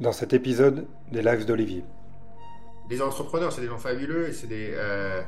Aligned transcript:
dans 0.00 0.12
cet 0.12 0.32
épisode 0.32 0.86
des 1.12 1.22
Lives 1.22 1.44
d'Olivier. 1.44 1.84
Les 2.88 3.00
entrepreneurs, 3.02 3.52
c'est 3.52 3.60
des 3.60 3.68
gens 3.68 3.78
fabuleux 3.78 4.32
c'est 4.32 4.48
des. 4.48 4.72
Euh, 4.74 5.22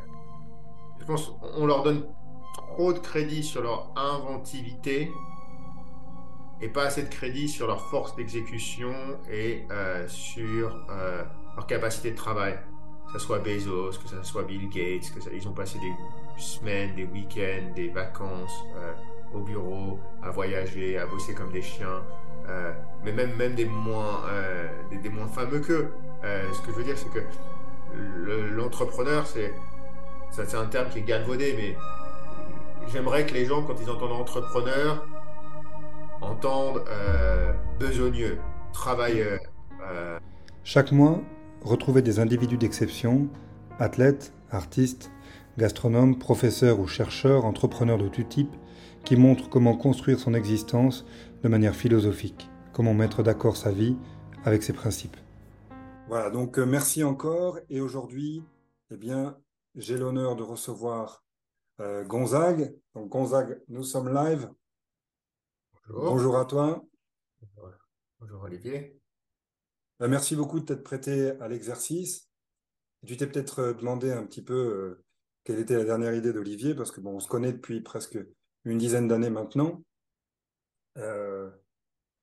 je 0.98 1.04
pense 1.04 1.32
on 1.56 1.66
leur 1.66 1.82
donne 1.82 2.04
trop 2.54 2.92
de 2.92 2.98
crédit 2.98 3.42
sur 3.42 3.62
leur 3.62 3.92
inventivité 3.96 5.10
et 6.60 6.68
pas 6.68 6.84
assez 6.84 7.02
de 7.02 7.08
crédit 7.08 7.48
sur 7.48 7.66
leur 7.66 7.88
force 7.88 8.16
d'exécution 8.16 8.94
et 9.30 9.66
euh, 9.70 10.06
sur 10.08 10.86
euh, 10.90 11.22
leur 11.54 11.66
capacité 11.66 12.10
de 12.10 12.16
travail. 12.16 12.58
Que 13.06 13.18
ce 13.18 13.26
soit 13.26 13.40
Bezos, 13.40 13.98
que 14.02 14.08
ce 14.08 14.22
soit 14.22 14.44
Bill 14.44 14.70
Gates, 14.70 15.12
ils 15.34 15.46
ont 15.46 15.52
passé 15.52 15.78
des 15.78 16.42
semaines, 16.42 16.94
des 16.94 17.04
week-ends, 17.04 17.74
des 17.74 17.88
vacances 17.88 18.64
au 19.34 19.40
bureau, 19.40 19.98
à 20.22 20.30
voyager, 20.30 20.96
à 20.96 21.04
bosser 21.04 21.34
comme 21.34 21.52
des 21.52 21.60
chiens, 21.60 22.02
euh, 22.48 22.72
mais 23.04 23.12
même, 23.12 23.34
même 23.36 23.54
des, 23.54 23.64
moins, 23.64 24.22
euh, 24.28 24.68
des, 25.02 25.08
moins 25.08 25.28
fameux 25.28 25.60
qu'eux. 25.60 25.92
Euh, 26.24 26.42
ce 26.52 26.60
que 26.60 26.72
je 26.72 26.76
veux 26.76 26.84
dire, 26.84 26.96
c'est 26.96 27.10
que 27.10 27.20
l'entrepreneur, 28.54 29.26
c'est 29.26 29.52
c'est 30.30 30.54
un 30.54 30.64
terme 30.64 30.88
qui 30.88 31.00
est 31.00 31.02
galvaudé, 31.02 31.54
mais 31.58 31.76
j'aimerais 32.90 33.26
que 33.26 33.34
les 33.34 33.44
gens, 33.44 33.62
quand 33.64 33.74
ils 33.78 33.90
entendent 33.90 34.12
entrepreneur, 34.12 35.06
entendent 36.22 36.82
besogneux, 37.78 38.38
travailleur. 38.72 39.40
Chaque 40.64 40.90
mois, 40.90 41.20
retrouvez 41.62 42.00
des 42.00 42.18
individus 42.18 42.56
d'exception, 42.56 43.28
athlètes, 43.78 44.32
artistes, 44.50 45.10
gastronomes, 45.58 46.18
professeurs 46.18 46.80
ou 46.80 46.86
chercheurs, 46.86 47.44
entrepreneurs 47.44 47.98
de 47.98 48.08
tout 48.08 48.22
type, 48.22 48.54
qui 49.04 49.16
montrent 49.16 49.50
comment 49.50 49.76
construire 49.76 50.18
son 50.18 50.32
existence 50.32 51.04
de 51.42 51.48
manière 51.48 51.74
philosophique, 51.74 52.48
comment 52.72 52.94
mettre 52.94 53.22
d'accord 53.22 53.56
sa 53.56 53.72
vie 53.72 53.96
avec 54.44 54.62
ses 54.62 54.72
principes. 54.72 55.16
Voilà, 56.08 56.30
donc 56.30 56.58
euh, 56.58 56.66
merci 56.66 57.02
encore. 57.02 57.58
Et 57.68 57.80
aujourd'hui, 57.80 58.44
eh 58.90 58.96
bien, 58.96 59.38
j'ai 59.74 59.96
l'honneur 59.96 60.36
de 60.36 60.42
recevoir 60.42 61.24
euh, 61.80 62.04
Gonzague. 62.04 62.76
Donc 62.94 63.08
Gonzague, 63.08 63.60
nous 63.68 63.82
sommes 63.82 64.12
live. 64.12 64.50
Bonjour. 65.88 66.04
Bonjour 66.04 66.38
à 66.38 66.44
toi. 66.44 66.84
Bonjour 68.20 68.42
Olivier. 68.42 69.00
Euh, 70.00 70.08
merci 70.08 70.36
beaucoup 70.36 70.60
de 70.60 70.64
t'être 70.64 70.84
prêté 70.84 71.30
à 71.40 71.48
l'exercice. 71.48 72.28
Tu 73.04 73.16
t'es 73.16 73.26
peut-être 73.26 73.72
demandé 73.72 74.12
un 74.12 74.24
petit 74.24 74.42
peu 74.42 75.02
quelle 75.42 75.58
était 75.58 75.76
la 75.76 75.84
dernière 75.84 76.14
idée 76.14 76.32
d'Olivier, 76.32 76.72
parce 76.76 76.92
que 76.92 77.00
bon, 77.00 77.16
on 77.16 77.20
se 77.20 77.26
connaît 77.26 77.52
depuis 77.52 77.80
presque 77.80 78.16
une 78.64 78.78
dizaine 78.78 79.08
d'années 79.08 79.30
maintenant. 79.30 79.82
Euh, 80.98 81.50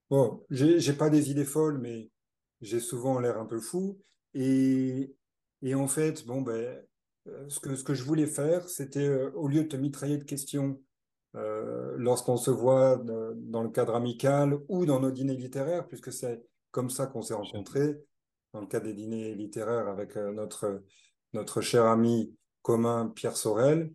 bon, 0.09 0.45
j'ai 0.49 0.93
pas 0.93 1.09
des 1.09 1.31
idées 1.31 1.45
folles, 1.45 1.79
mais 1.79 2.09
j'ai 2.61 2.79
souvent 2.79 3.19
l'air 3.19 3.39
un 3.39 3.45
peu 3.45 3.59
fou. 3.59 3.99
Et, 4.33 5.15
et 5.61 5.75
en 5.75 5.87
fait, 5.87 6.25
bon, 6.25 6.41
ben, 6.41 6.83
euh, 7.27 7.49
ce 7.49 7.59
que, 7.59 7.75
ce 7.75 7.83
que 7.83 7.93
je 7.93 8.03
voulais 8.03 8.27
faire, 8.27 8.67
c'était, 8.69 9.07
euh, 9.07 9.31
au 9.31 9.47
lieu 9.47 9.63
de 9.63 9.67
te 9.67 9.75
mitrailler 9.75 10.17
de 10.17 10.23
questions 10.23 10.81
euh, 11.35 11.95
lorsqu'on 11.97 12.37
se 12.37 12.51
voit 12.51 12.97
dans 12.97 13.63
le 13.63 13.69
cadre 13.69 13.95
amical 13.95 14.57
ou 14.67 14.85
dans 14.85 14.99
nos 14.99 15.11
dîners 15.11 15.35
littéraires, 15.35 15.87
puisque 15.87 16.11
c'est 16.11 16.43
comme 16.71 16.89
ça 16.89 17.07
qu'on 17.07 17.21
s'est 17.21 17.33
rencontrés, 17.33 18.01
dans 18.53 18.61
le 18.61 18.67
cadre 18.67 18.85
des 18.85 18.93
dîners 18.93 19.35
littéraires 19.35 19.87
avec 19.87 20.15
notre, 20.15 20.83
notre 21.33 21.61
cher 21.61 21.85
ami 21.85 22.35
commun 22.63 23.11
Pierre 23.15 23.37
Sorel, 23.37 23.93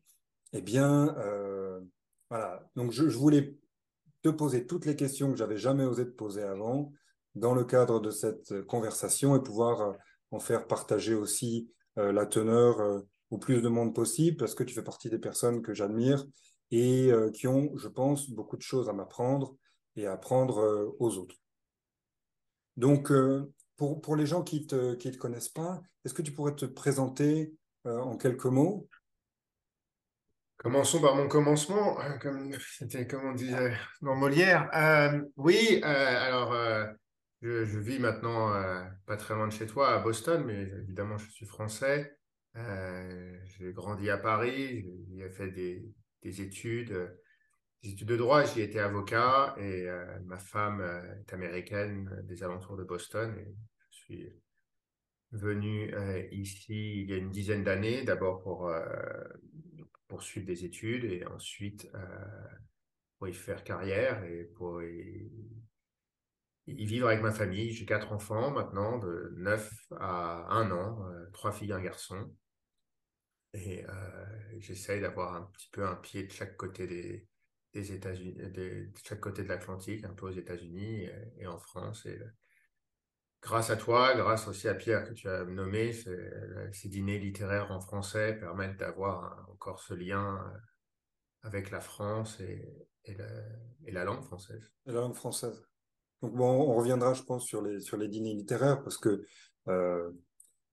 eh 0.52 0.62
bien, 0.62 1.16
voilà. 2.30 2.68
Donc, 2.76 2.92
je, 2.92 3.08
je 3.08 3.18
voulais 3.18 3.56
te 4.24 4.30
poser 4.30 4.66
toutes 4.66 4.86
les 4.86 4.96
questions 4.96 5.30
que 5.30 5.36
j'avais 5.36 5.58
jamais 5.58 5.84
osé 5.84 6.06
te 6.06 6.10
poser 6.10 6.42
avant 6.42 6.90
dans 7.34 7.54
le 7.54 7.62
cadre 7.62 8.00
de 8.00 8.10
cette 8.10 8.62
conversation 8.62 9.36
et 9.36 9.42
pouvoir 9.42 9.80
euh, 9.82 9.92
en 10.30 10.40
faire 10.40 10.66
partager 10.66 11.14
aussi 11.14 11.70
euh, 11.98 12.10
la 12.10 12.24
teneur 12.24 12.80
euh, 12.80 13.00
au 13.30 13.36
plus 13.36 13.60
de 13.60 13.68
monde 13.68 13.94
possible 13.94 14.38
parce 14.38 14.54
que 14.54 14.64
tu 14.64 14.74
fais 14.74 14.82
partie 14.82 15.10
des 15.10 15.18
personnes 15.18 15.60
que 15.60 15.74
j'admire 15.74 16.24
et 16.70 17.12
qui 17.34 17.46
ont, 17.46 17.70
je 17.76 17.86
pense, 17.86 18.30
beaucoup 18.30 18.56
de 18.56 18.62
choses 18.62 18.88
à 18.88 18.92
m'apprendre 18.92 19.54
et 19.94 20.06
à 20.06 20.12
apprendre 20.12 20.96
aux 20.98 21.18
autres. 21.18 21.36
Donc, 22.76 23.12
pour, 23.76 24.00
pour 24.00 24.16
les 24.16 24.26
gens 24.26 24.42
qui 24.42 24.62
ne 24.62 24.66
te, 24.66 24.94
qui 24.94 25.12
te 25.12 25.16
connaissent 25.16 25.50
pas, 25.50 25.80
est-ce 26.04 26.14
que 26.14 26.22
tu 26.22 26.32
pourrais 26.32 26.56
te 26.56 26.64
présenter 26.64 27.54
en 27.84 28.16
quelques 28.16 28.46
mots? 28.46 28.88
Commençons 30.64 31.02
par 31.02 31.14
mon 31.14 31.28
commencement, 31.28 32.00
hein, 32.00 32.16
comme 32.18 32.50
on 33.22 33.34
disait 33.34 33.76
dans 34.00 34.14
Molière. 34.14 34.70
Euh, 34.74 35.20
oui, 35.36 35.82
euh, 35.84 35.86
alors 35.86 36.54
euh, 36.54 36.86
je, 37.42 37.78
vis 37.78 37.98
maintenant 37.98 38.50
pas 39.04 39.18
très 39.18 39.34
loin 39.34 39.46
de 39.46 39.52
chez 39.52 39.66
toi, 39.66 39.90
à 39.90 39.98
Boston, 39.98 40.42
mais 40.46 40.62
évidemment 40.62 41.18
je 41.18 41.30
suis 41.30 41.44
français. 41.44 42.16
j'ai 42.54 43.72
grandi 43.74 44.08
à 44.08 44.16
Paris, 44.16 44.86
j'ai 45.14 45.28
fait 45.28 45.50
des, 45.50 45.84
des, 46.22 46.40
études, 46.40 47.14
des 47.82 47.90
études 47.90 48.08
de 48.08 48.16
droit, 48.16 48.44
j'y 48.44 48.62
étais 48.62 48.78
avocat 48.78 49.54
et 49.58 49.86
ma 50.24 50.38
femme 50.38 50.80
est 50.80 51.30
américaine 51.34 52.22
des 52.24 52.42
alentours 52.42 52.78
de 52.78 52.84
Boston 52.84 53.36
je 53.90 53.96
suis 53.96 54.32
venu 55.32 55.94
ici 56.32 57.02
il 57.02 57.10
y 57.10 57.12
a 57.12 57.18
une 57.18 57.30
dizaine 57.30 57.64
d'années, 57.64 58.02
d'abord 58.02 58.42
pour 58.42 58.72
poursuivre 60.08 60.46
des 60.46 60.64
études 60.64 61.04
et 61.04 61.24
ensuite 61.26 61.88
euh, 61.94 62.48
pour 63.18 63.28
y 63.28 63.34
faire 63.34 63.64
carrière 63.64 64.24
et 64.24 64.44
pour 64.44 64.82
y, 64.82 65.30
vivre 66.66 67.08
avec 67.08 67.22
ma 67.22 67.32
famille. 67.32 67.72
J'ai 67.72 67.86
quatre 67.86 68.12
enfants 68.12 68.50
maintenant, 68.50 68.98
de 68.98 69.34
9 69.36 69.72
à 69.98 70.46
1 70.50 70.70
an, 70.70 71.06
euh, 71.06 71.26
trois 71.32 71.52
filles, 71.52 71.72
un 71.72 71.80
garçon. 71.80 72.34
Et 73.52 73.84
euh, 73.84 74.58
j'essaye 74.58 75.00
d'avoir 75.00 75.34
un 75.34 75.42
petit 75.52 75.68
peu 75.70 75.86
un 75.86 75.94
pied 75.96 76.24
de 76.24 76.32
chaque 76.32 76.56
côté 76.56 76.86
des, 76.86 77.92
États-Unis, 77.92 78.34
de, 78.34 78.90
chaque 79.04 79.20
côté 79.20 79.42
de 79.42 79.48
l'Atlantique, 79.48 80.04
un 80.04 80.14
peu 80.14 80.26
aux 80.26 80.32
États-Unis 80.32 81.08
et, 81.38 81.46
en 81.46 81.58
France. 81.58 82.06
Et 82.06 82.18
grâce 83.44 83.68
à 83.68 83.76
toi, 83.76 84.14
grâce 84.14 84.48
aussi 84.48 84.68
à 84.68 84.74
Pierre 84.74 85.06
que 85.06 85.12
tu 85.12 85.28
as 85.28 85.44
nommé, 85.44 85.92
ces 85.92 86.88
dîners 86.88 87.18
littéraires 87.18 87.70
en 87.70 87.80
français 87.80 88.34
permettent 88.40 88.78
d'avoir 88.78 89.46
encore 89.52 89.80
ce 89.80 89.92
lien 89.94 90.36
euh, 90.36 90.58
avec 91.42 91.70
la 91.70 91.80
France 91.80 92.40
et, 92.40 92.66
la, 93.92 94.04
langue 94.04 94.24
française. 94.24 94.72
la 94.86 94.94
langue 94.94 95.14
française. 95.14 95.62
Donc 96.22 96.34
bon, 96.34 96.46
on 96.46 96.74
reviendra, 96.74 97.12
je 97.12 97.22
pense, 97.22 97.44
sur 97.44 97.60
les, 97.60 98.08
dîners 98.08 98.34
littéraires 98.34 98.82
parce 98.82 98.96
que 98.96 99.22
euh, 99.68 100.10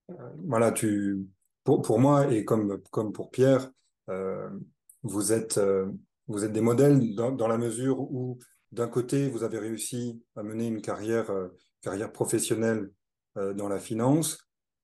euh, 0.09 0.29
voilà, 0.47 0.73
pour, 1.65 1.99
moi 1.99 2.31
et 2.31 2.45
comme, 2.45 2.81
pour 3.13 3.31
Pierre, 3.31 3.69
vous, 5.03 5.33
êtes, 5.33 5.59
des 6.29 6.61
modèles 6.61 7.15
dans 7.15 7.47
la 7.47 7.57
mesure 7.57 7.99
où 7.99 8.39
d'un 8.71 8.87
côté, 8.87 9.27
vous 9.27 9.43
avez 9.43 9.59
réussi 9.59 10.23
à 10.37 10.43
mener 10.43 10.67
une 10.67 10.81
carrière 10.81 11.29
carrière 11.81 12.11
professionnelle 12.11 12.91
euh, 13.37 13.53
dans 13.53 13.67
la 13.67 13.79
finance. 13.79 14.37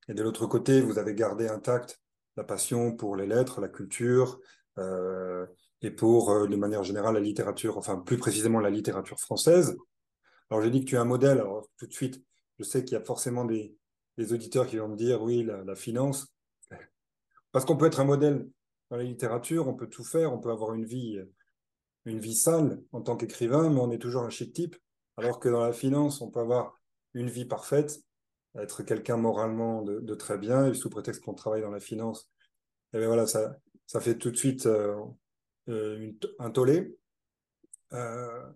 Et 0.08 0.14
de 0.14 0.22
l'autre 0.22 0.46
côté, 0.46 0.80
vous 0.80 0.98
avez 0.98 1.14
gardé 1.14 1.48
intacte 1.48 2.00
la 2.36 2.44
passion 2.44 2.94
pour 2.94 3.16
les 3.16 3.26
lettres, 3.26 3.60
la 3.60 3.68
culture 3.68 4.40
euh, 4.78 5.46
et 5.82 5.90
pour, 5.90 6.30
euh, 6.30 6.46
de 6.46 6.56
manière 6.56 6.84
générale, 6.84 7.14
la 7.14 7.20
littérature, 7.20 7.78
enfin 7.78 7.96
plus 7.96 8.16
précisément 8.16 8.60
la 8.60 8.70
littérature 8.70 9.18
française. 9.18 9.76
Alors 10.50 10.62
j'ai 10.62 10.70
dit 10.70 10.84
que 10.84 10.90
tu 10.90 10.94
es 10.94 10.98
un 10.98 11.04
modèle. 11.04 11.38
Alors 11.38 11.68
tout 11.78 11.86
de 11.86 11.92
suite, 11.92 12.22
je 12.58 12.64
sais 12.64 12.84
qu'il 12.84 12.96
y 12.96 13.00
a 13.00 13.04
forcément 13.04 13.44
des, 13.44 13.74
auditeurs 14.32 14.66
qui 14.66 14.78
vont 14.78 14.88
me 14.88 14.96
dire 14.96 15.22
oui, 15.22 15.44
la, 15.44 15.62
la 15.62 15.76
finance. 15.76 16.26
Parce 17.52 17.64
qu'on 17.64 17.76
peut 17.76 17.86
être 17.86 18.00
un 18.00 18.04
modèle 18.04 18.48
dans 18.90 18.96
la 18.96 19.04
littérature, 19.04 19.68
on 19.68 19.74
peut 19.74 19.88
tout 19.88 20.04
faire, 20.04 20.32
on 20.32 20.38
peut 20.38 20.50
avoir 20.50 20.74
une 20.74 20.84
vie, 20.84 21.20
une 22.04 22.18
vie 22.18 22.34
sale 22.34 22.80
en 22.92 23.00
tant 23.00 23.16
qu'écrivain, 23.16 23.70
mais 23.70 23.80
on 23.80 23.92
est 23.92 23.98
toujours 23.98 24.22
un 24.22 24.30
chic 24.30 24.52
type. 24.52 24.76
Alors 25.16 25.38
que 25.38 25.48
dans 25.48 25.60
la 25.60 25.72
finance, 25.72 26.20
on 26.20 26.30
peut 26.30 26.40
avoir 26.40 26.77
une 27.14 27.30
vie 27.30 27.44
parfaite, 27.44 28.00
être 28.56 28.82
quelqu'un 28.82 29.16
moralement 29.16 29.82
de, 29.82 30.14
très 30.14 30.38
bien, 30.38 30.66
et 30.66 30.74
sous 30.74 30.90
prétexte 30.90 31.24
qu'on 31.24 31.34
travaille 31.34 31.62
dans 31.62 31.70
la 31.70 31.80
finance, 31.80 32.30
et 32.92 32.98
bien 32.98 33.06
voilà, 33.06 33.26
ça, 33.26 33.56
ça 33.86 34.00
fait 34.00 34.16
tout 34.16 34.30
de 34.30 34.36
suite 34.36 34.66
euh, 34.66 34.96
euh, 35.68 36.12
un 36.38 36.50
tollé. 36.50 36.96
Euh, 37.92 38.50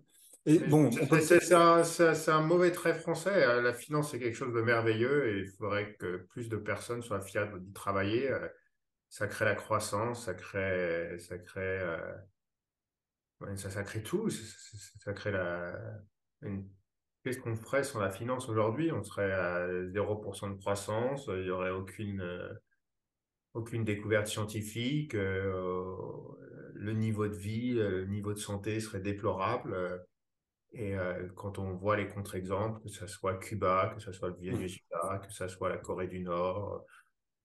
et 0.45 0.59
bon, 0.59 0.91
c'est 1.21 1.53
un, 1.53 1.83
un, 2.27 2.41
mauvais 2.41 2.71
trait 2.71 2.93
français. 2.93 3.43
Hein. 3.43 3.61
La 3.61 3.73
finance, 3.73 4.11
c'est 4.11 4.19
quelque 4.19 4.35
chose 4.35 4.53
de 4.53 4.61
merveilleux 4.61 5.27
et 5.27 5.39
il 5.39 5.47
faudrait 5.47 5.95
que 5.95 6.17
plus 6.29 6.49
de 6.49 6.57
personnes 6.57 7.01
soient 7.01 7.21
fiables 7.21 7.63
d'y 7.63 7.73
travailler. 7.73 8.29
Ça 9.09 9.27
crée 9.27 9.45
la 9.45 9.55
croissance, 9.55 10.25
ça 10.25 10.33
crée, 10.33 11.17
ça 11.19 11.37
crée, 11.37 11.81
ça, 13.55 13.69
ça 13.69 13.83
crée 13.83 14.03
tout. 14.03 14.29
Ça, 14.29 15.13
crée 15.13 15.31
la, 15.31 15.73
une 16.41 16.67
Qu'est-ce 17.23 17.39
qu'on 17.39 17.55
ferait 17.55 17.83
sur 17.83 17.99
la 18.01 18.09
finance 18.09 18.49
aujourd'hui? 18.49 18.91
On 18.91 19.03
serait 19.03 19.31
à 19.31 19.67
0% 19.67 20.49
de 20.49 20.57
croissance, 20.57 21.25
il 21.29 21.43
n'y 21.43 21.49
aurait 21.49 21.71
aucune, 21.71 22.19
euh, 22.19 22.53
aucune 23.53 23.85
découverte 23.85 24.27
scientifique, 24.27 25.15
euh, 25.15 25.95
le 26.73 26.93
niveau 26.93 27.27
de 27.27 27.35
vie, 27.35 27.73
le 27.73 28.05
niveau 28.05 28.33
de 28.33 28.39
santé 28.39 28.79
serait 28.81 28.99
déplorable. 28.99 30.05
Et 30.73 30.95
quand 31.35 31.59
on 31.59 31.75
voit 31.75 31.95
les 31.95 32.07
contre-exemples, 32.07 32.81
que 32.81 32.89
ce 32.89 33.05
soit 33.05 33.37
Cuba, 33.37 33.93
que 33.95 34.01
ce 34.01 34.11
soit 34.11 34.29
le 34.29 34.35
Venezuela, 34.35 35.19
que 35.19 35.31
ce 35.31 35.47
soit 35.47 35.69
la 35.69 35.77
Corée 35.77 36.07
du 36.07 36.19
Nord, 36.19 36.83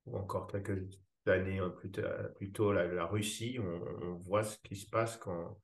ou 0.06 0.16
encore 0.16 0.46
quelques 0.46 0.82
années 1.26 1.60
plus, 1.76 1.90
plus 2.36 2.52
tôt 2.52 2.72
la, 2.72 2.86
la 2.86 3.04
Russie, 3.04 3.58
on, 3.60 4.14
voit 4.14 4.42
ce 4.42 4.58
qui 4.60 4.76
se 4.76 4.88
passe 4.88 5.18
quand, 5.18 5.58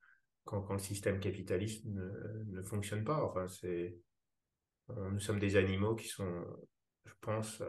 quand, 0.45 0.61
quand 0.61 0.73
le 0.73 0.79
système 0.79 1.19
capitaliste 1.19 1.85
ne, 1.85 2.43
ne 2.45 2.61
fonctionne 2.61 3.03
pas. 3.03 3.23
Enfin, 3.23 3.47
c'est, 3.47 3.97
nous 4.89 5.19
sommes 5.19 5.39
des 5.39 5.57
animaux 5.57 5.95
qui 5.95 6.07
sont, 6.07 6.45
je 7.05 7.13
pense, 7.19 7.61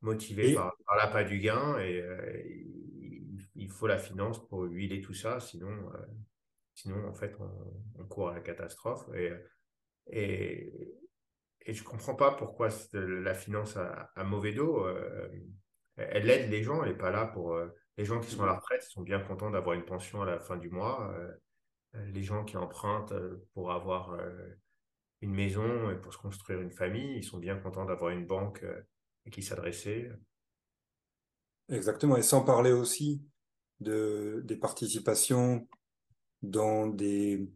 motivés 0.00 0.54
par, 0.54 0.74
par 0.86 0.96
l'appât 0.96 1.24
du 1.24 1.38
gain 1.38 1.78
et 1.78 2.02
il, 3.54 3.68
faut 3.70 3.86
la 3.86 3.98
finance 3.98 4.46
pour 4.48 4.62
huiler 4.62 5.00
tout 5.00 5.14
ça, 5.14 5.40
sinon, 5.40 5.92
sinon 6.74 7.06
en 7.06 7.14
fait, 7.14 7.36
on, 7.38 8.04
court 8.06 8.30
à 8.30 8.34
la 8.34 8.40
catastrophe. 8.40 9.06
Et, 9.14 9.30
et, 10.06 10.72
et 11.60 11.74
je 11.74 11.82
ne 11.82 11.88
comprends 11.88 12.14
pas 12.14 12.32
pourquoi 12.32 12.70
la 12.94 13.34
finance 13.34 13.76
a, 13.76 14.10
mauvais 14.24 14.52
dos. 14.52 14.86
elle 15.96 16.30
aide 16.30 16.50
les 16.50 16.62
gens, 16.62 16.82
elle 16.82 16.92
n'est 16.92 16.98
pas 16.98 17.10
là 17.10 17.26
pour... 17.26 17.60
les 17.98 18.04
gens 18.06 18.20
qui 18.20 18.30
sont 18.30 18.44
à 18.44 18.46
la 18.46 18.54
retraite 18.54 18.82
sont 18.82 19.02
bien 19.02 19.20
contents 19.20 19.50
d'avoir 19.50 19.74
une 19.74 19.84
pension 19.84 20.22
à 20.22 20.24
la 20.24 20.38
fin 20.38 20.56
du 20.56 20.70
mois. 20.70 21.14
les 21.94 22.22
gens 22.22 22.44
qui 22.44 22.56
empruntent 22.56 23.12
pour 23.54 23.72
avoir 23.72 24.16
une 25.20 25.34
maison 25.34 25.90
et 25.90 25.96
pour 25.96 26.14
se 26.14 26.18
construire 26.18 26.60
une 26.60 26.70
famille, 26.70 27.18
ils 27.18 27.24
sont 27.24 27.38
bien 27.38 27.56
contents 27.56 27.84
d'avoir 27.84 28.12
une 28.12 28.26
banque 28.26 28.64
qui 29.30 29.42
s'adressait. 29.42 30.10
Exactement, 31.68 32.16
et 32.16 32.22
sans 32.22 32.42
parler 32.42 32.72
aussi 32.72 33.22
de, 33.80 34.42
des 34.44 34.56
participations 34.56 35.68
dans 36.42 36.86
des 36.86 37.48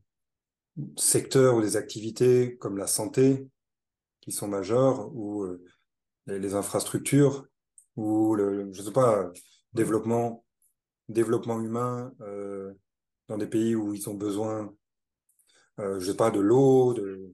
secteurs 0.96 1.56
ou 1.56 1.60
des 1.60 1.76
activités 1.76 2.56
comme 2.56 2.76
la 2.76 2.86
santé, 2.86 3.48
qui 4.20 4.32
sont 4.32 4.48
majeures, 4.48 5.14
ou 5.14 5.42
euh, 5.42 5.64
les, 6.26 6.54
infrastructures, 6.54 7.46
ou 7.96 8.34
le, 8.34 8.72
je 8.72 8.82
sais 8.82 8.92
pas, 8.92 9.30
développement, 9.72 10.44
développement 11.08 11.60
humain 11.60 12.12
euh, 12.20 12.72
dans 13.28 13.38
des 13.38 13.46
pays 13.46 13.74
où 13.74 13.94
ils 13.94 14.08
ont 14.08 14.14
besoin, 14.14 14.74
euh, 15.80 15.98
je 16.00 16.10
sais 16.10 16.16
pas, 16.16 16.30
de 16.30 16.40
l'eau, 16.40 16.94
de, 16.94 17.32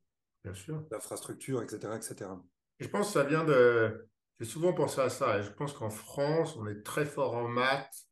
d'infrastructures, 0.90 1.62
etc., 1.62 1.94
etc. 1.96 2.31
je 2.79 2.88
pense 2.88 3.08
que 3.08 3.12
ça 3.12 3.25
vient 3.25 3.44
de, 3.44 4.08
j'ai 4.40 4.46
souvent 4.46 4.73
pensé 4.73 5.00
à 5.00 5.11
ça. 5.11 5.38
Et 5.38 5.43
je 5.43 5.50
pense 5.50 5.73
qu'en 5.73 5.90
France, 5.90 6.56
on 6.56 6.67
est 6.67 6.82
très 6.82 7.05
fort 7.05 7.35
en 7.35 7.49
maths 7.49 8.06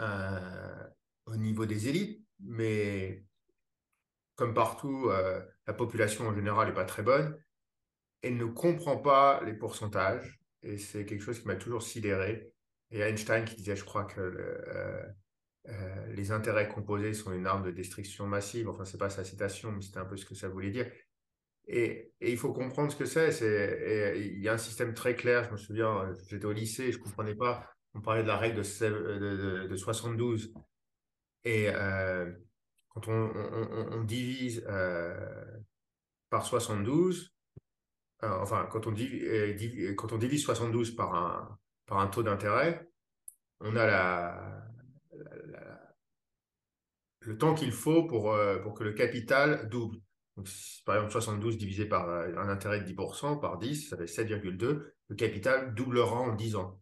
euh, 0.00 0.88
au 1.26 1.36
niveau 1.36 1.66
des 1.66 1.88
élites, 1.88 2.24
mais 2.40 3.24
comme 4.34 4.54
partout, 4.54 5.08
euh, 5.10 5.44
la 5.66 5.74
population 5.74 6.28
en 6.28 6.34
général 6.34 6.68
n'est 6.68 6.74
pas 6.74 6.84
très 6.84 7.02
bonne. 7.02 7.36
Elle 8.22 8.36
ne 8.36 8.46
comprend 8.46 8.96
pas 8.96 9.42
les 9.44 9.54
pourcentages. 9.54 10.40
Et 10.62 10.78
c'est 10.78 11.04
quelque 11.04 11.22
chose 11.22 11.38
qui 11.40 11.46
m'a 11.46 11.56
toujours 11.56 11.82
sidéré. 11.82 12.52
Et 12.90 13.00
Einstein 13.00 13.44
qui 13.44 13.56
disait, 13.56 13.76
je 13.76 13.84
crois 13.84 14.04
que 14.04 14.20
euh, 15.68 16.06
les 16.14 16.32
intérêts 16.32 16.68
composés 16.68 17.12
sont 17.12 17.32
une 17.32 17.46
arme 17.46 17.64
de 17.64 17.70
destruction 17.70 18.26
massive. 18.26 18.68
Enfin, 18.68 18.84
c'est 18.84 18.98
pas 18.98 19.10
sa 19.10 19.24
citation, 19.24 19.72
mais 19.72 19.82
c'était 19.82 19.98
un 19.98 20.06
peu 20.06 20.16
ce 20.16 20.24
que 20.24 20.34
ça 20.34 20.48
voulait 20.48 20.70
dire. 20.70 20.90
Et, 21.66 22.12
il 22.20 22.38
faut 22.38 22.52
comprendre 22.52 22.90
ce 22.90 22.96
que 22.96 23.04
c'est. 23.04 24.18
Il 24.18 24.42
y 24.42 24.48
a 24.48 24.54
un 24.54 24.58
système 24.58 24.94
très 24.94 25.14
clair. 25.14 25.44
Je 25.44 25.50
me 25.52 25.56
souviens, 25.56 26.14
j'étais 26.26 26.46
au 26.46 26.52
lycée, 26.52 26.92
je 26.92 26.98
ne 26.98 27.02
comprenais 27.02 27.34
pas. 27.34 27.70
On 27.94 28.00
parlait 28.00 28.22
de 28.22 28.28
la 28.28 28.36
règle 28.36 28.56
de, 28.56 29.66
de, 29.66 29.76
72. 29.76 30.54
Et 31.44 31.68
euh, 31.68 32.30
quand 32.88 33.08
on, 33.08 34.02
divise 34.04 34.64
euh, 34.68 35.58
par 36.30 36.44
72, 36.46 37.34
euh, 38.22 38.38
enfin, 38.40 38.66
quand 38.70 38.86
on, 38.86 38.94
quand 39.96 40.12
on 40.12 40.18
divise 40.18 40.42
72 40.44 40.96
par 40.96 41.14
un, 41.14 41.58
par 41.88 41.98
un 41.98 42.06
taux 42.06 42.22
d'intérêt, 42.22 42.88
on 43.60 43.74
a 43.74 43.86
la, 43.86 44.64
le 47.20 47.36
temps 47.36 47.54
qu'il 47.54 47.72
faut 47.72 48.04
pour, 48.04 48.36
pour 48.62 48.74
que 48.74 48.84
le 48.84 48.92
capital 48.92 49.68
double. 49.68 49.98
Donc, 50.38 50.48
par 50.86 50.94
exemple, 50.94 51.12
72 51.12 51.58
divisé 51.58 51.84
par 51.84 52.08
euh, 52.08 52.32
un 52.36 52.48
intérêt 52.48 52.80
de 52.80 52.86
10%, 52.86 53.40
par 53.40 53.58
10, 53.58 53.88
ça 53.88 53.96
fait 53.96 54.04
7,2. 54.04 54.94
Le 55.08 55.16
capital 55.16 55.74
doublera 55.74 56.14
en 56.14 56.32
10 56.32 56.54
ans. 56.54 56.80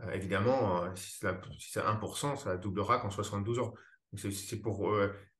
Euh, 0.00 0.10
évidemment, 0.12 0.82
euh, 0.82 0.88
si 0.94 1.18
c'est 1.18 1.80
1%, 1.80 2.36
ça 2.36 2.56
doublera 2.56 3.00
qu'en 3.00 3.10
72 3.10 3.58
ans. 3.58 3.74
Pour, 4.62 4.96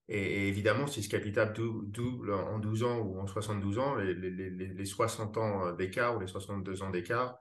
et, 0.09 0.49
évidemment, 0.49 0.87
si 0.87 1.03
ce 1.03 1.09
capital 1.09 1.55
double 1.55 2.35
en 2.35 2.59
12 2.59 2.83
ans 2.83 2.99
ou 2.99 3.19
en 3.19 3.27
72 3.27 3.79
ans, 3.79 3.95
les, 3.95 4.13
les, 4.13 4.51
les 4.51 4.85
60 4.85 5.39
ans 5.39 5.73
d'écart 5.73 6.17
ou 6.17 6.21
les 6.21 6.27
62 6.27 6.83
ans 6.83 6.91
d'écart 6.91 7.39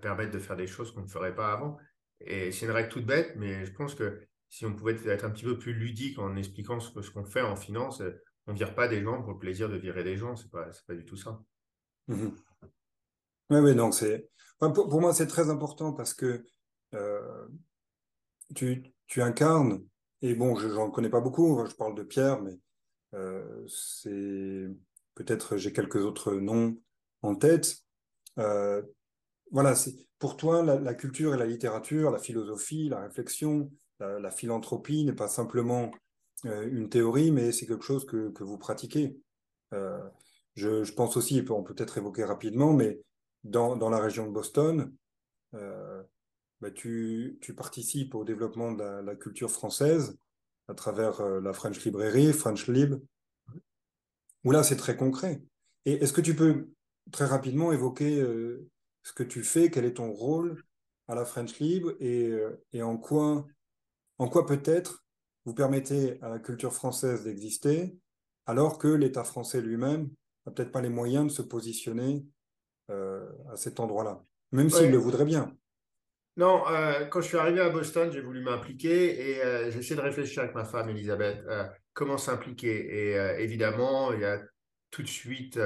permettent 0.00 0.32
de 0.32 0.38
faire 0.38 0.56
des 0.56 0.66
choses 0.66 0.92
qu'on 0.92 1.02
ne 1.02 1.08
ferait 1.08 1.34
pas 1.34 1.52
avant. 1.52 1.78
Et 2.20 2.52
c'est 2.52 2.66
une 2.66 2.72
règle 2.72 2.88
toute 2.88 3.06
bête, 3.06 3.34
mais 3.36 3.64
je 3.64 3.72
pense 3.72 3.94
que 3.94 4.20
si 4.48 4.64
on 4.66 4.74
pouvait 4.74 4.96
être 5.06 5.24
un 5.24 5.30
petit 5.30 5.44
peu 5.44 5.58
plus 5.58 5.72
ludique 5.72 6.18
en 6.18 6.36
expliquant 6.36 6.80
ce, 6.80 7.02
ce 7.02 7.10
qu'on 7.10 7.24
fait 7.24 7.42
en 7.42 7.56
finance, 7.56 8.02
on 8.46 8.52
ne 8.52 8.56
vire 8.56 8.74
pas 8.74 8.88
des 8.88 9.02
gens 9.02 9.22
pour 9.22 9.32
le 9.32 9.38
plaisir 9.38 9.68
de 9.68 9.76
virer 9.76 10.04
des 10.04 10.16
gens, 10.16 10.36
c'est 10.36 10.50
pas, 10.50 10.68
pas 10.86 10.94
du 10.94 11.04
tout 11.04 11.16
ça. 11.16 11.40
Oui, 12.08 13.58
oui, 13.58 13.74
donc 13.74 13.94
c'est. 13.94 14.28
pour, 14.58 15.00
moi, 15.00 15.14
c'est 15.14 15.26
très 15.26 15.50
important 15.50 15.92
parce 15.92 16.14
que 16.14 16.44
euh, 16.94 17.46
tu, 18.54 18.82
tu, 19.06 19.22
incarnes, 19.22 19.84
et 20.22 20.34
bon, 20.34 20.56
je 20.56 20.68
n'en 20.68 20.90
connais 20.90 21.10
pas 21.10 21.20
beaucoup, 21.20 21.64
je 21.66 21.74
parle 21.74 21.94
de 21.94 22.02
Pierre, 22.02 22.40
mais 22.42 22.58
euh, 23.14 23.66
c'est 23.68 24.68
peut-être 25.14 25.56
j'ai 25.56 25.72
quelques 25.72 26.04
autres 26.04 26.34
noms 26.34 26.78
en 27.22 27.34
tête. 27.34 27.76
Euh, 28.38 28.82
voilà, 29.54 29.76
c'est 29.76 29.94
pour 30.18 30.36
toi, 30.36 30.62
la, 30.62 30.94
culture 30.94 31.32
et 31.32 31.38
la 31.38 31.46
littérature, 31.46 32.10
la 32.10 32.18
philosophie, 32.18 32.88
la 32.88 33.00
réflexion, 33.00 33.70
la 34.00 34.30
philanthropie 34.32 35.04
n'est 35.04 35.12
pas 35.12 35.28
simplement 35.28 35.92
euh, 36.44 36.68
une 36.70 36.88
théorie, 36.88 37.30
mais 37.30 37.52
c'est 37.52 37.66
quelque 37.66 37.84
chose 37.84 38.04
que, 38.04 38.30
que 38.30 38.42
vous 38.42 38.58
pratiquez. 38.58 39.16
Euh, 39.72 40.02
je, 40.56 40.92
pense 40.92 41.16
aussi, 41.16 41.44
on 41.48 41.62
peut 41.62 41.72
peut-être 41.72 41.98
évoquer 41.98 42.24
rapidement, 42.24 42.72
mais 42.72 43.00
dans, 43.44 43.76
dans 43.76 43.90
la 43.90 43.98
région 43.98 44.26
de 44.26 44.32
Boston, 44.32 44.92
euh, 45.54 46.02
bah, 46.60 46.72
tu, 46.72 47.38
tu, 47.40 47.54
participes 47.54 48.16
au 48.16 48.24
développement 48.24 48.72
de 48.72 48.82
la, 48.82 49.14
culture 49.14 49.52
française 49.52 50.18
à 50.66 50.74
travers 50.74 51.22
la 51.22 51.52
French 51.52 51.84
Librairie, 51.84 52.32
French 52.32 52.66
Lib, 52.66 52.94
où 54.42 54.50
là 54.50 54.64
c'est 54.64 54.76
très 54.76 54.96
concret. 54.96 55.42
Et 55.84 55.92
est-ce 56.02 56.12
que 56.12 56.22
tu 56.22 56.34
peux 56.34 56.70
très 57.12 57.26
rapidement 57.26 57.70
évoquer 57.70 58.20
ce 59.04 59.12
que 59.12 59.22
tu 59.22 59.44
fais, 59.44 59.70
quel 59.70 59.84
est 59.84 59.94
ton 59.94 60.10
rôle 60.10 60.64
à 61.06 61.14
la 61.14 61.24
French 61.24 61.58
Lib 61.60 61.86
et, 62.00 62.32
et 62.72 62.82
en 62.82 62.96
quoi, 62.96 63.46
en 64.18 64.28
quoi 64.28 64.46
peut-être 64.46 65.04
vous 65.44 65.54
permettez 65.54 66.18
à 66.22 66.28
la 66.28 66.38
culture 66.38 66.72
française 66.72 67.24
d'exister, 67.24 67.96
alors 68.46 68.78
que 68.78 68.88
l'État 68.88 69.24
français 69.24 69.60
lui-même 69.60 70.10
n'a 70.46 70.52
peut-être 70.52 70.72
pas 70.72 70.80
les 70.80 70.88
moyens 70.88 71.26
de 71.26 71.30
se 71.30 71.42
positionner 71.42 72.24
euh, 72.90 73.26
à 73.52 73.56
cet 73.56 73.80
endroit-là, 73.80 74.20
même 74.52 74.70
s'il 74.70 74.90
le 74.90 74.98
voudrait 74.98 75.24
bien. 75.24 75.54
Non, 76.36 76.66
euh, 76.68 77.04
quand 77.06 77.20
je 77.20 77.28
suis 77.28 77.36
arrivé 77.36 77.60
à 77.60 77.70
Boston, 77.70 78.10
j'ai 78.12 78.20
voulu 78.20 78.42
m'impliquer 78.42 79.30
et 79.30 79.42
euh, 79.42 79.70
j'ai 79.70 79.78
essayé 79.78 79.96
de 79.96 80.00
réfléchir 80.00 80.42
avec 80.42 80.54
ma 80.54 80.64
femme 80.64 80.88
Elisabeth 80.88 81.44
comment 81.92 82.18
s'impliquer. 82.18 83.12
Et 83.12 83.40
évidemment, 83.40 84.12
il 84.12 84.20
y 84.20 84.24
a 84.24 84.42
tout 84.90 85.02
de 85.02 85.08
suite 85.08 85.60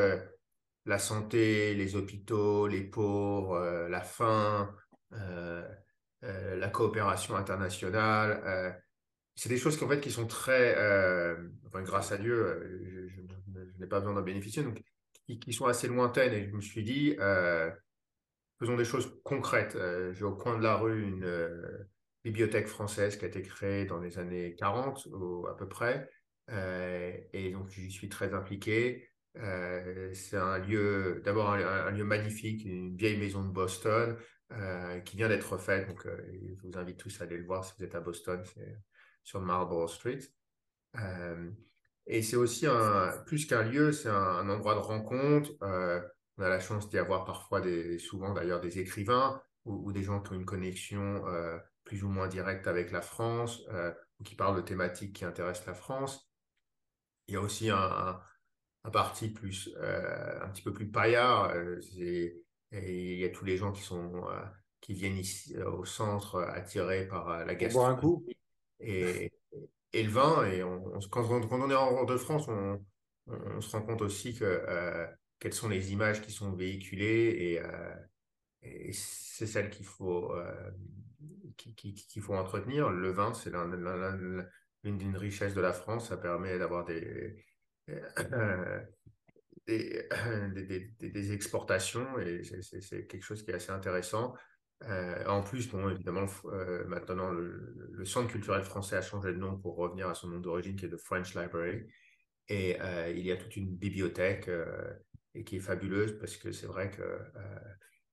la 0.88 0.98
santé, 0.98 1.74
les 1.74 1.94
hôpitaux, 1.94 2.66
les 2.66 2.82
pauvres, 2.82 3.88
la 3.88 4.00
faim, 4.00 4.74
la 5.10 6.68
coopération 6.68 7.36
internationale 7.36 8.82
c'est 9.38 9.48
des 9.48 9.56
choses 9.56 9.76
qui, 9.78 9.86
fait, 9.86 10.00
qui 10.00 10.10
sont 10.10 10.26
très, 10.26 10.76
euh, 10.78 11.36
enfin, 11.68 11.82
grâce 11.82 12.10
à 12.10 12.18
Dieu, 12.18 12.34
euh, 12.34 13.06
je, 13.06 13.20
n'ai 13.78 13.86
pas 13.86 14.00
besoin 14.00 14.14
d'en 14.14 14.22
bénéficier, 14.22 14.64
donc 14.64 14.82
qui, 15.28 15.52
sont 15.52 15.66
assez 15.66 15.86
lointaines. 15.86 16.32
Et 16.32 16.48
je 16.50 16.56
me 16.56 16.60
suis 16.60 16.82
dit, 16.82 17.14
euh, 17.20 17.70
faisons 18.58 18.76
des 18.76 18.84
choses 18.84 19.16
concrètes. 19.22 19.78
J'ai 20.12 20.24
au 20.24 20.34
coin 20.34 20.58
de 20.58 20.64
la 20.64 20.74
rue 20.74 21.04
une 21.04 21.86
bibliothèque 22.24 22.66
française 22.66 23.16
qui 23.16 23.26
a 23.26 23.28
été 23.28 23.40
créée 23.42 23.84
dans 23.84 24.00
les 24.00 24.18
années 24.18 24.56
40 24.56 25.06
à 25.48 25.54
peu 25.54 25.68
près. 25.68 26.10
et 26.48 27.52
donc, 27.52 27.68
j'y 27.68 27.92
suis 27.92 28.08
très 28.08 28.34
impliqué. 28.34 29.08
C'est 30.14 30.36
un 30.36 30.58
lieu, 30.58 31.22
d'abord 31.24 31.50
un, 31.50 31.90
lieu 31.90 32.04
magnifique, 32.04 32.64
une 32.64 32.96
vieille 32.96 33.18
maison 33.18 33.42
de 33.42 33.50
Boston 33.50 34.16
qui 35.04 35.16
vient 35.16 35.28
d'être 35.28 35.58
faite. 35.58 35.88
Donc, 35.88 36.06
je 36.06 36.68
vous 36.68 36.78
invite 36.78 36.96
tous 36.96 37.20
à 37.20 37.24
aller 37.24 37.36
le 37.36 37.44
voir 37.44 37.64
si 37.64 37.72
vous 37.78 37.84
êtes 37.84 37.94
à 37.94 38.00
Boston. 38.00 38.42
C'est 38.44 38.78
sur 39.28 39.42
Marlborough 39.42 39.90
Street. 39.90 40.20
Euh, 40.96 41.50
et 42.06 42.22
c'est 42.22 42.36
aussi 42.36 42.66
un, 42.66 43.12
plus 43.26 43.46
qu'un 43.46 43.62
lieu, 43.62 43.92
c'est 43.92 44.08
un, 44.08 44.48
endroit 44.48 44.74
de 44.74 44.80
rencontre. 44.80 45.50
Euh, 45.62 46.00
on 46.38 46.42
a 46.42 46.48
la 46.48 46.60
chance 46.60 46.88
d'y 46.88 46.96
avoir 46.96 47.26
parfois, 47.26 47.60
des, 47.60 47.98
souvent 47.98 48.32
d'ailleurs, 48.32 48.60
des 48.60 48.78
écrivains 48.78 49.42
ou, 49.66 49.92
des 49.92 50.02
gens 50.02 50.22
qui 50.22 50.32
ont 50.32 50.36
une 50.36 50.46
connexion 50.46 51.26
euh, 51.26 51.58
plus 51.84 52.04
ou 52.04 52.08
moins 52.08 52.26
directe 52.26 52.66
avec 52.66 52.90
la 52.90 53.02
France 53.02 53.62
ou 54.18 54.24
qui 54.24 54.34
parlent 54.34 54.56
de 54.56 54.62
thématiques 54.62 55.14
qui 55.14 55.26
intéressent 55.26 55.66
la 55.66 55.74
France. 55.74 56.32
il 57.26 57.34
y 57.34 57.36
a 57.36 57.40
aussi 57.42 57.68
un, 57.68 58.18
un, 58.88 58.90
parti 58.90 59.28
plus, 59.28 59.74
un 59.80 60.48
petit 60.48 60.62
peu 60.62 60.72
plus 60.72 60.88
paillard. 60.88 61.54
et 61.96 62.34
il 62.72 63.18
y 63.18 63.24
a 63.24 63.28
tous 63.30 63.44
les 63.44 63.56
gens 63.56 63.72
qui 63.72 63.82
sont 63.82 64.24
qui 64.80 64.94
viennent 64.94 65.18
ici 65.18 65.56
au 65.58 65.84
centre 65.84 66.40
attirés 66.40 67.06
par 67.06 67.44
la 67.44 67.54
gastronomie 67.54 68.36
et, 68.80 69.32
et 69.92 70.02
le 70.02 70.10
vin. 70.10 70.44
Et 70.46 70.62
on, 70.62 70.98
quand, 71.10 71.26
quand, 71.26 71.60
on 71.60 71.70
est 71.70 71.74
en 71.74 72.04
de 72.04 72.16
France, 72.16 72.46
on, 72.48 72.80
on, 73.26 73.60
se 73.60 73.76
rend 73.76 73.82
compte 73.82 74.02
aussi 74.02 74.34
que 74.34 75.08
quelles 75.38 75.54
sont 75.54 75.68
les 75.68 75.92
images 75.92 76.22
qui 76.22 76.32
sont 76.32 76.52
véhiculées 76.52 77.60
et, 77.60 77.60
et 78.62 78.92
c'est 78.92 79.46
celles 79.46 79.70
qu'il 79.70 79.86
faut 79.86 80.32
qu'il 81.56 82.22
faut 82.22 82.34
entretenir. 82.34 82.90
Le 82.90 83.10
vin, 83.10 83.34
c'est 83.34 83.50
l'une 83.50 84.98
d'une 84.98 85.16
richesse 85.16 85.54
de 85.54 85.60
la 85.60 85.72
France. 85.72 86.08
Ça 86.08 86.16
permet 86.16 86.58
d'avoir 86.58 86.84
des, 86.84 87.44
euh, 87.88 88.80
des, 89.66 90.90
des, 91.00 91.32
exportations 91.32 92.18
et 92.18 92.42
c'est 92.42 93.06
quelque 93.06 93.22
chose 93.22 93.42
qui 93.42 93.50
est 93.50 93.54
assez 93.54 93.70
intéressant. 93.70 94.34
Euh, 94.84 95.26
en 95.26 95.42
plus, 95.42 95.68
bon, 95.68 95.90
évidemment, 95.90 96.26
euh, 96.46 96.84
maintenant, 96.86 97.30
le, 97.30 98.04
Centre 98.04 98.30
culturel 98.30 98.62
français 98.62 98.96
a 98.96 99.02
changé 99.02 99.32
de 99.32 99.38
nom 99.38 99.58
pour 99.58 99.76
revenir 99.76 100.08
à 100.08 100.14
son 100.14 100.28
nom 100.28 100.38
d'origine 100.38 100.76
qui 100.76 100.86
est 100.86 100.88
le 100.88 100.98
French 100.98 101.34
Library. 101.34 101.86
Et 102.48 102.78
il 103.10 103.26
y 103.26 103.32
a 103.32 103.36
toute 103.36 103.56
une 103.56 103.76
bibliothèque 103.76 104.50
et 105.34 105.44
qui 105.44 105.56
est 105.56 105.60
fabuleuse 105.60 106.18
parce 106.18 106.38
que 106.38 106.50
c'est 106.50 106.66
vrai 106.66 106.90
que. 106.90 107.02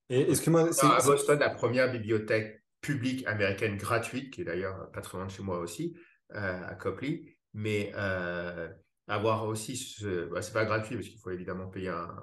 et 0.09 0.29
excuse-moi, 0.29 0.69
à 0.81 1.01
Boston, 1.05 1.39
la 1.39 1.51
première 1.51 1.89
bibliothèque 1.89 2.61
publique 2.85 3.25
américaine 3.27 3.77
gratuite, 3.77 4.31
qui 4.31 4.41
est 4.41 4.45
d'ailleurs 4.45 4.91
de 4.91 5.29
chez 5.29 5.41
moi 5.41 5.59
aussi, 5.59 5.97
euh, 6.33 6.67
à 6.67 6.75
Copley. 6.75 7.37
Mais 7.53 7.91
euh, 7.95 8.69
avoir 9.07 9.45
aussi, 9.45 9.75
ce... 9.75 10.25
Bah, 10.25 10.41
c'est 10.41 10.53
pas 10.53 10.65
gratuit 10.65 10.95
parce 10.95 11.07
qu'il 11.07 11.19
faut 11.19 11.31
évidemment 11.31 11.67
payer 11.67 11.89
un, 11.89 12.15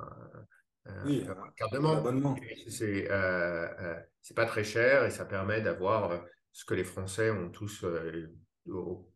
un, 0.86 1.06
oui, 1.06 1.24
un 1.28 2.36
C'est 2.68 3.10
euh, 3.10 3.94
c'est 4.20 4.34
pas 4.34 4.46
très 4.46 4.64
cher 4.64 5.04
et 5.04 5.10
ça 5.10 5.24
permet 5.24 5.60
d'avoir 5.60 6.24
ce 6.50 6.64
que 6.64 6.74
les 6.74 6.84
Français 6.84 7.30
ont 7.30 7.50
tous, 7.50 7.84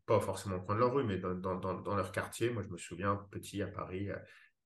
pas 0.07 0.21
forcément 0.21 0.57
au 0.57 0.61
coin 0.61 0.75
de 0.75 0.81
leur 0.81 0.95
rue, 0.95 1.05
mais 1.05 1.19
dans, 1.19 1.35
dans, 1.35 1.57
dans, 1.57 1.97
leur 1.97 2.13
quartier. 2.13 2.51
Moi, 2.51 2.63
je 2.63 2.69
me 2.69 2.79
souviens, 2.79 3.17
petit 3.31 3.63
à 3.63 3.67
Paris, 3.67 4.09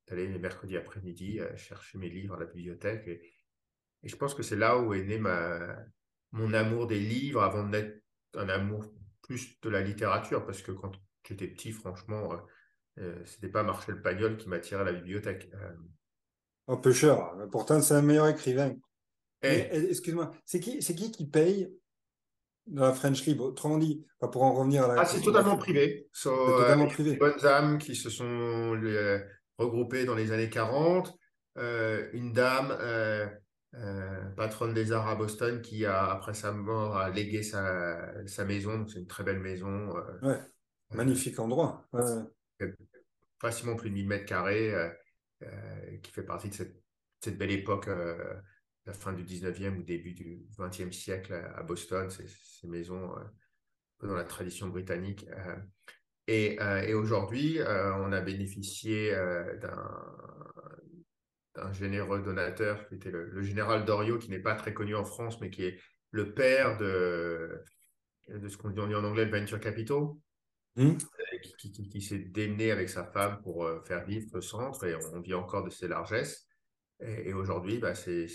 d'aller 0.07 0.29
les 0.29 0.39
mercredis 0.39 0.77
après-midi 0.77 1.41
chercher 1.57 1.99
mes 1.99 2.09
livres 2.09 2.35
à 2.35 2.41
la 2.41 2.47
bibliothèque. 2.47 3.07
Et, 3.07 3.23
et 4.03 4.09
je 4.09 4.17
pense 4.17 4.35
que 4.35 4.43
c'est 4.43 4.57
là 4.57 4.79
où 4.79 4.95
est 4.95 5.03
née 5.03 5.19
ma, 5.19 5.77
mon 6.33 6.53
amour 6.55 6.87
des 6.87 7.01
livres 7.01 7.43
avant 7.43 7.65
d'être 7.65 8.03
un 8.35 8.49
amour 8.49 8.85
plus 9.23 9.61
de 9.61 9.69
la 9.69 9.81
littérature, 9.81 10.45
parce 10.45 10.63
que 10.63 10.73
quand 10.73 10.93
j'étais 11.27 11.49
petit, 11.49 11.73
franchement, 11.73 12.31
euh, 12.99 13.03
euh, 13.03 13.23
c'était 13.25 13.49
pas 13.49 13.63
Marcel 13.63 14.01
Pagnol 14.03 14.37
qui 14.37 14.49
m'attirait 14.49 14.83
à 14.83 14.85
la 14.85 14.93
bibliothèque. 14.93 15.51
Euh. 15.55 15.73
Un 16.69 16.77
peu 16.77 16.93
cher, 16.93 17.33
pourtant 17.51 17.81
c'est 17.81 17.95
un 17.95 18.03
meilleur 18.03 18.29
écrivain. 18.29 18.75
Eh. 19.43 19.89
Excuse-moi, 19.91 20.33
c'est 20.45 20.61
qui, 20.61 20.83
c'est 20.83 20.95
qui 20.95 21.11
qui 21.11 21.27
paye 21.27 21.73
dans 22.67 22.85
la 22.85 22.93
French 22.93 23.25
Libre? 23.25 23.45
Autrement 23.45 23.79
dit, 23.79 24.05
pour 24.33 24.43
en 24.43 24.53
revenir 24.53 24.85
à 24.85 24.95
la. 24.95 25.01
Ah, 25.01 25.05
c'est 25.07 25.23
totalement 25.23 25.57
privé. 25.57 26.09
c'est 26.13 26.29
totalement 26.29 26.87
privé. 26.87 27.17
bonnes 27.17 27.45
âmes 27.47 27.79
qui 27.79 27.97
se 27.97 28.11
sont 28.11 28.79
regroupées 29.59 30.05
dans 30.05 30.15
les 30.15 30.33
années 30.33 30.51
40. 30.51 31.13
une 31.57 32.33
dame 32.33 32.77
euh, 33.77 34.25
patronne 34.37 34.75
des 34.75 34.91
arts 34.91 35.09
à 35.09 35.15
Boston, 35.15 35.63
qui 35.63 35.87
a, 35.87 36.11
après 36.11 36.35
sa 36.35 36.51
mort, 36.51 36.97
a 36.97 37.09
légué 37.09 37.43
sa, 37.43 38.27
sa 38.27 38.45
maison. 38.45 38.87
C'est 38.89 38.99
une 38.99 39.07
très 39.07 39.23
belle 39.23 39.39
maison. 39.39 39.97
Euh, 39.97 40.29
ouais, 40.29 40.41
magnifique 40.93 41.39
endroit. 41.39 41.87
Facilement 43.41 43.77
plus 43.77 43.91
de 43.91 43.95
1000 43.95 44.07
mètres 44.07 44.27
carrés, 44.27 44.75
euh, 44.75 45.97
qui 46.03 46.13
fait 46.13 46.23
partie 46.23 46.51
de 46.51 46.55
cette, 46.55 47.39
belle 47.39 47.51
époque, 47.51 47.89
la 48.87 48.93
fin 48.93 49.13
du 49.13 49.25
19e 49.25 49.79
ou 49.79 49.83
début 49.83 50.13
du 50.13 50.47
20e 50.59 50.93
siècle 50.93 51.35
à, 51.55 51.63
Boston. 51.63 52.11
Ces, 52.11 52.67
maisons 52.67 53.15
dans 54.03 54.15
la 54.15 54.25
tradition 54.25 54.69
britannique. 54.69 55.27
et, 56.27 56.59
aujourd'hui, 56.95 57.59
on 57.61 58.13
a 58.13 58.21
bénéficié 58.21 59.13
d'un 59.61 60.11
un 61.57 61.73
généreux 61.73 62.23
donateur 62.23 62.87
qui 62.89 62.95
était 62.97 63.11
le, 63.11 63.43
général 63.43 63.85
Dorio, 63.85 64.19
qui 64.19 64.31
n'est 64.31 64.41
pas 64.41 64.55
très 64.55 64.75
connu 64.75 64.95
en 64.95 65.05
France, 65.05 65.41
mais 65.41 65.51
qui 65.51 65.65
est 65.65 65.81
le 66.11 66.33
père 66.33 66.77
de, 66.79 67.63
de 68.29 68.49
ce 68.49 68.57
qu'on 68.57 68.71
dit 68.71 68.81
en 68.81 69.05
anglais 69.05 69.25
le 69.25 69.37
venture 69.37 69.61
capital, 69.61 70.09
hmm. 70.77 70.91
euh, 70.91 71.39
qui, 71.59 72.01
s'est 72.01 72.19
démené 72.19 72.71
avec 72.71 72.89
sa 72.89 73.05
femme 73.05 73.41
pour 73.43 73.65
euh, 73.65 73.81
faire 73.83 74.05
vivre 74.05 74.29
le 74.35 74.41
centre 74.41 74.85
et 74.85 74.95
on 75.13 75.21
vit 75.21 75.35
encore 75.35 75.65
de 75.65 75.71
ses 75.71 75.89
largesses. 75.89 76.47
Et, 77.01 77.33
aujourd'hui, 77.33 77.79
bah, 77.79 77.95
c'est 77.95 78.27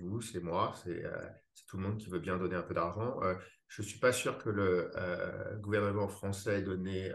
vous, 0.00 0.20
c'est 0.20 0.40
moi, 0.40 0.72
euh, 0.86 1.28
c'est 1.52 1.66
tout 1.66 1.76
le 1.76 1.82
monde 1.82 1.98
qui 1.98 2.08
veut 2.08 2.20
bien 2.20 2.38
donner 2.38 2.54
un 2.54 2.62
peu 2.62 2.74
d'argent. 2.74 3.18
je 3.66 3.82
ne 3.82 3.86
suis 3.86 3.98
pas 3.98 4.12
sûr 4.12 4.38
que 4.38 4.50
le 4.50 4.92
gouvernement 5.60 6.06
français 6.06 6.60
ait 6.60 6.62
donné 6.62 7.12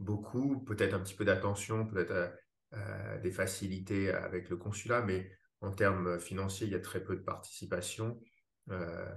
beaucoup, 0.00 0.64
peut-être 0.64 0.94
un 0.94 1.00
petit 1.00 1.14
peu 1.14 1.24
d'attention, 1.24 1.86
peut-être 1.86 2.32
euh, 2.72 3.18
des 3.20 3.32
facilités 3.32 4.12
avec 4.12 4.48
le 4.48 4.56
consulat, 4.56 5.02
mais 5.02 5.28
en 5.60 5.72
termes 5.72 6.20
financiers, 6.20 6.68
il 6.68 6.72
y 6.72 6.76
a 6.76 6.80
très 6.80 7.02
peu 7.02 7.16
de 7.16 7.22
participation. 7.22 8.20
Euh, 8.70 9.12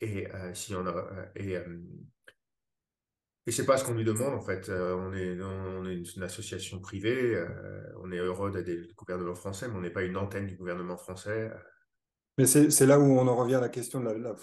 et 0.00 0.30
euh, 0.32 0.54
si 0.54 0.72
on 0.74 0.86
a, 0.86 1.26
et 3.46 3.52
c'est 3.52 3.66
pas 3.66 3.76
ce 3.76 3.84
qu'on 3.84 3.94
lui 3.94 4.04
demande 4.04 4.34
en 4.34 4.40
fait. 4.40 4.70
on 4.70 5.12
est, 5.12 5.40
on 5.40 5.84
est 5.84 5.94
une, 5.94 6.22
association 6.22 6.80
privée. 6.80 7.44
on 8.02 8.10
est 8.10 8.18
heureux 8.18 8.50
d'être 8.50 8.68
le 8.68 8.94
gouvernement 8.94 9.34
français, 9.34 9.68
mais 9.68 9.76
on 9.76 9.80
n'est 9.82 9.90
pas 9.90 10.02
une 10.02 10.16
antenne 10.16 10.46
du 10.46 10.56
gouvernement 10.56 10.96
français. 10.96 11.50
Mais 12.38 12.46
c'est 12.46 12.86
là 12.86 12.98
où 12.98 13.04
on 13.04 13.28
en 13.28 13.36
revient 13.36 13.56
à 13.56 13.60
la 13.60 13.68
question 13.68 14.00
de 14.00 14.06
la, 14.06 14.34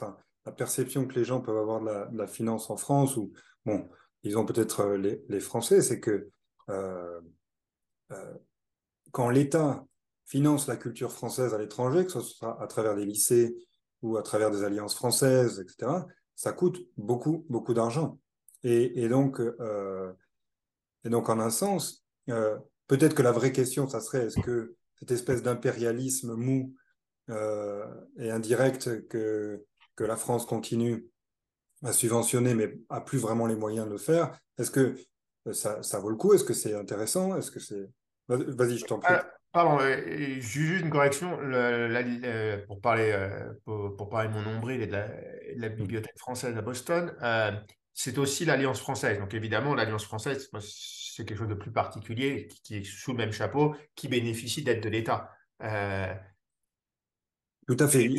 la 0.45 0.51
perception 0.51 1.07
que 1.07 1.15
les 1.15 1.25
gens 1.25 1.41
peuvent 1.41 1.57
avoir 1.57 1.81
de 1.81 2.17
la, 2.17 2.27
finance 2.27 2.69
en 2.69 2.77
France, 2.77 3.17
ou 3.17 3.33
bon, 3.65 3.89
ils 4.23 4.37
ont 4.37 4.45
peut-être 4.45 4.85
les, 4.93 5.23
les, 5.27 5.39
Français, 5.39 5.81
c'est 5.81 5.99
que 5.99 6.29
euh, 6.69 7.19
quand 9.11 9.29
l'État 9.29 9.85
finance 10.25 10.67
la 10.67 10.77
culture 10.77 11.11
française 11.11 11.53
à 11.53 11.57
l'étranger, 11.57 12.05
que 12.05 12.11
ce 12.11 12.21
soit 12.21 12.61
à 12.61 12.67
travers 12.67 12.95
des 12.95 13.05
lycées 13.05 13.55
ou 14.01 14.17
à 14.17 14.23
travers 14.23 14.51
des 14.51 14.63
alliances 14.63 14.95
françaises, 14.95 15.59
etc., 15.59 15.91
ça 16.35 16.53
coûte 16.53 16.79
beaucoup, 16.97 17.45
beaucoup 17.49 17.73
d'argent. 17.73 18.19
Et, 18.63 19.07
donc, 19.09 19.39
euh, 19.39 20.11
et 21.03 21.09
donc, 21.09 21.29
en 21.29 21.39
un 21.39 21.49
sens, 21.49 22.05
euh, 22.29 22.57
peut-être 22.87 23.15
que 23.15 23.23
la 23.23 23.31
vraie 23.31 23.51
question, 23.51 23.87
ça 23.87 24.01
serait 24.01 24.27
est-ce 24.27 24.39
que 24.39 24.75
cette 24.99 25.11
espèce 25.11 25.41
d'impérialisme 25.41 26.35
mou 26.35 26.75
et 28.17 28.29
indirect 28.29 29.07
que, 29.07 29.65
que 29.95 30.03
la 30.03 30.17
France 30.17 30.45
continue 30.45 31.05
à 31.83 31.93
subventionner, 31.93 32.53
mais 32.53 32.77
a 32.89 32.99
plus 32.99 33.17
vraiment 33.17 33.47
les 33.47 33.55
moyens 33.55 33.85
de 33.85 33.91
le 33.91 33.97
faire, 33.97 34.37
est-ce 34.57 34.69
que 34.69 34.95
ça, 35.53 35.81
ça 35.81 35.99
vaut 35.99 36.09
le 36.09 36.17
coup? 36.17 36.33
Est-ce 36.33 36.43
que 36.43 36.53
c'est 36.53 36.75
intéressant? 36.75 37.37
Est-ce 37.37 37.51
que 37.51 37.61
c'est 37.61 37.89
Vas-y, 38.27 38.77
je 38.77 38.85
t'en 38.85 38.99
prie. 38.99 39.13
Ah, 39.13 39.25
pardon, 39.51 39.79
euh, 39.81 40.39
juste 40.39 40.83
une 40.83 40.89
correction. 40.89 41.37
pour, 42.67 42.81
parler, 42.81 43.11
euh, 43.11 43.53
pour, 43.65 44.09
parler 44.09 44.29
de 44.29 44.33
mon 44.33 44.41
nombril 44.41 44.81
et 44.81 44.87
de 44.87 44.93
la, 44.93 45.69
mm. 45.69 45.75
bibliothèque 45.75 46.17
française 46.17 46.57
à 46.57 46.61
Boston, 46.61 47.13
euh, 47.21 47.51
c'est 47.93 48.17
aussi 48.17 48.45
l'Alliance 48.45 48.79
française. 48.79 49.19
Donc 49.19 49.33
évidemment, 49.33 49.75
l'Alliance 49.75 50.05
française, 50.05 50.49
c'est 50.59 51.25
quelque 51.25 51.37
chose 51.37 51.47
de 51.47 51.55
plus 51.55 51.71
particulier, 51.71 52.47
qui, 52.63 52.77
est 52.77 52.83
sous 52.83 53.11
le 53.11 53.17
même 53.17 53.31
chapeau, 53.31 53.75
qui 53.95 54.07
bénéficie 54.07 54.63
d'aide 54.63 54.81
de 54.81 54.89
l'État. 54.89 55.31
Tout 57.67 57.77
à 57.79 57.87
fait. 57.87 58.09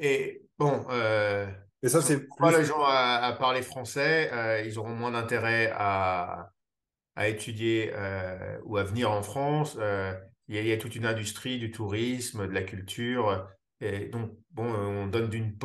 et 0.00 0.42
bon. 0.58 0.86
et 1.82 1.88
ça, 1.88 2.00
c'est. 2.00 2.26
Plus... 2.26 2.56
les 2.56 2.64
gens 2.64 2.82
à 2.84 3.36
parler 3.38 3.62
français, 3.62 4.64
ils 4.66 4.78
auront 4.78 4.94
moins 4.94 5.10
d'intérêt 5.10 5.72
à 5.76 6.54
à 7.16 7.28
étudier 7.28 7.92
euh, 7.94 8.58
ou 8.64 8.76
à 8.76 8.84
venir 8.84 9.10
en 9.10 9.22
France. 9.22 9.76
Euh, 9.78 10.12
il, 10.48 10.66
y 10.66 10.72
a, 10.72 10.76
toute 10.76 10.96
une 10.96 11.06
industrie 11.06 11.58
du 11.58 11.70
tourisme, 11.70 12.46
de 12.46 12.52
la 12.52 12.62
culture. 12.62 13.48
Et 13.80 14.06
donc, 14.06 14.32
bon, 14.50 14.64
on 14.64 15.06
donne 15.06 15.28
d'une 15.28 15.56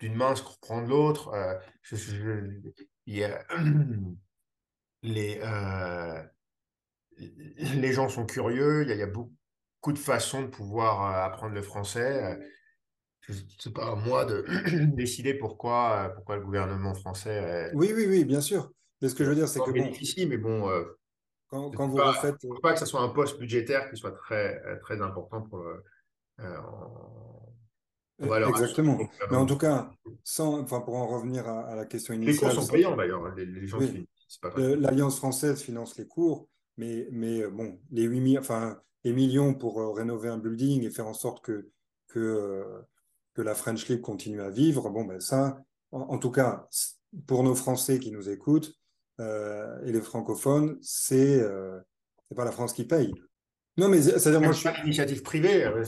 d'une 0.00 0.14
main 0.14 0.34
prend 0.60 0.82
de 0.82 0.88
l'autre. 0.88 1.28
Euh, 1.28 1.54
il 3.06 3.14
y 3.14 3.24
a 3.24 3.44
les, 5.02 5.40
les 7.76 7.92
gens 7.92 8.08
sont 8.08 8.26
curieux. 8.26 8.82
Il 8.82 8.88
y 8.88 8.92
a, 8.92 8.94
il 8.94 9.00
y 9.00 9.02
a, 9.02 9.06
beaucoup 9.06 9.92
de 9.92 9.98
façons 9.98 10.42
de 10.42 10.48
pouvoir 10.48 11.24
apprendre 11.24 11.54
le 11.54 11.62
français. 11.62 12.38
C'est 13.58 13.72
pas 13.72 13.92
à 13.92 13.94
moi 13.94 14.24
de 14.24 14.44
décider 14.94 15.34
pourquoi, 15.34 16.12
pourquoi 16.14 16.36
le 16.36 16.42
gouvernement 16.42 16.94
français. 16.94 17.70
Oui, 17.74 17.92
oui, 17.94 18.06
oui, 18.08 18.24
bien 18.24 18.40
sûr. 18.40 18.70
Mais 19.00 19.08
ce 19.08 19.14
que 19.14 19.24
je 19.24 19.28
veux 19.30 19.34
dire, 19.34 19.48
c'est 19.48 19.60
que. 19.60 19.70
Bon, 19.70 20.28
mais 20.28 20.38
bon. 20.38 20.70
Euh, 20.70 20.84
quand, 21.48 21.70
quand 21.72 21.88
vous 21.88 21.96
pas, 21.96 22.12
refaites. 22.12 22.36
faut 22.40 22.60
pas 22.60 22.72
que 22.72 22.78
ce 22.78 22.86
soit 22.86 23.02
un 23.02 23.10
poste 23.10 23.38
budgétaire 23.38 23.90
qui 23.90 23.96
soit 23.96 24.12
très, 24.12 24.62
euh, 24.64 24.76
très 24.80 25.00
important 25.02 25.42
pour 25.42 25.58
le. 25.58 25.84
Euh, 26.40 26.58
Exactement. 28.20 28.98
Mais 29.30 29.36
en 29.36 29.46
tout 29.46 29.58
cas, 29.58 29.90
sans, 30.22 30.60
enfin, 30.60 30.80
pour 30.80 30.96
en 30.96 31.06
revenir 31.06 31.48
à, 31.48 31.74
la 31.74 31.84
question 31.84 32.14
initiale. 32.14 32.50
Les 32.50 32.54
cours 32.54 32.64
sont 32.64 32.72
payants 32.72 32.96
d'ailleurs. 32.96 33.34
Les, 33.34 33.66
gens 33.66 33.78
qui, 33.78 34.06
l'Alliance 34.56 35.16
française 35.16 35.60
finance 35.60 35.96
les 35.96 36.06
cours, 36.06 36.48
mais, 36.76 37.08
mais 37.10 37.46
bon, 37.46 37.78
les, 37.90 38.04
8 38.04 38.38
enfin, 38.38 38.80
les 39.04 39.12
millions 39.12 39.54
pour 39.54 39.96
rénover 39.96 40.28
un 40.28 40.38
building 40.38 40.84
et 40.84 40.90
faire 40.90 41.08
en 41.08 41.14
sorte 41.14 41.44
que, 41.44 41.68
que, 42.08 42.64
que 43.34 43.42
la 43.42 43.54
French 43.54 43.88
League 43.88 44.00
continue 44.00 44.40
à 44.40 44.50
vivre, 44.50 44.90
bon, 44.90 45.04
ben 45.04 45.20
ça, 45.20 45.58
en, 45.90 46.18
tout 46.18 46.30
cas, 46.30 46.68
pour 47.26 47.42
nos 47.42 47.54
Français 47.54 47.98
qui 47.98 48.10
nous 48.10 48.28
écoutent 48.28 48.74
et 49.18 49.92
les 49.92 50.00
francophones, 50.00 50.78
c'est 50.82 51.42
c'est 52.28 52.34
pas 52.34 52.44
la 52.44 52.52
France 52.52 52.72
qui 52.72 52.84
paye. 52.84 53.12
Non, 53.76 53.88
mais 53.88 54.00
c'est-à-dire, 54.00 54.40
moi, 54.40 54.52
je 54.52 54.58
suis. 54.58 54.68
L'initiative 54.82 55.22
privée, 55.22 55.64
euh, 55.64 55.84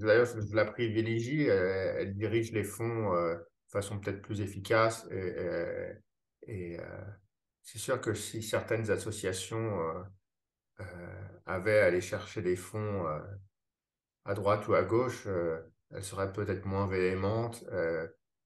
d'ailleurs, 0.00 0.26
je 0.26 0.54
la 0.54 0.64
privilégie, 0.64 1.42
elle, 1.46 2.14
dirige 2.14 2.52
les 2.52 2.62
fonds 2.62 3.12
euh, 3.14 3.34
de 3.34 3.70
façon 3.70 3.98
peut-être 3.98 4.22
plus 4.22 4.40
efficace. 4.40 5.06
Et, 5.10 6.78
euh, 6.78 7.04
c'est 7.62 7.78
sûr 7.78 8.00
que 8.00 8.14
si 8.14 8.42
certaines 8.42 8.90
associations 8.90 9.78
avaient 11.44 11.80
à 11.80 11.86
aller 11.86 12.00
chercher 12.00 12.40
des 12.40 12.56
fonds 12.56 13.04
à 14.24 14.34
droite 14.34 14.66
ou 14.68 14.74
à 14.74 14.84
gauche, 14.84 15.26
elles 15.90 16.04
seraient 16.04 16.32
peut-être 16.32 16.64
moins 16.64 16.86
véhémentes, 16.86 17.62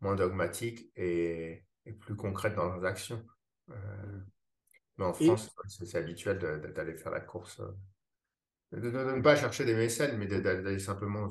moins 0.00 0.16
dogmatiques 0.16 0.90
et, 0.96 1.62
plus 2.00 2.16
concrètes 2.16 2.56
dans 2.56 2.64
leurs 2.64 2.84
actions. 2.84 3.24
mais 3.68 5.04
en 5.04 5.12
France, 5.12 5.54
c'est 5.68 5.98
habituel 5.98 6.38
d'aller 6.74 6.94
faire 6.94 7.12
la 7.12 7.20
course 7.20 7.60
de, 8.72 8.88
ne 8.90 9.20
pas 9.20 9.36
chercher 9.36 9.64
des 9.64 9.74
mécènes, 9.74 10.16
mais 10.16 10.26
d'aller 10.26 10.78
simplement 10.78 11.28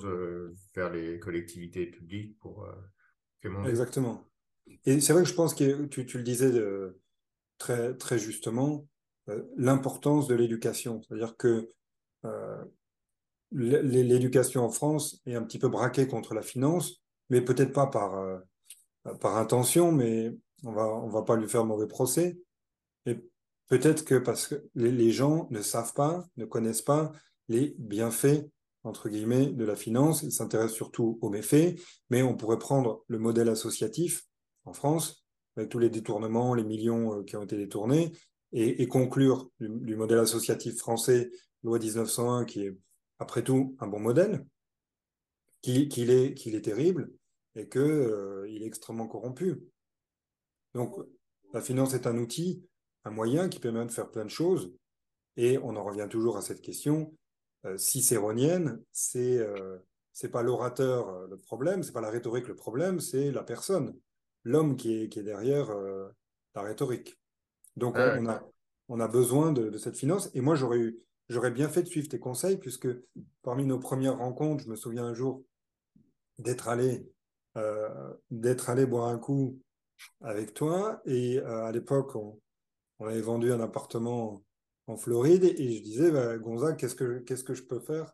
vers 0.76 0.92
les 0.92 1.20
collectivités 1.20 1.88
publiques 1.88 2.38
pour 2.40 2.66
euh, 2.66 3.64
Exactement. 3.66 4.24
Et 4.86 5.02
c'est 5.02 5.14
vrai 5.14 5.24
que 5.24 5.30
je 5.30 5.34
pense 5.34 5.56
que 5.56 5.86
tu, 5.86 6.18
le 6.18 6.24
disais 6.24 6.52
très, 7.58 7.96
très 7.96 8.20
justement, 8.20 8.88
euh, 9.30 9.44
l'importance 9.58 10.28
de 10.28 10.36
l'éducation. 10.36 11.02
C'est-à-dire 11.02 11.36
que 11.36 11.72
euh, 12.26 12.64
l'éducation 13.52 14.64
en 14.64 14.70
France 14.70 15.20
est 15.26 15.34
un 15.34 15.44
petit 15.44 15.60
peu 15.60 15.68
braquée 15.68 16.08
contre 16.08 16.36
la 16.36 16.44
finance, 16.44 17.02
mais 17.32 17.42
peut-être 17.42 17.74
pas 17.74 17.88
par, 17.88 18.24
par 19.20 19.38
intention, 19.38 19.92
mais 19.92 20.32
on 20.64 20.74
va, 20.74 20.88
on 20.88 21.10
va 21.10 21.24
pas 21.24 21.36
lui 21.36 21.50
faire 21.50 21.66
mauvais 21.66 21.88
procès. 21.88 22.38
Et 23.08 23.18
peut-être 23.68 24.06
que 24.06 24.16
parce 24.16 24.48
que 24.48 24.64
les 24.76 25.12
gens 25.12 25.48
ne 25.50 25.62
savent 25.62 25.94
pas, 25.94 26.24
ne 26.38 26.46
connaissent 26.46 26.84
pas 26.84 27.12
les 27.52 27.76
bienfaits 27.78 28.50
entre 28.84 29.10
guillemets 29.10 29.48
de 29.48 29.66
la 29.66 29.76
finance. 29.76 30.24
Il 30.24 30.32
s'intéresse 30.32 30.72
surtout 30.72 31.20
aux 31.22 31.30
méfaits, 31.30 31.80
mais 32.10 32.24
on 32.24 32.36
pourrait 32.36 32.58
prendre 32.58 33.04
le 33.08 33.20
modèle 33.20 33.50
associatif 33.50 34.24
en 34.66 34.74
France 34.74 35.24
avec 35.58 35.70
tous 35.70 35.80
les 35.80 35.90
détournements, 35.90 36.56
les 36.56 36.64
millions 36.64 37.20
euh, 37.20 37.24
qui 37.24 37.36
ont 37.36 37.44
été 37.44 37.58
détournés, 37.58 38.14
et, 38.54 38.86
conclure 38.88 39.50
du, 39.62 39.96
modèle 39.96 40.20
associatif 40.20 40.78
français, 40.78 41.32
loi 41.64 41.80
1901, 41.80 42.44
qui 42.44 42.66
est 42.66 42.78
après 43.20 43.44
tout 43.44 43.78
un 43.80 43.88
bon 43.88 44.00
modèle, 44.00 44.46
qu'il 45.62 46.10
est, 46.10 46.46
est 46.46 46.62
terrible 46.62 47.14
et 47.56 47.70
qu'il 47.70 47.82
euh, 47.82 48.46
est 48.50 48.66
extrêmement 48.66 49.08
corrompu. 49.08 49.62
Donc 50.74 50.96
la 51.54 51.62
finance 51.62 51.94
est 51.94 52.08
un 52.08 52.18
outil, 52.18 52.66
un 53.06 53.12
moyen 53.12 53.48
qui 53.48 53.60
permet 53.60 53.86
de 53.86 53.92
faire 53.92 54.12
plein 54.12 54.26
de 54.26 54.30
choses, 54.30 54.74
et 55.38 55.58
on 55.58 55.78
en 55.78 55.84
revient 55.84 56.08
toujours 56.10 56.36
à 56.36 56.42
cette 56.42 56.62
question 56.62 57.14
cicéronienne, 57.78 58.82
c'est 58.92 59.38
euh, 59.38 59.78
c'est 60.14 60.30
pas 60.30 60.44
l'orateur 60.44 61.10
euh, 61.10 61.28
le 61.28 61.38
problème, 61.38 61.84
c'est 61.84 61.94
pas 61.94 62.02
la 62.02 62.10
rhétorique 62.10 62.48
le 62.48 62.56
problème, 62.56 63.00
c'est 63.00 63.32
la 63.32 63.44
personne, 63.44 63.96
l'homme 64.44 64.76
qui 64.76 65.04
est, 65.04 65.10
qui 65.10 65.20
est 65.20 65.24
derrière 65.24 65.70
la 66.56 66.62
rhétorique. 66.62 67.20
Donc 67.78 67.96
on, 67.96 68.28
a, 68.28 68.44
on 68.90 69.00
a 69.00 69.08
besoin 69.08 69.52
de, 69.52 69.78
cette 69.78 69.96
finance. 69.96 70.30
Et 70.34 70.42
moi, 70.42 70.56
j'aurais 70.56 70.80
eu, 70.80 71.00
j'aurais 71.30 71.52
bien 71.52 71.70
fait 71.70 71.84
de 71.84 71.88
suivre 71.88 72.10
tes 72.10 72.20
conseils, 72.20 72.58
puisque 72.58 72.90
parmi 73.44 73.66
nos 73.66 73.80
premières 73.80 74.18
rencontres, 74.18 74.64
je 74.64 74.70
me 74.70 74.76
souviens 74.76 75.06
un 75.06 75.14
jour 75.14 75.44
d'être 76.40 76.68
allé, 76.68 77.08
d'être 78.32 78.70
allé 78.70 78.86
boire 78.86 79.08
un 79.08 79.20
coup 79.20 79.60
avec 80.22 80.54
toi. 80.54 81.02
Et 81.06 81.40
à 81.40 81.72
l'époque, 81.72 82.16
on, 82.16 82.42
on, 83.00 83.06
avait 83.06 83.22
vendu 83.22 83.54
un 83.54 83.62
appartement 83.62 84.44
en 84.92 84.98
Floride 84.98 85.44
et 85.44 85.78
je 85.78 85.82
disais, 85.82 86.12
bah, 86.12 86.38
Gonzague, 86.38 86.78
qu'est-ce 86.78 86.96
que, 86.96 87.20
qu'est-ce 87.20 87.44
que 87.44 87.54
je 87.54 87.64
peux 87.64 87.80
faire 87.80 88.14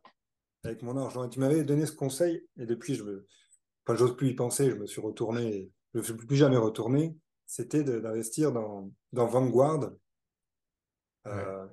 avec 0.64 0.82
mon 0.84 0.96
argent? 0.98 1.26
Et 1.26 1.30
tu 1.30 1.40
m'avais 1.40 1.64
donné 1.64 1.86
ce 1.86 1.92
conseil 1.92 2.46
et 2.58 2.66
depuis, 2.66 2.96
je 2.96 3.04
me, 3.04 3.28
enfin, 3.86 3.98
j'ose 3.98 4.16
plus 4.16 4.30
y 4.30 4.34
penser, 4.34 4.70
je 4.70 4.76
me 4.76 4.86
suis 4.86 5.02
retourné, 5.02 5.72
je 5.94 6.00
ne 6.00 6.04
suis 6.04 6.14
plus 6.14 6.36
jamais 6.36 6.58
retourné, 6.58 7.18
c'était 7.46 7.84
d'investir 7.84 8.52
dans, 8.52 8.92
dans 9.12 9.26
Vanguard. 9.26 9.92
Euh, 11.26 11.68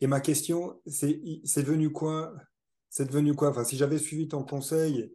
et 0.00 0.06
ma 0.06 0.20
question, 0.20 0.80
c'est, 0.86 1.20
c'est 1.44 1.62
devenu 1.62 1.92
quoi 1.92 2.34
C'est 2.88 3.06
devenu 3.06 3.34
quoi? 3.34 3.50
Enfin, 3.50 3.64
si 3.64 3.76
j'avais 3.76 3.98
suivi 3.98 4.28
ton 4.28 4.44
conseil 4.44 5.12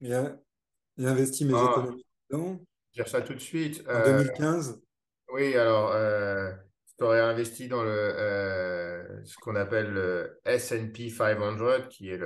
et, 0.00 0.10
et 0.10 1.06
investi 1.06 1.44
mes 1.44 1.54
ah, 1.54 1.68
économies 1.70 2.06
dedans. 2.30 2.60
Dire 2.94 3.08
ça 3.08 3.22
tout 3.22 3.34
de 3.34 3.40
suite. 3.40 3.84
En 3.88 4.04
2015. 4.04 4.70
Euh, 4.70 5.34
oui, 5.34 5.54
alors. 5.56 5.92
Euh, 5.92 6.52
tu 6.98 7.04
aurais 7.04 7.20
investi 7.20 7.68
dans 7.68 7.84
le, 7.84 7.90
euh, 7.90 9.24
ce 9.24 9.36
qu'on 9.36 9.54
appelle 9.54 9.92
le 9.92 10.40
S&P 10.44 11.08
500, 11.08 11.88
qui 11.88 12.10
est 12.10 12.20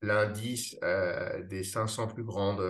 l'indice 0.00 0.76
euh, 0.82 1.42
des 1.44 1.62
500 1.62 2.08
plus 2.08 2.24
grandes, 2.24 2.62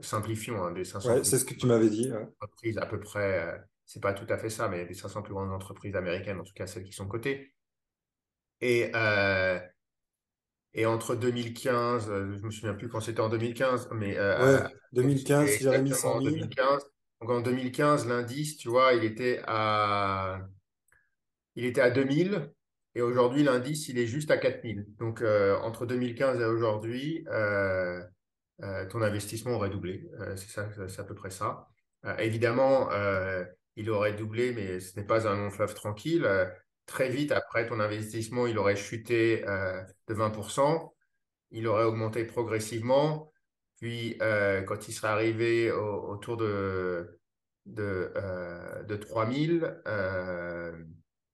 simplifions, 0.00 0.64
hein, 0.64 0.72
des 0.72 0.84
500 0.84 1.22
c'est 1.24 1.38
ce 1.38 1.44
que 1.44 1.54
tu 1.54 1.66
m'avais 1.66 1.90
dit. 1.90 2.10
Entreprises 2.40 2.78
à 2.78 2.86
peu 2.86 2.98
près, 2.98 3.46
euh, 3.46 3.58
c'est 3.84 4.00
pas 4.00 4.14
tout 4.14 4.26
à 4.32 4.38
fait 4.38 4.48
ça, 4.48 4.68
mais 4.68 4.86
des 4.86 4.94
500 4.94 5.20
plus 5.20 5.34
grandes 5.34 5.52
entreprises 5.52 5.94
américaines, 5.94 6.40
en 6.40 6.44
tout 6.44 6.54
cas 6.54 6.66
celles 6.66 6.84
qui 6.84 6.92
sont 6.92 7.06
cotées. 7.06 7.52
Et, 8.62 8.92
et 10.74 10.86
entre 10.86 11.16
2015, 11.16 12.06
je 12.06 12.46
me 12.46 12.50
souviens 12.50 12.74
plus 12.74 12.88
quand 12.88 13.00
c'était 13.00 13.20
en 13.20 13.28
2015, 13.28 13.90
mais... 13.92 14.18
ouais, 14.18 14.62
2015, 14.92 15.50
si 15.50 15.64
j'avais 15.64 15.82
mis 15.82 15.92
100 15.92 16.22
000. 16.22 16.36
donc 17.20 17.30
en 17.30 17.40
2015, 17.42 18.06
l'indice, 18.06 18.56
tu 18.56 18.68
vois, 18.68 18.94
il 18.94 19.04
était 19.04 19.42
à 19.46 20.40
il 21.56 21.64
était 21.64 21.80
à 21.80 21.90
2000 21.90 22.52
et 22.94 23.02
aujourd'hui, 23.02 23.42
l'indice, 23.42 23.88
il 23.88 23.98
est 23.98 24.06
juste 24.06 24.30
à 24.30 24.36
4000. 24.36 24.86
Donc, 24.98 25.22
euh, 25.22 25.56
entre 25.60 25.86
2015 25.86 26.40
et 26.40 26.44
aujourd'hui, 26.44 27.24
euh, 27.28 28.02
euh, 28.62 28.86
ton 28.88 29.00
investissement 29.00 29.52
aurait 29.52 29.70
doublé. 29.70 30.10
c'est 30.36 30.50
ça, 30.50 30.68
c'est 30.88 31.00
à 31.00 31.04
peu 31.04 31.14
près 31.14 31.30
ça. 31.30 31.68
évidemment, 32.18 32.90
il 33.76 33.90
aurait 33.90 34.12
doublé, 34.14 34.52
mais 34.52 34.80
ce 34.80 34.98
n'est 34.98 35.06
pas 35.06 35.26
un 35.26 35.36
long 35.36 35.50
fleuve 35.50 35.74
tranquille. 35.74 36.28
très 36.86 37.08
vite, 37.08 37.32
après 37.32 37.66
ton 37.66 37.80
investissement, 37.80 38.46
il 38.46 38.58
aurait 38.58 38.76
chuté 38.76 39.42
de 39.42 40.14
20%. 40.14 40.92
Il 41.50 41.66
aurait 41.66 41.84
augmenté 41.84 42.24
progressivement. 42.24 43.32
Puis, 43.80 44.18
quand 44.20 44.88
il 44.88 44.92
serait 44.92 45.08
arrivé 45.08 45.72
autour 45.72 46.36
de, 46.36 47.18
de, 47.66 48.12
de 48.86 48.96
3000, 48.96 49.80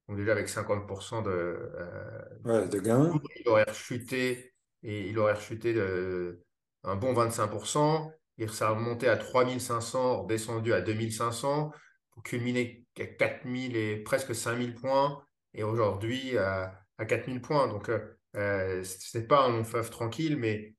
donc 0.09 0.17
déjà 0.17 0.31
avec 0.31 0.47
50% 0.47 1.21
de, 1.21 1.29
euh, 1.29 2.67
de 2.67 2.79
gains. 2.79 3.13
Il 3.39 3.47
aurait 3.47 3.71
chuté 3.73 4.55
et 4.81 5.07
il 5.07 5.19
aurait 5.19 5.33
rechuté 5.33 5.71
de 5.71 6.43
un 6.83 6.95
bon 6.95 7.13
25%. 7.13 8.11
Il 8.37 8.49
s'est 8.49 8.65
remonté 8.65 9.07
à 9.07 9.17
3500, 9.17 10.23
redescendu 10.23 10.73
à 10.73 10.81
2500 10.81 11.71
pour 12.11 12.23
culminer 12.23 12.87
à 12.99 13.05
4000 13.05 13.75
et 13.75 13.97
presque 13.97 14.33
5000 14.33 14.73
points 14.73 15.23
et 15.53 15.61
aujourd'hui 15.61 16.39
à, 16.39 16.73
4000 17.07 17.41
points. 17.41 17.67
Donc 17.67 17.89
euh, 17.89 17.99
euh, 18.35 18.83
ce 18.83 19.15
n'est 19.15 19.25
pas 19.25 19.45
un 19.45 19.49
long 19.49 19.63
fleuve 19.63 19.91
tranquille, 19.91 20.37
mais 20.37 20.73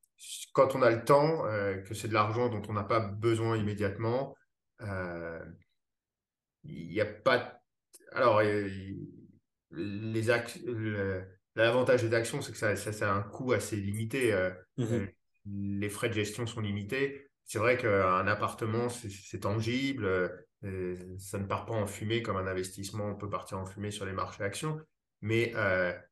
quand 0.53 0.75
on 0.75 0.83
a 0.83 0.90
le 0.90 1.05
temps, 1.05 1.45
que 1.88 1.95
c'est 1.95 2.09
de 2.09 2.14
l'argent 2.14 2.49
dont 2.49 2.62
on 2.69 2.73
n'a 2.73 2.85
pas 2.85 3.01
besoin 3.01 3.57
immédiatement, 3.57 4.37
il 4.81 4.88
n'y 6.88 7.01
a 7.01 7.07
pas. 7.07 7.61
Alors, 8.12 8.43
les 9.72 10.30
l'avantage 11.54 12.02
des 12.02 12.14
actions, 12.14 12.40
c'est 12.42 12.52
que 12.52 12.59
ça, 12.59 12.76
ça, 12.76 13.12
a 13.12 13.14
un 13.14 13.22
coût 13.22 13.52
assez 13.52 13.76
limité. 13.76 14.33
Euh, 14.33 14.50
mmh 14.76 14.85
euh, 14.85 15.06
les 15.46 15.88
frais 15.88 16.11
de 16.11 16.14
gestion 16.14 16.46
sont 16.46 16.61
limités. 16.61 17.26
C'est 17.44 17.59
vrai 17.59 17.78
qu'un 17.78 18.26
appartement, 18.26 18.90
c'est 18.90 19.40
tangible. 19.40 20.04
Euh, 20.64 20.96
ça 21.18 21.38
ne 21.38 21.46
part 21.46 21.64
pas 21.64 21.72
en 21.72 21.87
fumée 21.87 22.20
comme 22.20 22.37
un 22.37 22.46
investissement 22.46 23.06
on 23.06 23.14
peut 23.16 23.30
partir 23.30 23.59
en 23.59 23.64
fumée 23.64 23.90
sur 23.90 24.04
les 24.04 24.12
marchés 24.12 24.44
actions. 24.44 24.78
Mais 25.22 25.54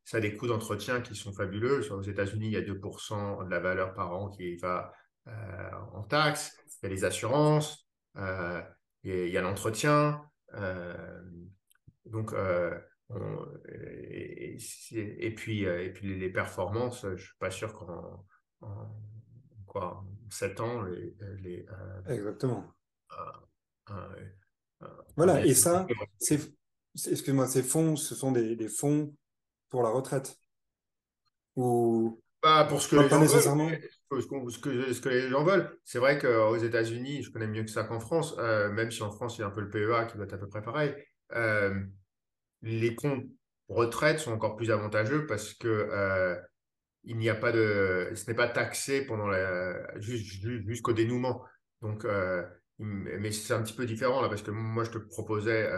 ça 0.05 0.17
a 0.17 0.21
des 0.21 0.35
coûts 0.35 0.47
d'entretien 0.47 1.03
qui 1.03 1.15
sont 1.15 1.35
fabuleux. 1.35 1.93
Aux 1.93 2.01
États-Unis, 2.01 2.47
il 2.47 2.53
y 2.53 2.57
a 2.57 2.63
2% 2.63 3.45
de 3.45 3.51
la 3.51 3.61
valeur 3.61 3.93
par 3.93 4.15
an 4.15 4.31
qui 4.31 4.57
va 4.57 4.95
en 5.93 6.03
taxes. 6.05 6.57
Il 6.83 6.87
y 6.87 6.87
a 6.87 6.95
les 6.95 7.05
assurances. 7.05 7.87
il 8.17 9.29
y 9.29 9.37
a 9.37 9.43
l'entretien. 9.43 10.23
donc, 12.07 12.33
et, 13.69 14.59
et, 14.93 15.35
puis, 15.35 15.67
euh, 15.67 15.85
et 15.85 15.91
puis 15.91 16.19
les 16.19 16.31
performances, 16.31 17.03
je 17.03 17.09
ne 17.09 17.17
suis 17.17 17.39
pas 17.39 17.51
sûr 17.51 17.73
qu'en 17.73 18.27
quoi, 19.67 20.05
7 20.31 20.61
ans, 20.61 20.83
les. 20.83 21.15
les 21.43 21.67
euh, 21.71 22.15
Exactement. 22.15 22.65
Euh, 23.91 23.95
voilà, 25.17 25.45
et 25.45 25.55
ça, 25.55 25.87
c'est 26.19 26.39
excuse-moi, 27.11 27.47
ces 27.47 27.63
fonds, 27.63 27.97
ce 27.97 28.15
sont 28.15 28.33
des, 28.33 28.57
des, 28.57 28.69
fonds 28.69 29.15
pour 29.71 29.83
la 29.83 29.91
retraite 29.91 30.39
Ou 31.57 32.21
pas 32.41 32.65
pour 32.65 32.81
ce 32.81 32.89
que 32.89 32.97
les 32.97 33.09
gens 33.09 33.21
nécessairement 33.21 33.67
veulent, 33.67 34.23
ce, 34.23 34.59
que, 34.59 34.93
ce, 34.93 35.01
que, 35.01 35.09
les 35.09 35.29
gens 35.29 35.45
veulent. 35.45 35.77
C'est 35.85 35.99
vrai 35.99 36.19
qu'aux 36.19 36.57
États-Unis, 36.57 37.23
je 37.23 37.33
connais 37.33 37.47
mieux 37.47 37.65
que 37.65 37.71
ça 37.71 37.85
qu'en 37.85 38.01
France, 38.01 38.35
euh, 38.39 38.71
même 38.71 38.91
si 38.91 39.03
en 39.03 39.11
France, 39.11 39.39
il 39.39 39.41
y 39.41 39.45
a 39.45 39.49
un 39.49 39.51
peu 39.51 39.61
le 39.61 39.71
PEA 39.71 40.07
qui 40.07 40.17
doit 40.17 40.27
être 40.27 40.35
à 40.35 40.39
peu 40.39 40.49
près 40.49 40.63
pareil. 40.63 40.95
Euh, 42.65 42.69
les 42.69 42.95
comptes 42.95 43.27
retraite 43.69 44.19
sont 44.19 44.33
encore 44.33 44.57
plus 44.57 44.71
avantageux 44.71 45.27
parce 45.27 45.55
que 45.55 45.69
euh, 45.69 46.37
il 47.05 47.17
n'y 47.17 47.29
a 47.29 47.35
pas 47.35 47.53
de, 47.53 48.13
ce 48.15 48.27
n'est 48.27 48.37
pas 48.37 48.49
taxé 48.49 49.05
pendant 49.05 49.29
la, 49.29 49.99
jusqu'au 50.01 50.93
dénouement. 50.93 51.45
Donc, 51.81 52.07
mais 52.79 53.31
c'est 53.31 53.55
un 53.55 53.63
petit 53.63 53.75
peu 53.75 53.87
différent 53.87 54.21
là 54.21 54.29
parce 54.29 54.43
que 54.43 54.51
moi, 54.51 54.85
je 54.85 54.91
te 54.91 54.99
proposais 54.99 55.71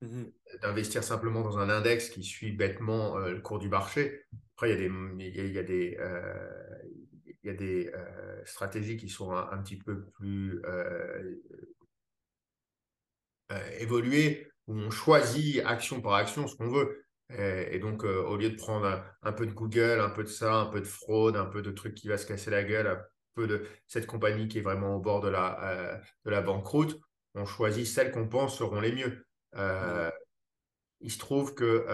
mmh 0.00 0.24
d'investir 0.60 1.02
simplement 1.04 1.42
dans 1.42 1.58
un 1.58 1.70
index 1.70 2.10
qui 2.10 2.24
suit 2.24 2.52
bêtement 2.52 3.16
le 3.18 3.40
cours 3.40 3.58
du 3.58 3.68
marché. 3.68 4.24
Après, 4.54 4.70
il 4.70 4.72
y 4.72 4.74
a 4.74 4.88
des, 4.88 4.94
il 5.18 5.52
y 5.52 5.58
a, 5.58 5.62
des, 5.62 5.96
il 7.42 7.46
y 7.46 7.50
a 7.50 7.54
des 7.54 7.90
stratégies 8.44 8.96
qui 8.96 9.08
sont 9.08 9.32
un, 9.32 9.58
petit 9.58 9.76
peu 9.76 10.04
plus 10.10 10.60
évoluées 13.78 14.51
où 14.66 14.76
on 14.76 14.90
choisit 14.90 15.62
action 15.66 16.00
par 16.00 16.14
action 16.14 16.46
ce 16.46 16.56
qu'on 16.56 16.68
veut. 16.68 17.04
Et, 17.38 17.78
donc, 17.78 18.04
au 18.04 18.36
lieu 18.36 18.50
de 18.50 18.56
prendre 18.56 19.02
un, 19.22 19.32
peu 19.32 19.46
de 19.46 19.52
Google, 19.52 20.00
un 20.00 20.10
peu 20.10 20.22
de 20.22 20.28
ça, 20.28 20.54
un 20.54 20.66
peu 20.66 20.80
de 20.80 20.86
fraude, 20.86 21.34
un 21.34 21.46
peu 21.46 21.62
de 21.62 21.70
trucs 21.70 21.94
qui 21.94 22.08
va 22.08 22.18
se 22.18 22.26
casser 22.26 22.50
la 22.50 22.62
gueule, 22.62 22.86
un 22.86 23.00
peu 23.34 23.46
de 23.46 23.66
cette 23.86 24.06
compagnie 24.06 24.48
qui 24.48 24.58
est 24.58 24.62
vraiment 24.62 24.96
au 24.96 25.00
bord 25.00 25.22
de 25.22 25.30
la, 25.30 25.98
de 26.26 26.30
la 26.30 26.42
banqueroute, 26.42 27.00
on 27.34 27.46
choisit 27.46 27.86
celles 27.86 28.12
qu'on 28.12 28.28
pense 28.28 28.58
seront 28.58 28.80
les 28.80 28.92
mieux. 28.92 29.24
Mmh. 29.54 30.10
Il 31.00 31.10
se 31.10 31.18
trouve 31.18 31.54
que 31.54 31.86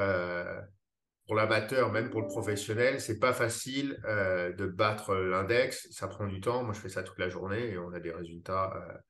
pour 1.28 1.36
l'amateur, 1.36 1.92
même 1.92 2.08
pour 2.08 2.22
le 2.22 2.26
professionnel, 2.26 3.02
c'est 3.02 3.18
pas 3.18 3.34
facile 3.34 4.00
euh, 4.06 4.50
de 4.54 4.64
battre 4.64 5.14
l'index. 5.14 5.86
Ça 5.90 6.08
prend 6.08 6.26
du 6.26 6.40
temps. 6.40 6.64
Moi, 6.64 6.72
je 6.72 6.80
fais 6.80 6.88
ça 6.88 7.02
toute 7.02 7.18
la 7.18 7.28
journée 7.28 7.72
et 7.72 7.78
on 7.78 7.92
a 7.92 8.00
des 8.00 8.10
résultats. 8.10 9.02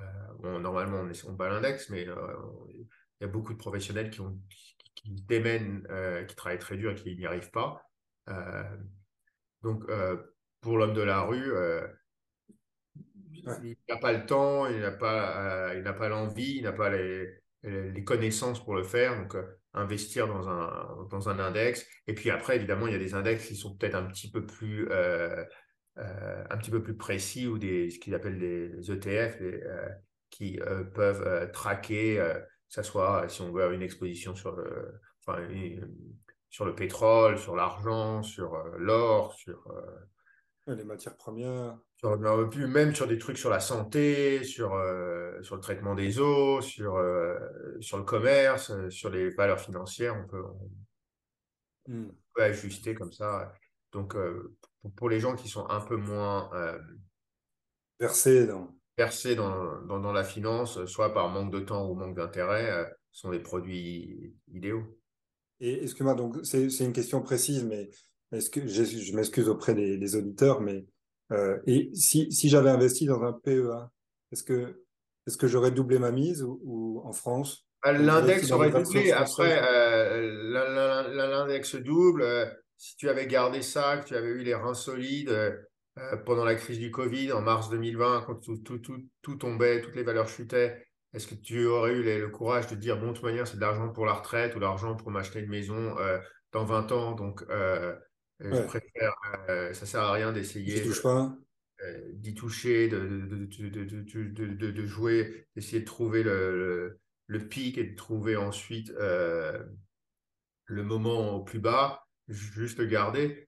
Euh, 0.00 0.04
euh, 0.44 0.60
normalement, 0.60 1.04
on, 1.26 1.32
bat 1.32 1.48
l'index, 1.48 1.90
mais 1.90 2.06
y 3.24 3.28
a 3.28 3.32
beaucoup 3.32 3.52
de 3.52 3.58
professionnels 3.58 4.10
qui, 4.10 4.20
ont, 4.20 4.38
qui, 4.94 5.10
démènent, 5.10 5.86
qui 6.28 6.34
travaillent 6.34 6.58
très 6.58 6.76
dur 6.76 6.92
et 6.92 6.94
qui 6.94 7.16
n'y 7.16 7.26
arrivent 7.26 7.50
pas. 7.50 7.82
donc, 9.62 9.84
pour 10.60 10.78
l'homme 10.78 10.94
de 10.94 11.02
la 11.02 11.22
rue, 11.22 11.52
il 13.62 13.76
n'a 13.88 13.96
pas 13.96 14.12
le 14.12 14.24
temps, 14.26 14.66
il 14.66 14.80
n'a 14.80 14.92
pas, 14.92 15.74
il 15.74 15.82
n'a 15.82 15.92
pas 15.92 16.08
l'envie, 16.08 16.56
il 16.56 16.62
n'a 16.62 16.72
pas 16.72 16.90
les, 16.90 17.28
les 17.62 18.04
connaissances 18.04 18.64
pour 18.64 18.74
le 18.74 18.82
faire. 18.82 19.16
Donc, 19.16 19.36
investir 19.74 20.28
dans 20.28 20.48
un, 20.48 21.06
dans 21.10 21.28
un 21.28 21.38
index. 21.38 21.86
Et 22.06 22.14
puis 22.14 22.30
après, 22.30 22.56
évidemment, 22.56 22.86
il 22.86 22.92
y 22.92 22.96
a 22.96 22.98
des 22.98 23.14
index 23.14 23.46
qui 23.46 23.56
sont 23.56 23.76
peut-être 23.76 23.96
un 23.96 24.04
petit 24.04 24.30
peu 24.30 24.46
plus 24.46 24.88
euh, 24.90 25.44
euh, 25.98 26.44
un 26.48 26.56
petit 26.56 26.70
peu 26.70 26.82
plus 26.82 26.96
précis 26.96 27.46
ou 27.46 27.58
des 27.58 27.90
ce 27.90 27.98
qu'ils 27.98 28.14
appellent 28.14 28.38
des 28.38 28.90
ETF 28.90 29.38
euh, 29.40 29.88
qui 30.30 30.58
peuvent 30.94 31.50
traquer, 31.52 32.20
que 32.68 32.74
ce 32.74 32.82
soit 32.82 33.28
si 33.28 33.42
on 33.42 33.52
veut 33.52 33.72
une 33.72 33.82
exposition 33.82 34.34
sur 34.34 34.52
le, 34.52 35.00
enfin, 35.26 35.38
sur 36.50 36.64
le 36.64 36.74
pétrole, 36.74 37.38
sur 37.38 37.56
l'argent, 37.56 38.22
sur 38.22 38.56
l'or, 38.78 39.34
sur 39.34 39.72
les 40.66 40.84
matières 40.84 41.16
premières. 41.16 41.78
Sur, 41.96 42.18
même 42.68 42.94
sur 42.94 43.06
des 43.06 43.18
trucs 43.18 43.38
sur 43.38 43.50
la 43.50 43.60
santé, 43.60 44.44
sur, 44.44 44.74
euh, 44.74 45.42
sur 45.42 45.56
le 45.56 45.60
traitement 45.60 45.94
des 45.94 46.18
eaux, 46.18 46.60
sur, 46.60 46.96
euh, 46.96 47.38
sur 47.80 47.98
le 47.98 48.04
commerce, 48.04 48.70
euh, 48.70 48.90
sur 48.90 49.10
les 49.10 49.30
valeurs 49.30 49.60
financières, 49.60 50.14
on 50.16 50.26
peut, 50.26 50.44
hmm. 51.86 52.10
ajuster 52.36 52.94
comme 52.94 53.12
ça. 53.12 53.52
Donc, 53.92 54.16
pour, 54.96 55.08
les 55.08 55.20
gens 55.20 55.36
qui 55.36 55.48
sont 55.48 55.68
un 55.68 55.80
peu 55.80 55.96
moins 55.96 56.50
versés 58.00 58.46
dans... 58.46 58.74
versés 58.96 59.34
dans, 59.34 59.82
dans, 59.82 59.98
dans, 60.00 60.12
la 60.12 60.24
finance, 60.24 60.84
soit 60.86 61.12
par 61.12 61.28
manque 61.28 61.52
de 61.52 61.60
temps 61.60 61.88
ou 61.88 61.94
manque 61.94 62.16
d'intérêt, 62.16 62.86
sont 63.10 63.30
des 63.30 63.40
produits 63.40 64.34
idéaux. 64.52 64.84
Et 65.60 65.82
excuse-moi, 65.82 66.14
donc 66.14 66.36
c'est 66.42 66.66
une 66.80 66.92
question 66.92 67.22
précise, 67.22 67.64
mais 67.64 67.88
est-ce 68.32 68.50
que 68.50 68.66
je, 68.66 69.14
m'excuse 69.14 69.48
auprès 69.48 69.74
des, 69.74 70.16
auditeurs, 70.16 70.60
mais 70.60 70.84
euh, 71.32 71.58
et 71.66 71.90
si, 71.94 72.30
si 72.32 72.48
j'avais 72.48 72.70
investi 72.70 73.06
dans 73.06 73.22
un 73.22 73.32
PEA, 73.32 73.90
est-ce 74.32 74.42
que, 74.42 74.82
est 75.26 75.36
que 75.36 75.46
j'aurais 75.46 75.70
doublé 75.70 75.98
ma 75.98 76.10
mise 76.10 76.42
ou, 76.42 77.00
en 77.04 77.12
France? 77.12 77.66
Bah, 77.82 77.92
L'index 77.92 78.50
aurait 78.50 78.70
doublé. 78.70 79.12
Après, 79.12 79.60
euh, 79.62 80.52
l'index 81.14 81.76
double. 81.76 82.22
Euh, 82.22 82.46
si 82.76 82.96
tu 82.96 83.08
avais 83.08 83.26
gardé 83.26 83.62
ça, 83.62 83.98
que 83.98 84.08
tu 84.08 84.16
avais 84.16 84.28
eu 84.28 84.42
les 84.42 84.54
reins 84.54 84.74
solides 84.74 85.30
pendant 86.24 86.44
la 86.44 86.54
crise 86.54 86.78
du 86.78 86.90
Covid 86.90 87.32
en 87.32 87.40
mars 87.40 87.70
2020, 87.70 88.24
quand 88.26 88.34
tout, 88.36 88.56
tout, 88.58 88.78
tout, 88.78 89.00
tout 89.22 89.36
tombait, 89.36 89.80
toutes 89.80 89.96
les 89.96 90.02
valeurs 90.02 90.28
chutaient, 90.28 90.86
est-ce 91.12 91.26
que 91.26 91.34
tu 91.34 91.66
aurais 91.66 91.92
eu 91.92 92.02
le 92.02 92.28
courage 92.28 92.66
de 92.66 92.74
dire, 92.74 92.98
bon, 92.98 93.08
de 93.08 93.12
toute 93.12 93.24
manière, 93.24 93.46
c'est 93.46 93.56
de 93.56 93.60
l'argent 93.60 93.88
pour 93.90 94.04
la 94.04 94.14
retraite 94.14 94.56
ou 94.56 94.60
l'argent 94.60 94.96
pour 94.96 95.10
m'acheter 95.10 95.40
une 95.40 95.50
maison 95.50 95.94
dans 96.52 96.64
20 96.64 96.92
ans, 96.92 97.12
donc 97.12 97.44
je 98.40 98.62
préfère, 98.62 99.14
euh, 99.48 99.72
ça 99.72 99.86
sert 99.86 100.00
à 100.00 100.12
rien 100.12 100.32
d'essayer 100.32 100.82
d'y 102.14 102.34
toucher, 102.34 102.88
de, 102.88 102.98
de, 102.98 104.70
de, 104.70 104.86
jouer, 104.86 105.46
d'essayer 105.54 105.80
de 105.80 105.84
trouver 105.84 106.22
le, 106.22 106.98
le, 107.26 107.48
pic 107.48 107.78
et 107.78 107.84
de 107.84 107.94
trouver 107.94 108.36
ensuite 108.36 108.90
euh, 108.90 109.62
le 110.64 110.82
moment 110.82 111.36
au 111.36 111.44
plus 111.44 111.58
bas, 111.58 112.06
juste 112.28 112.78
le 112.78 112.86
garder. 112.86 113.43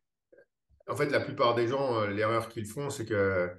En 0.88 0.96
fait, 0.96 1.10
la 1.10 1.20
plupart 1.20 1.54
des 1.54 1.68
gens, 1.68 2.00
euh, 2.00 2.06
l'erreur 2.08 2.48
qu'ils 2.48 2.66
font, 2.66 2.90
c'est 2.90 3.06
que 3.06 3.50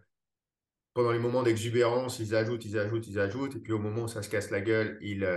pendant 0.93 1.11
les 1.11 1.19
moments 1.19 1.43
d'exubérance, 1.43 2.19
ils 2.19 2.35
ajoutent, 2.35 2.65
ils 2.65 2.77
ajoutent, 2.77 3.07
ils 3.07 3.19
ajoutent, 3.19 3.55
et 3.55 3.59
puis 3.59 3.73
au 3.73 3.79
moment 3.79 4.03
où 4.03 4.07
ça 4.07 4.23
se 4.23 4.29
casse 4.29 4.49
la 4.49 4.61
gueule, 4.61 4.97
ils, 5.01 5.27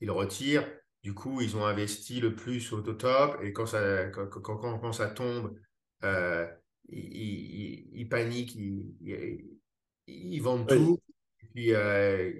ils 0.00 0.10
retirent. 0.10 0.66
Du 1.02 1.12
coup, 1.12 1.42
ils 1.42 1.54
ont 1.56 1.66
investi 1.66 2.18
le 2.20 2.34
plus 2.34 2.72
au 2.72 2.80
top 2.80 3.38
et 3.42 3.52
quand 3.52 3.66
ça, 3.66 4.06
quand, 4.06 4.26
quand, 4.28 4.78
quand 4.78 4.92
ça 4.92 5.08
tombe, 5.08 5.54
euh, 6.02 6.46
ils, 6.88 7.90
ils, 7.92 8.08
paniquent, 8.08 8.54
ils, 8.56 10.40
vendent 10.40 10.66
tout. 10.66 10.98
Et 11.42 11.46
puis, 11.54 11.74
euh, 11.74 12.32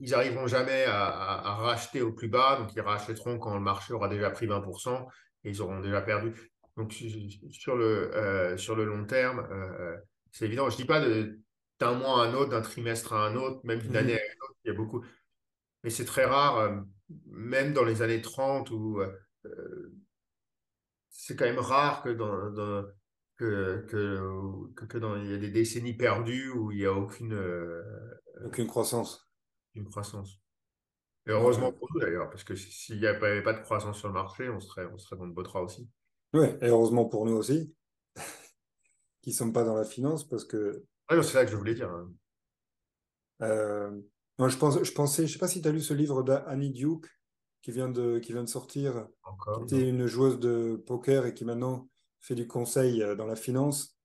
ils 0.00 0.10
n'arriveront 0.10 0.48
jamais 0.48 0.84
à, 0.84 1.06
à, 1.06 1.54
racheter 1.54 2.02
au 2.02 2.12
plus 2.12 2.28
bas. 2.28 2.56
Donc, 2.56 2.74
ils 2.74 2.80
rachèteront 2.80 3.38
quand 3.38 3.54
le 3.54 3.60
marché 3.60 3.92
aura 3.92 4.08
déjà 4.08 4.30
pris 4.30 4.46
20% 4.46 5.06
et 5.44 5.50
ils 5.50 5.62
auront 5.62 5.80
déjà 5.80 6.00
perdu. 6.00 6.52
Donc, 6.78 6.94
sur 7.50 7.76
le, 7.76 8.16
euh, 8.16 8.56
sur 8.56 8.74
le 8.76 8.84
long 8.86 9.04
terme, 9.04 9.46
euh, 9.50 9.96
c'est 10.32 10.46
évident. 10.46 10.70
Je 10.70 10.76
ne 10.76 10.80
dis 10.80 10.86
pas 10.86 11.00
d'un 11.80 11.94
mois 11.94 12.22
à 12.22 12.28
un 12.28 12.34
autre, 12.34 12.50
d'un 12.50 12.62
trimestre 12.62 13.12
à 13.12 13.26
un 13.26 13.36
autre, 13.36 13.60
même 13.64 13.80
d'une 13.80 13.92
mmh 13.92 13.96
année 13.96 14.14
à 14.14 14.24
une 14.24 14.42
autre. 14.42 14.56
Il 14.64 14.68
y 14.68 14.70
a 14.70 14.74
beaucoup. 14.74 15.04
Mais 15.84 15.90
c'est 15.90 16.04
très 16.04 16.24
rare 16.24 16.84
même 17.26 17.72
dans 17.72 17.84
les 17.84 18.02
années 18.02 18.20
30 18.20 18.70
où 18.70 19.00
euh, 19.00 19.92
c'est 21.10 21.36
quand 21.36 21.46
même 21.46 21.58
rare 21.58 22.02
que 22.02 22.10
dans, 22.10 22.84
que, 23.36 23.86
que, 23.88 24.86
que, 24.86 24.98
dans, 24.98 25.16
il 25.16 25.30
y 25.30 25.34
a 25.34 25.38
des 25.38 25.50
décennies 25.50 25.96
perdues 25.96 26.50
où 26.50 26.70
il 26.70 26.78
n'y 26.78 26.86
a 26.86 26.92
aucune 26.92 27.34
euh, 27.34 27.82
aucune 28.44 28.66
croissance. 28.66 29.30
Une 29.74 29.88
croissance. 29.88 30.40
Et 31.26 31.30
heureusement 31.30 31.72
pour 31.72 31.88
nous 31.92 32.00
d'ailleurs, 32.00 32.30
parce 32.30 32.44
que 32.44 32.54
s'il 32.54 33.00
n'y 33.00 33.06
avait 33.06 33.42
pas 33.42 33.52
de 33.52 33.60
croissance 33.60 33.98
sur 33.98 34.08
le 34.08 34.14
marché, 34.14 34.48
on 34.48 34.60
serait, 34.60 34.86
on 34.86 34.98
serait 34.98 35.16
dans 35.16 35.26
le 35.26 35.32
beau 35.32 35.42
aussi. 35.42 35.88
Oui, 36.34 36.46
et 36.60 36.66
heureusement 36.66 37.06
pour 37.06 37.24
nous 37.26 37.34
aussi, 37.34 37.74
qui 39.22 39.30
ne 39.30 39.34
sommes 39.34 39.52
pas 39.52 39.64
dans 39.64 39.76
la 39.76 39.84
finance, 39.84 40.26
parce 40.26 40.44
que. 40.44 40.84
c'est 41.10 41.22
ça 41.22 41.44
que 41.44 41.50
je 41.50 41.56
voulais 41.56 41.74
dire. 41.74 41.90
Hein. 41.90 42.12
Euh, 43.42 43.90
moi, 44.38 44.48
je, 44.48 44.56
pense, 44.56 44.82
je 44.82 44.92
pensais, 44.92 45.26
je 45.26 45.32
sais 45.32 45.38
pas 45.38 45.48
si 45.48 45.62
tu 45.62 45.68
as 45.68 45.72
lu 45.72 45.80
ce 45.80 45.94
livre 45.94 46.22
d'Annie 46.22 46.70
Duke 46.70 47.08
qui 47.62 47.72
vient 47.72 47.88
de, 47.88 48.18
qui 48.18 48.32
vient 48.32 48.44
de 48.44 48.48
sortir, 48.48 49.06
Encore, 49.22 49.66
qui 49.66 49.74
était 49.74 49.88
une 49.88 50.06
joueuse 50.06 50.38
de 50.38 50.82
poker 50.86 51.26
et 51.26 51.34
qui 51.34 51.44
maintenant 51.44 51.88
fait 52.20 52.34
du 52.34 52.46
conseil 52.46 53.02
euh, 53.02 53.14
dans 53.14 53.26
la 53.26 53.36
finance 53.36 53.98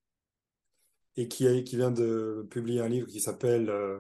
et 1.15 1.27
qui, 1.27 1.63
qui 1.63 1.75
vient 1.75 1.91
de 1.91 2.47
publier 2.49 2.81
un 2.81 2.89
livre 2.89 3.07
qui 3.07 3.19
s'appelle 3.19 3.69
euh, 3.69 3.99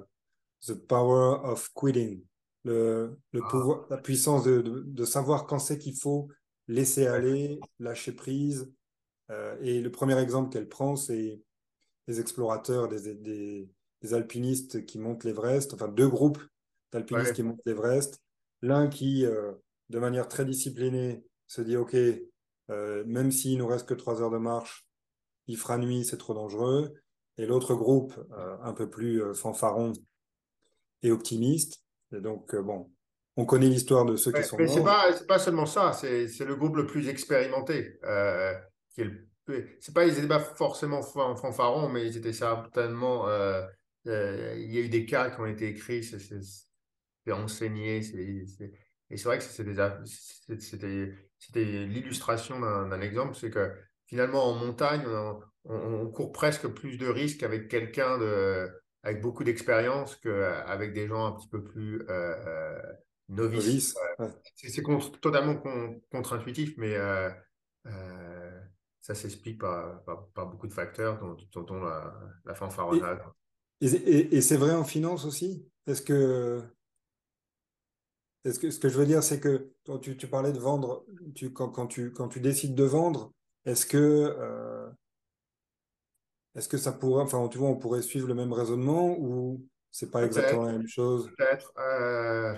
The 0.65 0.73
Power 0.73 1.39
of 1.43 1.71
Quitting, 1.73 2.23
le, 2.63 3.17
le 3.31 3.41
ah. 3.43 3.47
pouvoir, 3.49 3.85
la 3.89 3.97
puissance 3.97 4.43
de, 4.43 4.61
de, 4.61 5.05
savoir 5.05 5.45
quand 5.45 5.59
c'est 5.59 5.77
qu'il 5.77 5.95
faut 5.99 6.29
laisser 6.67 7.07
aller, 7.07 7.59
lâcher 7.79 8.13
prise. 8.13 8.71
Euh, 9.31 9.57
et 9.61 9.81
le 9.81 9.91
premier 9.91 10.19
exemple 10.19 10.51
qu'elle 10.51 10.69
prend, 10.69 10.95
c'est 10.95 11.41
les 12.07 12.19
explorateurs, 12.19 12.87
des, 12.87 13.15
des, 13.15 13.69
des 14.01 14.13
alpinistes 14.13 14.85
qui 14.85 14.99
montent 14.99 15.23
l'Everest, 15.23 15.73
enfin 15.73 15.87
deux 15.87 16.07
groupes 16.07 16.41
d'alpinistes 16.91 17.33
qui 17.33 17.43
montent 17.43 17.61
l'Everest. 17.65 18.21
L'un 18.61 18.87
qui, 18.87 19.25
euh, 19.25 19.53
de 19.89 19.99
manière 19.99 20.27
très 20.27 20.45
disciplinée, 20.45 21.23
se 21.47 21.61
dit 21.61 21.77
OK, 21.77 21.95
euh, 22.69 23.03
même 23.05 23.31
s'il 23.31 23.57
nous 23.57 23.67
reste 23.67 23.87
que 23.87 23.93
trois 23.93 24.21
heures 24.21 24.31
de 24.31 24.37
marche, 24.37 24.85
il 25.47 25.57
fera 25.57 25.77
nuit, 25.77 26.05
c'est 26.05 26.17
trop 26.17 26.33
dangereux. 26.33 26.93
Et 27.37 27.45
l'autre 27.45 27.73
groupe, 27.73 28.13
un 28.61 28.73
peu 28.73 28.87
plus 28.89 29.33
fanfaron 29.33 29.91
et 31.01 31.11
optimiste. 31.11 31.83
Et 32.15 32.21
donc, 32.21 32.55
bon, 32.55 32.92
on 33.37 33.45
connaît 33.45 33.67
l'histoire 33.69 34.05
de 34.05 34.15
ceux 34.15 34.31
qui 34.31 34.39
Ouais, 34.41 34.43
sont 34.43 34.57
mais 34.57 34.65
morts. 34.65 34.83
pas, 34.83 35.13
c'est 35.15 35.27
pas 35.27 35.39
seulement 35.39 35.65
ça, 35.65 35.93
c'est 35.93 36.27
le 36.45 36.55
groupe 36.55 36.75
le 36.77 36.85
plus 36.87 37.07
expérimenté. 37.07 37.99
euh, 38.03 38.53
qui 38.89 39.01
est 39.01 39.05
le- 39.05 39.27
pas, 39.93 40.05
ils 40.05 40.13
n'étaient 40.15 40.27
pas 40.27 40.39
forcément 40.39 41.01
fan- 41.03 41.35
fanfarons, 41.37 41.89
mais 41.89 42.07
ils 42.07 42.17
étaient 42.17 42.33
certainement. 42.33 43.27
euh, 43.27 43.63
euh, 44.07 44.55
il 44.57 44.71
y 44.73 44.77
a 44.79 44.81
eu 44.81 44.89
des 44.89 45.05
cas 45.05 45.29
qui 45.29 45.39
ont 45.41 45.45
été 45.45 45.67
écrits, 45.69 46.03
c'est 46.03 46.19
c'est- 46.19 46.41
c'est 47.25 47.31
enseigné. 47.31 48.01
c'est- 48.03 48.45
c'est- 48.47 48.71
et 49.09 49.17
c'est 49.17 49.23
vrai 49.25 49.37
que 49.39 49.43
c'était 49.45 49.73
l'illustration 51.85 52.59
d'un 52.59 52.87
d'un 52.87 53.01
exemple, 53.01 53.35
c'est 53.35 53.49
que 53.51 53.71
finalement 54.07 54.45
en 54.45 54.55
montagne, 54.55 55.03
on, 55.07 55.39
on- 55.65 55.75
on 56.03 56.09
court 56.11 56.31
presque 56.31 56.67
plus 56.67 56.97
de 56.97 57.07
risques 57.07 57.43
avec 57.43 57.67
quelqu'un 57.69 58.17
de, 58.17 58.69
avec 59.03 59.21
beaucoup 59.21 59.43
d'expérience 59.43 60.15
qu'avec 60.17 60.93
des 60.93 61.07
gens 61.07 61.25
un 61.27 61.31
petit 61.33 61.47
peu 61.49 61.63
plus 61.63 62.01
euh, 62.09 62.81
Novice. 63.29 63.95
Ouais. 64.19 64.27
C'est 64.55 64.69
c'est 64.69 64.81
con- 64.83 64.99
totalement 65.21 65.55
con- 65.57 66.01
contre-intuitif, 66.11 66.75
mais 66.77 66.95
euh, 66.95 67.29
euh, 67.87 68.61
ça 69.01 69.15
s'explique 69.15 69.59
par, 69.59 70.03
par, 70.03 70.27
par 70.29 70.47
beaucoup 70.47 70.67
de 70.67 70.73
facteurs, 70.73 71.19
dont, 71.19 71.35
dont- 71.51 71.63
dont 71.63 71.81
la, 71.83 72.13
la 72.45 72.53
fanfaronnade. 72.55 73.21
Et, 73.81 73.87
et- 73.87 74.35
et 74.37 74.41
c'est 74.41 74.57
vrai 74.57 74.73
en 74.73 74.83
finance 74.83 75.25
aussi? 75.25 75.67
Est-ce 75.87 76.01
que, 76.01 76.63
est-ce 78.45 78.59
que 78.59 78.71
ce 78.71 78.79
que 78.79 78.89
je 78.89 78.97
veux 78.97 79.05
dire, 79.05 79.23
c'est 79.23 79.39
que 79.39 79.71
quand 79.85 79.99
tu, 79.99 80.17
tu 80.17 80.27
parlais 80.27 80.51
de 80.51 80.59
vendre, 80.59 81.05
tu, 81.35 81.51
quand, 81.53 81.69
quand 81.69 81.87
tu, 81.87 82.11
quand 82.11 82.27
tu 82.27 82.39
décides 82.41 82.75
de 82.75 82.83
vendre, 82.83 83.33
est-ce 83.65 83.85
que, 83.85 83.97
euh, 83.97 84.89
est-ce 86.55 86.69
que 86.69 86.77
ça 86.77 86.91
pourrait, 86.91 87.23
enfin, 87.23 87.47
tu 87.49 87.57
vois, 87.57 87.69
on 87.69 87.77
pourrait 87.77 88.01
suivre 88.01 88.27
le 88.27 88.35
même 88.35 88.53
raisonnement 88.53 89.15
ou 89.19 89.67
c'est 89.91 90.11
pas 90.11 90.25
exactement 90.25 90.65
la 90.65 90.73
même 90.73 90.87
chose? 90.87 91.29
peut-être. 91.37 91.73
euh, 91.77 92.53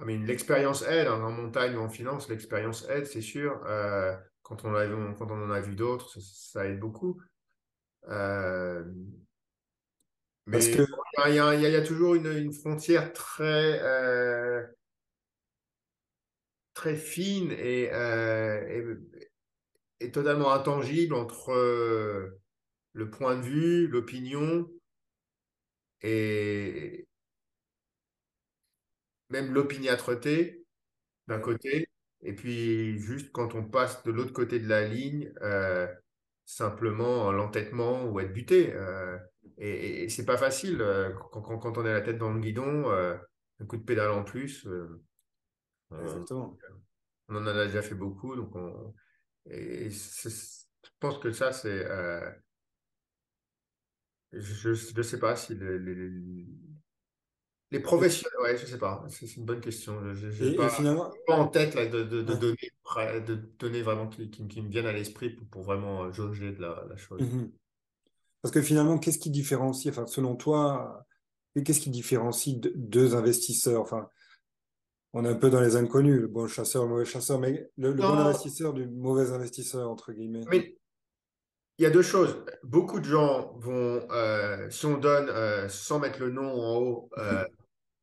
I 0.00 0.04
mean, 0.04 0.24
l'expérience 0.24 0.82
aide, 0.82 1.08
hein, 1.08 1.20
en 1.22 1.32
montagne 1.32 1.76
ou 1.76 1.80
en 1.80 1.88
finance, 1.88 2.28
l'expérience 2.28 2.88
aide, 2.88 3.06
c'est 3.06 3.20
sûr. 3.20 3.60
Euh, 3.66 4.14
quand 4.42 4.64
on, 4.64 4.74
a, 4.74 4.86
quand 4.86 5.30
on 5.30 5.42
en 5.42 5.50
a 5.50 5.60
vu 5.60 5.74
d'autres, 5.74 6.08
ça, 6.10 6.20
ça 6.22 6.66
aide 6.66 6.78
beaucoup. 6.78 7.20
Euh, 8.08 8.84
mais 10.46 10.60
que, 10.60 10.86
il 11.26 11.34
y 11.34 11.38
a, 11.40 11.54
y 11.54 11.76
y 11.76 11.84
toujours 11.84 12.14
une, 12.14 12.26
une 12.26 12.52
frontière 12.52 13.12
très, 13.12 13.80
euh, 13.82 14.64
très 16.74 16.94
fine 16.94 17.50
et, 17.50 17.90
et, 17.90 18.84
et 20.00 20.12
totalement 20.12 20.52
intangible 20.52 21.14
entre 21.14 22.32
le 22.92 23.10
point 23.10 23.36
de 23.36 23.42
vue, 23.42 23.88
l'opinion 23.88 24.70
et 26.02 27.07
même 29.30 29.52
l'opiniâtreté 29.54 30.64
d'un 31.28 31.40
côté, 31.40 31.88
et 32.22 32.34
puis 32.34 32.98
juste 32.98 33.32
quand 33.32 33.54
on 33.54 33.64
passe 33.64 34.02
de 34.04 34.10
l'autre 34.12 34.32
côté 34.32 34.58
de 34.60 34.68
la 34.68 34.86
ligne, 34.86 35.32
euh, 35.42 35.86
simplement 36.46 37.30
l'entêtement 37.32 38.04
ou 38.06 38.20
être 38.20 38.32
buté. 38.32 38.72
euh, 38.74 39.18
et 39.58 40.04
et, 40.04 40.08
c'est 40.08 40.24
pas 40.26 40.38
facile 40.38 40.80
euh, 40.82 41.10
quand, 41.32 41.42
quand, 41.42 41.58
quand 41.58 41.78
on 41.78 41.86
est 41.86 41.92
la 41.92 42.00
tête 42.02 42.18
dans 42.18 42.32
le 42.32 42.40
guidon, 42.40 42.90
euh, 42.90 43.16
un 43.60 43.66
coup 43.66 43.76
de 43.76 43.84
pédale 43.84 44.10
en 44.12 44.24
plus, 44.24 44.66
on, 45.90 45.96
exactement. 46.02 46.56
on 47.28 47.36
en 47.36 47.46
a 47.46 47.66
déjà 47.66 47.82
fait 47.82 47.94
beaucoup, 47.94 48.34
donc 48.36 48.54
on, 48.56 48.94
et 49.50 49.90
je 49.90 50.90
pense 51.00 51.18
que 51.18 51.32
ça 51.32 51.52
c'est, 51.52 51.84
je 54.32 54.72
je 54.74 55.02
sais 55.02 55.18
pas 55.18 55.36
si 55.36 55.54
les 57.70 57.80
professionnels, 57.80 58.38
ouais, 58.42 58.56
je 58.56 58.66
sais 58.66 58.78
pas, 58.78 59.04
c'est 59.08 59.36
une 59.36 59.44
bonne 59.44 59.60
question. 59.60 59.94
Je 60.14 60.44
n'ai 60.44 60.56
pas, 60.56 60.68
finalement, 60.70 61.10
pas 61.26 61.34
en 61.36 61.48
tête 61.48 61.74
là, 61.74 61.86
de, 61.86 62.02
de, 62.02 62.22
de 62.22 62.32
ouais. 62.32 62.38
donner, 62.38 62.70
près- 62.82 63.20
de 63.20 63.34
donner 63.58 63.82
vraiment 63.82 64.08
qui, 64.08 64.30
qui, 64.30 64.46
qui 64.48 64.62
me 64.62 64.68
viennent 64.68 64.86
à 64.86 64.92
l'esprit 64.92 65.30
pour, 65.30 65.46
pour 65.48 65.62
vraiment 65.62 66.04
euh, 66.04 66.12
jauger 66.12 66.52
de 66.52 66.62
la, 66.62 66.84
la 66.88 66.96
chose. 66.96 67.20
Mhm. 67.20 67.50
Parce 68.40 68.54
que 68.54 68.62
finalement, 68.62 68.98
qu'est-ce 68.98 69.18
qui 69.18 69.30
différencie, 69.30 69.92
enfin, 69.92 70.06
selon 70.06 70.36
toi, 70.36 71.04
qu'est-ce 71.54 71.80
qui 71.80 71.90
différencie 71.90 72.56
deux, 72.56 73.14
investisseurs? 73.14 73.82
Enfin, 73.82 74.08
on 75.12 75.24
est 75.24 75.28
un 75.28 75.34
peu 75.34 75.50
dans 75.50 75.60
les 75.60 75.76
inconnus, 75.76 76.20
le 76.20 76.28
bon 76.28 76.46
chasseur, 76.46 76.84
le 76.84 76.88
mauvais 76.88 77.04
chasseur, 77.04 77.38
mais 77.38 77.68
le, 77.76 77.90
le 77.90 77.94
bon 77.94 78.04
investisseur 78.04 78.72
du 78.72 78.86
mauvais 78.86 79.32
investisseur, 79.32 79.90
entre 79.90 80.12
guillemets. 80.12 80.44
mais 80.48 80.74
il 81.78 81.84
y 81.84 81.86
a 81.86 81.90
deux 81.90 82.02
choses. 82.02 82.36
Beaucoup 82.64 82.98
de 82.98 83.04
gens 83.04 83.52
vont, 83.56 84.00
euh, 84.10 84.68
si 84.68 84.84
on 84.86 84.98
donne, 84.98 85.28
euh, 85.28 85.68
sans 85.68 86.00
mettre 86.00 86.18
le 86.18 86.30
nom 86.30 86.50
en 86.50 86.76
haut, 86.76 87.10
euh, 87.18 87.44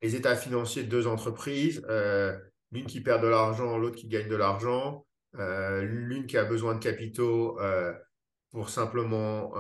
les 0.06 0.16
états 0.16 0.36
financiers 0.36 0.84
de 0.84 0.90
deux 0.90 1.08
entreprises, 1.08 1.84
euh, 1.90 2.38
l'une 2.72 2.86
qui 2.86 3.02
perd 3.02 3.24
de 3.24 3.28
l'argent, 3.28 3.76
l'autre 3.76 3.96
qui 3.96 4.08
gagne 4.08 4.28
de 4.28 4.36
l'argent, 4.36 5.08
euh, 5.40 5.82
l'une 5.82 6.28
qui 6.28 6.38
a 6.38 6.46
besoin 6.46 6.76
de 6.76 6.80
capitaux 6.80 7.60
euh, 7.60 7.92
pour 8.52 8.70
simplement 8.70 9.54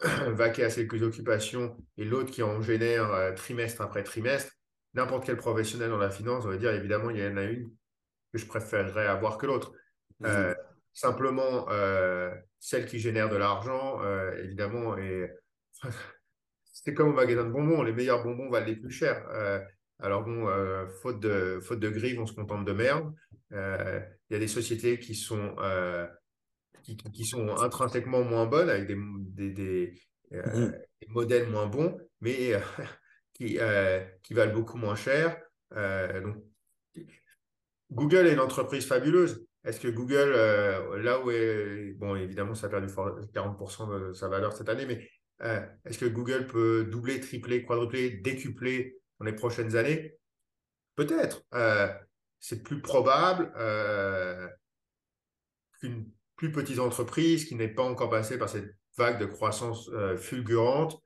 vaquer 0.26 0.64
à 0.64 0.70
ses 0.70 0.84
occupations 1.02 1.76
et 1.96 2.04
l'autre 2.04 2.32
qui 2.32 2.42
en 2.42 2.60
génère 2.60 3.34
trimestre 3.36 3.82
après 3.82 4.02
trimestre, 4.02 4.52
n'importe 4.94 5.26
quel 5.26 5.36
professionnel 5.36 5.90
dans 5.90 5.98
la 5.98 6.10
finance 6.10 6.44
va 6.44 6.56
dire 6.56 6.72
évidemment 6.72 7.10
il 7.10 7.18
y 7.18 7.26
en 7.26 7.36
a 7.36 7.44
une 7.44 7.70
que 8.32 8.38
je 8.38 8.46
préférerais 8.46 9.06
avoir 9.06 9.38
que 9.38 9.46
l'autre. 9.46 9.72
Mhm. 10.18 10.54
simplement, 10.92 11.68
celle 12.58 12.86
qui 12.86 12.98
génère 12.98 13.30
de 13.30 13.36
l'argent, 13.36 14.02
évidemment, 14.34 14.98
et 14.98 15.30
c'est 16.72 16.94
comme 16.94 17.08
au 17.08 17.12
magasin 17.12 17.44
de 17.44 17.50
bonbons, 17.50 17.82
les 17.82 17.92
meilleurs 17.92 18.22
bonbons 18.22 18.50
valent 18.50 18.66
les 18.66 18.76
plus 18.76 18.90
chers. 18.90 19.26
Euh, 19.30 19.60
alors 19.98 20.24
bon, 20.24 20.48
euh, 20.48 20.86
faute 21.02 21.20
de, 21.20 21.60
faute 21.62 21.80
de 21.80 21.90
grive, 21.90 22.20
on 22.20 22.26
se 22.26 22.32
contente 22.32 22.64
de 22.64 22.72
merde. 22.72 23.12
Euh, 23.52 24.00
Il 24.30 24.34
y 24.34 24.36
a 24.36 24.38
des 24.38 24.48
sociétés 24.48 24.98
qui 24.98 25.14
sont, 25.14 25.56
qui, 26.82 26.96
qui 26.96 27.24
sont 27.24 27.56
intrinsèquement 27.56 28.22
moins 28.24 28.46
bonnes, 28.46 28.70
avec 28.70 28.86
des, 28.86 28.96
des, 28.96 29.50
des, 29.50 29.94
des 30.30 31.06
modèles 31.08 31.48
moins 31.48 31.66
bons, 31.66 31.98
mais 32.20 32.52
qui, 33.34 33.58
qui 34.22 34.34
valent 34.34 34.54
beaucoup 34.54 34.78
moins 34.78 34.96
cher. 34.96 35.40
Donc, 35.74 36.36
Google 37.90 38.26
est 38.28 38.32
une 38.32 38.40
entreprise 38.40 38.86
fabuleuse. 38.86 39.44
Est-ce 39.64 39.80
que 39.80 39.88
Google, 39.88 40.30
là 41.02 41.20
où 41.20 41.30
est, 41.30 41.92
bon, 41.98 42.16
évidemment, 42.16 42.54
ça 42.54 42.68
a 42.68 42.70
perdu 42.70 42.88
for- 42.88 43.18
40% 43.34 44.08
de 44.08 44.12
sa 44.12 44.28
valeur 44.28 44.52
cette 44.52 44.68
année, 44.68 44.86
mais 44.86 45.06
euh, 45.42 45.66
est-ce 45.84 45.98
que 45.98 46.06
Google 46.06 46.46
peut 46.46 46.84
doubler, 46.84 47.20
tripler, 47.20 47.64
quadrupler, 47.64 48.10
décupler 48.10 48.98
dans 49.18 49.26
les 49.26 49.32
prochaines 49.34 49.76
années? 49.76 50.16
Peut-être. 50.96 51.42
Euh, 51.54 51.88
c'est 52.40 52.62
plus 52.62 52.80
probable 52.80 53.52
euh, 53.56 54.48
qu'une 55.80 56.10
plus 56.36 56.52
petite 56.52 56.78
entreprise 56.78 57.44
qui 57.44 57.54
n'est 57.54 57.68
pas 57.68 57.82
encore 57.82 58.10
passée 58.10 58.38
par 58.38 58.48
cette 58.48 58.74
vague 58.96 59.20
de 59.20 59.26
croissance 59.26 59.90
fulgurante 60.16 60.98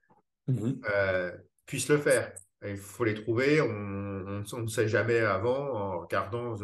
euh, 0.91 1.33
puisse 1.67 1.89
le 1.89 1.99
faire. 1.99 2.33
Il 2.65 2.77
faut 2.77 3.05
les 3.05 3.15
trouver. 3.15 3.61
On, 3.61 3.67
on- 3.69 4.45
on 4.53 4.59
ne 4.61 4.67
sait 4.69 4.89
jamais 4.89 5.19
avant 5.19 5.73
en 5.75 6.01
regardant 6.01 6.55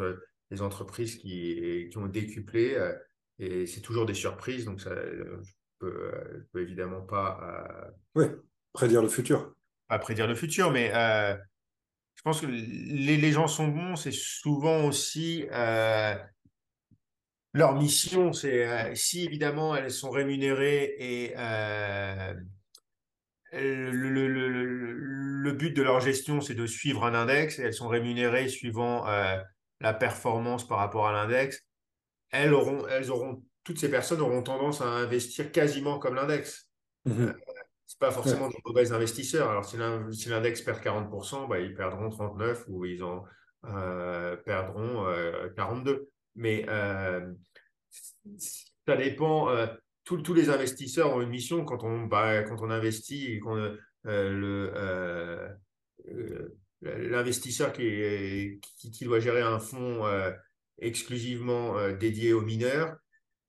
les 0.49 0.61
entreprises 0.61 1.17
qui, 1.17 1.87
qui 1.91 1.97
ont 1.97 2.07
décuplé. 2.07 2.77
et 3.39 3.65
c'est 3.65 3.81
toujours 3.81 4.05
des 4.05 4.13
surprises. 4.13 4.65
Donc, 4.65 4.81
ça, 4.81 4.91
peux, 5.81 6.11
euh, 6.13 6.39
je 6.39 6.43
peux 6.53 6.61
évidemment 6.61 7.01
pas, 7.01 7.39
euh, 7.43 7.91
Oui, 8.15 8.25
prédire 8.73 9.01
le 9.01 9.09
futur. 9.09 9.53
pas 9.87 9.99
prédire 9.99 10.27
le 10.27 10.35
futur, 10.35 10.71
mais 10.71 10.91
euh, 10.93 11.35
je 12.15 12.21
pense 12.23 12.39
que 12.41 12.47
les, 12.47 13.17
les 13.17 13.31
gens 13.31 13.47
sont 13.47 13.67
bons. 13.67 13.95
C'est 13.95 14.13
souvent 14.13 14.85
aussi 14.85 15.45
leur 17.53 17.75
mission. 17.75 18.33
C'est 18.33 18.67
euh, 18.67 18.95
si 18.95 19.25
évidemment 19.25 19.75
elles 19.75 19.91
sont 19.91 20.09
rémunérées 20.09 20.95
et 20.99 21.33
euh, 21.37 22.33
le, 23.53 23.91
le- 23.91 24.27
le- 24.27 24.49
le- 24.49 24.93
le 24.93 25.51
but 25.53 25.71
de 25.75 25.81
leur 25.81 25.99
gestion, 25.99 26.39
c'est 26.39 26.53
de 26.53 26.65
suivre 26.67 27.03
un 27.03 27.13
index 27.15 27.59
et 27.59 27.63
elles 27.63 27.73
sont 27.73 27.87
rémunérées 27.87 28.47
suivant 28.47 29.07
euh, 29.07 29.37
la 29.79 29.93
performance 29.93 30.65
par 30.67 30.77
rapport 30.77 31.07
à 31.07 31.11
l'index. 31.11 31.59
Elles 32.29 32.53
auront, 32.53 32.87
elles 32.87 33.11
auront, 33.11 33.43
toutes 33.63 33.79
ces 33.79 33.89
personnes 33.89 34.21
auront 34.21 34.43
tendance 34.43 34.81
à 34.81 34.85
investir 34.87 35.51
quasiment 35.51 35.99
comme 35.99 36.15
l'index. 36.15 36.69
Mhm. 37.05 37.33
C'est 37.85 37.99
pas 37.99 38.07
Ouais. 38.07 38.13
forcément 38.13 38.47
des 38.47 38.57
mauvais 38.65 38.91
investisseurs. 38.91 39.49
Alors, 39.49 39.65
si 39.65 39.77
l'in- 39.77 40.11
si 40.11 40.29
l'index 40.29 40.61
perd 40.61 40.79
40%, 40.81 41.47
bah, 41.47 41.59
ils 41.59 41.75
perdront 41.75 42.09
39 42.09 42.63
ou 42.67 42.85
ils 42.85 43.03
en 43.03 43.23
euh, 43.65 44.35
perdront 44.37 45.05
euh, 45.05 45.49
42. 45.55 46.09
Mais 46.35 46.65
euh, 46.69 47.31
ça 48.37 48.95
dépend. 48.97 49.49
euh, 49.49 49.67
tous 50.03 50.33
les 50.33 50.49
investisseurs 50.49 51.13
ont 51.15 51.21
une 51.21 51.29
mission 51.29 51.63
quand 51.63 51.83
on, 51.83 52.05
bah, 52.07 52.43
quand 52.43 52.57
on 52.61 52.69
investit 52.71 53.33
et 53.33 53.39
qu'on, 53.39 53.55
euh, 53.57 53.77
le, 54.05 54.71
euh, 54.75 55.47
euh, 56.09 56.49
l'investisseur 56.81 57.71
qui, 57.71 57.83
est- 57.85 58.59
qui, 58.77 58.91
qui 58.91 59.05
doit 59.05 59.19
gérer 59.19 59.41
un 59.41 59.59
fonds 59.59 60.05
euh, 60.05 60.31
exclusivement 60.79 61.77
euh, 61.77 61.93
dédié 61.95 62.33
aux 62.33 62.41
mineurs, 62.41 62.95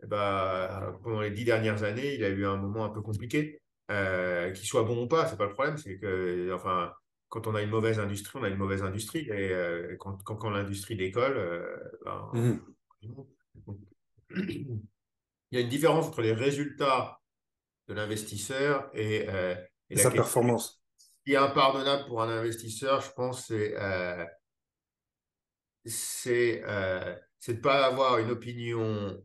bah, 0.06 0.98
pendant 1.02 1.20
les 1.20 1.30
dix 1.30 1.44
dernières 1.44 1.82
années, 1.82 2.14
il 2.14 2.24
a 2.24 2.28
eu 2.28 2.46
un 2.46 2.56
moment 2.56 2.84
un 2.84 2.90
peu 2.90 3.02
compliqué. 3.02 3.60
Euh, 3.90 4.52
qu'il 4.52 4.66
soit 4.66 4.84
bon 4.84 5.04
ou 5.04 5.08
pas, 5.08 5.26
c'est 5.26 5.36
pas 5.36 5.46
le 5.46 5.52
problème, 5.52 5.76
c'est 5.76 5.98
que, 5.98 6.52
enfin, 6.54 6.92
quand 7.28 7.46
on 7.46 7.54
a 7.54 7.62
une 7.62 7.70
mauvaise 7.70 7.98
industrie, 7.98 8.38
on 8.38 8.44
a 8.44 8.48
une 8.48 8.56
mauvaise 8.56 8.82
industrie. 8.82 9.28
Et 9.28 9.52
euh, 9.52 9.96
quand, 9.98 10.22
quand, 10.22 10.50
l'industrie 10.50 10.96
décolle, 10.96 11.36
ben, 12.04 12.30
mhm. 12.32 12.60
il 14.36 14.78
y 15.52 15.56
a 15.56 15.60
une 15.60 15.68
différence 15.68 16.06
entre 16.06 16.22
les 16.22 16.32
résultats 16.32 17.20
de 17.88 17.94
l'investisseur 17.94 18.88
et, 18.94 19.26
et, 19.90 19.96
sa 19.96 20.10
performance. 20.10 20.82
Ce 20.96 21.06
qui 21.24 21.32
est 21.32 21.36
impardonnable 21.36 22.06
pour 22.06 22.22
un 22.22 22.28
investisseur, 22.28 23.00
je 23.00 23.10
pense, 23.12 23.48
c'est 23.48 23.76
c'est 25.84 26.62
euh, 26.64 27.14
de 27.48 27.52
ne 27.52 27.58
pas 27.58 27.86
avoir 27.86 28.18
une 28.18 28.30
opinion 28.30 29.20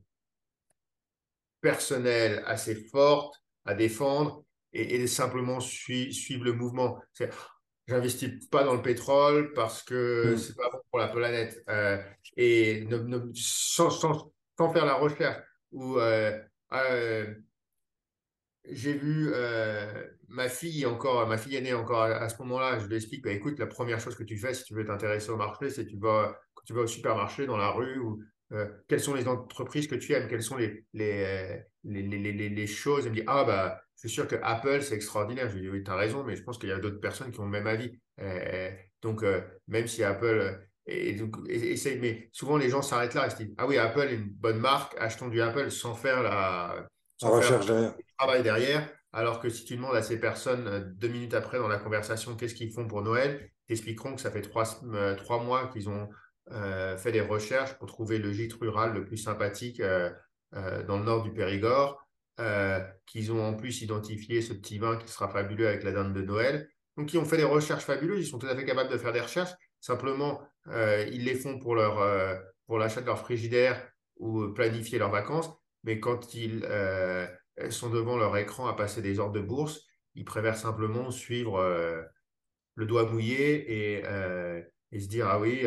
personnelle 1.68 2.42
assez 2.46 2.76
forte 2.76 3.44
à 3.66 3.74
défendre 3.74 4.46
et, 4.72 4.96
et 4.96 5.08
simplement 5.08 5.60
suivre 5.60 6.46
le 6.46 6.54
mouvement. 6.54 6.98
J'investis 7.88 8.48
pas 8.50 8.64
dans 8.64 8.74
le 8.74 8.82
pétrole 8.82 9.52
parce 9.54 9.84
que 9.84 10.34
mm. 10.34 10.38
c'est 10.38 10.56
pas 10.56 10.70
bon 10.72 10.80
pour 10.90 11.00
la 11.00 11.10
planète 11.10 11.62
euh, 11.70 12.02
et 12.38 12.86
ne, 12.86 13.32
sans, 13.34 13.90
sans, 13.90 14.32
sans, 14.58 14.70
faire 14.70 14.86
la 14.86 14.96
recherche 14.96 15.44
ou 15.72 15.98
euh, 15.98 16.40
euh 16.72 17.34
j'ai 18.70 18.94
vu 18.94 19.32
ma 20.28 20.50
fille 20.50 20.86
encore, 20.86 21.26
ma 21.26 21.38
fille 21.38 21.56
aînée 21.56 21.74
encore 21.74 22.02
à, 22.02 22.28
ce 22.28 22.38
moment-là, 22.40 22.80
je 22.80 22.88
lui 22.88 22.98
explique, 22.98 23.24
bah, 23.24 23.32
écoute, 23.32 23.58
la 23.60 23.68
première 23.68 24.02
chose 24.02 24.16
que 24.16 24.26
tu 24.26 24.38
fais 24.38 24.54
si 24.54 24.66
tu 24.66 24.74
veux 24.74 24.84
t'intéresser 24.84 25.30
au 25.30 25.38
marché, 25.38 25.70
c'est 25.70 25.86
tu 25.86 25.98
vas, 25.98 26.38
tu 26.66 26.74
vas 26.74 26.82
au 26.82 26.88
supermarché, 26.88 27.46
dans 27.46 27.56
la 27.56 27.70
rue, 27.70 27.98
ou 27.98 28.22
euh, 28.54 28.68
quelles 28.88 29.00
sont 29.00 29.14
les 29.14 29.28
entreprises 29.28 29.88
que 29.88 29.96
tu 29.96 30.14
aimes, 30.14 30.28
quelles 30.28 30.44
sont 30.44 30.58
les, 30.58 30.86
les, 30.94 31.64
les, 31.84 32.02
les, 32.04 32.50
les 32.50 32.68
choses? 32.68 33.06
Elle 33.06 33.12
me 33.12 33.18
dit, 33.18 33.24
ah 33.28 33.44
bah, 33.44 33.82
je 33.96 34.08
suis 34.08 34.10
sûr 34.10 34.28
que 34.28 34.36
Apple, 34.42 34.82
c'est 34.82 34.96
extraordinaire. 34.96 35.50
Je 35.50 35.56
lui 35.56 35.62
dis, 35.62 35.70
oui, 35.70 35.84
tu 35.84 35.92
as 35.92 35.96
raison, 35.96 36.24
mais 36.24 36.36
je 36.36 36.44
pense 36.44 36.58
qu'il 36.58 36.70
y 36.70 36.72
a 36.72 36.80
d'autres 36.80 37.00
personnes 37.00 37.32
qui 37.32 37.40
ont 37.40 37.46
le 37.46 37.52
même 37.52 37.68
avis. 37.68 38.00
Euh, 38.20 38.72
donc, 39.02 39.24
même 39.68 39.88
si 39.88 40.04
Apple... 40.04 40.60
Et, 40.90 41.16
donc, 41.16 41.36
mais 41.46 42.30
souvent, 42.32 42.56
les 42.56 42.70
gens 42.70 42.82
s'arrêtent 42.82 43.14
là 43.14 43.28
et 43.28 43.30
se 43.30 43.36
disent, 43.36 43.54
ah 43.58 43.68
oui, 43.68 43.78
Apple 43.78 44.08
est 44.08 44.16
une 44.16 44.30
bonne 44.30 44.60
marque, 44.60 44.96
achetons 44.98 45.28
du 45.28 45.42
Apple 45.42 45.70
sans 45.70 45.94
faire 45.94 46.24
la 46.24 46.88
sans 47.18 47.32
recherche 47.32 47.66
derrière. 47.66 47.94
travail 48.18 48.44
derrière. 48.44 48.90
Alors 49.12 49.40
que 49.40 49.50
si 49.50 49.66
tu 49.66 49.76
demandes 49.76 49.96
à 49.96 50.02
ces 50.02 50.20
personnes 50.20 50.68
euh, 50.68 50.80
deux 50.80 51.08
minutes 51.08 51.34
après 51.34 51.58
dans 51.58 51.68
la 51.68 51.78
conversation 51.78 52.36
qu'est-ce 52.36 52.54
qu'ils 52.56 52.72
font 52.72 52.88
pour 52.88 53.02
Noël, 53.02 53.50
ils 53.68 53.74
expliqueront 53.74 54.16
que 54.16 54.22
ça 54.22 54.32
fait 54.32 54.42
trois, 54.42 54.66
euh, 54.94 55.16
trois 55.16 55.44
mois 55.44 55.68
qu'ils 55.68 55.90
ont 55.90 56.04
euh, 56.04 56.06
fait 56.98 57.12
des 57.12 57.22
recherches 57.22 57.74
pour 57.74 57.88
trouver 57.88 58.20
le 58.20 58.32
gîte 58.32 58.54
rural 58.54 58.94
le 58.94 59.06
plus 59.06 59.18
sympathique 59.18 59.82
dans 59.82 60.98
le 60.98 61.04
nord 61.04 61.24
du 61.24 61.34
Périgord, 61.34 62.02
qu'ils 63.06 63.32
ont 63.32 63.44
en 63.44 63.54
plus 63.54 63.82
identifié 63.82 64.42
ce 64.42 64.54
petit 64.54 64.78
vin 64.78 64.98
qui 64.98 65.12
sera 65.12 65.28
fabuleux 65.28 65.68
avec 65.68 65.84
la 65.84 65.92
dinde 65.92 66.14
de 66.14 66.22
Noël. 66.22 66.70
Donc, 66.96 67.14
ils 67.14 67.18
ont 67.18 67.26
fait 67.26 67.38
des 67.38 67.44
recherches 67.44 67.84
fabuleuses, 67.84 68.26
ils 68.26 68.30
sont 68.30 68.40
tout 68.40 68.48
à 68.48 68.56
fait 68.56 68.66
capables 68.66 68.90
de 68.90 68.98
faire 68.98 69.14
des 69.14 69.22
recherches. 69.22 69.52
Simplement, 69.82 70.42
ils 70.68 71.24
les 71.26 71.36
font 71.36 71.60
pour, 71.60 71.76
leur, 71.76 72.42
pour 72.66 72.78
l'achat 72.78 73.02
de 73.02 73.06
leur 73.06 73.20
frigidaire 73.20 73.86
ou 74.18 74.48
planifier 74.54 75.00
leurs 75.00 75.12
vacances 75.12 75.52
mais 75.88 76.00
quand 76.02 76.34
ils 76.34 76.66
euh, 76.66 77.28
sont 77.70 77.90
devant 77.90 78.18
leur 78.18 78.36
écran 78.38 78.68
à 78.68 78.74
passer 78.74 79.02
des 79.02 79.20
ordres 79.20 79.34
de 79.34 79.40
bourse, 79.40 79.86
ils 80.16 80.26
préfèrent 80.26 80.58
simplement 80.58 81.12
suivre 81.12 81.60
euh, 81.60 82.02
le 82.76 82.86
doigt 82.86 83.10
mouillé 83.10 83.96
et, 83.96 84.04
euh, 84.06 84.62
et, 84.92 85.00
se 85.00 85.08
dire, 85.08 85.28
ah 85.30 85.40
oui, 85.40 85.66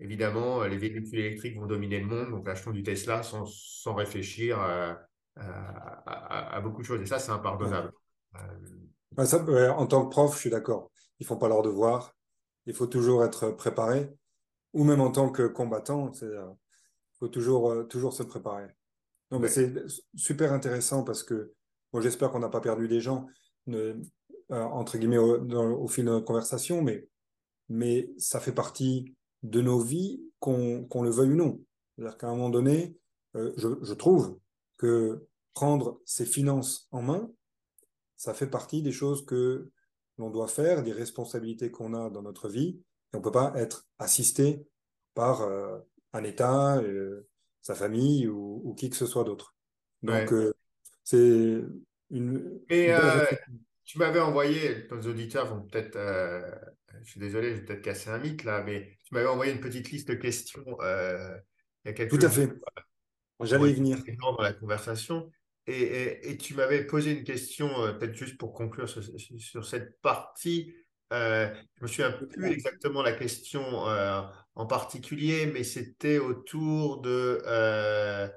évidemment, 0.00 0.64
les 0.64 0.76
véhicules 0.76 1.18
électriques 1.18 1.58
vont 1.58 1.66
dominer 1.66 2.00
le 2.00 2.06
monde, 2.06 2.30
donc 2.30 2.48
achetons 2.48 2.72
du 2.72 2.82
Tesla 2.82 3.22
sans, 3.22 3.46
sans 3.46 3.94
réfléchir 3.94 4.58
à, 4.58 5.00
à, 5.36 6.60
beaucoup 6.60 6.82
de 6.82 6.86
choses. 6.86 7.00
Et 7.00 7.06
ça, 7.06 7.18
c'est 7.18 7.30
impardonnable. 7.30 7.92
Ça, 9.24 9.44
en 9.76 9.86
tant 9.86 10.06
que 10.06 10.10
prof, 10.10 10.34
je 10.34 10.40
suis 10.40 10.50
d'accord. 10.50 10.90
Ils 11.18 11.26
font 11.26 11.36
pas 11.36 11.48
leur 11.48 11.62
devoir. 11.62 12.16
Il 12.66 12.74
faut 12.74 12.86
toujours 12.86 13.24
être 13.24 13.50
préparé. 13.50 14.10
Ou 14.72 14.84
même 14.84 15.00
en 15.00 15.10
tant 15.10 15.30
que 15.30 15.46
combattant, 15.46 16.12
il 16.22 16.56
faut 17.18 17.28
toujours, 17.28 17.88
toujours 17.88 18.12
se 18.12 18.22
préparer. 18.22 18.68
Non, 19.30 19.38
mais 19.38 19.48
c'est 19.48 19.72
super 20.16 20.52
intéressant 20.52 21.04
parce 21.04 21.22
que 21.22 21.52
moi, 21.92 22.02
j'espère 22.02 22.30
qu'on 22.30 22.38
n'a 22.38 22.48
pas 22.48 22.60
perdu 22.60 22.88
des 22.88 23.00
gens, 23.00 23.26
euh, 23.68 23.94
entre 24.48 24.98
guillemets, 24.98 25.18
au, 25.18 25.88
fil 25.88 26.04
de 26.04 26.10
notre 26.10 26.24
conversation, 26.24 26.82
mais, 26.82 27.08
mais 27.68 28.10
ça 28.16 28.40
fait 28.40 28.52
partie 28.52 29.14
de 29.42 29.60
nos 29.60 29.80
vies, 29.80 30.22
qu'on 30.38 30.86
le 31.02 31.10
veuille 31.10 31.32
ou 31.32 31.36
non. 31.36 31.60
C'est-à-dire 31.96 32.16
qu'à 32.16 32.28
un 32.28 32.30
moment 32.30 32.50
donné, 32.50 32.96
euh, 33.36 33.52
je, 33.56 33.68
je, 33.82 33.94
trouve 33.94 34.38
que 34.76 35.26
prendre 35.52 36.00
ses 36.04 36.26
finances 36.26 36.88
en 36.90 37.02
main, 37.02 37.30
ça 38.16 38.34
fait 38.34 38.48
partie 38.48 38.82
des 38.82 38.92
choses 38.92 39.24
que 39.24 39.70
l'on 40.18 40.30
doit 40.30 40.48
faire, 40.48 40.82
des 40.82 40.92
responsabilités 40.92 41.70
qu'on 41.70 41.94
a 41.94 42.10
dans 42.10 42.22
notre 42.22 42.48
vie. 42.48 42.80
Et 43.12 43.16
on 43.16 43.18
ne 43.18 43.22
peut 43.22 43.32
pas 43.32 43.52
être 43.56 43.86
assisté 43.98 44.66
par 45.14 45.42
euh, 45.42 45.78
un 46.12 46.24
État, 46.24 46.80
sa 47.62 47.74
famille 47.74 48.26
ou, 48.26 48.74
qui 48.76 48.90
que 48.90 48.96
ce 48.96 49.06
soit 49.06 49.24
d'autre. 49.24 49.54
Donc, 50.02 50.32
euh, 50.32 50.52
c'est 51.04 51.62
une. 52.10 52.60
Et 52.68 52.92
euh, 52.92 53.24
tu 53.84 53.98
m'avais 53.98 54.20
envoyé, 54.20 54.86
nos 54.90 55.02
auditeurs 55.02 55.46
vont 55.54 55.62
peut-être. 55.62 55.98
Euh, 56.92 56.98
je 57.02 57.10
suis 57.10 57.20
désolé, 57.20 57.54
j'ai 57.54 57.62
peut-être 57.62 57.82
cassé 57.82 58.10
un 58.10 58.18
mythe 58.18 58.44
là, 58.44 58.62
mais 58.62 58.96
tu 59.04 59.14
m'avais 59.14 59.26
envoyé 59.28 59.52
une 59.52 59.60
petite 59.60 59.90
liste 59.90 60.08
de 60.08 60.14
questions 60.14 60.64
il 60.64 61.88
y 61.88 61.88
a 61.88 61.92
quelques 61.92 62.18
Tout 62.18 62.26
à 62.26 62.30
fait. 62.30 62.50
J'allais 63.42 63.70
y 63.70 63.74
venir. 63.74 63.98
Dans 64.20 64.36
la 64.42 64.52
conversation. 64.52 65.30
Et, 65.66 66.30
et, 66.30 66.36
tu 66.36 66.54
m'avais 66.54 66.84
posé 66.84 67.12
une 67.12 67.22
question, 67.22 67.68
peut-être 67.98 68.14
juste 68.14 68.38
pour 68.38 68.52
conclure 68.52 68.88
sur, 68.88 69.02
sur 69.38 69.64
cette 69.64 70.00
partie. 70.00 70.74
je 71.10 71.52
me 71.80 71.86
souviens 71.86 72.12
plus 72.12 72.50
exactement 72.50 73.02
la 73.02 73.12
question 73.12 73.86
en 74.54 74.66
particulier, 74.66 75.46
mais 75.46 75.64
c'était 75.64 76.18
autour 76.18 77.00
de 77.00 77.42
euh, 77.46 78.28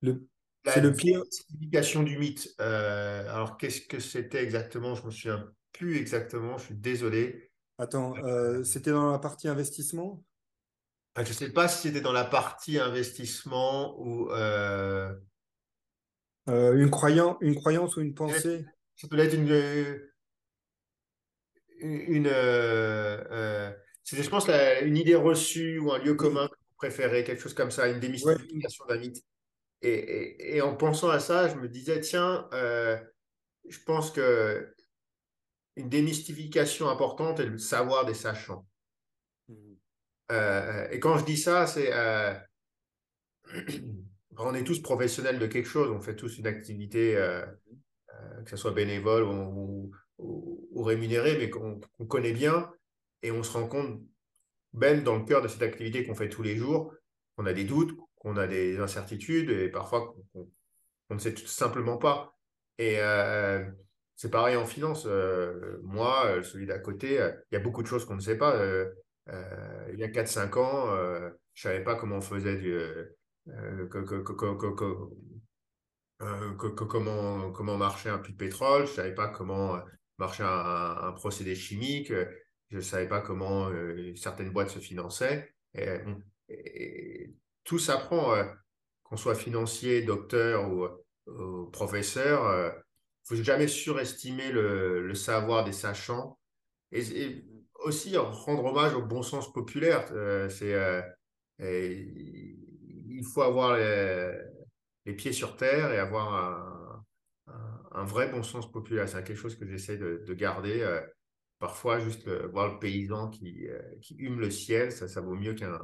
le, 0.00 0.26
la 0.64 0.76
le 0.78 0.92
pire. 0.92 1.22
du 2.04 2.18
mythe. 2.18 2.48
Euh, 2.60 3.28
alors, 3.28 3.56
qu'est-ce 3.56 3.80
que 3.80 3.98
c'était 3.98 4.42
exactement? 4.42 4.94
Je 4.94 5.04
me 5.04 5.10
souviens 5.10 5.52
plus 5.72 5.96
exactement, 5.96 6.58
je 6.58 6.66
suis 6.66 6.74
désolé. 6.74 7.50
Attends, 7.78 8.14
euh, 8.18 8.62
c'était 8.64 8.90
dans 8.90 9.10
la 9.10 9.18
partie 9.18 9.48
investissement? 9.48 10.22
Ah, 11.14 11.24
Je 11.24 11.30
ne 11.30 11.34
sais 11.34 11.50
pas 11.50 11.68
si 11.68 11.88
c'était 11.88 12.00
dans 12.00 12.12
la 12.12 12.24
partie 12.24 12.78
investissement 12.78 13.98
ou. 14.00 14.30
une, 16.46 16.90
croyance, 16.90 17.36
une 17.40 17.54
croyance 17.54 17.96
ou 17.96 18.00
une 18.00 18.14
pensée? 18.14 18.64
Ça 18.96 19.08
peut 19.08 19.18
être 19.18 19.34
une. 19.34 19.50
une, 21.80 22.28
c'était, 24.04 24.22
je 24.22 24.30
pense, 24.30 24.48
une 24.48 24.96
idée 24.96 25.14
reçue 25.14 25.78
ou 25.78 25.92
un 25.92 25.98
lieu 25.98 26.14
commun 26.14 26.48
que 26.48 26.54
vous 26.54 26.76
préférez, 26.76 27.24
quelque 27.24 27.40
chose 27.40 27.54
comme 27.54 27.70
ça, 27.70 27.88
une 27.88 28.00
démystification 28.00 28.84
d'un 28.86 28.98
mythe. 28.98 29.22
Et, 29.82 30.56
et, 30.56 30.60
en 30.60 30.76
pensant 30.76 31.10
à 31.10 31.18
ça, 31.18 31.48
je 31.48 31.56
me 31.56 31.68
disais, 31.68 32.00
tiens, 32.00 32.48
euh, 32.52 32.96
je 33.68 33.78
pense 33.84 34.12
que 34.12 34.72
une 35.76 35.88
démystification 35.88 36.88
importante 36.88 37.40
est 37.40 37.46
le 37.46 37.58
savoir 37.58 38.04
des 38.04 38.14
sachants. 38.14 38.66
Mmh. 39.48 39.54
Euh, 40.32 40.88
et 40.90 41.00
quand 41.00 41.18
je 41.18 41.24
dis 41.24 41.36
ça, 41.36 41.66
c'est 41.66 41.92
euh, 41.92 42.34
on 44.38 44.54
est 44.54 44.64
tous 44.64 44.80
professionnels 44.80 45.38
de 45.38 45.46
quelque 45.46 45.68
chose, 45.68 45.90
on 45.90 46.00
fait 46.00 46.16
tous 46.16 46.38
une 46.38 46.46
activité, 46.46 47.14
que 48.44 48.50
ce 48.50 48.56
soit 48.56 48.72
bénévole 48.72 49.24
ou, 49.24 49.90
ou, 50.18 50.82
rémunérée, 50.82 51.36
mais 51.38 51.50
qu'on 51.50 51.80
connaît 52.08 52.32
bien. 52.32 52.70
Et 53.22 53.30
on 53.30 53.42
se 53.42 53.52
rend 53.52 53.66
compte, 53.68 54.00
même 54.72 55.02
dans 55.04 55.16
le 55.16 55.24
cœur 55.24 55.42
de 55.42 55.48
cette 55.48 55.62
activité 55.62 56.04
qu'on 56.04 56.14
fait 56.14 56.28
tous 56.28 56.42
les 56.42 56.56
jours, 56.56 56.92
qu'on 57.36 57.46
a 57.46 57.52
des 57.52 57.64
doutes, 57.64 57.96
qu'on 58.16 58.36
a 58.36 58.46
des 58.46 58.78
incertitudes 58.78 59.50
et 59.50 59.68
parfois 59.68 60.14
qu'on 60.32 61.14
ne 61.14 61.18
sait 61.18 61.34
tout 61.34 61.46
simplement 61.46 61.98
pas. 61.98 62.36
Et 62.78 62.96
euh, 62.98 63.64
c'est 64.22 64.30
pareil 64.30 64.54
en 64.54 64.64
finance. 64.64 65.04
Euh, 65.06 65.80
moi, 65.82 66.26
euh, 66.26 66.42
celui 66.44 66.66
d'à 66.66 66.78
côté, 66.78 67.14
il 67.16 67.54
y 67.54 67.56
a 67.56 67.60
beaucoup 67.60 67.82
de 67.82 67.88
choses 67.88 68.04
qu'on 68.04 68.14
ne 68.14 68.20
sait 68.20 68.38
pas. 68.38 68.54
il 69.26 69.98
y 69.98 70.04
a 70.04 70.08
4-5 70.08 70.58
ans, 70.58 70.94
je 71.54 71.68
ne 71.68 71.72
savais 71.72 71.82
pas 71.82 71.96
comment 71.96 72.18
on 72.18 72.20
faisait 72.20 72.56
du. 72.56 72.78
comment, 76.86 77.50
comment 77.50 77.76
marchait 77.76 78.10
un 78.10 78.18
puits 78.18 78.34
de 78.34 78.38
pétrole, 78.38 78.86
je 78.86 78.92
ne 78.92 78.96
savais 78.96 79.14
pas 79.14 79.26
comment 79.26 79.76
marchait 80.18 80.44
un 80.46 81.12
procédé 81.16 81.56
chimique, 81.56 82.12
je 82.72 82.76
ne 82.76 82.80
savais 82.80 83.08
pas 83.08 83.20
comment 83.20 83.70
euh, 83.70 84.14
certaines 84.14 84.50
boîtes 84.50 84.70
se 84.70 84.78
finançaient. 84.78 85.52
Et, 85.74 87.34
tout 87.64 87.80
s'apprend, 87.80 88.34
euh, 88.34 88.44
qu'on 89.02 89.16
soit 89.16 89.34
financier, 89.34 90.02
docteur 90.02 90.70
ou, 90.70 91.66
professeur. 91.72 92.72
Euh, 93.30 93.34
ne 93.34 93.38
faut 93.38 93.42
jamais 93.42 93.68
surestimer 93.68 94.50
le, 94.50 95.14
savoir 95.14 95.64
des 95.64 95.72
sachants. 95.72 96.38
Et, 96.90 97.44
aussi 97.84 98.16
rendre 98.16 98.64
hommage 98.64 98.94
au 98.94 99.02
bon 99.02 99.22
sens 99.22 99.52
populaire. 99.52 100.06
c'est, 100.50 101.02
il 101.58 103.24
faut 103.24 103.42
avoir 103.42 103.76
les, 103.76 105.14
pieds 105.14 105.32
sur 105.32 105.56
terre 105.56 105.92
et 105.92 105.98
avoir 105.98 107.04
un, 107.92 108.04
vrai 108.04 108.28
bon 108.28 108.42
sens 108.42 108.70
populaire. 108.70 109.08
C'est 109.08 109.24
quelque 109.24 109.36
chose 109.36 109.56
que 109.56 109.66
j'essaie 109.66 109.96
de, 109.96 110.22
de 110.24 110.34
garder 110.34 110.86
parfois, 111.58 111.98
juste 111.98 112.28
voir 112.28 112.72
le 112.72 112.78
paysan 112.78 113.30
qui, 113.30 113.66
qui 114.00 114.14
hume 114.16 114.38
le 114.38 114.50
ciel, 114.50 114.92
ça, 114.92 115.08
ça 115.08 115.20
vaut 115.20 115.34
mieux 115.34 115.54
qu'un 115.54 115.74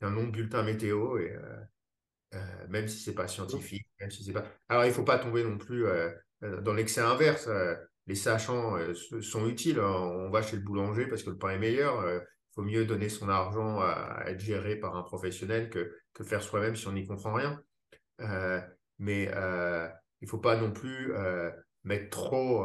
un, 0.00 0.10
long 0.10 0.28
bulletin 0.28 0.62
météo. 0.62 1.18
Et, 1.18 1.36
même 2.68 2.86
si 2.88 3.00
c'est 3.00 3.14
pas 3.14 3.28
scientifique, 3.28 3.86
même 4.00 4.10
si 4.10 4.22
c'est 4.22 4.32
pas. 4.32 4.44
Alors, 4.68 4.84
il 4.84 4.92
faut 4.92 5.04
pas 5.04 5.18
tomber 5.18 5.42
non 5.42 5.58
plus 5.58 5.86
dans 6.62 6.74
l'excès 6.74 7.00
inverse. 7.00 7.48
les 8.06 8.14
sachants 8.14 8.76
sont 9.20 9.48
utiles. 9.48 9.80
On 9.80 10.30
va 10.30 10.42
chez 10.42 10.56
le 10.56 10.62
boulanger 10.62 11.06
parce 11.06 11.22
que 11.22 11.30
le 11.30 11.38
pain 11.38 11.50
est 11.50 11.58
meilleur. 11.58 12.04
Il 12.06 12.54
faut 12.54 12.62
mieux 12.62 12.84
donner 12.84 13.08
son 13.08 13.28
argent 13.28 13.80
à, 13.80 14.24
être 14.26 14.40
géré 14.40 14.76
par 14.76 14.96
un 14.96 15.02
professionnel 15.02 15.70
que, 15.70 15.92
que 16.12 16.24
faire 16.24 16.42
soi-même 16.42 16.76
si 16.76 16.86
on 16.86 16.92
n'y 16.92 17.06
comprend 17.06 17.34
rien. 17.34 17.60
mais 18.98 19.24
il 19.24 20.24
ne 20.24 20.28
faut 20.28 20.38
pas 20.38 20.56
non 20.56 20.72
plus 20.72 21.12
mettre 21.84 22.10
trop. 22.10 22.62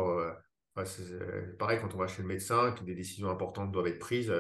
pareil, 1.58 1.80
quand 1.82 1.94
on 1.94 1.98
va 1.98 2.08
chez 2.08 2.22
le 2.22 2.28
médecin, 2.28 2.72
que 2.72 2.84
des 2.84 2.96
décisions 2.96 3.30
importantes 3.30 3.72
doivent 3.72 3.88
être 3.88 4.00
prises, 4.00 4.34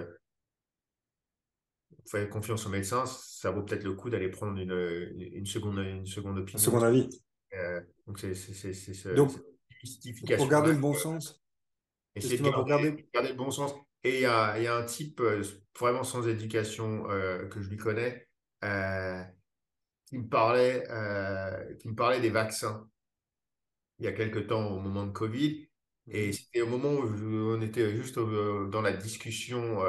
faire 2.10 2.30
confiance 2.30 2.66
au 2.66 2.70
médecin, 2.70 3.06
ça 3.06 3.52
vaut 3.52 3.64
peut-être 3.64 3.84
le 3.84 3.94
coup 3.94 4.10
d'aller 4.10 4.30
prendre 4.30 4.58
une, 4.58 4.72
une, 5.34 5.46
seconde, 5.46 5.78
une 5.80 6.06
seconde 6.06 6.40
opinion. 6.40 6.58
Un 6.58 6.64
second 6.64 6.82
avis. 6.82 7.10
Euh, 8.10 8.14
donc, 8.14 8.20
c'est 8.20 8.74
ce, 8.74 9.10
donc, 9.10 9.32
pour 10.38 10.48
garder 10.48 10.72
le 10.72 10.78
bon 10.78 10.94
sens. 10.94 11.42
Essayer 12.16 12.38
de 12.38 12.44
garder, 12.44 13.08
garder, 13.14 13.30
le 13.30 13.36
bon 13.36 13.52
sens. 13.52 13.74
Et 14.04 14.16
il 14.16 14.22
y 14.22 14.26
a, 14.26 14.60
y 14.60 14.68
a, 14.68 14.76
un 14.76 14.86
type 14.86 15.20
euh, 15.20 15.44
vraiment 15.78 16.04
sans 16.04 16.28
éducation 16.28 17.10
euh, 17.10 17.48
que 17.48 17.62
je 17.62 17.70
lui 17.70 17.78
connais 17.78 18.28
qui, 18.62 20.18
me 20.18 20.28
parlait, 20.28 20.84
qui 21.80 21.88
me 21.88 21.96
parlait 21.96 22.20
des 22.20 22.30
vaccins 22.30 22.90
il 24.00 24.06
y 24.06 24.08
a 24.08 24.14
quelque 24.14 24.40
temps 24.40 24.72
au 24.72 24.80
moment 24.80 25.06
de 25.06 25.12
Covid. 25.12 25.70
Et 26.12 26.28
mhm. 26.28 26.34
c'était 26.34 26.62
au 26.62 26.68
moment 26.68 26.92
où 26.92 27.06
on 27.06 27.62
était 27.62 27.96
juste 27.96 28.18
dans 28.18 28.82
la 28.82 28.94
discussion 28.94 29.80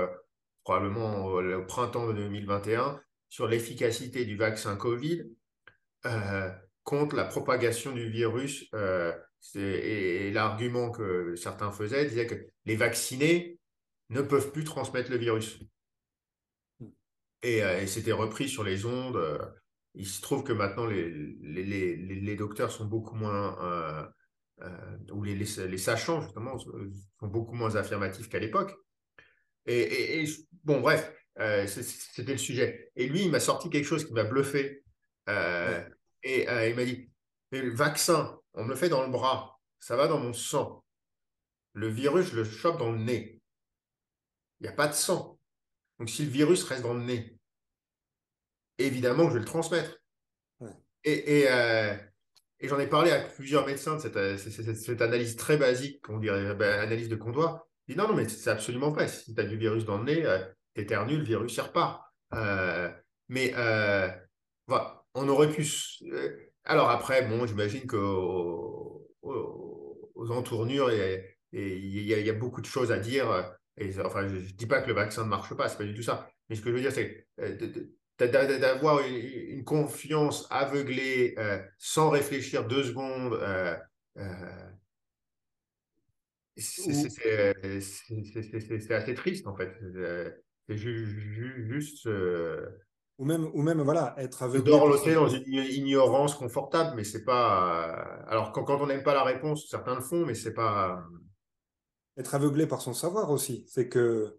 probablement 0.63 1.25
au, 1.27 1.65
printemps 1.65 2.07
de 2.09 2.13
2021, 2.13 3.01
sur 3.29 3.49
l'efficacité 3.49 4.25
du 4.25 4.37
vaccin 4.37 4.77
Covid 4.77 5.25
euh, 6.07 6.51
contre 6.91 7.15
la 7.15 7.25
propagation 7.25 7.93
du 7.93 8.11
virus. 8.11 8.67
Euh, 8.75 9.13
et, 9.55 10.33
l'argument 10.33 10.91
que 10.91 11.37
certains 11.37 11.71
faisaient 11.71 12.05
disait 12.05 12.27
que 12.27 12.35
les 12.65 12.75
vaccinés 12.75 13.59
ne 14.09 14.23
peuvent 14.23 14.51
plus 14.51 14.65
transmettre 14.65 15.09
le 15.11 15.17
virus. 15.17 15.61
Et, 17.43 17.63
euh, 17.63 17.87
c'était 17.87 18.13
repris 18.13 18.49
sur 18.49 18.65
les 18.65 18.87
ondes. 18.87 19.21
il 19.95 20.07
se 20.07 20.21
trouve 20.21 20.43
que 20.43 20.53
maintenant, 20.53 20.87
les, 20.87 21.09
les, 21.41 21.97
les, 21.97 22.37
docteurs 22.37 22.73
sont 22.73 22.87
beaucoup 22.87 23.15
moins, 23.15 24.11
ou 25.13 25.23
les, 25.23 25.37
les, 25.37 25.79
sachants, 25.79 26.23
justement, 26.23 26.59
sont 26.59 27.29
beaucoup 27.29 27.55
moins 27.55 27.77
affirmatifs 27.77 28.29
qu'à 28.29 28.41
l'époque. 28.41 28.75
Et, 29.67 30.25
bon, 30.65 30.81
bref, 30.81 31.13
euh, 31.39 31.67
c'était 31.69 32.33
le 32.33 32.39
sujet. 32.39 32.91
Et 32.97 33.07
lui, 33.07 33.23
il 33.23 33.31
m'a 33.31 33.41
sorti 33.41 33.71
quelque 33.71 33.87
chose 33.87 34.05
qui 34.05 34.13
m'a 34.13 34.25
bluffé. 34.25 34.83
Euh, 35.29 35.83
et 36.23 36.49
euh, 36.49 36.69
il 36.69 36.77
m'a 36.77 36.85
dit, 36.85 37.11
le 37.53 37.75
vaccin, 37.75 38.39
on 38.55 38.65
me 38.65 38.71
le 38.71 38.77
fait 38.77 38.89
dans 38.89 39.03
le 39.03 39.11
bras, 39.11 39.61
ça 39.79 39.97
va 39.97 40.09
dans 40.09 40.19
mon 40.19 40.33
sang. 40.33 40.85
Le 41.73 41.89
virus, 41.89 42.31
je 42.31 42.37
le 42.37 42.45
chope 42.45 42.79
dans 42.79 42.93
le 42.93 42.99
nez. 42.99 43.41
Il 44.61 44.65
n'y 44.65 44.69
a 44.69 44.73
pas 44.73 44.89
de 44.89 44.93
sang. 44.93 45.39
Donc 45.99 46.11
si 46.11 46.25
le 46.25 46.31
virus 46.31 46.65
reste 46.65 46.83
dans 46.83 46.95
le 46.95 47.03
nez, 47.03 47.37
évidemment, 48.79 49.29
je 49.29 49.35
vais 49.35 49.41
le 49.41 49.45
transmettre. 49.45 49.99
Et, 51.05 51.47
j'en 52.63 52.79
ai 52.79 52.87
parlé 52.87 53.11
à 53.11 53.21
plusieurs 53.21 53.67
médecins 53.67 53.97
de 53.97 54.37
cette, 54.37 55.01
analyse 55.01 55.37
très 55.37 55.57
basique, 55.57 56.07
on 56.09 56.19
dirait 56.19 56.55
ben, 56.55 56.79
analyse 56.81 57.09
de 57.09 57.17
comptoir 57.17 57.67
non, 57.97 58.09
non, 58.09 58.15
mais 58.15 58.29
c'est 58.29 58.51
absolument 58.51 58.91
vrai. 58.91 59.09
Si 59.09 59.35
tu 59.35 59.41
as 59.41 59.45
du 59.45 59.57
virus 59.57 59.85
dans 59.85 59.99
le 59.99 60.05
nez, 60.05 60.25
euh, 60.25 60.39
tu 60.75 60.83
éternues, 60.83 61.17
le 61.17 61.25
virus 61.25 61.57
ne 61.59 61.63
repart. 61.63 62.03
Euh, 62.35 62.91
mais 63.29 63.53
euh, 63.57 64.09
voilà, 64.67 65.00
on 65.15 65.29
aurait 65.29 65.51
pu. 65.51 65.67
alors 66.65 66.91
après, 66.91 67.27
bon, 67.27 67.47
j'imagine 67.47 67.87
qu'aux 67.87 69.09
aux, 69.23 70.31
entournures, 70.31 70.91
il 71.53 72.03
y, 72.03 72.31
a 72.31 72.33
beaucoup 72.33 72.61
de 72.61 72.67
choses 72.67 72.93
à 72.93 72.99
dire. 72.99 73.55
Et, 73.77 73.99
enfin, 74.01 74.29
je 74.29 74.37
ne 74.37 74.41
dis 74.41 74.67
pas 74.67 74.83
que 74.83 74.89
le 74.89 74.95
vaccin 74.95 75.25
ne 75.25 75.29
marche 75.29 75.55
pas, 75.55 75.69
ce 75.69 75.75
n'est 75.75 75.79
pas 75.79 75.85
du 75.85 75.95
tout 75.95 76.03
ça. 76.03 76.31
Mais 76.49 76.57
ce 76.57 76.61
que 76.61 76.71
je 76.71 76.75
veux 76.75 76.81
dire, 76.81 76.93
c'est 76.93 77.27
d'avoir 78.19 79.01
une, 79.01 79.65
confiance 79.65 80.47
aveuglée 80.51 81.37
sans 81.79 82.11
réfléchir 82.11 82.67
deux 82.67 82.85
secondes 82.85 83.39
c'est 86.57 88.93
assez 88.93 89.15
triste 89.15 89.47
en 89.47 89.57
fait. 89.57 89.73
C'est 90.69 90.77
juste. 90.77 92.09
Euh, 93.21 93.23
ou 93.23 93.25
même, 93.25 93.51
ou 93.53 93.63
même 93.63 93.81
voilà, 93.83 94.15
être 94.19 94.43
aveuglé. 94.43 94.71
Dorloter 94.71 95.15
dans 95.15 95.29
une 95.29 95.45
ignorance 95.47 96.35
confortable, 96.35 96.95
mais 96.97 97.05
c'est 97.05 97.25
pas. 97.25 97.89
Euh, 97.89 98.25
alors 98.29 98.53
quand, 98.53 98.65
quand 98.65 98.81
on 98.81 98.87
n'aime 98.87 99.03
pas 99.03 99.15
la 99.15 99.25
réponse, 99.25 99.69
certains 99.69 99.95
le 99.95 100.01
font, 100.01 100.25
mais 100.27 100.35
c'est 100.35 100.55
pas. 100.55 101.05
Être 102.17 102.35
aveuglé 102.35 102.67
par 102.67 102.83
son 102.83 102.93
savoir 102.93 103.31
aussi, 103.31 103.65
c'est 103.69 103.89
que 103.89 104.39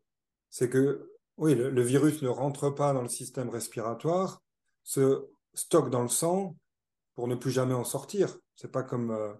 c'est 0.49 0.69
que 0.69 1.09
oui, 1.37 1.55
le, 1.55 1.81
virus 1.81 2.21
ne 2.21 2.27
rentre 2.27 2.69
pas 2.69 2.93
dans 2.93 3.01
le 3.01 3.07
système 3.07 3.49
respiratoire, 3.49 4.41
se 4.83 5.25
stocke 5.53 5.89
dans 5.89 6.03
le 6.03 6.09
sang 6.09 6.55
pour 7.15 7.27
ne 7.27 7.35
plus 7.35 7.51
jamais 7.51 7.73
en 7.73 7.85
sortir. 7.85 8.37
C'est 8.55 8.71
pas 8.71 8.83
comme 8.83 9.11
euh, 9.11 9.33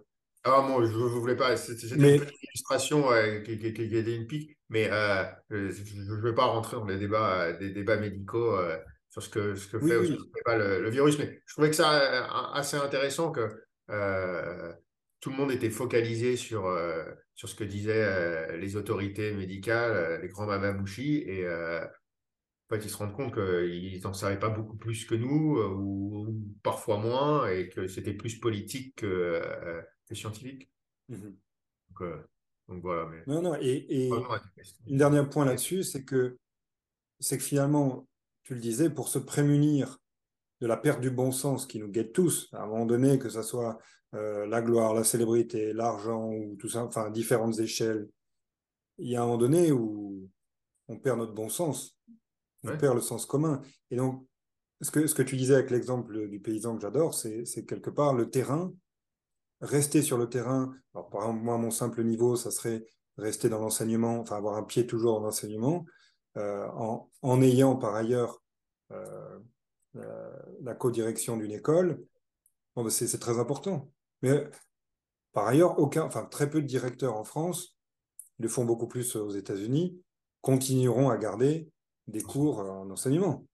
ah, 0.44 0.60
moi, 0.62 0.84
je 0.84 0.90
ne 0.90 1.20
voulais 1.20 1.36
pas. 1.36 1.56
C'était 1.56 1.86
une 1.86 2.18
petite 2.18 2.42
illustration 2.42 3.04
qui, 3.44 3.58
qui, 3.58 3.72
qui, 3.72 3.82
était 3.82 4.16
une 4.16 4.26
pique, 4.26 4.58
mais 4.68 4.88
euh, 4.90 5.24
je 5.50 5.56
ne 5.56 6.20
veux 6.20 6.34
pas 6.34 6.46
rentrer 6.46 6.76
dans 6.76 6.86
les 6.86 6.98
débats, 6.98 7.42
euh, 7.42 7.58
des 7.58 7.70
débats 7.70 7.96
médicaux 7.96 8.56
euh, 8.56 8.76
sur 9.12 9.22
ce 9.22 9.28
que, 9.28 9.54
ce 9.54 9.68
que 9.68 9.78
fait 9.78 9.96
ou 9.96 10.04
ce 10.04 10.12
que 10.12 10.22
fait 10.34 10.42
pas 10.44 10.56
le, 10.56 10.90
virus. 10.90 11.18
Mais 11.18 11.40
je 11.46 11.54
trouvais 11.54 11.70
que 11.70 11.76
ça 11.76 12.50
assez 12.54 12.76
intéressant 12.76 13.30
que 13.30 13.48
tout 15.20 15.30
le 15.30 15.36
monde 15.36 15.52
était 15.52 15.70
focalisé 15.70 16.36
sur, 16.36 16.66
sur 17.34 17.48
ce 17.48 17.54
que 17.54 17.64
disaient 17.64 18.56
les 18.56 18.76
autorités 18.76 19.32
médicales, 19.32 20.20
les 20.20 20.28
grands 20.28 20.46
mamamouchis, 20.46 21.18
et 21.26 21.46
en 21.46 22.74
fait, 22.74 22.84
ils 22.84 22.90
se 22.90 22.96
rendent 22.96 23.14
compte 23.14 23.34
qu'ils 23.34 24.00
n'en 24.02 24.14
savaient 24.14 24.38
pas 24.38 24.48
beaucoup 24.48 24.76
plus 24.76 25.04
que 25.04 25.14
nous, 25.14 25.58
ou, 25.60 26.42
parfois 26.62 26.96
moins, 26.96 27.48
et 27.48 27.68
que 27.68 27.86
c'était 27.86 28.14
plus 28.14 28.40
politique 28.40 28.96
que 28.96 29.42
scientifique. 30.14 30.70
Euh, 32.00 32.22
donc, 32.68 32.80
voilà. 32.82 33.06
Mais... 33.06 33.22
Non, 33.26 33.42
non, 33.42 33.56
et, 33.60 33.86
et 33.88 34.10
un 34.10 34.96
dernier 34.96 35.24
point 35.28 35.44
là-dessus, 35.44 35.82
c'est 35.82 36.04
que, 36.04 36.38
c'est 37.20 37.38
que 37.38 37.44
finalement, 37.44 38.08
tu 38.52 38.56
le 38.56 38.60
disais, 38.60 38.90
pour 38.90 39.08
se 39.08 39.18
prémunir 39.18 39.98
de 40.60 40.66
la 40.66 40.76
perte 40.76 41.00
du 41.00 41.10
bon 41.10 41.32
sens 41.32 41.66
qui 41.66 41.78
nous 41.78 41.88
guette 41.88 42.12
tous, 42.12 42.48
à 42.52 42.62
un 42.62 42.66
moment 42.66 42.86
donné, 42.86 43.18
que 43.18 43.30
ce 43.30 43.42
soit 43.42 43.78
euh, 44.14 44.46
la 44.46 44.60
gloire, 44.60 44.94
la 44.94 45.04
célébrité, 45.04 45.72
l'argent 45.72 46.28
ou 46.30 46.56
tout 46.56 46.68
ça, 46.68 46.84
enfin 46.84 47.10
différentes 47.10 47.58
échelles, 47.58 48.08
il 48.98 49.08
y 49.08 49.16
a 49.16 49.22
un 49.22 49.24
moment 49.24 49.38
donné 49.38 49.72
où 49.72 50.28
on 50.88 50.98
perd 50.98 51.18
notre 51.18 51.32
bon 51.32 51.48
sens, 51.48 51.98
on 52.62 52.76
perd 52.76 52.94
le 52.94 53.00
sens 53.00 53.26
commun. 53.26 53.62
Et 53.90 53.96
donc, 53.96 54.26
ce 54.82 54.90
que, 54.90 55.06
ce 55.06 55.14
que 55.14 55.22
tu 55.22 55.36
disais 55.36 55.54
avec 55.54 55.70
l'exemple 55.70 56.28
du 56.28 56.40
paysan 56.40 56.76
que 56.76 56.82
j'adore, 56.82 57.14
c'est 57.14 57.64
quelque 57.66 57.90
part 57.90 58.14
le 58.14 58.28
terrain 58.28 58.72
rester 59.62 60.02
sur 60.02 60.18
le 60.18 60.28
terrain. 60.28 60.74
Alors, 60.92 61.08
par 61.08 61.22
exemple, 61.22 61.44
moi, 61.44 61.56
mon 61.56 61.70
simple 61.70 62.04
niveau, 62.04 62.36
ça 62.36 62.50
serait 62.50 62.84
rester 63.16 63.48
dans 63.48 63.60
l'enseignement, 63.60 64.18
enfin 64.18 64.36
avoir 64.36 64.56
un 64.56 64.64
pied 64.64 64.86
toujours 64.86 65.20
dans 65.20 65.26
l'enseignement, 65.26 65.84
euh, 66.36 66.66
en, 66.74 67.08
en, 67.22 67.42
ayant 67.42 67.76
par 67.76 67.94
ailleurs 67.94 68.41
la, 69.94 70.74
co-direction 70.74 71.36
d'une 71.36 71.52
école. 71.52 72.02
C'est 72.88 73.18
très 73.18 73.38
important. 73.38 73.90
Mais 74.22 74.48
par 75.32 75.46
ailleurs, 75.46 75.78
aucun, 75.78 76.02
enfin 76.02 76.24
très 76.24 76.48
peu 76.48 76.62
de 76.62 76.66
directeurs 76.66 77.16
en 77.16 77.24
France, 77.24 77.76
ils 78.38 78.42
le 78.42 78.48
font 78.48 78.64
beaucoup 78.64 78.86
plus 78.86 79.16
aux 79.16 79.30
États-Unis, 79.30 80.00
continueront 80.40 81.10
à 81.10 81.16
garder 81.16 81.68
des 82.06 82.22
cours 82.22 82.60
en 82.60 82.90
enseignement. 82.90 83.46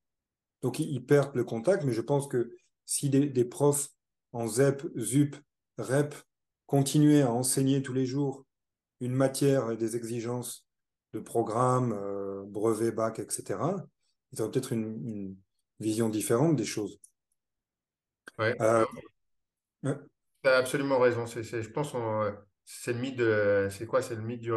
Donc 0.63 0.79
ils, 0.79 1.05
perdent 1.05 1.37
le 1.37 1.45
contact, 1.45 1.85
mais 1.85 1.93
je 1.93 2.01
pense 2.01 2.27
que 2.27 2.51
si 2.85 3.11
des, 3.11 3.45
profs 3.45 3.91
en 4.33 4.47
ZEP, 4.47 4.83
ZUP, 4.97 5.37
REP, 5.79 6.15
continuer 6.67 7.23
à 7.23 7.33
enseigner 7.33 7.83
tous 7.83 7.93
les 7.93 8.07
jours 8.07 8.45
une 9.01 9.13
matière 9.13 9.71
et 9.71 9.77
des 9.77 9.97
exigences 9.97 10.67
de 11.13 11.21
programme, 11.21 11.93
euh, 11.93 12.43
brevet, 12.47 12.91
bac, 12.91 13.19
etc., 13.21 13.59
ils 14.33 14.41
auraient 14.41 14.51
peut-être 14.51 14.73
une, 14.73 15.37
vision 15.81 16.09
différente 16.09 16.57
des 16.57 16.65
choses. 16.65 17.01
Ouais. 18.37 18.61
Euh, 18.61 18.85
tu 19.85 20.49
as 20.49 20.57
absolument 20.57 20.99
raison. 20.99 21.27
C'est, 21.27 21.45
je 21.45 21.71
pense 21.71 21.93
que 21.93 22.35
c'est 22.65 22.93
le 22.93 22.99
mythe 22.99 23.17
de. 23.17 23.69
C'est 23.71 23.87
quoi? 23.87 24.03
C'est 24.03 24.17
le 24.17 24.23
mythe 24.23 24.41
du. 24.41 24.51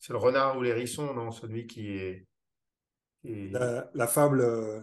C'est 0.00 0.12
le 0.12 0.18
renard 0.18 0.56
ou 0.56 0.62
l'hérisson, 0.62 1.12
non? 1.12 1.30
Celui 1.30 1.66
qui 1.66 1.96
est. 1.96 2.26
La, 3.24 3.90
la, 3.94 4.06
fable. 4.06 4.40
Euh, 4.40 4.80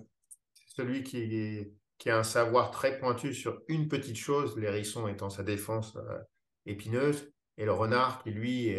celui 0.76 1.04
qui 1.04 1.18
est 1.18 1.74
qui 1.98 2.10
a 2.10 2.18
un 2.18 2.24
savoir 2.24 2.72
très 2.72 2.98
pointu 2.98 3.32
sur 3.32 3.62
une 3.68 3.88
petite 3.88 4.18
chose, 4.18 4.58
l'hérisson 4.58 5.08
étant 5.08 5.30
sa 5.30 5.44
défense 5.44 5.96
euh, 5.98 6.18
épineuse, 6.66 7.32
et 7.58 7.66
le 7.66 7.74
renard 7.74 8.24
qui, 8.24 8.32
lui, 8.32 8.76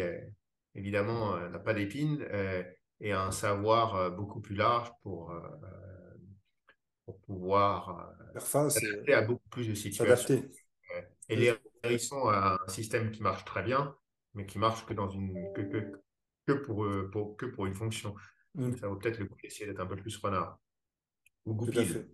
évidemment, 0.75 1.39
n'a 1.49 1.59
pas 1.59 1.73
d'épines 1.73 2.21
et 3.03 3.11
a 3.11 3.21
un 3.21 3.31
savoir 3.31 4.11
beaucoup 4.11 4.41
plus 4.41 4.55
large 4.55 4.89
pour, 5.03 5.31
pour 7.05 7.19
pouvoir 7.19 8.15
s'adapter 8.39 9.13
à 9.13 9.21
beaucoup 9.21 9.47
plus 9.49 9.67
de 9.67 9.75
situations. 9.75 10.43
Et 11.29 11.35
les 11.35 11.53
hérissons 11.83 12.29
a 12.29 12.59
un 12.63 12.67
système 12.69 13.11
qui 13.11 13.21
marche 13.21 13.45
très 13.45 13.61
bien, 13.61 13.95
mais 14.33 14.45
qui 14.45 14.57
marche 14.57 14.85
que 14.85 14.93
dans 14.93 15.09
une 15.09 15.53
que, 15.53 15.61
que, 16.47 16.53
pour, 16.53 16.87
pour, 17.11 17.37
que 17.37 17.45
pour 17.45 17.65
une 17.65 17.75
fonction. 17.75 18.15
Mm. 18.55 18.75
ça 18.77 18.87
vaut 18.87 18.95
peut-être 18.95 19.19
le 19.19 19.25
coup 19.25 19.37
d'essayer 19.41 19.65
d'être 19.65 19.79
un 19.79 19.85
peu 19.85 19.95
plus 19.95 20.15
renard. 20.17 20.59
Ou 21.45 21.53
goupil. 21.55 22.07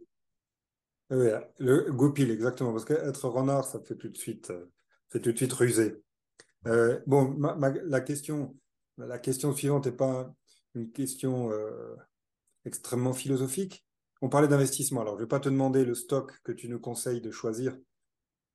Oui, 1.11 1.29
le 1.57 1.91
goupil, 1.91 2.29
exactement. 2.31 2.71
Parce 2.71 2.85
qu'être 2.85 3.27
renard, 3.27 3.65
ça 3.65 3.79
fait 3.81 3.95
tout 3.95 4.09
de 4.09 4.17
suite, 4.17 4.51
euh, 4.51 4.71
fait 5.09 5.19
tout 5.19 5.31
de 5.31 5.37
suite 5.37 5.53
rusé. 5.53 6.03
Euh, 6.67 6.99
bon, 7.07 7.37
la, 7.39 8.01
question, 8.01 8.55
la 8.97 9.17
question 9.17 9.53
suivante 9.53 9.87
n'est 9.87 9.91
pas 9.91 10.31
une 10.75 10.91
question 10.91 11.51
euh, 11.51 11.95
extrêmement 12.65 13.13
philosophique. 13.13 13.85
On 14.21 14.29
parlait 14.29 14.47
d'investissement. 14.47 15.01
Alors, 15.01 15.15
je 15.15 15.21
ne 15.21 15.25
vais 15.25 15.29
pas 15.29 15.39
te 15.39 15.49
demander 15.49 15.85
le 15.85 15.95
stock 15.95 16.39
que 16.43 16.51
tu 16.51 16.69
nous 16.69 16.79
conseilles 16.79 17.21
de 17.21 17.31
choisir 17.31 17.77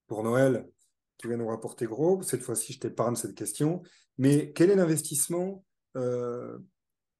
pour 0.06 0.22
Noël, 0.22 0.68
qui 1.18 1.26
va 1.26 1.36
nous 1.36 1.48
rapporter 1.48 1.86
gros. 1.86 2.22
Cette 2.22 2.42
fois-ci, 2.42 2.74
je 2.74 2.80
t'épargne 2.80 3.16
cette 3.16 3.34
question. 3.34 3.82
Mais 4.18 4.52
quel 4.52 4.70
est 4.70 4.76
l'investissement 4.76 5.64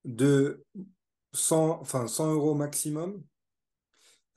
de 0.05 0.65
100, 1.35 1.81
enfin 1.81 2.07
100 2.07 2.33
euros 2.33 2.55
maximum 2.55 3.23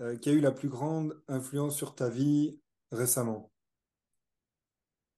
euh, 0.01 0.17
qui 0.17 0.29
a 0.29 0.33
eu 0.33 0.39
la 0.39 0.51
plus 0.51 0.69
grande 0.69 1.21
influence 1.27 1.75
sur 1.75 1.95
ta 1.95 2.09
vie 2.09 2.59
récemment? 2.91 3.51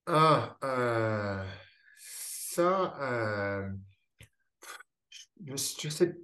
Ah, 0.06 0.58
euh, 0.64 1.46
ça, 1.98 2.96
euh, 5.48 5.56
je, 5.56 5.90
sais, 5.90 6.18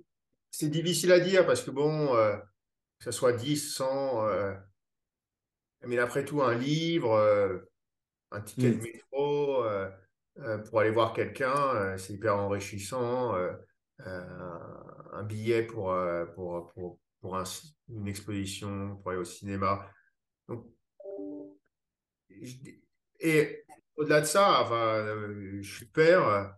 c'est 0.52 0.70
difficile 0.70 1.12
à 1.12 1.20
dire 1.20 1.46
parce 1.46 1.62
que 1.62 1.72
bon, 1.72 2.14
que 2.14 3.04
ce 3.04 3.12
soit 3.12 3.34
10, 3.34 3.76
100, 3.76 4.28
mais 5.84 5.98
après 6.00 6.26
tout, 6.26 6.42
un 6.42 6.56
livre, 6.56 7.66
un 8.32 8.42
ticket 8.42 8.72
de 8.72 8.78
hmm. 8.78 8.82
métro 8.82 9.64
pour 10.68 10.80
aller 10.80 10.92
voir 10.92 11.14
quelqu'un, 11.14 11.98
c'est 11.98 12.14
hyper 12.14 12.38
enrichissant. 12.38 13.36
Euh, 14.02 14.58
un 15.14 15.24
billet 15.24 15.64
pour, 15.64 15.92
euh, 15.92 16.26
pour, 16.26 16.72
pour, 16.74 17.00
pour 17.22 17.38
une 17.90 18.08
exposition, 18.08 18.98
pour 18.98 19.12
aller 19.12 19.20
au 19.20 19.26
cinéma. 19.26 19.90
Donc, 20.50 20.68
et 23.20 23.66
au-delà 23.96 24.22
de 24.22 24.26
ça, 24.26 24.62
enfin, 24.62 24.98
euh, 24.98 25.62
je 25.62 25.76
suis 25.76 25.86
père. 25.86 26.56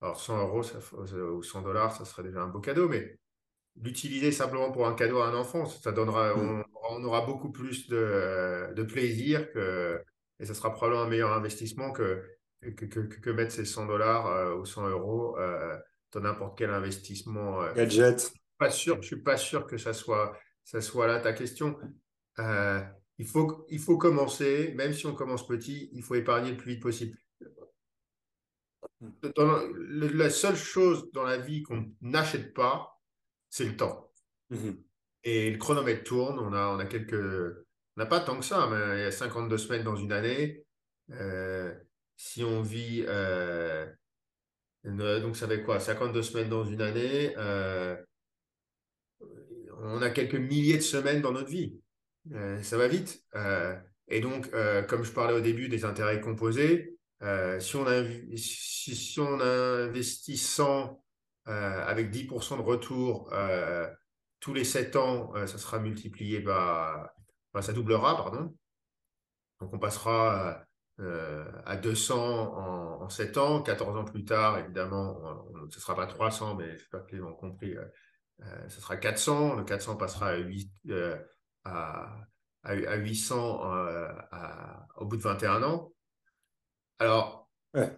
Alors 0.00 0.18
100 0.18 0.38
euros 0.38 0.62
ou 1.36 1.42
100 1.42 1.62
dollars, 1.62 1.96
ça 1.96 2.04
serait 2.04 2.22
déjà 2.22 2.40
un 2.40 2.48
beau 2.48 2.60
cadeau, 2.60 2.88
mais 2.88 3.18
l'utiliser 3.80 4.32
simplement 4.32 4.72
pour 4.72 4.86
un 4.86 4.94
cadeau 4.94 5.18
à 5.20 5.26
un 5.26 5.34
enfant, 5.34 5.66
ça 5.66 5.92
donnera, 5.92 6.34
mm. 6.34 6.64
on, 6.90 7.04
aura 7.04 7.26
beaucoup 7.26 7.50
plus 7.50 7.88
de, 7.88 8.72
de, 8.74 8.82
plaisir 8.82 9.50
que, 9.52 10.02
et 10.38 10.46
ça 10.46 10.54
sera 10.54 10.72
probablement 10.72 11.02
un 11.02 11.08
meilleur 11.08 11.32
investissement 11.32 11.92
que, 11.92 12.24
que, 12.62 12.86
que, 12.86 13.00
que 13.00 13.30
mettre 13.30 13.52
ces 13.52 13.64
100 13.64 13.86
dollars 13.86 14.58
ou 14.58 14.64
100 14.64 14.88
euros 14.88 15.36
dans 16.12 16.20
n'importe 16.20 16.58
quel 16.58 16.70
investissement. 16.70 17.62
Euh, 17.62 17.74
Gadget. 17.74 18.32
Pas 18.58 18.70
sûr, 18.70 18.94
je 18.96 19.00
ne 19.00 19.04
suis 19.04 19.22
pas 19.22 19.36
sûr 19.36 19.66
que 19.66 19.78
ça 19.78 19.92
soit, 19.92 20.36
ça 20.64 20.80
soit 20.80 21.06
là 21.06 21.20
ta 21.20 21.32
question. 21.32 21.78
Euh, 22.38 22.80
il, 23.18 23.26
faut, 23.26 23.66
il 23.70 23.78
faut 23.78 23.96
commencer, 23.96 24.74
même 24.76 24.92
si 24.92 25.06
on 25.06 25.14
commence 25.14 25.46
petit, 25.46 25.90
il 25.92 26.02
faut 26.02 26.14
épargner 26.14 26.50
le 26.50 26.56
plus 26.56 26.72
vite 26.72 26.82
possible. 26.82 27.16
La 29.34 30.30
seule 30.30 30.56
chose 30.56 31.10
dans 31.12 31.24
la 31.24 31.38
vie 31.38 31.62
qu'on 31.62 31.90
n'achète 32.00 32.52
pas, 32.54 33.00
c'est 33.48 33.64
le 33.64 33.76
temps. 33.76 34.10
Mhm. 34.50 34.82
Et 35.24 35.50
le 35.50 35.58
chronomètre 35.58 36.04
tourne, 36.04 36.38
on 36.38 36.52
a, 36.52 36.68
on 36.68 36.78
a 36.78 36.86
quelques... 36.86 37.14
On 37.96 38.00
n'a 38.00 38.06
pas 38.06 38.20
tant 38.20 38.38
que 38.38 38.44
ça, 38.44 38.68
mais 38.70 39.00
il 39.00 39.02
y 39.02 39.06
a 39.06 39.10
52 39.10 39.58
semaines 39.58 39.82
dans 39.82 39.96
une 39.96 40.12
année. 40.12 40.64
Euh, 41.10 41.74
si 42.16 42.44
on 42.44 42.62
vit 42.62 43.04
donc, 44.84 45.36
ça 45.36 45.46
fait 45.46 45.62
quoi? 45.62 45.80
52 45.80 46.22
semaines 46.22 46.48
dans 46.48 46.64
une 46.64 46.80
année. 46.80 47.34
Euh, 47.36 47.96
on 49.82 50.02
a 50.02 50.10
quelques 50.10 50.34
milliers 50.34 50.76
de 50.76 50.82
semaines 50.82 51.20
dans 51.20 51.32
notre 51.32 51.50
vie. 51.50 51.78
Euh, 52.32 52.62
ça 52.62 52.76
va 52.78 52.88
vite. 52.88 53.22
Euh, 53.34 53.76
et 54.08 54.20
donc, 54.20 54.50
comme 54.88 55.04
je 55.04 55.12
parlais 55.12 55.34
au 55.34 55.40
début 55.40 55.68
des 55.68 55.84
intérêts 55.84 56.20
composés, 56.20 56.98
si, 57.20 57.76
on 57.76 57.86
a, 57.86 58.04
si, 58.36 59.20
on 59.20 59.40
investit 59.40 60.36
100 60.36 61.02
avec 61.44 62.10
10% 62.10 62.56
de 62.56 62.62
retour 62.62 63.32
tous 64.40 64.54
les 64.54 64.64
7 64.64 64.96
ans, 64.96 65.32
ça 65.46 65.58
sera 65.58 65.78
multiplié 65.78 66.40
par. 66.40 67.10
ça 67.60 67.72
doublera, 67.72 68.16
pardon. 68.16 68.54
Donc, 69.60 69.74
on 69.74 69.78
passera 69.78 70.64
euh, 71.00 71.44
à 71.64 71.76
200 71.76 72.16
en, 72.16 73.02
en, 73.02 73.08
7 73.08 73.36
ans. 73.38 73.62
14 73.62 73.96
ans 73.96 74.04
plus 74.04 74.24
tard, 74.24 74.58
évidemment, 74.58 75.18
ce 75.70 75.76
ne 75.76 75.80
sera 75.80 75.94
pas 75.94 76.06
300, 76.06 76.56
mais 76.56 76.76
je 76.76 76.82
sais 76.82 76.88
pas 76.90 77.00
que 77.00 77.16
les 77.16 77.22
ont 77.22 77.34
compris, 77.34 77.76
euh, 77.76 77.84
euh, 78.42 78.68
ce 78.68 78.80
sera 78.80 78.96
400. 78.96 79.54
Le 79.56 79.64
400 79.64 79.96
passera 79.96 80.28
à, 80.28 80.36
8, 80.36 80.70
à, 81.64 82.16
à, 82.64 82.96
800 82.96 83.60
au 84.96 85.06
bout 85.06 85.16
de 85.16 85.22
21 85.22 85.62
ans. 85.62 85.92
Alors, 87.00 87.50
le, 87.72 87.88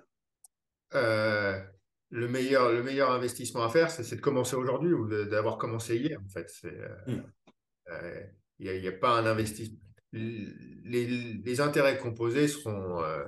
meilleur, 2.11 2.73
le 2.73 2.83
meilleur 2.83 3.11
investissement 3.11 3.65
à 3.65 3.69
faire, 3.69 3.91
c'est 3.91 4.17
de 4.17 4.21
commencer 4.21 4.57
aujourd'hui 4.57 4.95
ou 4.95 5.07
d'avoir 5.27 5.59
commencé 5.59 5.99
hier, 5.99 6.19
en 6.25 6.29
fait. 6.29 6.51
Hmm. 7.07 7.21
Il 8.59 8.81
n'y 8.81 8.87
a, 8.87 8.91
a, 8.91 8.93
pas 8.93 9.19
un 9.19 9.27
investissement 9.27 9.83
les, 10.13 11.61
intérêts 11.61 11.99
composés 11.99 12.49
seront, 12.49 13.03
euh, 13.03 13.25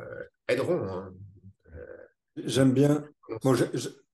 aideront. 0.48 0.88
Hein. 0.88 1.14
J'aime 2.36 2.72
bien. 2.72 3.08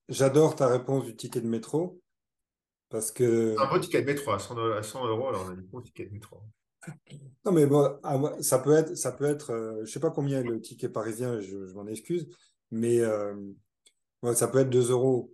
J'adore 0.09 0.57
ta 0.57 0.69
réponse 0.69 1.05
du 1.05 1.17
ticket 1.17 1.41
de 1.41 1.49
métro. 1.49 2.01
Parce 2.89 3.13
que... 3.13 3.57
Un 3.59 3.71
beau 3.71 3.79
ticket 3.79 4.03
de 4.03 4.07
métro 4.07 4.33
à 4.33 4.39
100, 4.39 4.57
euros, 5.07 5.29
alors 5.29 5.47
on 5.47 5.51
a 5.51 5.53
un 5.53 5.65
bon 5.71 5.81
ticket 5.81 6.07
de 6.07 6.13
métro. 6.13 6.43
Non, 7.45 7.53
mais 7.53 7.67
bon, 7.67 7.99
ça 8.41 8.59
peut 8.59 8.73
être, 8.73 8.97
ça 8.97 9.13
peut 9.13 9.25
être 9.25 9.51
euh, 9.51 9.75
je 9.77 9.81
ne 9.81 9.87
sais 9.87 10.01
pas 10.01 10.11
combien 10.11 10.41
est 10.41 10.45
le 10.45 10.61
ticket 10.61 10.89
parisien, 10.89 11.41
je, 11.41 11.57
m'en 11.75 11.87
excuse, 11.87 12.29
mais 12.71 13.01
euh, 13.01 13.35
ça 14.35 14.49
peut 14.49 14.59
être 14.59 14.71
2 14.71 14.91
euros. 14.91 15.33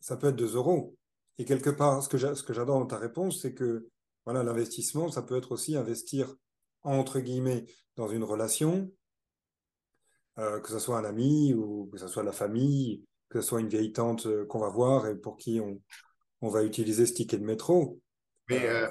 ça 0.00 0.16
peut 0.16 0.28
être 0.28 0.36
2 0.36 0.56
euros. 0.56 0.96
Et 1.38 1.44
quelque 1.44 1.70
part, 1.70 2.02
ce 2.02 2.08
que 2.08 2.52
j'adore 2.52 2.78
dans 2.78 2.86
ta 2.86 2.98
réponse, 2.98 3.40
c'est 3.40 3.54
que 3.54 3.88
voilà, 4.24 4.42
l'investissement, 4.42 5.10
ça 5.10 5.22
peut 5.22 5.36
être 5.36 5.52
aussi 5.52 5.76
investir, 5.76 6.34
entre 6.82 7.20
guillemets, 7.20 7.64
dans 7.96 8.08
une 8.08 8.24
relation, 8.24 8.90
euh, 10.38 10.60
que 10.60 10.70
ce 10.70 10.78
soit 10.78 10.98
un 10.98 11.04
ami 11.04 11.52
ou 11.54 11.88
que 11.92 11.98
ce 11.98 12.08
soit 12.08 12.22
la 12.22 12.32
famille, 12.32 13.04
que 13.28 13.40
ce 13.40 13.48
soit 13.48 13.60
une 13.60 13.68
vieille 13.68 13.92
tante 13.92 14.26
euh, 14.26 14.46
qu'on 14.46 14.60
va 14.60 14.68
voir 14.68 15.06
et 15.06 15.14
pour 15.14 15.36
qui 15.36 15.60
on, 15.60 15.80
on 16.40 16.48
va 16.48 16.62
utiliser 16.62 17.04
ce 17.06 17.12
ticket 17.12 17.38
de 17.38 17.44
métro. 17.44 18.00
Mais, 18.48 18.66
euh, 18.66 18.88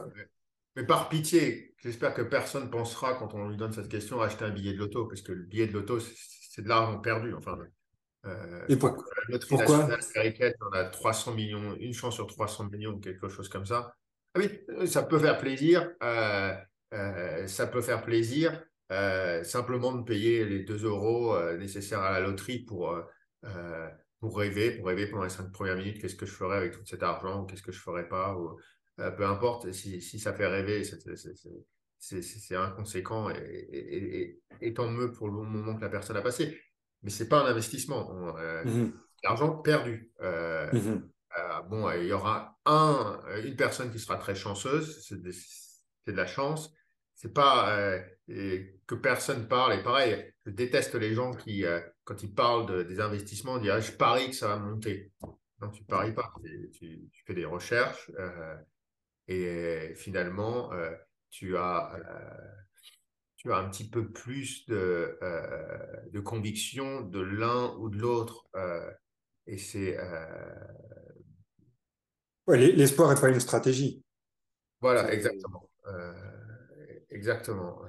mais 0.75 0.85
par 0.85 1.09
pitié, 1.09 1.75
j'espère 1.77 2.13
que 2.13 2.21
personne 2.21 2.69
pensera, 2.69 3.15
quand 3.15 3.33
on 3.33 3.49
lui 3.49 3.57
donne 3.57 3.73
cette 3.73 3.89
question, 3.89 4.21
à 4.21 4.25
acheter 4.25 4.45
un 4.45 4.51
billet 4.51 4.73
de 4.73 4.77
loto, 4.77 5.05
parce 5.05 5.21
que 5.21 5.31
le 5.31 5.43
billet 5.43 5.67
de 5.67 5.73
loto, 5.73 5.99
c'est 5.99 6.61
de 6.61 6.69
l'argent 6.69 6.99
perdu. 6.99 7.33
Enfin, 7.33 7.57
et 8.69 8.75
pour, 8.75 8.95
pourquoi 9.49 9.89
américaine, 10.15 10.53
on 10.61 10.73
a 10.73 10.85
300 10.85 11.33
millions, 11.33 11.75
une 11.79 11.93
chance 11.93 12.15
sur 12.15 12.27
300 12.27 12.69
millions, 12.69 12.99
quelque 12.99 13.29
chose 13.29 13.49
comme 13.49 13.65
ça. 13.65 13.95
Ah 14.35 14.39
oui, 14.39 14.87
ça 14.87 15.03
peut 15.03 15.19
faire 15.19 15.37
plaisir. 15.37 15.89
Euh, 16.03 16.53
euh, 16.93 17.47
ça 17.47 17.67
peut 17.67 17.81
faire 17.81 18.03
plaisir 18.03 18.63
euh, 18.91 19.43
simplement 19.43 19.93
de 19.93 20.03
payer 20.03 20.45
les 20.45 20.59
2 20.59 20.85
euros 20.85 21.35
nécessaires 21.57 22.01
à 22.01 22.11
la 22.11 22.19
loterie 22.19 22.59
pour, 22.59 22.95
pour 24.19 24.37
rêver, 24.37 24.71
pour 24.71 24.87
rêver 24.87 25.07
pendant 25.07 25.23
les 25.23 25.29
5 25.29 25.51
premières 25.51 25.77
minutes, 25.77 25.99
qu'est-ce 25.99 26.15
que 26.15 26.25
je 26.25 26.33
ferais 26.33 26.57
avec 26.57 26.73
tout 26.73 26.85
cet 26.85 27.01
argent, 27.01 27.41
ou 27.41 27.45
qu'est-ce 27.45 27.63
que 27.63 27.71
je 27.71 27.79
ferais 27.79 28.07
pas, 28.07 28.35
ou, 28.35 28.59
peu 29.17 29.25
importe, 29.25 29.71
si, 29.71 30.01
si, 30.01 30.19
ça 30.19 30.33
fait 30.33 30.47
rêver, 30.47 30.83
c'est 31.99 32.55
inconséquent 32.55 33.29
et, 33.29 34.39
et, 34.61 34.73
tant 34.73 34.89
mieux 34.89 35.11
pour 35.11 35.27
le 35.27 35.33
moment 35.33 35.75
que 35.75 35.81
la 35.81 35.89
personne 35.89 36.17
a 36.17 36.21
passé. 36.21 36.59
Mais 37.03 37.09
c'est 37.09 37.27
pas 37.27 37.41
un 37.41 37.45
investissement. 37.45 38.13
Mmh 38.65 38.91
l'argent 39.23 39.55
perdu. 39.57 40.11
Euh, 40.21 41.61
bon, 41.69 41.89
il 41.91 42.05
y 42.05 42.11
aura 42.11 42.57
un, 42.65 43.19
euh, 43.27 43.43
une 43.43 43.55
personne 43.55 43.91
qui 43.91 43.99
sera 43.99 44.17
très 44.17 44.35
chanceuse, 44.35 45.05
c'est 45.07 45.21
de, 45.21 45.31
la 46.11 46.25
chance. 46.25 46.73
C'est 47.15 47.33
pas 47.33 47.77
euh, 47.77 48.01
que 48.87 48.95
personne 48.95 49.47
parle. 49.47 49.73
Et 49.73 49.83
pareil, 49.83 50.33
je 50.45 50.51
déteste 50.51 50.95
les 50.95 51.13
gens 51.13 51.33
qui, 51.33 51.63
quand 52.03 52.23
ils 52.23 52.33
parlent 52.33 52.85
des 52.87 52.99
investissements, 52.99 53.59
disent 53.59 53.71
ah, 53.71 53.79
je 53.79 53.91
parie 53.91 54.29
que 54.29 54.35
ça 54.35 54.47
va 54.47 54.57
monter. 54.57 55.11
Non, 55.61 55.69
tu 55.69 55.83
paries 55.83 56.13
pas. 56.13 56.33
Tu, 56.73 57.09
fais 57.25 57.33
des 57.33 57.45
recherches 57.45 58.11
et 59.27 59.93
finalement, 59.95 60.71
tu 61.29 61.57
as 61.57 61.97
tu 63.37 63.51
as 63.51 63.57
un 63.57 63.69
petit 63.69 63.89
peu 63.89 64.11
plus 64.11 64.67
de, 64.67 65.17
de 66.11 66.19
conviction 66.19 67.01
de 67.01 67.19
l'un 67.19 67.75
ou 67.77 67.89
de 67.89 67.97
l'autre. 67.97 68.47
et 69.47 69.57
c'est. 69.57 69.97
Ouais, 72.47 72.57
l'espoir 72.57 73.13
n'est 73.13 73.19
pas 73.19 73.29
une 73.29 73.39
stratégie. 73.39 74.03
Voilà, 74.79 75.11
exactement. 75.13 75.69
exactement. 77.09 77.81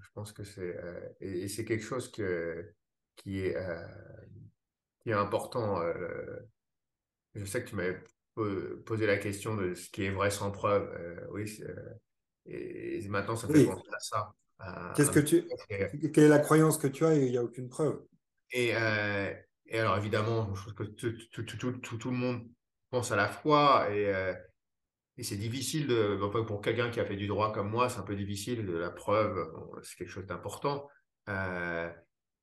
je 0.00 0.08
pense 0.12 0.32
que 0.32 0.44
c'est. 0.44 0.76
et, 1.20 1.48
c'est 1.48 1.64
quelque 1.64 1.84
chose 1.84 2.10
que, 2.10 2.74
qui, 3.16 3.40
est, 3.40 3.56
qui 5.00 5.10
est 5.10 5.14
important. 5.14 5.80
je 7.34 7.44
sais 7.46 7.64
que 7.64 7.70
tu 7.70 7.76
m'avais 7.76 8.02
posé 8.34 9.06
la 9.06 9.16
question 9.18 9.56
de 9.56 9.74
ce 9.74 9.90
qui 9.90 10.04
est 10.04 10.10
vrai 10.10 10.30
sans 10.30 10.50
preuve. 10.50 10.88
oui, 11.32 11.60
et, 12.46 13.06
maintenant, 13.08 13.36
ça 13.36 13.48
fait 13.48 13.64
penser 13.64 13.88
à 13.92 14.00
ça. 14.00 14.34
Qu'est-ce 14.96 15.10
que 15.10 15.20
tu... 15.20 15.44
Quelle 16.12 16.24
est 16.24 16.28
la 16.28 16.38
croyance 16.38 16.78
que 16.78 16.86
tu 16.86 17.04
as 17.04 17.14
et 17.14 17.24
il 17.24 17.30
n'y 17.30 17.38
a 17.38 17.42
aucune 17.42 17.68
preuve 17.68 18.02
et, 18.50 18.72
euh, 18.74 19.32
et, 19.66 19.78
alors, 19.78 19.98
évidemment, 19.98 20.54
je 20.54 20.64
pense 20.64 20.72
que 20.74 20.84
tout, 20.84 21.12
tout, 21.32 21.42
tout, 21.42 21.72
tout, 21.72 22.10
le 22.10 22.16
monde 22.16 22.46
pense 22.90 23.10
à 23.10 23.16
la 23.16 23.26
foi 23.26 23.88
et, 23.90 24.14
euh, 24.14 24.32
et 25.16 25.22
c'est 25.22 25.36
difficile, 25.36 25.86
de, 25.86 26.16
pour 26.42 26.60
quelqu'un 26.60 26.90
qui 26.90 27.00
a 27.00 27.04
fait 27.04 27.16
du 27.16 27.26
droit 27.26 27.52
comme 27.52 27.70
moi, 27.70 27.88
c'est 27.88 27.98
un 27.98 28.04
peu 28.04 28.16
difficile. 28.16 28.66
De 28.66 28.76
la 28.76 28.90
preuve, 28.90 29.52
c'est 29.82 29.96
quelque 29.96 30.10
chose 30.10 30.26
d'important. 30.26 30.88
Euh, 31.28 31.90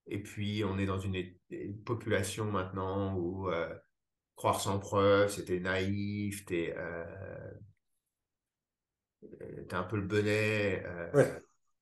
et 0.07 0.21
puis, 0.21 0.63
on 0.63 0.77
est 0.79 0.85
dans 0.85 0.99
une, 0.99 1.15
population 1.85 2.45
maintenant 2.45 3.15
où 3.15 3.49
croire 4.41 4.59
sans 4.59 4.79
preuve, 4.79 5.29
c'était 5.29 5.59
naïf, 5.59 6.45
t'es 6.45 6.75
es 9.23 9.73
un 9.73 9.83
peu 9.83 9.97
le 9.97 10.01
benet. 10.01 10.83
Ouais 11.13 11.31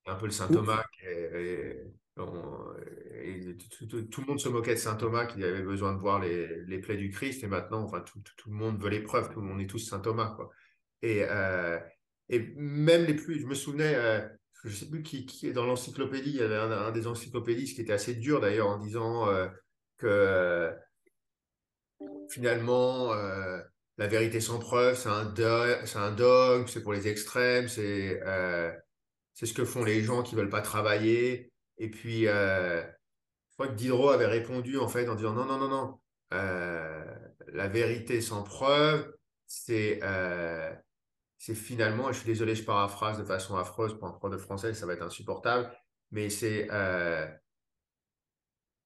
un 0.10 0.16
peu 0.16 0.26
le 0.26 0.32
Saint 0.32 0.47
Thomas. 0.47 0.84
Et, 1.03 1.76
tout, 2.16 4.22
le 4.22 4.26
monde 4.26 4.39
se 4.39 4.49
moquait 4.49 4.74
de 4.74 4.80
Saint 4.80 4.95
Thomas 4.95 5.26
qui 5.26 5.43
avait 5.43 5.62
besoin 5.62 5.93
de 5.93 5.99
voir 5.99 6.20
les, 6.20 6.64
les 6.66 6.80
plaies 6.80 6.97
du 6.97 7.10
Christ. 7.10 7.43
Et 7.43 7.47
maintenant, 7.47 7.84
enfin, 7.84 8.01
tout, 8.01 8.22
le 8.47 8.53
monde 8.53 8.82
veut 8.82 8.89
les 8.89 9.01
preuves. 9.01 9.32
Tout 9.32 9.41
le 9.41 9.47
monde 9.47 9.62
est 9.62 9.68
tous 9.68 9.80
Saint 9.80 9.99
Thomas. 9.99 10.34
Quoi. 10.36 10.49
Et, 11.01 11.24
euh, 11.24 11.80
et 12.28 12.53
même 12.57 13.05
les 13.05 13.14
plus, 13.14 13.39
je 13.39 13.45
me 13.45 13.55
souvenais, 13.55 13.95
euh, 13.95 14.28
je 14.64 14.70
ne 14.70 14.74
sais 14.74 14.89
plus 14.89 15.01
qui, 15.01 15.26
qui 15.26 15.47
est 15.47 15.53
dans 15.53 15.66
l'encyclopédie, 15.66 16.32
il 16.32 16.38
y 16.38 16.41
avait 16.41 16.55
un, 16.55 16.91
des 16.91 17.07
encyclopédistes 17.07 17.76
qui 17.76 17.82
était 17.82 17.93
assez 17.93 18.16
dur 18.16 18.41
d'ailleurs 18.41 18.68
en 18.68 18.78
disant 18.78 19.30
euh, 19.30 19.47
que 19.97 20.74
finalement, 22.30 23.14
la 23.97 24.08
vérité 24.08 24.39
sans 24.41 24.60
preuve, 24.60 24.95
c'est 24.95 25.10
un, 25.10 25.26
dogme, 26.12 26.68
c'est 26.68 26.82
pour 26.82 26.93
les 26.93 27.08
extrêmes, 27.08 27.68
c'est 27.68 28.22
c'est 29.39 29.45
ce 29.45 29.54
que 29.54 29.64
font 29.64 29.86
les 29.86 30.04
gens 30.04 30.22
qui 30.22 30.36
veulent 30.36 30.50
pas 30.50 30.62
travailler. 30.62 31.54
Et 31.78 31.89
puis, 31.89 32.28
euh, 32.28 32.82
je 32.82 33.54
crois 33.54 33.70
que 33.70 33.74
Diderot 33.76 34.10
avait 34.10 34.26
répondu 34.26 34.78
en 34.78 34.89
fait 34.89 35.08
en 35.08 35.16
disant 35.16 35.32
non, 35.34 35.45
non, 35.45 35.58
non, 35.58 35.70
non. 35.70 36.00
Euh, 36.34 37.06
la 37.54 37.70
vérité 37.70 38.20
sans 38.20 38.43
preuve, 38.43 39.16
c'est 39.47 40.02
euh, 40.04 40.76
c'est 41.38 41.56
finalement, 41.56 42.10
et 42.10 42.14
je 42.14 42.18
suis 42.20 42.28
désolé, 42.28 42.54
je 42.54 42.66
paraphrase 42.66 43.18
de 43.18 43.24
façon 43.24 43.56
affreuse 43.56 43.97
pour 43.97 44.10
un 44.10 44.12
prof 44.12 44.30
de 44.30 44.38
français, 44.38 44.74
ça 44.74 44.86
va 44.86 44.93
être 44.93 45.04
insupportable, 45.04 45.72
mais 46.12 46.30
c'est 46.30 46.68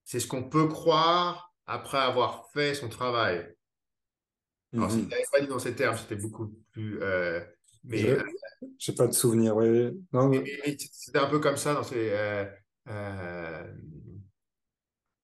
c'est 0.04 0.20
ce 0.20 0.28
qu'on 0.28 0.44
peut 0.44 0.68
croire 0.68 1.53
après 1.66 2.00
avoir 2.00 2.50
fait 2.52 2.74
son 2.74 2.90
travail. 2.90 3.56
Alors, 4.74 4.92
si 4.92 5.04
tu 5.04 5.10
n'avais 5.10 5.24
pas 5.32 5.40
dit 5.40 5.48
dans 5.48 5.60
ces 5.60 5.76
termes, 5.76 5.98
c'était 5.98 6.16
beaucoup 6.16 6.48
plus. 6.72 7.00
mais 7.84 8.18
je 8.80 8.92
n'ai 8.92 8.96
pas 8.96 9.08
de 9.08 9.14
souvenir. 9.14 9.56
C'était 10.92 11.20
un 11.20 11.28
peu 11.28 11.40
comme 11.40 11.58
ça 11.58 11.74
dans 11.74 11.84
ces. 11.84 12.12
Euh, 12.12 12.46
euh, 12.90 13.74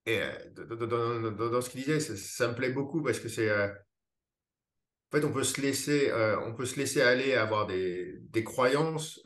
et 0.05 0.21
euh, 0.21 1.49
dans, 1.51 1.61
ce 1.61 1.69
qu'il 1.69 1.81
disait, 1.81 1.99
ça, 1.99 2.47
me 2.47 2.55
plaît 2.55 2.71
beaucoup 2.71 3.03
parce 3.03 3.19
que 3.19 3.29
c'est. 3.29 3.51
en 3.51 3.69
fait, 5.11 5.23
on 5.23 5.31
peut 5.31 5.43
se 5.43 5.61
laisser, 5.61 6.11
on 6.45 6.53
peut 6.53 6.65
se 6.65 6.77
laisser 6.77 7.01
aller 7.01 7.35
à 7.35 7.43
avoir 7.43 7.67
des, 7.67 8.19
des 8.29 8.43
croyances. 8.43 9.21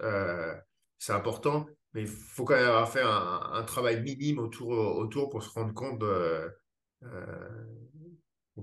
c'est 0.97 1.13
important, 1.13 1.65
mais 1.93 2.01
il 2.01 2.07
faut 2.07 2.43
quand 2.43 2.55
même 2.55 2.67
avoir 2.67 2.91
fait 2.91 3.01
un, 3.01 3.41
un, 3.53 3.63
travail 3.63 4.01
minime 4.01 4.39
autour, 4.39 4.71
autour 4.71 5.29
pour 5.29 5.43
se 5.43 5.49
rendre 5.49 5.73
compte 5.73 5.99
de, 5.99 6.49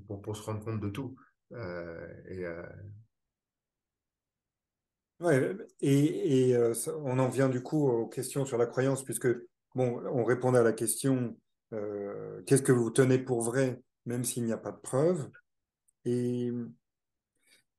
pour, 0.07 0.23
pour, 0.23 0.37
se 0.37 0.43
rendre 0.43 0.65
compte 0.65 0.81
de 0.81 0.89
tout. 0.91 1.17
et 1.53 2.47
Ouais, 5.21 5.55
et, 5.83 6.55
euh, 6.57 6.73
on 7.05 7.19
en 7.19 7.29
vient 7.29 7.51
du 7.51 7.63
coup 7.63 7.87
aux 7.89 8.07
questions 8.07 8.47
sur 8.47 8.57
la 8.57 8.65
croyance, 8.67 9.05
puisque, 9.05 9.29
on 9.75 10.25
répondait 10.25 10.59
à 10.59 10.63
la 10.63 10.73
question 10.73 11.37
euh, 11.75 12.43
qu'est-ce 12.47 12.63
que 12.63 12.73
vous 12.73 12.91
tenez 12.91 13.19
pour 13.19 13.43
vrai, 13.43 13.83
même 14.07 14.25
s'il 14.25 14.45
n'y 14.45 14.53
a 14.53 14.57
pas 14.57 14.73
de 14.73 14.79
preuves 14.79 15.31
et, 16.07 16.51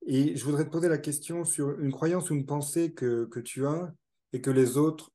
je 0.08 0.44
voudrais 0.44 0.66
te 0.66 0.70
poser 0.70 0.88
la 0.88 1.00
question 1.00 1.44
sur 1.44 1.80
une 1.80 1.92
croyance 1.92 2.30
ou 2.30 2.36
une 2.36 2.46
pensée 2.46 2.94
que 2.94 3.40
tu 3.40 3.66
as 3.66 3.92
et 4.34 4.42
que 4.42 4.52
les 4.52 4.78
autres 4.78 5.12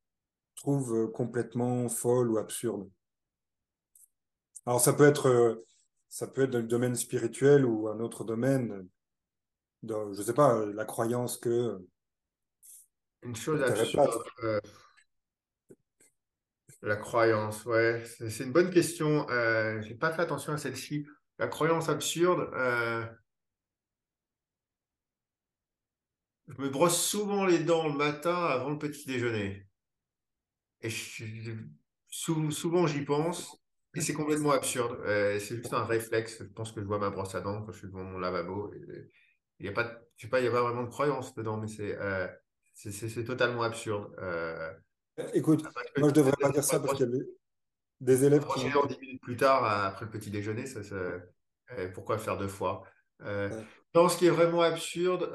trouvent 0.56 1.10
complètement 1.12 1.88
folle 1.88 2.30
ou 2.30 2.38
absurde. 2.38 2.88
Alors, 4.66 4.80
ça 4.80 4.92
peut 4.92 5.06
être, 5.06 5.64
ça 6.08 6.26
peut 6.26 6.42
être 6.42 6.50
dans 6.50 6.58
le 6.58 6.64
domaine 6.64 6.94
spirituel 6.94 7.64
ou 7.64 7.88
un 7.88 8.00
autre 8.00 8.24
domaine. 8.24 8.88
Dans, 9.82 10.12
je 10.12 10.18
ne 10.18 10.24
sais 10.24 10.34
pas, 10.34 10.64
la 10.66 10.84
croyance 10.84 11.36
que 11.36 11.80
une 13.26 13.36
chose 13.36 13.62
absurde. 13.62 14.22
Euh, 14.44 14.60
la 16.82 16.96
croyance, 16.96 17.64
ouais, 17.64 18.04
c'est 18.04 18.44
une 18.44 18.52
bonne 18.52 18.70
question. 18.70 19.28
Euh, 19.30 19.80
je 19.82 19.88
n'ai 19.88 19.94
pas 19.94 20.12
fait 20.12 20.22
attention 20.22 20.52
à 20.52 20.58
celle-ci. 20.58 21.06
La 21.38 21.48
croyance 21.48 21.88
absurde. 21.88 22.48
Euh, 22.54 23.04
je 26.46 26.60
me 26.60 26.68
brosse 26.68 27.00
souvent 27.04 27.44
les 27.44 27.58
dents 27.58 27.88
le 27.88 27.94
matin 27.94 28.36
avant 28.36 28.70
le 28.70 28.78
petit 28.78 29.06
déjeuner. 29.06 29.66
Et 30.82 30.90
souvent, 32.08 32.86
j'y 32.86 33.04
pense. 33.04 33.60
Et 33.96 34.00
c'est 34.00 34.14
complètement 34.14 34.52
absurde. 34.52 34.98
c'est 35.04 35.56
juste 35.56 35.72
un 35.72 35.84
réflexe. 35.84 36.38
Je 36.38 36.44
pense 36.44 36.72
que 36.72 36.80
je 36.80 36.86
vois 36.86 36.98
ma 36.98 37.10
brosse 37.10 37.34
à 37.34 37.40
dents 37.40 37.62
quand 37.62 37.72
je 37.72 37.78
suis 37.78 37.88
devant 37.88 38.04
mon 38.04 38.18
lavabo. 38.18 38.72
Il 39.58 39.62
n'y 39.64 39.68
a 39.68 39.72
pas, 39.72 39.90
je 40.16 40.22
sais 40.26 40.28
pas, 40.30 40.40
il 40.40 40.44
y 40.44 40.48
a 40.48 40.50
pas 40.50 40.62
vraiment 40.62 40.82
de 40.82 40.90
croyance 40.90 41.34
dedans, 41.34 41.56
mais 41.56 41.68
c'est 41.68 41.96
c'est 42.74 43.24
totalement 43.24 43.62
absurde. 43.62 44.14
Euh, 44.18 44.70
Écoute, 45.32 45.64
moi 45.96 46.08
je 46.08 46.14
devrais 46.14 46.32
pas 46.38 46.50
dire 46.50 46.62
ça 46.62 46.78
parce 46.78 46.94
qu'il 46.98 47.06
y 47.08 47.16
a 47.18 47.22
des 48.00 48.24
élèves 48.24 48.46
qui. 48.54 48.60
10 48.88 48.98
minutes 49.00 49.22
plus 49.22 49.36
tard, 49.36 49.64
après 49.64 50.04
le 50.04 50.10
petit 50.10 50.30
déjeuner, 50.30 50.66
ça, 50.66 50.80
euh, 50.92 51.88
pourquoi 51.94 52.18
faire 52.18 52.36
deux 52.36 52.48
fois? 52.48 52.84
Euh, 53.22 53.48
Non, 53.94 54.10
ce 54.10 54.18
qui 54.18 54.26
est 54.26 54.30
vraiment 54.30 54.60
absurde, 54.60 55.30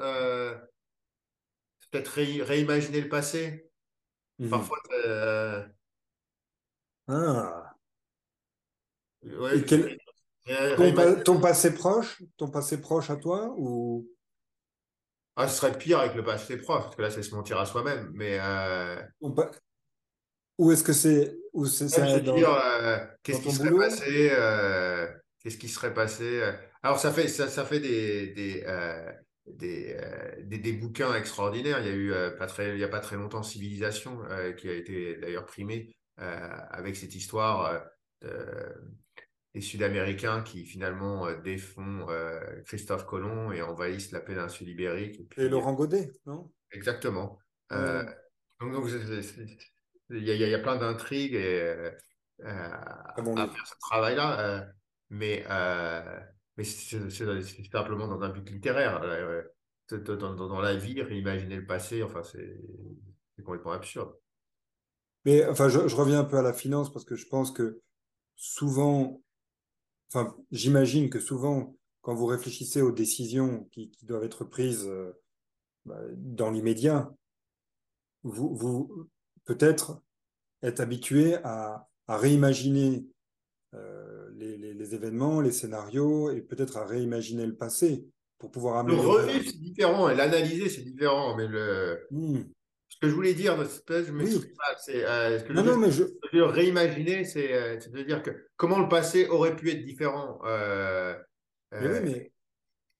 c'est 1.80 1.90
peut-être 1.90 2.44
réimaginer 2.44 3.00
le 3.00 3.08
passé. 3.08 3.68
Mhm. 4.38 4.50
Parfois. 4.50 4.78
Ah. 7.08 7.71
Et 9.24 10.94
ton, 11.24 11.40
passé 11.40 11.72
proche, 11.72 12.22
ton 12.36 12.48
passé 12.48 12.80
proche 12.80 13.10
à 13.10 13.16
toi 13.16 13.54
ou? 13.56 14.08
Ah, 15.36 15.48
ce 15.48 15.56
serait 15.58 15.76
pire 15.78 16.00
avec 16.00 16.14
le 16.14 16.24
passé 16.24 16.58
proche, 16.58 16.82
parce 16.82 16.96
que 16.96 17.02
là, 17.02 17.10
c'est 17.10 17.22
se 17.22 17.34
mentir 17.34 17.58
à 17.58 17.66
soi-même. 17.66 18.10
Mais. 18.14 18.38
Euh... 18.40 19.00
Ou 20.58 20.72
est-ce 20.72 20.84
que 20.84 20.92
c'est. 20.92 21.36
Ou 21.52 21.66
c'est 21.66 21.84
euh, 21.98 22.98
qu'est-ce 23.22 23.40
qui 23.40 23.52
serait 23.52 23.70
passé 23.70 24.30
euh, 24.32 25.06
Qu'est-ce 25.40 25.58
qui 25.58 25.68
serait 25.68 25.94
passé 25.94 26.42
Alors, 26.82 26.98
ça 26.98 27.12
fait, 27.12 27.28
ça, 27.28 27.48
ça 27.48 27.64
fait 27.64 27.80
des. 27.80 28.28
des 28.28 28.64
euh, 28.66 29.12
des, 29.44 29.96
des, 30.44 30.58
des, 30.58 30.72
bouquins 30.72 31.12
extraordinaires. 31.16 31.80
Il 31.80 31.86
y 31.86 31.90
a 31.90 31.94
eu 31.94 32.36
pas 32.38 32.46
très, 32.46 32.70
il 32.70 32.76
n'y 32.76 32.84
a 32.84 32.88
pas 32.88 33.00
très 33.00 33.16
longtemps 33.16 33.42
Civilisation 33.42 34.20
qui 34.56 34.68
a 34.68 34.72
été 34.72 35.16
d'ailleurs 35.16 35.46
primé 35.46 35.96
avec 36.16 36.94
cette 36.94 37.16
histoire 37.16 37.82
les 39.54 39.60
Sud-Américains 39.60 40.42
qui 40.42 40.64
finalement 40.64 41.26
euh, 41.26 41.36
défont 41.36 42.08
euh, 42.08 42.40
Christophe 42.64 43.06
Colomb 43.06 43.52
et 43.52 43.62
envahissent 43.62 44.12
la 44.12 44.20
péninsule 44.20 44.68
ibérique. 44.68 45.20
Et, 45.36 45.48
Laurent 45.48 45.74
Godet, 45.74 46.12
non? 46.26 46.50
Exactement. 46.70 47.38
Euh, 47.72 48.04
donc, 48.60 48.88
il 50.10 50.24
y, 50.24 50.54
a 50.54 50.58
plein 50.58 50.76
d'intrigues 50.76 51.36
à, 51.36 51.92
faire 52.44 53.66
ce 53.66 53.74
travail-là, 53.80 54.66
mais, 55.10 55.44
mais 56.56 56.64
c'est 56.64 57.10
simplement 57.70 58.08
dans 58.08 58.22
un 58.22 58.28
but 58.28 58.48
littéraire. 58.50 59.00
Dans, 59.90 60.34
dans, 60.34 60.60
la 60.60 60.76
vie, 60.76 61.02
réimaginer 61.02 61.56
le 61.56 61.66
passé, 61.66 62.02
enfin, 62.02 62.22
c'est 62.22 63.42
complètement 63.44 63.72
absurde. 63.72 64.14
Mais 65.24 65.46
enfin, 65.46 65.68
je, 65.68 65.78
reviens 65.94 66.20
un 66.20 66.24
peu 66.24 66.38
à 66.38 66.42
la 66.42 66.52
finance 66.52 66.92
parce 66.92 67.04
que 67.04 67.14
je 67.14 67.26
pense 67.26 67.50
que 67.50 67.80
souvent, 68.36 69.22
enfin, 70.12 70.36
j'imagine 70.50 71.10
que 71.10 71.20
souvent, 71.20 71.76
quand 72.02 72.14
vous 72.14 72.26
réfléchissez 72.26 72.82
aux 72.82 72.92
décisions 72.92 73.68
qui, 73.72 73.90
doivent 74.02 74.24
être 74.24 74.44
prises 74.44 74.86
euh, 74.86 75.12
bah, 75.84 76.00
dans 76.16 76.50
l'immédiat, 76.50 77.12
vous, 78.22 78.54
vous 78.54 79.08
peut-être 79.44 80.02
être 80.62 80.80
habitué 80.80 81.36
à, 81.44 81.88
réimaginer 82.08 83.06
euh, 83.74 84.30
les, 84.34 84.94
événements, 84.94 85.40
les 85.40 85.52
scénarios 85.52 86.30
et 86.30 86.42
peut-être 86.42 86.76
à 86.76 86.84
réimaginer 86.84 87.46
le 87.46 87.56
passé 87.56 88.06
pour 88.38 88.50
pouvoir 88.50 88.76
améliorer. 88.76 89.06
Le 89.06 89.28
revivre, 89.28 89.50
c'est 89.50 89.60
différent 89.60 90.10
et 90.10 90.14
l'analyser, 90.14 90.68
c'est 90.68 90.82
différent. 90.82 91.34
Mais 91.36 91.46
le... 91.46 92.06
Hmm. 92.10 92.42
Ce 92.92 92.98
que 93.00 93.08
je 93.08 93.14
voulais 93.14 93.32
dire, 93.32 93.56
je 93.56 94.12
m'exprime 94.12 94.54
pas. 94.54 94.76
C'est, 94.76 95.02
euh, 95.06 95.38
ce 95.38 95.44
que 95.44 95.54
non, 95.54 95.64
je, 95.64 95.70
non, 95.70 95.78
mais 95.78 95.90
je... 95.90 96.04
veux 96.34 96.44
réimaginer, 96.44 97.24
c'est, 97.24 97.54
euh, 97.54 97.76
de 97.76 98.02
dire 98.02 98.22
que 98.22 98.30
comment 98.56 98.78
le 98.78 98.88
passé 98.88 99.28
aurait 99.28 99.56
pu 99.56 99.70
être 99.70 99.82
différent. 99.82 100.38
mais 100.44 101.88
oui, 101.88 102.00
mais 102.04 102.32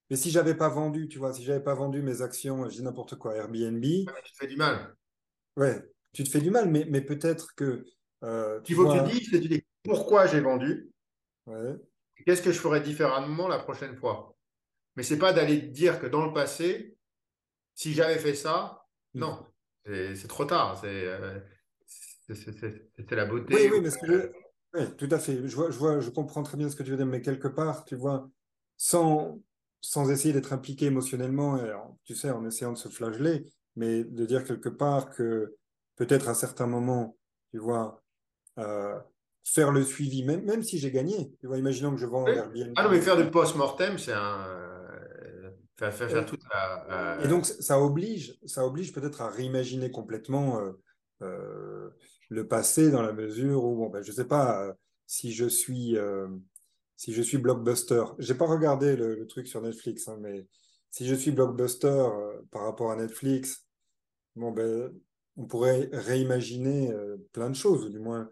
mais 0.09 0.17
si 0.17 0.31
j'avais 0.31 0.55
pas 0.55 0.69
vendu, 0.69 1.09
tu 1.09 1.19
vois, 1.19 1.33
si 1.33 1.43
j'avais 1.43 1.63
pas 1.63 1.75
vendu 1.75 2.03
mes 2.03 2.23
actions, 2.23 2.69
je 2.69 2.77
dis 2.77 2.83
n'importe 2.83 3.17
quoi, 3.17 3.35
Airbnb. 3.35 3.83
tu 3.83 4.05
te 4.05 4.37
fais 4.39 4.47
du 4.47 4.57
mal. 4.57 4.95
Ouais, 5.57 5.83
tu 6.13 6.25
te 6.25 6.29
fais 6.31 6.41
du 6.41 6.51
mal, 6.51 6.71
mais, 6.71 6.87
mais 6.89 7.03
peut-être 7.03 7.55
que. 7.55 7.85
Euh, 8.23 8.61
tu, 8.63 8.75
faut 8.75 8.87
que 8.87 9.09
tu 9.09 9.15
dis, 9.15 9.31
tu 9.31 9.41
dis 9.41 9.65
pourquoi 9.83 10.27
j'ai 10.27 10.41
vendu? 10.41 10.91
Qu'est-ce 12.25 12.43
que 12.43 12.53
je 12.53 12.59
ferais 12.59 12.81
différemment 12.81 13.49
la 13.49 13.59
prochaine 13.59 13.97
fois? 13.97 14.35
Mais 14.97 15.03
c'est 15.03 15.19
pas 15.19 15.33
d'aller 15.33 15.61
dire 15.61 16.01
que 16.01 16.07
dans 16.07 16.25
le 16.25 16.33
passé, 16.33 16.97
si 17.75 17.93
j'avais 17.93 18.19
fait 18.19 18.35
ça, 18.35 18.87
mm. 19.15 19.21
non, 19.21 19.47
c'est 19.87 20.29
trop 20.29 20.45
tard. 20.45 20.79
C'est 20.81 21.07
euh, 21.07 21.39
la 23.11 23.25
beauté. 23.25 23.55
Oui, 23.55 23.71
oui, 23.73 23.81
mais 23.83 23.91
que 23.91 24.33
oui, 24.75 24.97
tout 24.97 25.09
à 25.11 25.19
fait. 25.19 25.47
Je, 25.47 25.55
vois, 25.55 25.71
je, 25.71 25.79
vois, 25.79 26.01
je 26.01 26.11
comprends 26.11 26.43
très 26.43 26.57
bien 26.57 26.71
ce 26.71 26.77
que 26.77 26.83
tu 26.83 26.91
veux 26.91 26.97
dire, 26.97 27.07
mais 27.07 27.21
quelque 27.21 27.49
part, 27.49 27.85
tu 27.85 27.95
vois, 27.95 28.31
sans, 28.79 29.39
sans 29.81 30.11
essayer 30.11 30.33
d'être 30.33 30.53
impliqué 30.53 30.87
émotionnellement, 30.87 31.59
tu 32.05 32.15
sais, 32.15 32.31
en 32.31 32.45
essayant 32.47 32.73
de 32.73 32.79
se 32.79 32.89
flageller, 32.89 33.45
mais 33.77 34.05
de 34.05 34.25
dire 34.25 34.45
quelque 34.45 34.71
part 34.71 35.11
que 35.11 35.57
peut-être 35.97 36.29
à 36.29 36.35
certains 36.35 36.67
moments, 36.67 37.17
tu 37.51 37.59
vois, 37.59 38.03
euh, 38.59 38.99
faire 39.45 39.73
le 39.73 39.83
suivi, 39.83 40.25
même, 40.25 40.45
même 40.45 40.63
si 40.63 40.79
j'ai 40.79 40.91
gagné, 40.91 41.35
tu 41.41 41.47
vois, 41.47 41.59
imaginons 41.59 41.91
que 41.91 41.99
je 41.99 42.07
vends 42.07 42.27
Airbnb. 42.27 42.73
Ah 42.77 42.85
non, 42.85 42.91
mais 42.91 43.01
faire 43.01 43.17
du 43.17 43.31
post-mortem, 43.31 43.99
c'est 43.99 44.13
un. 44.13 44.82
Euh, 46.91 47.21
Et 47.21 47.29
donc, 47.29 47.47
ça 47.47 47.81
oblige, 47.81 48.39
ça 48.45 48.67
oblige 48.67 48.93
peut-être 48.93 49.21
à 49.21 49.29
réimaginer 49.29 49.91
complètement 49.91 50.61
euh, 51.23 51.91
le 52.29 52.47
passé 52.47 52.91
dans 52.91 53.03
la 53.03 53.13
mesure 53.13 53.65
où, 53.65 53.77
bon, 53.77 53.89
ben, 53.89 54.03
je 54.03 54.11
ne 54.11 54.17
sais 54.17 54.27
pas 54.27 54.75
si 55.07 55.33
je 55.33 55.47
suis 55.47 55.97
si 57.03 57.13
je 57.13 57.23
suis 57.23 57.39
blockbuster, 57.39 58.05
j'ai 58.21 58.35
pas 58.35 58.47
regardé 58.47 58.95
le, 58.95 59.27
truc 59.27 59.49
sur 59.49 59.61
Netflix, 59.61 60.07
hein, 60.07 60.19
mais 60.21 60.47
si 60.93 61.05
je 61.05 61.17
suis 61.17 61.33
blockbuster 61.33 61.89
euh, 61.89 62.41
par 62.53 62.63
rapport 62.63 62.93
à 62.93 62.97
Netflix, 62.97 63.67
bon 64.37 64.53
ben, 64.53 64.93
on 65.37 65.47
pourrait 65.47 65.89
réimaginer 65.93 66.93
euh, 66.93 67.17
plein 67.33 67.51
de 67.51 67.57
choses, 67.57 67.87
ou 67.87 67.89
du 67.89 67.99
moins 67.99 68.31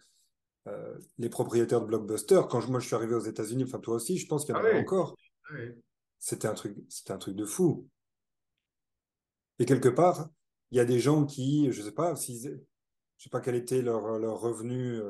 euh, 0.68 0.94
les 1.18 1.28
propriétaires 1.28 1.80
de 1.80 1.86
blockbuster. 1.86 2.42
Quand 2.48 2.60
je, 2.60 2.70
moi 2.70 2.78
je 2.78 2.86
suis 2.86 2.94
arrivé 2.94 3.16
aux 3.16 3.24
États-Unis, 3.24 3.64
enfin 3.64 3.80
toi 3.80 3.96
aussi, 3.96 4.18
je 4.18 4.28
pense 4.28 4.44
qu'il 4.44 4.54
y 4.54 4.58
en 4.58 4.60
ah 4.62 4.68
avait 4.68 4.78
encore. 4.78 5.16
Ah 5.50 5.54
c'était 6.20 6.46
un 6.46 6.54
truc, 6.54 6.76
c'était 6.88 7.12
un 7.12 7.18
truc 7.18 7.34
de 7.34 7.44
fou. 7.44 7.88
Et 9.58 9.66
quelque 9.66 9.88
part, 9.88 10.30
il 10.70 10.78
y 10.78 10.80
a 10.80 10.84
des 10.84 11.00
gens 11.00 11.26
qui, 11.26 11.72
je 11.72 11.82
sais 11.82 11.92
pas, 11.92 12.14
si, 12.14 12.40
je 12.40 13.22
sais 13.22 13.30
pas 13.30 13.40
quel 13.40 13.56
était 13.56 13.82
leur, 13.82 14.18
leur 14.18 14.38
revenu 14.38 15.00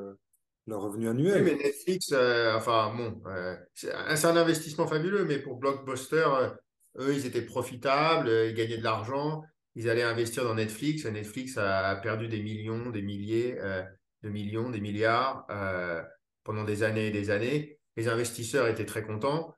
le 0.67 0.75
revenu 0.75 1.09
annuel. 1.09 1.43
Oui, 1.43 1.51
mais 1.51 1.63
Netflix, 1.63 2.11
euh, 2.11 2.55
enfin 2.55 2.93
bon, 2.95 3.21
euh, 3.27 3.55
c'est 3.73 3.91
un 3.93 4.37
investissement 4.37 4.87
fabuleux, 4.87 5.25
mais 5.25 5.39
pour 5.39 5.57
Blockbuster, 5.57 6.27
euh, 6.27 6.49
eux, 6.99 7.13
ils 7.13 7.25
étaient 7.25 7.41
profitables, 7.41 8.29
ils 8.29 8.53
gagnaient 8.53 8.77
de 8.77 8.83
l'argent, 8.83 9.43
ils 9.75 9.89
allaient 9.89 10.03
investir 10.03 10.43
dans 10.43 10.55
Netflix. 10.55 11.05
Netflix 11.05 11.57
a 11.57 11.95
perdu 11.95 12.27
des 12.27 12.41
millions, 12.41 12.89
des 12.89 13.01
milliers 13.01 13.57
de 14.23 14.29
millions, 14.29 14.69
des 14.69 14.81
milliards 14.81 15.47
pendant 16.43 16.65
des 16.65 16.83
années 16.83 17.07
et 17.07 17.11
des 17.11 17.29
années. 17.29 17.79
Les 17.95 18.09
investisseurs 18.09 18.67
étaient 18.67 18.85
très 18.85 19.03
contents. 19.03 19.55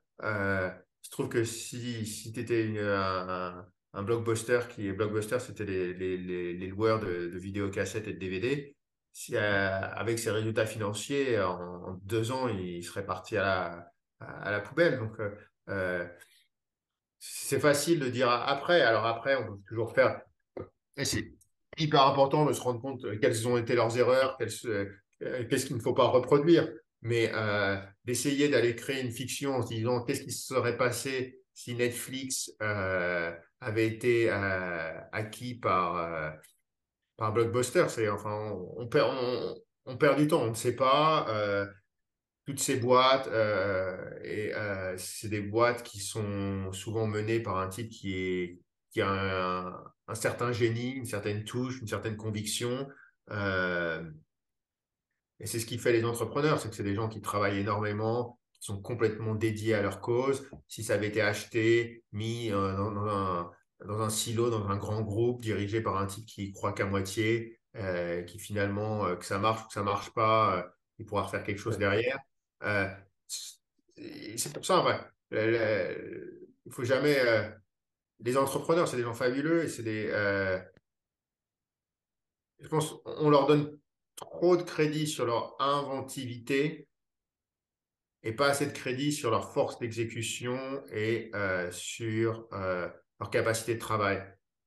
Je 1.04 1.10
trouve 1.10 1.28
que 1.28 1.44
si, 1.44 2.32
tu 2.34 2.40
étais 2.40 2.74
un, 2.80 4.02
blockbuster 4.02 4.60
qui 4.74 4.88
est 4.88 4.92
blockbuster, 4.92 5.38
c'était 5.38 5.64
les, 5.64 6.66
loueurs 6.66 7.00
de, 7.00 7.30
vidéocassettes 7.38 8.08
et 8.08 8.14
de 8.14 8.18
DVD 8.18 8.74
euh, 9.32 9.80
avec 9.94 10.18
ses 10.18 10.30
résultats 10.30 10.66
financiers, 10.66 11.40
en, 11.40 12.00
deux 12.02 12.32
ans, 12.32 12.48
il 12.48 12.82
serait 12.82 13.06
parti 13.06 13.36
à 13.36 13.42
la, 13.42 13.92
à 14.20 14.50
la 14.50 14.60
poubelle. 14.60 14.98
Donc, 14.98 15.18
euh, 15.20 15.30
euh, 15.68 16.08
c'est 17.18 17.60
facile 17.60 18.00
de 18.00 18.08
dire 18.08 18.28
après. 18.28 18.80
Alors 18.82 19.06
après, 19.06 19.36
on 19.36 19.46
peut 19.46 19.62
toujours 19.68 19.94
faire. 19.94 20.20
Et 20.96 21.04
c'est 21.04 21.32
hyper 21.78 22.06
important 22.06 22.46
de 22.46 22.52
se 22.52 22.60
rendre 22.60 22.80
compte 22.80 23.02
quelles 23.20 23.46
ont 23.48 23.56
été 23.56 23.74
leurs 23.74 23.96
erreurs, 23.96 24.36
qu'est-ce 24.38 25.66
qu'il 25.66 25.76
ne 25.76 25.82
faut 25.82 25.94
pas 25.94 26.08
reproduire. 26.08 26.68
Mais 27.04 27.30
d'essayer 28.04 28.48
d'aller 28.48 28.74
créer 28.74 29.02
une 29.02 29.12
fiction 29.12 29.56
en 29.56 29.62
se 29.62 29.68
disant 29.68 30.02
qu'est-ce 30.02 30.22
qui 30.22 30.32
se 30.32 30.46
serait 30.54 30.76
passé 30.76 31.38
si 31.54 31.74
Netflix 31.74 32.50
avait 33.60 33.86
été 33.86 34.30
acquis 35.12 35.54
par 35.54 36.34
par 37.16 37.32
blockbuster. 37.32 37.86
C'est 37.88 38.08
enfin, 38.08 38.52
on, 38.76 38.86
perd, 38.86 39.14
on, 39.86 39.96
perd 39.96 40.18
du 40.18 40.26
temps, 40.28 40.42
on 40.42 40.50
ne 40.50 40.54
sait 40.54 40.76
pas. 40.76 41.26
Euh, 41.28 41.66
toutes 42.46 42.60
ces 42.60 42.76
boîtes, 42.76 43.26
euh, 43.28 44.10
et 44.22 44.54
euh, 44.54 44.94
c'est 44.98 45.28
des 45.28 45.40
boîtes 45.40 45.82
qui 45.82 45.98
sont 45.98 46.70
souvent 46.72 47.06
menées 47.06 47.40
par 47.40 47.58
un 47.58 47.68
type 47.68 47.88
qui, 47.88 48.14
est, 48.14 48.60
qui 48.90 49.00
a 49.00 49.82
un, 50.06 50.14
certain 50.14 50.52
génie, 50.52 50.90
une 50.90 51.06
certaine 51.06 51.44
touche, 51.44 51.80
une 51.80 51.88
certaine 51.88 52.16
conviction. 52.16 52.86
Et 55.44 55.46
c'est 55.46 55.60
ce 55.60 55.66
qui 55.66 55.76
fait 55.76 55.92
les 55.92 56.06
entrepreneurs, 56.06 56.58
c'est 56.58 56.70
que 56.70 56.74
c'est 56.74 56.82
des 56.82 56.94
gens 56.94 57.06
qui 57.06 57.20
travaillent 57.20 57.58
énormément, 57.58 58.38
qui 58.54 58.62
sont 58.62 58.80
complètement 58.80 59.34
dédiés 59.34 59.74
à 59.74 59.82
leur 59.82 60.00
cause. 60.00 60.48
Si 60.68 60.82
ça 60.82 60.94
avait 60.94 61.08
été 61.08 61.20
acheté, 61.20 62.02
mis 62.12 62.48
dans 62.48 63.06
un, 63.06 63.50
dans 63.84 64.00
un 64.00 64.08
silo, 64.08 64.48
dans 64.48 64.66
un 64.70 64.76
grand 64.78 65.02
groupe 65.02 65.42
dirigé 65.42 65.82
par 65.82 65.98
un 65.98 66.06
type 66.06 66.24
qui 66.24 66.50
croit 66.50 66.72
qu'à 66.72 66.86
moitié, 66.86 67.60
euh, 67.76 68.22
qui 68.22 68.38
finalement, 68.38 69.04
euh, 69.04 69.16
que 69.16 69.26
ça 69.26 69.38
marche 69.38 69.64
ou 69.64 69.66
que 69.66 69.74
ça 69.74 69.82
marche 69.82 70.14
pas, 70.14 70.56
euh, 70.56 70.62
il 70.98 71.04
pourra 71.04 71.24
refaire 71.24 71.44
quelque 71.44 71.58
chose 71.60 71.76
derrière. 71.76 72.18
c'est 73.98 74.52
pour 74.54 74.64
ça, 74.64 75.12
il 75.30 76.72
faut 76.72 76.84
jamais. 76.84 77.18
les 78.20 78.38
entrepreneurs, 78.38 78.88
c'est 78.88 78.96
des 78.96 79.02
gens 79.02 79.12
fabuleux 79.12 79.64
et 79.64 79.68
c'est 79.68 79.82
des. 79.82 80.08
je 82.60 82.68
pense 82.68 82.94
on 83.04 83.28
leur 83.28 83.46
donne 83.46 83.78
trop 84.16 84.56
de 84.56 84.62
crédit 84.62 85.06
sur 85.06 85.26
leur 85.26 85.60
inventivité 85.60 86.88
et 88.22 88.32
pas 88.32 88.48
assez 88.48 88.66
de 88.66 88.72
crédit 88.72 89.12
sur 89.12 89.30
leur 89.30 89.52
force 89.52 89.78
d'exécution 89.78 90.82
et 90.92 91.30
sur 91.70 92.48
leur 92.50 93.30
capacité 93.30 93.74
de 93.74 93.80
travail, 93.80 94.18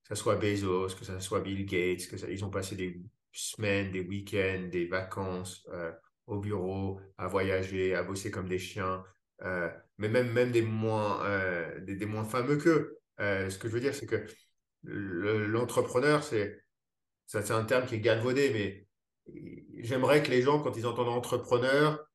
que 0.03 0.15
ce 0.15 0.15
soit 0.15 0.35
Bezos, 0.35 0.95
que 0.95 1.05
ce 1.05 1.19
soit 1.19 1.41
Bill 1.41 1.65
Gates, 1.65 2.07
que 2.07 2.31
ils 2.31 2.45
ont 2.45 2.49
passé 2.49 2.75
des 2.75 3.01
semaines, 3.31 3.91
des 3.91 4.01
week-ends, 4.01 4.67
des 4.71 4.87
vacances 4.87 5.67
euh, 5.71 5.91
au 6.25 6.39
bureau, 6.39 6.99
à 7.17 7.27
voyager, 7.27 7.95
à 7.95 8.03
bosser 8.03 8.31
comme 8.31 8.49
des 8.49 8.59
chiens, 8.59 9.03
euh, 9.43 9.69
mais 9.97 10.09
même, 10.09 10.31
même 10.31 10.51
des, 10.51 10.61
moins, 10.61 11.23
euh, 11.25 11.79
des, 11.81 12.05
moins 12.05 12.25
fameux 12.25 12.57
qu'eux. 12.57 12.97
ce 13.19 13.57
que 13.57 13.67
je 13.67 13.73
veux 13.73 13.79
dire, 13.79 13.95
c'est 13.95 14.07
que 14.07 14.25
l'entrepreneur, 14.83 16.23
c'est 16.23 17.51
un 17.51 17.63
terme 17.63 17.85
qui 17.85 17.95
est 17.95 17.99
galvaudé, 17.99 18.49
mais 18.51 18.86
j'aimerais 19.77 20.23
que 20.23 20.29
les 20.29 20.41
gens, 20.41 20.61
quand 20.61 20.75
ils 20.77 20.85
entendent 20.85 21.09
entrepreneur, 21.09 22.05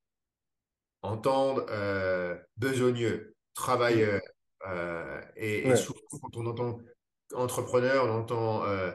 entendent 1.03 1.67
besogneux, 2.57 3.35
travailleur, 3.55 4.21
euh, 4.69 5.21
et, 5.37 5.75
souvent, 5.77 6.01
quand 6.11 6.37
on 6.37 6.47
entend 6.47 6.79
entrepreneur, 7.35 8.05
on 8.07 8.11
entend 8.11 8.65
euh, 8.65 8.93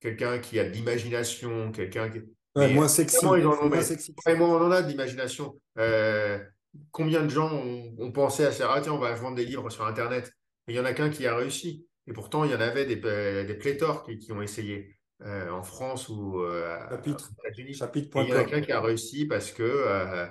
quelqu'un 0.00 0.38
qui 0.38 0.58
a 0.58 0.64
de 0.64 0.70
l'imagination, 0.70 1.72
quelqu'un 1.72 2.08
qui. 2.08 2.20
Ouais, 2.54 2.72
moins 2.72 2.88
sexy. 2.88 3.24
moins 3.24 3.82
sexy. 3.82 4.14
on 4.26 4.42
en 4.42 4.70
a 4.70 4.82
de 4.82 4.88
l'imagination. 4.88 5.60
Euh, 5.78 6.42
combien 6.90 7.22
de 7.22 7.28
gens 7.28 7.52
ont, 7.52 8.12
pensé 8.12 8.44
à 8.44 8.50
faire 8.50 8.70
Ah, 8.70 8.80
tiens, 8.80 8.92
on 8.92 8.98
va 8.98 9.12
vendre 9.14 9.36
des 9.36 9.44
livres 9.44 9.68
sur 9.70 9.86
Internet 9.86 10.32
il 10.68 10.74
n'y 10.74 10.80
en 10.80 10.84
a 10.84 10.94
qu'un 10.94 11.10
qui 11.10 11.28
a 11.28 11.36
réussi. 11.36 11.86
Et 12.08 12.12
pourtant, 12.12 12.44
il 12.44 12.50
y 12.50 12.54
en 12.54 12.60
avait 12.60 12.86
des, 12.86 12.96
des 12.96 13.54
pléthores 13.54 14.02
qui, 14.02 14.18
qui 14.18 14.32
ont 14.32 14.42
essayé 14.42 14.95
en 15.24 15.62
France 15.62 16.08
ou 16.08 16.42
Chapitre. 16.90 17.30
aux 17.30 17.46
États-Unis. 17.46 17.72
Il 17.72 18.28
y 18.28 18.32
en 18.34 18.36
a 18.36 18.44
qu'un 18.44 18.60
qui 18.60 18.72
a 18.72 18.80
réussi 18.80 19.26
parce 19.26 19.52
que 19.52 20.28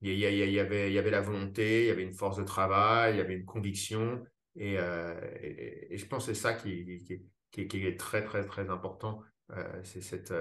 il 0.00 0.14
y, 0.14 0.60
avait, 0.60 0.90
il 0.90 0.92
y 0.92 0.98
avait 0.98 1.10
la 1.10 1.20
volonté, 1.20 1.82
il 1.82 1.86
y 1.88 1.90
avait 1.90 2.04
une 2.04 2.14
force 2.14 2.36
de 2.36 2.44
travail, 2.44 3.14
il 3.14 3.18
y 3.18 3.20
avait 3.20 3.34
une 3.34 3.44
conviction. 3.44 4.24
Et, 4.54 4.76
euh, 4.78 5.18
et, 5.40 5.96
je 5.96 6.06
pense 6.06 6.26
que 6.26 6.34
c'est 6.34 6.40
ça 6.40 6.54
qui, 6.54 7.04
qui, 7.50 7.68
qui, 7.68 7.86
est 7.86 7.98
très, 7.98 8.22
très, 8.22 8.44
très 8.44 8.70
important. 8.70 9.22
Euh, 9.50 9.80
c'est 9.82 10.00
cette. 10.00 10.32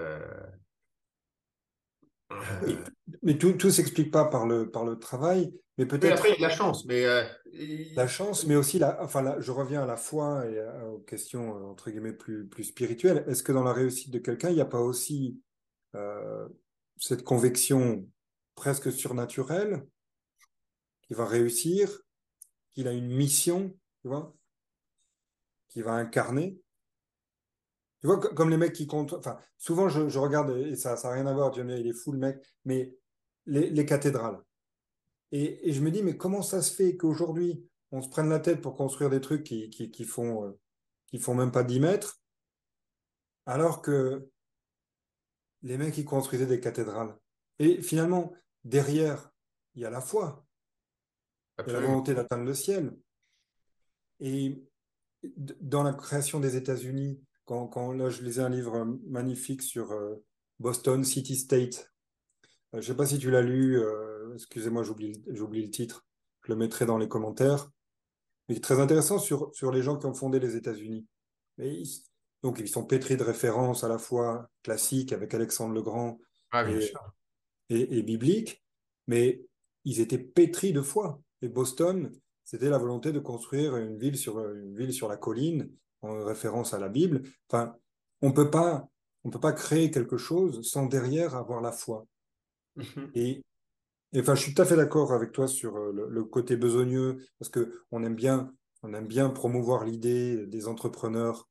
Euh, 2.31 2.75
mais 3.23 3.37
tout 3.37 3.53
ne 3.53 3.69
s'explique 3.69 4.11
pas 4.11 4.25
par 4.25 4.45
le, 4.45 4.69
par 4.69 4.83
le 4.83 4.99
travail, 4.99 5.53
mais 5.77 5.85
peut-être. 5.85 6.13
après, 6.13 6.29
il 6.29 6.31
y 6.31 6.35
a 6.35 6.37
de 6.37 6.41
la 6.41 6.49
chance. 6.49 6.85
Mais, 6.85 7.05
La 7.95 8.07
chance, 8.07 8.45
mais 8.45 8.55
aussi, 8.55 8.79
la, 8.79 9.01
enfin, 9.03 9.35
je 9.39 9.51
reviens 9.51 9.83
à 9.83 9.85
la 9.85 9.97
foi 9.97 10.45
et 10.45 10.61
aux 10.87 10.99
questions, 10.99 11.69
entre 11.69 11.89
guillemets, 11.89 12.13
plus, 12.13 12.47
plus 12.47 12.65
spirituelles. 12.65 13.23
Est-ce 13.27 13.43
que 13.43 13.51
dans 13.51 13.63
la 13.63 13.73
réussite 13.73 14.11
de 14.11 14.19
quelqu'un, 14.19 14.49
il 14.49 14.55
n'y 14.55 14.61
a 14.61 14.65
pas 14.65 14.81
aussi 14.81 15.39
cette 16.97 17.23
conviction 17.23 18.07
presque 18.55 18.91
surnaturelle 18.91 19.85
qu'il 21.03 21.15
va 21.15 21.25
réussir, 21.25 22.01
qu'il 22.71 22.87
a 22.87 22.91
une 22.91 23.09
mission, 23.09 23.73
tu 24.01 24.07
vois, 24.09 24.35
qu'il 25.69 25.83
va 25.83 25.93
incarner? 25.93 26.59
Tu 28.07 28.13
vois, 28.13 28.21
comme 28.21 28.49
les 28.49 28.55
mecs 28.55 28.71
qui 28.71 28.87
comptent. 28.87 29.11
Enfin, 29.11 29.37
souvent, 29.57 29.89
je, 29.89 30.17
regarde, 30.17 30.51
et 30.51 30.77
ça 30.77 30.95
n'a 30.95 31.09
rien 31.09 31.27
à 31.27 31.33
voir, 31.33 31.51
tu 31.51 31.61
vois, 31.61 31.73
il 31.73 31.87
est 31.87 31.93
fou 31.93 32.13
le 32.13 32.17
mec, 32.17 32.41
mais 32.63 32.95
les, 33.47 33.85
cathédrales. 33.85 34.41
Et, 35.33 35.73
je 35.73 35.81
me 35.81 35.91
dis, 35.91 36.03
mais 36.03 36.15
comment 36.15 36.41
ça 36.41 36.61
se 36.61 36.73
fait 36.73 36.95
qu'aujourd'hui, 36.95 37.67
on 37.91 38.01
se 38.01 38.07
prenne 38.07 38.29
la 38.29 38.39
tête 38.39 38.61
pour 38.61 38.77
construire 38.77 39.09
des 39.09 39.19
trucs 39.19 39.43
qui, 39.43 39.69
qui, 39.69 40.03
font, 40.05 40.45
euh, 40.45 40.57
qui 41.07 41.19
font 41.19 41.35
même 41.35 41.51
pas 41.51 41.65
10 41.65 41.81
mètres, 41.81 42.21
alors 43.45 43.81
que 43.81 44.29
les 45.63 45.77
mecs, 45.77 45.93
qui 45.93 46.05
construisaient 46.05 46.45
des 46.45 46.61
cathédrales. 46.61 47.13
Et 47.59 47.81
finalement, 47.81 48.31
derrière, 48.63 49.31
il 49.75 49.81
y 49.81 49.85
a 49.85 49.89
la 49.89 49.99
foi, 49.99 50.45
il 51.59 51.73
y 51.73 51.75
a 51.75 51.81
la 51.81 51.85
volonté 51.85 52.13
d'atteindre 52.13 52.45
le 52.45 52.53
ciel. 52.53 52.97
Et 54.21 54.63
dans 55.25 55.83
la 55.83 55.91
création 55.91 56.39
des 56.39 56.55
États-Unis, 56.55 57.21
quand, 57.47 57.67
quand, 57.67 57.93
là 57.93 58.09
je 58.09 58.21
lisais 58.21 58.41
un 58.41 58.49
livre 58.49 58.85
magnifique 59.07 59.63
sur 59.63 59.93
euh, 59.93 60.23
Boston 60.59 61.03
City 61.03 61.35
State. 61.35 61.91
Euh, 62.73 62.73
je 62.73 62.77
ne 62.77 62.81
sais 62.81 62.95
pas 62.95 63.07
si 63.07 63.17
tu 63.17 63.31
l'as 63.31 63.41
lu, 63.41 63.79
euh, 63.79 64.33
excusez-moi, 64.35 64.83
j'oublie 64.83 65.13
le 65.25 65.69
titre, 65.69 66.05
je 66.43 66.51
le 66.51 66.57
mettrai 66.57 66.85
dans 66.85 66.97
les 66.97 67.07
commentaires. 67.07 67.71
Mais 68.49 68.59
très 68.59 68.79
intéressant 68.79 69.17
sur, 69.17 69.49
sur 69.55 69.71
les 69.71 69.81
gens 69.81 69.97
qui 69.97 70.05
ont 70.05 70.13
fondé 70.13 70.39
les 70.39 70.55
États-Unis. 70.55 71.07
Donc 72.43 72.59
ils 72.59 72.67
sont 72.67 72.85
pétris 72.85 73.17
de 73.17 73.23
références 73.23 73.83
à 73.83 73.87
la 73.87 73.97
fois 73.97 74.49
classiques 74.61 75.11
avec 75.11 75.33
Alexandre 75.33 75.73
le 75.73 75.81
Grand 75.81 76.19
ah, 76.51 76.69
et, 76.69 77.97
et, 77.97 78.03
bibliques, 78.03 78.63
mais 79.07 79.41
ils 79.85 79.99
étaient 79.99 80.17
pétris 80.17 80.71
de 80.71 80.81
foi. 80.81 81.21
Et 81.41 81.49
Boston, 81.49 82.11
c'était 82.43 82.69
la 82.69 82.77
volonté 82.77 83.11
de 83.11 83.19
construire 83.19 83.75
une 83.77 83.97
ville 83.97 84.17
sur, 84.17 84.39
une 84.39 84.77
ville 84.77 84.93
sur 84.93 85.09
la 85.09 85.17
colline, 85.17 85.69
en 86.01 86.23
référence 86.23 86.73
à 86.73 86.79
la 86.79 86.89
Bible. 86.89 87.23
Enfin, 87.49 87.75
on 88.21 88.31
peut 88.31 88.49
pas, 88.49 88.87
on 89.23 89.29
peut 89.29 89.39
pas 89.39 89.53
créer 89.53 89.91
quelque 89.91 90.17
chose 90.17 90.67
sans 90.67 90.85
derrière 90.85 91.35
avoir 91.35 91.61
la 91.61 91.71
foi. 91.71 92.05
Mhm. 92.75 93.11
Et, 93.15 93.43
enfin, 94.17 94.35
je 94.35 94.41
suis 94.43 94.53
tout 94.53 94.61
à 94.61 94.65
fait 94.65 94.75
d'accord 94.75 95.13
avec 95.13 95.31
toi 95.31 95.47
sur 95.47 95.77
euh, 95.77 96.07
le, 96.09 96.23
côté 96.23 96.55
besogneux, 96.55 97.17
parce 97.39 97.49
que 97.49 97.83
on 97.91 98.03
aime 98.03 98.15
bien, 98.15 98.53
on 98.83 98.93
aime 98.93 99.07
bien 99.07 99.29
promouvoir 99.29 99.83
l'idée 99.83 100.45
des 100.47 100.67
entrepreneurs 100.67 101.49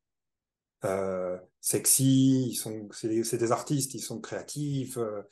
euh, 0.84 1.36
sexy, 1.60 2.50
ils 2.50 2.54
sont, 2.54 2.88
c'est 2.92 3.08
des, 3.08 3.52
artistes, 3.52 3.94
ils 3.94 4.00
sont 4.00 4.20
créatifs. 4.20 4.98
Euh, 4.98 5.22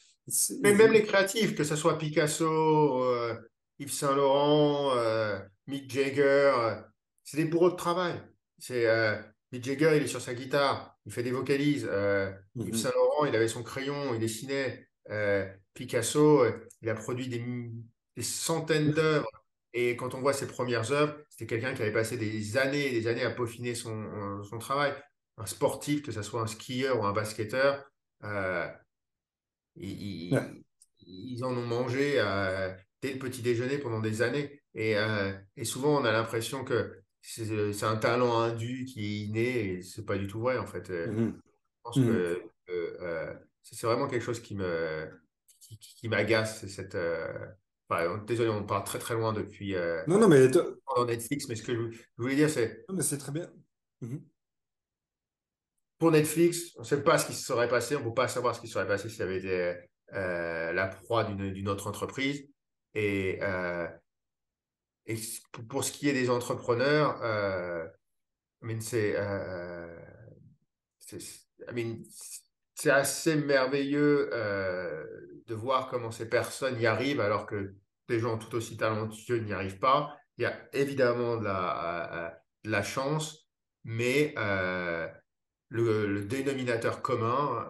Mais 0.63 0.75
même 0.75 0.93
les 0.93 1.05
créatifs, 1.05 1.55
que 1.55 1.65
ce 1.65 1.77
soit 1.77 1.99
Picasso, 1.99 3.05
Yves 3.79 3.93
Saint 3.93 4.17
Laurent, 4.17 4.95
Mick 5.67 5.91
Jagger, 5.91 6.53
c'est 7.23 7.37
des 7.37 7.45
bourreaux 7.45 7.71
de 7.71 7.77
travail. 7.77 8.21
C'est 8.59 8.87
euh, 8.87 9.21
Mick 9.53 9.65
Jagger, 9.65 9.97
il 9.97 10.03
est 10.03 10.09
sur 10.09 10.21
sa 10.21 10.35
guitare, 10.35 10.97
il 11.07 11.13
fait 11.13 11.23
des 11.23 11.31
vocalises. 11.31 11.87
Euh, 11.91 12.33
Yves 12.57 12.69
mhm. 12.69 12.75
Saint 12.75 12.93
Laurent, 12.95 13.27
il 13.27 13.35
avait 13.35 13.49
son 13.49 13.63
crayon, 13.63 14.15
il 14.15 14.21
dessinait. 14.21 14.89
Picasso, 15.75 16.45
il 16.83 16.89
a 16.89 16.95
produit 16.95 17.29
des, 17.29 18.23
centaines 18.23 18.93
d'œuvres. 18.93 19.29
Et 19.73 19.97
quand 19.97 20.15
on 20.15 20.21
voit 20.21 20.33
ses 20.33 20.47
premières 20.47 20.93
œuvres, 20.93 21.17
c'était 21.29 21.47
quelqu'un 21.47 21.75
qui 21.75 21.83
avait 21.83 21.93
passé 21.93 22.17
des 22.17 22.57
années 22.57 22.87
et 22.87 22.93
des 22.93 23.09
années 23.09 23.25
à 23.25 23.31
peaufiner 23.31 23.75
son, 23.75 24.43
son 24.45 24.59
travail. 24.59 24.95
Un 25.37 25.47
sportif, 25.47 26.03
que 26.03 26.13
ce 26.13 26.23
soit 26.23 26.41
un 26.41 26.47
skieur 26.47 27.01
ou 27.01 27.05
un 27.05 27.13
basketteur, 27.13 27.85
ils, 29.77 30.41
ils, 31.07 31.45
en 31.45 31.51
ont 31.51 31.67
mangé 31.67 32.23
dès 33.03 33.13
le 33.13 33.19
petit 33.19 33.43
déjeuner 33.43 33.79
pendant 33.79 34.01
des 34.01 34.23
années. 34.23 34.63
Euh, 34.77 35.33
et, 35.57 35.65
souvent, 35.65 36.01
on 36.01 36.05
a 36.05 36.13
l'impression 36.13 36.65
que 36.65 37.03
c'est 37.27 37.85
un 37.85 37.97
talent 37.97 38.39
indu 38.39 38.85
qui 38.85 39.01
est 39.01 39.25
inné 39.25 39.65
et 39.65 39.83
c'est 39.83 40.05
pas 40.05 40.19
du 40.19 40.27
tout 40.27 40.41
vrai 40.41 40.59
en 40.59 40.67
fait. 40.67 40.91
Euh, 40.91 41.11
mmh 41.11 41.41
je 41.87 41.91
pense 41.91 41.97
mmh 41.97 42.07
que 42.07 42.51
euh, 42.71 43.35
c'est 43.63 43.87
vraiment 43.87 44.09
quelque 44.09 44.23
chose 44.23 44.41
qui 44.41 44.55
me 44.55 45.09
qui, 45.61 45.79
qui 45.79 46.09
m'agace. 46.09 46.67
Cette, 46.67 46.97
désolé, 48.27 48.49
on 48.51 48.65
part 48.65 48.85
très 48.85 48.99
très 48.99 49.15
loin 49.15 49.33
depuis 49.33 49.75
non, 50.07 50.19
non, 50.19 50.29
mais 50.29 50.49
Netflix, 51.07 51.49
mais 51.49 51.57
ce 51.57 51.63
que 51.63 51.75
je, 51.75 51.99
voulais 52.17 52.37
dire, 52.37 52.49
c'est. 52.49 52.85
Non, 52.89 52.95
mais 52.97 53.03
c'est 53.03 53.19
très 53.19 53.33
bien. 53.33 53.51
Mmh 54.01 54.17
Pour 55.99 56.11
Netflix, 56.11 56.73
on 56.77 56.81
ne 56.81 56.87
sait 56.87 57.03
pas 57.03 57.19
ce 57.19 57.27
qui 57.27 57.35
se 57.35 57.45
serait 57.45 57.69
passé, 57.69 57.97
on 57.97 58.01
ne 58.01 58.05
peut 58.05 58.15
pas 58.15 58.29
savoir 58.29 58.55
ce 58.55 58.61
qui 58.61 58.67
se 58.67 58.75
serait 58.75 58.87
passé 58.87 59.09
s'il 59.09 59.21
y 59.21 59.23
avait 59.23 59.39
été 59.39 59.75
la 60.13 60.87
proie 60.89 61.25
d'une 61.25 61.69
autre 61.69 61.87
entreprise. 61.87 62.47
Et, 62.95 63.41
et 65.07 65.17
pour 65.69 65.85
ce 65.85 65.93
qui 65.93 66.09
est 66.09 66.13
des 66.13 66.31
entrepreneurs, 66.31 67.21
euh, 67.23 67.87
c'est 68.81 69.15
euh, 69.17 70.01
c'est 70.99 72.91
assez 72.91 73.37
merveilleux 73.37 74.31
euh, 74.33 75.05
de 75.47 75.55
voir 75.55 75.89
comment 75.89 76.11
ces 76.11 76.29
personnes 76.29 76.81
y 76.81 76.87
arrivent 76.87 77.21
alors 77.21 77.47
que 77.47 77.75
des 78.09 78.19
gens 78.19 78.39
tout 78.39 78.55
aussi 78.57 78.77
talentueux 78.77 79.39
n'y 79.39 79.53
arrivent 79.53 79.79
pas. 79.79 80.17
Il 80.39 80.43
y 80.43 80.47
a 80.47 80.69
évidemment 80.73 81.37
de 81.37 81.45
la, 81.45 82.43
de 82.65 82.71
la 82.71 82.83
chance, 82.83 83.49
mais 83.85 84.35
le, 84.37 86.07
le, 86.07 86.25
dénominateur 86.25 87.03
commun, 87.03 87.69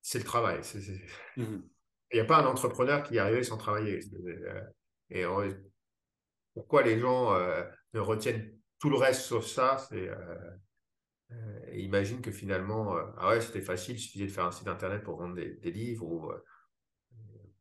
c'est 0.00 0.18
le 0.18 0.24
travail. 0.24 0.60
Mmh 1.36 1.44
Il 2.10 2.14
n'y 2.14 2.20
a 2.20 2.24
pas 2.24 2.38
un 2.38 2.46
entrepreneur 2.46 3.02
qui 3.02 3.14
y 3.14 3.18
arrive 3.18 3.44
sans 3.44 3.58
travailler. 3.58 4.00
Et 5.10 5.24
pourquoi 6.54 6.82
les 6.82 6.98
gens 6.98 7.34
euh, 7.34 7.62
ne 7.94 8.00
retiennent 8.00 8.52
tout 8.78 8.90
le 8.90 8.96
reste 8.96 9.22
sauf 9.22 9.46
ça, 9.46 9.76
euh, 9.92 10.14
euh, 11.30 11.60
et 11.68 11.82
imaginent 11.82 12.20
que 12.20 12.32
finalement, 12.32 12.96
ah 13.16 13.30
ouais, 13.30 13.40
c'était 13.40 13.60
facile, 13.60 13.96
il 13.96 14.00
suffisait 14.00 14.26
de 14.26 14.30
faire 14.30 14.44
un 14.44 14.52
site 14.52 14.68
internet 14.68 15.02
pour 15.02 15.16
vendre 15.16 15.36
des, 15.36 15.70
livres 15.70 16.06
ou 16.06 16.30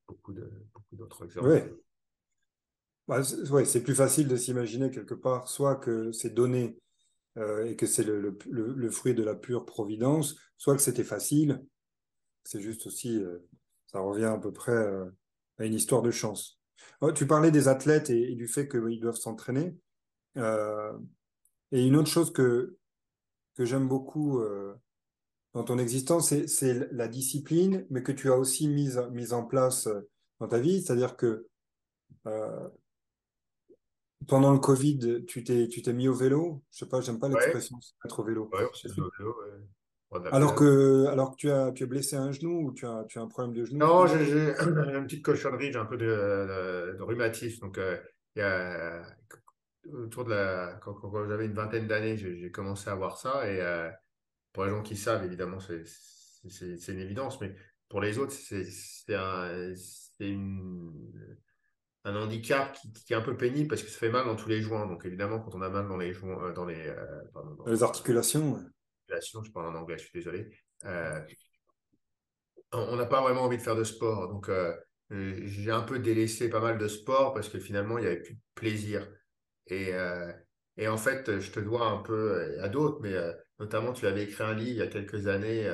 beaucoup 0.08 0.34
d'autres 0.92 1.26
exemples. 1.26 1.48
Oui. 1.48 1.78
Bah, 3.08 3.24
c'est 3.24 3.84
plus 3.84 3.96
facile 3.96 4.28
de 4.28 4.36
s'imaginer 4.36 4.90
quelque 4.90 5.14
part, 5.14 5.48
soit 5.48 5.76
que 5.76 6.12
c'est 6.12 6.34
donné 6.34 6.78
et 7.38 7.76
que 7.76 7.86
c'est 7.86 8.04
le, 8.04 8.90
fruit 8.90 9.14
de 9.14 9.24
la 9.24 9.36
pure 9.36 9.66
providence, 9.66 10.38
soit 10.58 10.76
que 10.76 10.82
c'était 10.82 11.04
facile. 11.04 11.64
C'est 12.44 12.62
juste 12.62 12.88
aussi, 12.88 13.24
ça 13.88 14.00
revient 14.00 14.26
à 14.26 14.38
peu 14.38 14.52
près 14.52 14.76
à 15.60 15.66
une 15.66 15.74
histoire 15.74 16.02
de 16.02 16.12
chance. 16.12 16.61
Oh, 17.02 17.12
tu 17.12 17.28
parlais 17.28 17.52
des 17.52 17.68
athlètes 17.68 18.10
et, 18.10 18.36
du 18.36 18.48
fait 18.48 18.68
qu'ils 18.68 19.00
doivent 19.00 19.16
s'entraîner. 19.16 19.76
Euh, 20.38 20.94
et 21.72 21.86
une 21.86 21.96
autre 21.96 22.10
chose 22.10 22.32
que, 22.32 22.78
que 23.56 23.66
j'aime 23.66 23.88
beaucoup 23.88 24.40
euh, 24.40 24.76
dans 25.54 25.64
ton 25.64 25.78
existence, 25.78 26.34
c'est 26.46 26.92
la 26.92 27.08
discipline, 27.08 27.86
mais 27.90 28.04
que 28.04 28.12
tu 28.12 28.32
as 28.32 28.38
aussi 28.38 28.68
mise, 28.68 29.02
mise 29.12 29.34
en 29.34 29.46
place 29.46 29.88
euh, 29.88 30.02
dans 30.40 30.48
ta 30.48 30.60
vie. 30.60 30.82
C'est-à-dire 30.82 31.16
que 31.18 31.48
pendant 34.28 34.54
le 34.54 34.60
Covid, 34.60 35.26
tu 35.26 35.44
t'es, 35.44 35.68
tu 35.68 35.82
t'es 35.82 35.94
mis 35.94 36.08
au 36.08 36.14
vélo. 36.14 36.62
Je 36.72 36.80
sais 36.80 36.86
pas, 36.86 37.02
j'aime 37.02 37.20
pas 37.20 37.30
l'expression 37.30 37.80
se 37.82 37.94
mettre 38.04 38.20
au 38.20 38.24
vélo. 38.24 38.50
Ouais, 38.54 38.64
on 38.64 39.02
au 39.02 39.12
vélo. 39.18 39.36
Alors 40.32 40.56
que, 40.56 41.06
alors 41.08 41.32
que 41.32 41.36
tu 41.38 41.50
as, 41.50 41.72
tu 41.72 41.84
as 41.84 41.88
blessé 41.88 42.18
un 42.18 42.32
genou 42.32 42.68
ou 42.68 42.74
tu 42.74 42.86
as, 42.86 43.06
tu 43.08 43.18
as 43.18 43.22
un 43.22 43.28
problème 43.28 43.54
de 43.56 43.64
genou? 43.64 43.80
Non, 43.80 44.08
j'ai 44.08 44.18
une 44.60 45.06
petite 45.06 45.24
cochonnerie, 45.24 45.72
j'ai 45.72 45.80
un 45.80 45.86
peu 45.86 45.98
de, 45.98 46.96
de, 46.98 47.02
rhumatisme. 47.02 47.62
Donc, 47.62 47.78
euh, 47.78 47.98
y 48.36 48.42
a, 48.42 49.04
autour 49.94 50.26
de 50.26 50.32
la, 50.32 50.80
quand, 50.82 50.94
quand 50.96 51.28
j'avais 51.28 51.46
une 51.46 51.54
vingtaine 51.54 51.88
d'années, 51.88 52.18
j'ai 52.18 52.52
commencé 52.52 52.90
à 52.90 52.96
voir 52.96 53.18
ça. 53.18 53.50
Et 53.50 53.62
euh, 53.62 53.90
pour 54.52 54.66
les 54.66 54.72
gens 54.72 54.82
qui 54.82 54.98
savent, 54.98 55.24
évidemment, 55.24 55.60
c'est 55.60 56.92
une 56.92 57.00
évidence. 57.00 57.40
Mais 57.40 57.56
pour 57.88 58.02
les 58.02 58.18
autres, 58.18 58.34
c'est 58.34 59.16
un, 59.16 59.74
un 62.04 62.16
handicap 62.18 62.74
qui, 62.74 62.92
qui, 62.92 63.14
est 63.14 63.16
un 63.16 63.22
peu 63.22 63.38
pénible 63.38 63.70
parce 63.70 63.82
que 63.82 63.90
ça 63.90 63.98
fait 63.98 64.12
mal 64.12 64.26
dans 64.26 64.36
tous 64.36 64.50
les 64.50 64.62
joints. 64.62 64.88
Donc, 64.88 65.06
évidemment, 65.06 65.40
quand 65.40 65.56
on 65.56 65.62
a 65.62 65.70
mal 65.70 65.88
dans 65.88 65.98
les 65.98 66.12
joints, 66.12 66.44
euh, 66.44 66.52
dans 66.52 66.66
les, 66.66 66.94
dans 67.34 67.66
les 67.66 67.82
articulations 67.82 68.62
je 69.20 69.52
parle 69.52 69.76
en 69.76 69.80
anglais, 69.80 69.98
je 69.98 70.04
suis 70.04 70.20
désolé. 70.20 70.50
Euh, 70.86 71.20
on 72.72 72.96
n'a 72.96 73.06
pas 73.06 73.22
vraiment 73.22 73.42
envie 73.42 73.58
de 73.58 73.62
faire 73.62 73.76
de 73.76 73.84
sport. 73.84 74.30
Donc, 74.30 74.50
euh, 74.50 74.74
j'ai 75.10 75.72
un 75.72 75.82
peu 75.82 76.00
délaissé 76.00 76.50
pas 76.50 76.60
mal 76.60 76.78
de 76.78 76.88
sport 76.88 77.34
parce 77.34 77.50
que 77.50 77.60
finalement, 77.60 77.98
il 77.98 78.02
n'y 78.02 78.08
avait 78.08 78.22
plus 78.22 78.36
de 78.36 78.42
plaisir. 78.56 79.08
Et, 79.68 79.94
euh, 79.94 80.32
et, 80.78 80.88
en 80.88 80.98
fait, 80.98 81.40
je 81.40 81.52
te 81.52 81.60
dois 81.60 81.86
un 81.88 81.98
peu 81.98 82.58
à 82.62 82.70
d'autres, 82.70 83.00
mais 83.02 83.16
notamment, 83.60 83.94
tu 83.94 84.08
avais 84.08 84.24
écrit 84.24 84.44
un 84.44 84.54
livre 84.54 84.72
il 84.72 84.78
y 84.78 84.82
a 84.82 84.88
quelques 84.88 85.28
années 85.28 85.70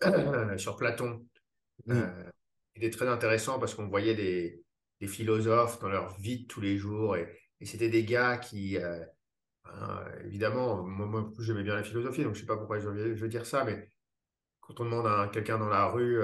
sur 0.58 0.76
Platon. 0.76 1.24
il 1.86 2.84
est 2.84 2.92
très 2.92 3.08
intéressant 3.08 3.58
parce 3.58 3.74
qu'on 3.74 3.88
voyait 3.88 4.14
des, 4.14 4.62
des, 5.00 5.06
philosophes 5.06 5.78
dans 5.80 5.88
leur 5.88 6.18
vie 6.20 6.42
de 6.42 6.46
tous 6.46 6.60
les 6.60 6.76
jours 6.76 7.16
et, 7.16 7.38
et 7.60 7.66
c'était 7.66 7.88
des 7.88 8.04
gars 8.04 8.36
qui, 8.38 8.78
Hein, 9.72 10.04
évidemment, 10.24 10.82
moi, 10.82 11.30
j'aimais 11.38 11.62
bien 11.62 11.74
la 11.74 11.82
philosophie, 11.82 12.22
donc 12.24 12.34
je 12.34 12.38
ne 12.38 12.42
sais 12.42 12.46
pas 12.46 12.56
pourquoi 12.56 12.78
je 12.78 12.88
veux, 12.88 13.28
dire 13.28 13.46
ça, 13.46 13.64
mais 13.64 13.90
quand 14.60 14.80
on 14.80 14.84
demande 14.84 15.06
à 15.06 15.28
quelqu'un 15.32 15.58
dans 15.58 15.68
la 15.68 15.86
rue 15.86 16.20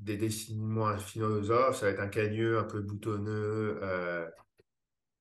des 0.00 0.16
dessine-moi 0.16 0.90
un 0.90 0.98
philosophe, 0.98 1.76
ça 1.76 1.86
va 1.86 1.92
être 1.92 2.00
un 2.00 2.08
cagneux 2.08 2.58
un 2.58 2.64
peu 2.64 2.80
boutonneux, 2.80 3.80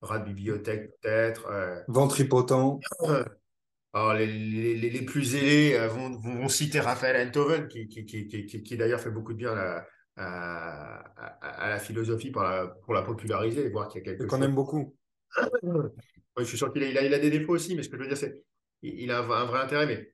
rat 0.01 0.19
de 0.19 0.25
bibliothèque 0.25 0.91
peut-être. 1.01 1.49
Ventripotent. 1.87 2.79
Alors, 3.95 4.15
les, 4.15 4.25
les, 4.25 4.89
les, 4.89 5.01
plus 5.05 5.23
zélés 5.23 5.87
vont, 5.87 6.17
vont, 6.17 6.47
citer 6.47 6.79
Raphaël 6.79 7.27
Enthoven, 7.27 7.67
qui, 7.67 7.87
qui, 7.87 8.05
qui, 8.05 8.27
qui, 8.27 8.63
qui 8.63 8.75
d'ailleurs 8.75 8.99
fait 8.99 9.11
beaucoup 9.11 9.33
de 9.33 9.37
bien 9.37 9.55
à, 9.55 9.85
à, 10.15 10.95
à, 11.41 11.69
la 11.69 11.79
philosophie 11.79 12.31
pour 12.31 12.41
la, 12.41 12.67
pour 12.67 12.93
la 12.93 13.03
populariser 13.03 13.69
voir 13.69 13.87
qu'il 13.87 13.99
y 13.99 14.03
a 14.03 14.05
quelque 14.05 14.25
qu'on 14.25 14.41
aime 14.41 14.55
beaucoup. 14.55 14.95
je 16.37 16.43
suis 16.43 16.57
sûr 16.57 16.71
qu'il 16.73 16.83
a, 16.83 16.87
il 16.87 16.97
a, 16.97 17.03
il 17.03 17.13
a, 17.13 17.19
des 17.19 17.29
défauts 17.29 17.53
aussi, 17.53 17.75
mais 17.75 17.83
ce 17.83 17.89
que 17.89 17.97
je 17.97 18.01
veux 18.01 18.07
dire, 18.07 18.17
c'est 18.17 18.43
il, 18.81 19.11
a 19.11 19.19
un, 19.19 19.45
vrai 19.45 19.59
intérêt. 19.59 19.85
Mais 19.85 20.13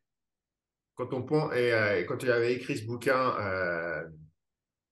quand 0.96 1.14
on 1.14 1.24
pense, 1.24 1.54
et, 1.54 1.74
euh, 1.74 2.04
quand 2.06 2.22
il 2.24 2.32
avait 2.32 2.54
écrit 2.54 2.78
ce 2.78 2.86
bouquin, 2.86 3.38
euh, 3.40 4.08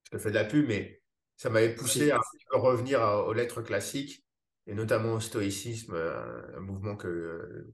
je 0.06 0.12
te 0.12 0.18
fais 0.18 0.30
de 0.30 0.36
la 0.36 0.46
pub, 0.46 0.68
mais 0.68 1.02
ça 1.36 1.50
m'avait 1.50 1.76
poussé 1.76 2.12
à 2.12 2.20
revenir 2.54 3.02
aux 3.02 3.34
lettres 3.34 3.62
classiques 3.62 4.26
et 4.66 4.74
notamment 4.74 5.14
au 5.14 5.20
stoïcisme, 5.20 5.96
un 5.96 6.60
mouvement 6.60 6.96
que, 6.96 7.68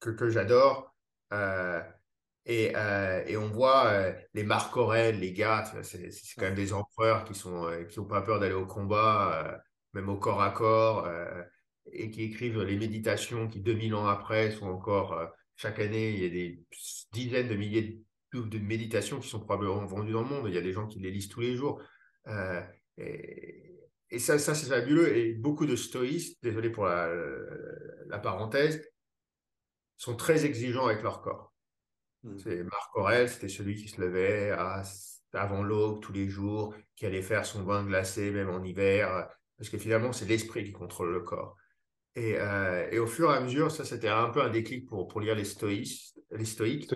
que, 0.00 0.10
que 0.10 0.28
j'adore. 0.28 0.94
Euh, 1.32 1.80
et, 2.48 2.72
euh, 2.76 3.22
et, 3.26 3.36
on 3.36 3.48
voit 3.48 3.86
euh, 3.88 4.12
les 4.32 4.42
Marc 4.42 4.74
Aurèle, 4.76 5.20
les 5.20 5.32
gars, 5.34 5.70
c'est 5.82 6.10
quand 6.36 6.46
même 6.46 6.54
des 6.54 6.72
empereurs 6.72 7.24
qui 7.24 7.34
sont 7.34 7.66
euh, 7.66 7.84
qui 7.84 8.00
n'ont 8.00 8.06
pas 8.06 8.22
peur 8.22 8.40
d'aller 8.40 8.54
au 8.54 8.64
combat, 8.66 9.60
même 9.92 10.08
au 10.08 10.16
corps 10.16 10.40
à 10.42 10.50
corps, 10.50 11.06
et 11.92 12.10
qui 12.10 12.22
écrivent 12.22 12.62
les 12.62 12.76
méditations 12.76 13.48
qui, 13.48 13.60
2000 13.60 13.94
ans 13.94 14.06
après, 14.06 14.50
sont 14.50 14.66
encore, 14.66 15.20
chaque 15.56 15.78
année, 15.78 16.10
il 16.10 16.22
y 16.22 16.26
a 16.26 16.28
des 16.28 16.62
dizaines 17.12 17.48
de 17.48 17.54
milliers 17.54 18.00
de, 18.32 18.42
de, 18.42 18.58
méditations 18.58 19.20
qui 19.20 19.28
sont 19.28 19.40
probablement 19.40 19.84
vendues 19.86 20.12
dans 20.12 20.22
le 20.22 20.28
monde. 20.28 20.48
Il 20.48 20.54
y 20.54 20.58
a 20.58 20.62
des 20.62 20.72
gens 20.72 20.86
qui 20.86 20.98
les 21.00 21.10
lisent 21.10 21.28
tous 21.28 21.40
les 21.40 21.56
jours. 21.56 21.82
et, 22.98 23.68
et 24.10 24.18
ça, 24.18 24.38
ça 24.38 24.54
c'est 24.54 24.68
fabuleux. 24.68 25.16
Et 25.16 25.34
beaucoup 25.34 25.66
de 25.66 25.76
stoïstes, 25.76 26.42
désolé 26.42 26.70
pour 26.70 26.86
la, 26.86 27.10
la 28.06 28.18
parenthèse, 28.18 28.82
sont 29.96 30.16
très 30.16 30.46
exigeants 30.46 30.86
avec 30.86 31.02
leur 31.02 31.20
corps. 31.20 31.52
Hmm. 32.22 32.38
C'est 32.38 32.62
Marc 32.62 32.96
Aurel, 32.96 33.28
c'était 33.28 33.48
celui 33.48 33.74
qui 33.74 33.88
se 33.88 34.00
levait 34.00 34.50
avant 35.32 35.62
l'aube 35.62 36.00
tous 36.00 36.12
les 36.12 36.28
jours, 36.28 36.74
qui 36.96 37.04
allait 37.04 37.22
faire 37.22 37.44
son 37.44 37.62
bain 37.62 37.84
glacé 37.84 38.30
même 38.30 38.48
en 38.48 38.62
hiver, 38.64 39.28
parce 39.56 39.68
que 39.68 39.76
finalement 39.76 40.12
c'est 40.12 40.24
l'esprit 40.24 40.64
qui 40.64 40.72
contrôle 40.72 41.12
le 41.12 41.20
corps. 41.20 41.56
Et, 42.18 42.36
euh, 42.36 42.88
et, 42.90 42.98
au 42.98 43.06
fur 43.06 43.30
et 43.30 43.36
à 43.36 43.40
mesure, 43.40 43.70
ça 43.70 43.84
c'était 43.84 44.08
un 44.08 44.30
peu 44.30 44.42
un 44.42 44.50
déclic 44.50 44.86
pour, 44.86 45.06
pour 45.06 45.20
lire 45.20 45.36
les, 45.36 45.44
stoïques. 45.44 46.14
Les 46.32 46.44
stoïques. 46.44 46.90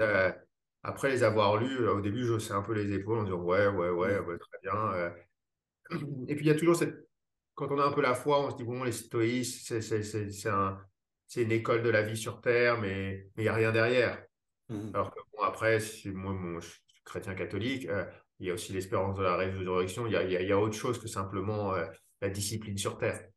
Euh, 0.00 0.32
après 0.82 1.08
les 1.08 1.22
avoir 1.22 1.56
lus, 1.56 1.86
au 1.88 2.00
début 2.00 2.24
je 2.24 2.32
haussais 2.32 2.52
un 2.52 2.62
peu 2.62 2.72
les 2.72 2.92
épaules 2.92 3.18
en 3.18 3.24
disant 3.24 3.42
ouais, 3.42 3.68
ouais, 3.68 3.90
ouais, 3.90 4.38
très 4.38 4.58
bien. 4.62 4.92
Euh. 4.94 5.10
Et 6.26 6.34
puis 6.34 6.46
il 6.46 6.48
y 6.48 6.50
a 6.50 6.56
toujours 6.56 6.74
cette. 6.74 7.08
Quand 7.54 7.70
on 7.70 7.78
a 7.78 7.84
un 7.84 7.92
peu 7.92 8.02
la 8.02 8.14
foi, 8.14 8.44
on 8.44 8.50
se 8.50 8.56
dit 8.56 8.64
bon, 8.64 8.82
les 8.82 8.90
stoïques, 8.90 9.46
c'est 9.46 10.48
un, 10.48 10.80
c'est 11.28 11.42
une 11.42 11.52
école 11.52 11.82
de 11.82 11.90
la 11.90 12.02
vie 12.02 12.16
sur 12.16 12.40
Terre, 12.40 12.80
mais 12.80 13.28
il 13.36 13.42
n'y 13.44 13.48
a 13.48 13.54
rien 13.54 13.70
derrière. 13.70 14.20
Mmh. 14.68 14.90
Alors 14.94 15.14
que 15.14 15.20
bon, 15.32 15.44
après, 15.44 15.78
moi, 16.06 16.60
je 16.60 16.66
suis 16.66 16.80
chrétien 17.04 17.34
catholique, 17.34 17.86
euh, 17.86 18.04
il 18.40 18.48
y 18.48 18.50
a 18.50 18.54
aussi 18.54 18.72
l'espérance 18.72 19.16
de 19.16 19.22
la 19.22 19.36
résurrection, 19.36 20.06
il 20.06 20.12
y 20.12 20.16
a, 20.16 20.22
y 20.24 20.52
a, 20.52 20.58
autre 20.58 20.74
chose 20.74 20.98
que 20.98 21.06
simplement 21.06 21.74
euh, 21.74 21.86
la 22.20 22.30
discipline 22.30 22.76
sur 22.76 22.98
Terre. 22.98 23.28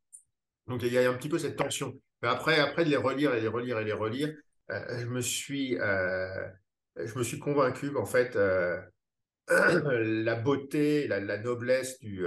Donc 0.68 0.82
il 0.82 0.92
y 0.92 0.98
a 0.98 1.10
un 1.10 1.14
petit 1.14 1.28
peu 1.28 1.38
cette 1.38 1.56
tension. 1.56 1.98
Mais 2.22 2.28
après, 2.28 2.58
après 2.58 2.84
de 2.84 2.90
les 2.90 2.96
relire 2.96 3.34
et 3.34 3.40
les 3.40 3.48
relire 3.48 3.78
et 3.78 3.84
les 3.84 3.92
relire, 3.92 4.34
euh, 4.70 4.98
je, 5.00 5.06
me 5.06 5.20
suis, 5.20 5.76
je 5.76 7.18
me 7.18 7.22
suis 7.22 7.38
convaincu 7.38 7.92
qu'en 7.92 8.06
fait, 8.06 8.36
la 9.48 10.34
beauté, 10.34 11.08
la, 11.08 11.38
noblesse 11.38 11.98
du, 12.00 12.18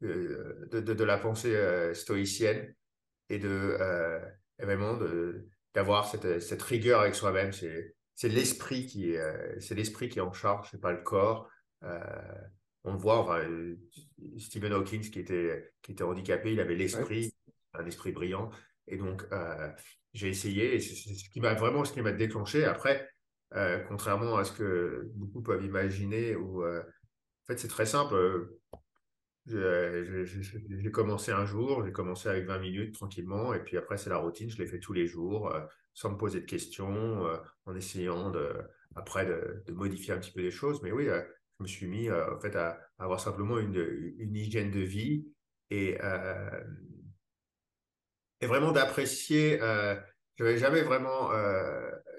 de, 0.00 0.68
de, 0.70 0.80
de, 0.80 1.04
la 1.04 1.18
pensée 1.18 1.56
stoïcienne 1.94 2.74
et 3.28 3.38
de 3.38 3.76
vraiment 4.60 4.98
d'avoir 5.74 6.08
cette, 6.08 6.40
cette, 6.40 6.62
rigueur 6.62 7.00
avec 7.00 7.14
soi-même. 7.14 7.52
C'est 8.16 8.30
l'esprit 8.30 8.86
qui 8.86 9.12
est 9.12 9.18
euh, 9.18 9.60
c'est 9.60 9.74
l'esprit 9.74 10.08
qui 10.08 10.18
est 10.18 10.22
en 10.22 10.32
charge, 10.32 10.68
c'est 10.70 10.80
pas 10.80 10.92
le 10.92 11.02
corps. 11.02 11.50
Euh, 11.84 12.00
on 12.84 12.92
le 12.92 12.98
voit, 12.98 13.18
enfin, 13.18 13.46
Stephen 14.38 14.72
Hawking 14.72 15.02
qui 15.10 15.20
était 15.20 15.70
qui 15.82 15.92
était 15.92 16.02
handicapé, 16.02 16.54
il 16.54 16.60
avait 16.60 16.74
l'esprit, 16.74 17.34
un 17.78 17.86
esprit 17.86 18.12
brillant. 18.12 18.50
Et 18.88 18.96
donc 18.96 19.26
euh, 19.32 19.70
j'ai 20.12 20.28
essayé, 20.28 20.74
et 20.74 20.80
c'est 20.80 20.94
ce 20.94 21.28
qui 21.30 21.40
m'a 21.40 21.54
vraiment 21.54 21.84
ce 21.84 21.92
qui 21.92 22.02
m'a 22.02 22.12
déclenché. 22.12 22.64
Après, 22.64 23.08
contrairement 23.88 24.36
à 24.36 24.44
ce 24.44 24.52
que 24.52 25.10
beaucoup 25.14 25.42
peuvent 25.42 25.64
imaginer, 25.64 26.36
ou 26.36 26.64
en 26.64 26.82
fait 27.46 27.58
c'est 27.58 27.68
très 27.68 27.86
simple. 27.86 28.14
J'ai 29.46 30.90
commencé 30.90 31.30
un 31.30 31.46
jour, 31.46 31.84
j'ai 31.84 31.92
commencé 31.92 32.28
avec 32.28 32.46
20 32.46 32.58
minutes 32.58 32.94
tranquillement, 32.94 33.54
et 33.54 33.60
puis 33.60 33.76
après 33.76 33.96
c'est 33.96 34.10
la 34.10 34.16
routine, 34.16 34.50
je 34.50 34.58
l'ai 34.58 34.66
fait 34.66 34.80
tous 34.80 34.92
les 34.92 35.06
jours, 35.06 35.54
euh, 35.54 35.60
sans 35.94 36.10
me 36.10 36.16
poser 36.16 36.40
de 36.40 36.46
questions, 36.46 37.24
euh, 37.26 37.36
en 37.64 37.76
essayant 37.76 38.30
de, 38.30 38.52
après 38.96 39.24
de, 39.24 39.72
modifier 39.72 40.14
un 40.14 40.18
petit 40.18 40.32
peu 40.32 40.40
les 40.40 40.50
choses. 40.50 40.82
Mais 40.82 40.90
oui, 40.90 41.08
euh, 41.08 41.22
je 41.58 41.62
me 41.62 41.68
suis 41.68 41.86
mis 41.86 42.10
en 42.10 42.38
fait 42.40 42.56
à, 42.56 42.78
avoir 42.98 43.20
simplement 43.20 43.58
une, 43.58 44.14
une, 44.18 44.34
hygiène 44.34 44.70
de 44.72 44.80
vie 44.80 45.28
et, 45.70 45.96
et 48.40 48.46
vraiment 48.46 48.72
d'apprécier. 48.72 49.58
je 49.58 50.44
n'avais 50.44 50.58
jamais 50.58 50.82
vraiment. 50.82 51.30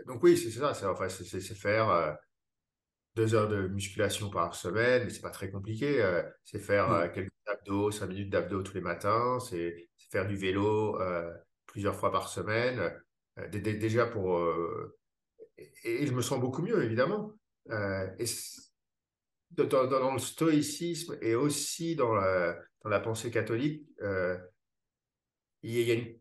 donc 0.07 0.23
oui, 0.23 0.37
c'est 0.37 0.51
ça, 0.51 0.73
c'est 0.73 0.85
enfin, 0.85 1.07
faire 1.07 2.17
deux 3.17 3.33
heures 3.33 3.49
de 3.49 3.67
musculation 3.67 4.29
par 4.29 4.53
semaine, 4.53 5.03
mais 5.03 5.09
c'est 5.09 5.21
pas 5.21 5.31
très 5.31 5.49
compliqué. 5.49 6.01
Euh, 6.01 6.21
c'est 6.45 6.59
faire 6.59 6.91
euh, 6.91 7.07
quelques 7.09 7.31
abdos, 7.47 7.91
cinq 7.91 8.07
minutes 8.07 8.29
d'abdos 8.29 8.61
tous 8.61 8.75
les 8.75 8.81
matins, 8.81 9.39
c'est 9.39 9.89
faire 10.11 10.27
du 10.27 10.37
vélo 10.37 11.01
euh, 11.01 11.33
plusieurs 11.65 11.95
fois 11.95 12.11
par 12.11 12.29
semaine. 12.29 12.93
déjà 13.51 14.05
pour 14.05 14.39
et, 15.83 16.05
je 16.05 16.13
me 16.13 16.21
sens 16.21 16.39
beaucoup 16.39 16.61
mieux 16.61 16.83
évidemment. 16.83 17.33
et 17.71 18.25
dans, 19.51 20.13
le 20.13 20.19
stoïcisme 20.19 21.17
et 21.21 21.33
aussi 21.33 21.95
dans 21.95 22.13
la, 22.13 22.55
dans 22.83 22.89
la 22.89 22.99
pensée 22.99 23.31
catholique, 23.31 23.87
il 25.71 25.87
y, 25.87 25.91
a 25.91 25.95
une 25.95 26.15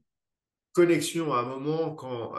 connexion 0.72 1.32
à 1.32 1.40
un 1.40 1.44
moment 1.44 1.94
quand 1.94 2.34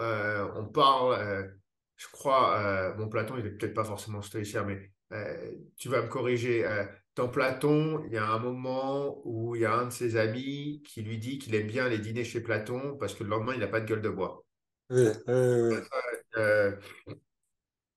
on 0.55 0.65
parle 0.65 1.57
je 1.97 2.07
crois, 2.07 2.59
euh, 2.59 2.93
bon, 2.93 3.09
Platon, 3.09 3.35
il 3.37 3.43
n'est 3.43 3.49
peut-être 3.49 3.73
pas 3.73 3.83
forcément 3.83 4.21
stoïcien, 4.21 4.63
mais 4.63 4.91
euh, 5.11 5.51
tu 5.77 5.89
vas 5.89 6.03
me 6.03 6.07
corriger. 6.07 6.65
Euh, 6.65 6.85
dans 7.15 7.27
Platon, 7.27 8.03
il 8.05 8.13
y 8.13 8.17
a 8.17 8.27
un 8.29 8.37
moment 8.37 9.19
où 9.25 9.55
il 9.55 9.63
y 9.63 9.65
a 9.65 9.73
un 9.73 9.85
de 9.87 9.91
ses 9.91 10.15
amis 10.15 10.83
qui 10.85 11.01
lui 11.01 11.17
dit 11.17 11.39
qu'il 11.39 11.55
aime 11.55 11.65
bien 11.65 11.89
les 11.89 11.97
dîner 11.97 12.23
chez 12.23 12.41
Platon 12.41 12.95
parce 12.99 13.15
que 13.15 13.23
le 13.23 13.29
lendemain, 13.31 13.53
il 13.55 13.59
n'a 13.59 13.67
pas 13.67 13.81
de 13.81 13.87
gueule 13.87 14.03
de 14.03 14.09
bois. 14.09 14.45
Oui, 14.91 15.07
oui, 15.27 15.77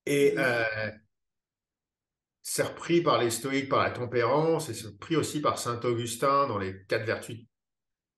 et 0.06 0.34
c'est 2.42 2.62
repris 2.62 3.02
par 3.02 3.20
les 3.20 3.30
stoïques, 3.30 3.68
par 3.68 3.84
la 3.84 3.90
tempérance, 3.90 4.70
et 4.70 4.74
c'est 4.74 4.88
repris 4.88 5.14
aussi 5.14 5.40
par 5.40 5.58
saint 5.58 5.78
Augustin 5.84 6.48
dans 6.48 6.58
les 6.58 6.84
quatre 6.88 7.04
vertus 7.04 7.44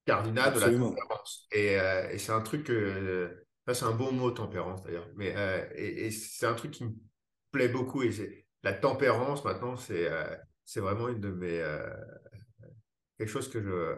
cardinales 0.04 0.54
de 0.54 0.60
la 0.60 0.70
tempérance. 0.70 1.46
Et, 1.52 1.74
et 1.74 2.18
c'est 2.18 2.32
un 2.32 2.40
truc 2.40 2.64
que 2.64 3.42
c'est 3.72 3.84
un 3.84 3.92
bon 3.92 4.12
mot, 4.12 4.30
tempérance, 4.30 4.82
d'ailleurs. 4.82 5.08
Mais, 5.14 5.34
euh, 5.36 5.64
et, 5.74 6.10
c'est 6.10 6.46
un 6.46 6.54
truc 6.54 6.72
qui 6.72 6.84
me 6.84 6.92
plaît 7.50 7.68
beaucoup. 7.68 8.02
Et 8.02 8.46
la 8.62 8.72
tempérance, 8.72 9.44
maintenant, 9.44 9.76
c'est 9.76 10.10
euh, 10.10 10.36
c'est 10.64 10.80
vraiment 10.80 11.08
une 11.08 11.20
de 11.20 11.30
mes. 11.30 11.60
Euh, 11.60 11.88
quelque 13.18 13.28
chose 13.28 13.48
que 13.48 13.62
je. 13.62 13.96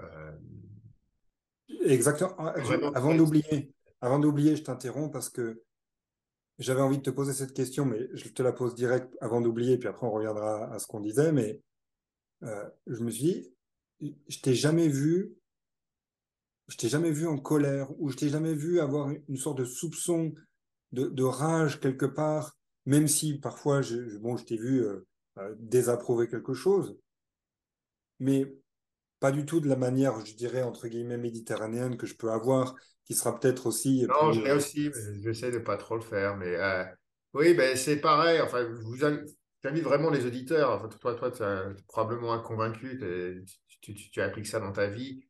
Exactement. 1.86 2.34
Ah, 2.38 2.54
avant 2.94 3.14
d'oublier, 3.14 3.74
avant 4.00 4.18
d'oublier, 4.18 4.56
je 4.56 4.62
t'interromps 4.62 5.12
parce 5.12 5.30
que 5.30 5.62
j'avais 6.58 6.82
envie 6.82 6.98
de 6.98 7.02
te 7.02 7.10
poser 7.10 7.32
cette 7.32 7.54
question, 7.54 7.84
mais 7.86 8.08
je 8.12 8.28
te 8.28 8.42
la 8.42 8.52
pose 8.52 8.74
direct 8.74 9.16
avant 9.20 9.40
d'oublier, 9.40 9.78
puis 9.78 9.88
après 9.88 10.06
on 10.06 10.12
reviendra 10.12 10.72
à 10.72 10.78
ce 10.78 10.86
qu'on 10.86 11.00
disait. 11.00 11.32
Mais 11.32 11.62
je 12.42 13.02
me 13.02 13.10
suis 13.10 13.54
dit, 14.00 14.14
je 14.28 14.38
t'ai 14.40 14.54
jamais 14.54 14.88
vu 14.88 15.34
je 16.68 16.76
t'ai 16.76 16.88
jamais 16.88 17.10
vu 17.10 17.26
en 17.26 17.38
colère 17.38 17.88
ou 17.98 18.10
je 18.10 18.16
t'ai 18.16 18.28
jamais 18.28 18.54
vu 18.54 18.80
avoir 18.80 19.10
une 19.28 19.36
sorte 19.36 19.58
de 19.58 19.64
soupçon 19.64 20.32
de, 20.92 21.24
rage 21.24 21.80
quelque 21.80 22.06
part, 22.06 22.56
même 22.86 23.08
si 23.08 23.38
parfois, 23.38 23.82
je, 23.82 24.16
bon, 24.18 24.36
je 24.36 24.44
t'ai 24.44 24.56
vu 24.56 24.84
euh, 24.84 25.06
euh, 25.38 25.54
désapprouver 25.58 26.28
quelque 26.28 26.54
chose, 26.54 26.96
mais 28.20 28.54
pas 29.18 29.32
du 29.32 29.44
tout 29.44 29.60
de 29.60 29.68
la 29.68 29.76
manière, 29.76 30.24
je 30.24 30.34
dirais, 30.34 30.62
entre 30.62 30.86
guillemets, 30.86 31.18
méditerranéenne 31.18 31.96
que 31.96 32.06
je 32.06 32.14
peux 32.14 32.30
avoir, 32.30 32.74
qui 33.04 33.14
sera 33.14 33.38
peut-être 33.38 33.66
aussi... 33.66 34.06
Non, 34.08 34.32
je 34.32 34.40
l'ai 34.40 34.52
aussi, 34.52 34.90
j'essaie 35.22 35.50
de 35.50 35.58
pas 35.58 35.76
trop 35.76 35.96
le 35.96 36.02
faire, 36.02 36.36
mais 36.36 36.54
euh, 36.54 36.84
oui, 37.32 37.54
ben, 37.54 37.76
c'est 37.76 37.96
pareil, 37.96 38.40
enfin, 38.40 38.64
je 38.64 38.82
vous 38.82 38.96
j'invite 38.96 39.82
vraiment 39.82 40.10
les 40.10 40.26
auditeurs, 40.26 40.70
enfin, 40.70 40.88
toi, 40.88 41.14
toi, 41.14 41.30
tu 41.30 41.42
es 41.42 41.82
probablement 41.88 42.38
convaincu, 42.40 42.98
tu, 43.80 43.94
tu, 43.94 44.10
tu, 44.10 44.20
appliques 44.20 44.46
ça 44.46 44.60
dans 44.60 44.72
ta 44.72 44.86
vie, 44.86 45.26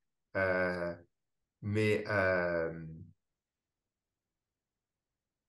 mais 1.64 2.04
euh, 2.08 2.72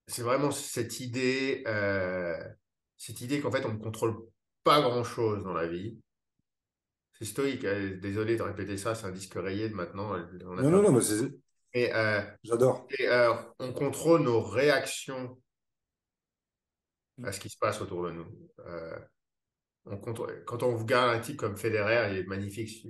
c'est 0.07 0.24
vraiment 0.24 0.49
cette 0.49 1.01
idée, 1.01 1.63
euh, 1.68 2.38
cette 2.97 3.20
idée 3.22 3.41
qu'en 3.41 3.51
fait, 3.51 3.66
on 3.66 3.74
ne 3.74 3.78
contrôle 3.78 4.16
pas 4.63 4.82
grand-chose 4.82 5.43
dans 5.43 5.53
la 5.53 5.68
vie. 5.68 5.99
C'est 7.20 7.26
stoïque. 7.26 7.66
Désolé 7.66 8.38
de 8.38 8.43
répéter 8.43 8.78
ça, 8.78 8.95
c'est 8.95 9.05
un 9.05 9.11
disque 9.11 9.36
rayé 9.36 9.70
de 9.70 9.76
maintenant. 9.76 10.18
non, 10.18 10.55
non, 10.72 10.82
non, 10.82 10.91
mais 10.91 11.01
c'est. 11.01 11.30
Euh, 11.76 12.22
J'adore. 12.43 12.88
Et 12.97 13.07
euh, 13.09 13.34
on 13.59 13.74
contrôle 13.74 14.22
nos 14.22 14.41
réactions 14.41 15.38
à 17.22 17.34
ce 17.34 17.39
qui 17.41 17.49
se 17.49 17.57
passe 17.57 17.82
autour 17.82 18.05
de 18.05 18.11
nous. 18.11 18.49
Euh, 18.66 18.97
on 19.86 19.97
contrôle, 19.97 20.43
quand 20.45 20.63
on 20.63 20.78
regarde 20.78 21.18
un 21.18 21.20
type 21.20 21.38
comme 21.38 21.57
Federer, 21.57 22.11
il 22.11 22.20
est 22.20 22.24
magnifique. 22.24 22.88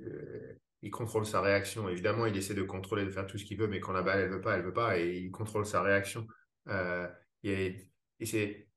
Il 0.85 0.91
contrôle 0.91 1.25
sa 1.25 1.41
réaction. 1.41 1.89
Évidemment, 1.89 2.25
il 2.25 2.37
essaie 2.37 2.53
de 2.53 2.63
contrôler, 2.63 3.03
de 3.03 3.09
faire 3.09 3.27
tout 3.27 3.37
ce 3.37 3.43
qu'il 3.43 3.57
veut, 3.57 3.67
mais 3.67 3.81
quand 3.81 3.91
la 3.91 4.03
balle, 4.03 4.21
elle 4.21 4.29
veut 4.29 4.41
pas, 4.41 4.55
elle 4.55 4.63
veut 4.63 4.73
pas, 4.73 4.97
et 4.97 5.17
il 5.17 5.31
contrôle 5.31 5.65
sa 5.65 5.81
réaction. 5.81 6.25
et, 7.43 7.75
et 8.19 8.25
c'est 8.25 8.67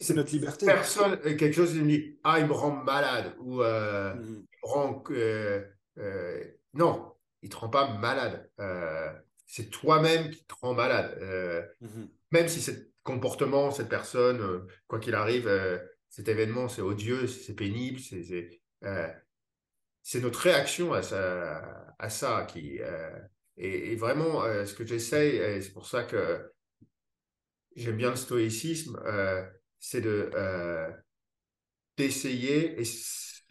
c'est 0.00 0.14
notre 0.14 0.32
liberté. 0.32 0.66
Personne, 0.66 1.18
quelque 1.20 1.52
chose, 1.52 1.74
il 1.74 1.82
me 1.82 1.88
dit, 1.88 2.18
ah, 2.24 2.38
il 2.38 2.46
me 2.46 2.52
rend 2.52 2.70
malade, 2.70 3.34
ou 3.40 3.62
euh, 3.62 4.14
mhm. 4.14 4.46
il 4.52 4.58
me 4.62 4.68
rend. 4.68 5.02
Euh, 5.10 5.64
euh, 5.98 6.44
non, 6.74 7.12
il 7.42 7.48
ne 7.48 7.52
te 7.52 7.56
rend 7.56 7.68
pas 7.68 7.88
malade. 7.94 8.48
c'est 9.46 9.70
toi-même 9.70 10.30
qui 10.30 10.44
te 10.44 10.54
rend 10.60 10.74
malade. 10.74 11.18
Mhm. 11.80 12.08
Même 12.30 12.48
si 12.48 12.60
ce 12.60 12.70
comportement, 13.02 13.70
cette 13.70 13.88
personne, 13.88 14.66
quoi 14.86 15.00
qu'il 15.00 15.14
arrive, 15.14 15.48
cet 16.10 16.28
événement, 16.28 16.68
c'est 16.68 16.82
odieux, 16.82 17.26
c'est 17.26 17.54
pénible, 17.54 18.00
c'est 20.02 20.20
notre 20.20 20.40
réaction 20.40 20.92
à 20.92 21.02
ça, 21.02 21.94
à 21.98 22.10
ça 22.10 22.46
qui. 22.48 22.80
Et, 23.56 23.92
et, 23.92 23.96
vraiment, 23.96 24.42
ce 24.64 24.72
que 24.74 24.86
j'essaye, 24.86 25.62
c'est 25.62 25.72
pour 25.72 25.86
ça 25.86 26.04
que 26.04 26.50
j'aime 27.76 27.96
bien 27.96 28.10
le 28.10 28.16
stoïcisme, 28.16 28.98
c'est 29.78 30.00
de 30.00 30.30
euh, 30.34 30.90
d'essayer. 31.96 32.80
Et 32.80 32.84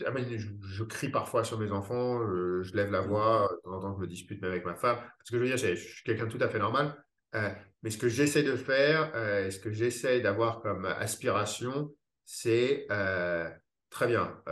ah, 0.05 0.11
je, 0.15 0.83
crie 0.83 1.09
parfois 1.09 1.43
sur 1.43 1.59
mes 1.59 1.71
enfants, 1.71 2.19
je, 2.63 2.75
lève 2.75 2.91
la 2.91 3.01
mmh. 3.01 3.07
voix, 3.07 3.49
de 3.51 3.61
temps 3.69 3.77
en 3.77 3.81
temps 3.81 3.95
je 3.95 4.01
me 4.01 4.07
dispute 4.07 4.41
même 4.41 4.51
avec 4.51 4.65
ma 4.65 4.75
femme. 4.75 4.97
Parce 4.97 5.29
que 5.29 5.37
je 5.37 5.41
veux 5.41 5.47
dire, 5.47 5.57
je, 5.57 5.75
suis 5.75 6.03
quelqu'un 6.03 6.25
de 6.27 6.31
tout 6.31 6.43
à 6.43 6.49
fait 6.49 6.59
normal. 6.59 6.95
Euh, 7.35 7.49
mais 7.83 7.89
ce 7.89 7.97
que 7.97 8.07
j'essaie 8.07 8.43
de 8.43 8.55
faire, 8.55 9.11
euh, 9.15 9.49
ce 9.51 9.59
que 9.59 9.71
j'essaie 9.71 10.21
d'avoir 10.21 10.61
comme 10.61 10.85
aspiration, 10.85 11.93
c'est 12.27 12.85
très 13.89 14.07
bien. 14.07 14.43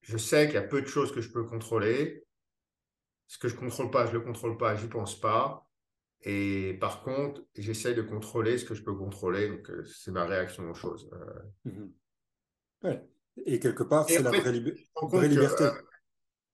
je 0.00 0.16
sais 0.16 0.46
qu'il 0.46 0.54
y 0.54 0.58
a 0.58 0.62
peu 0.62 0.80
de 0.80 0.86
choses 0.86 1.12
que 1.12 1.20
je 1.20 1.30
peux 1.30 1.44
contrôler. 1.44 2.24
Ce 3.26 3.38
que 3.38 3.48
je 3.48 3.54
ne 3.54 3.60
contrôle 3.60 3.90
pas, 3.90 4.06
je 4.06 4.12
ne 4.12 4.18
le 4.18 4.24
contrôle 4.24 4.56
pas, 4.56 4.74
je 4.74 4.84
n'y 4.84 4.88
pense 4.88 5.20
pas. 5.20 5.70
Et 6.22 6.76
par 6.80 7.02
contre, 7.02 7.42
j'essaie 7.56 7.94
de 7.94 8.02
contrôler 8.02 8.58
ce 8.58 8.64
que 8.64 8.74
je 8.74 8.82
peux 8.82 8.94
contrôler. 8.94 9.48
Donc, 9.48 9.70
euh, 9.70 9.84
c'est 9.84 10.10
ma 10.10 10.26
réaction 10.26 10.68
aux 10.68 10.74
choses. 10.74 11.10
Euh. 11.12 11.70
Mmh 11.70 11.90
ouais. 12.82 13.08
Et 13.46 13.58
quelque 13.58 13.84
part, 13.84 14.08
c'est 14.08 14.22
la 14.22 14.30
vraie, 14.30 14.52
liberté. 14.52 15.64
Euh, 15.64 15.72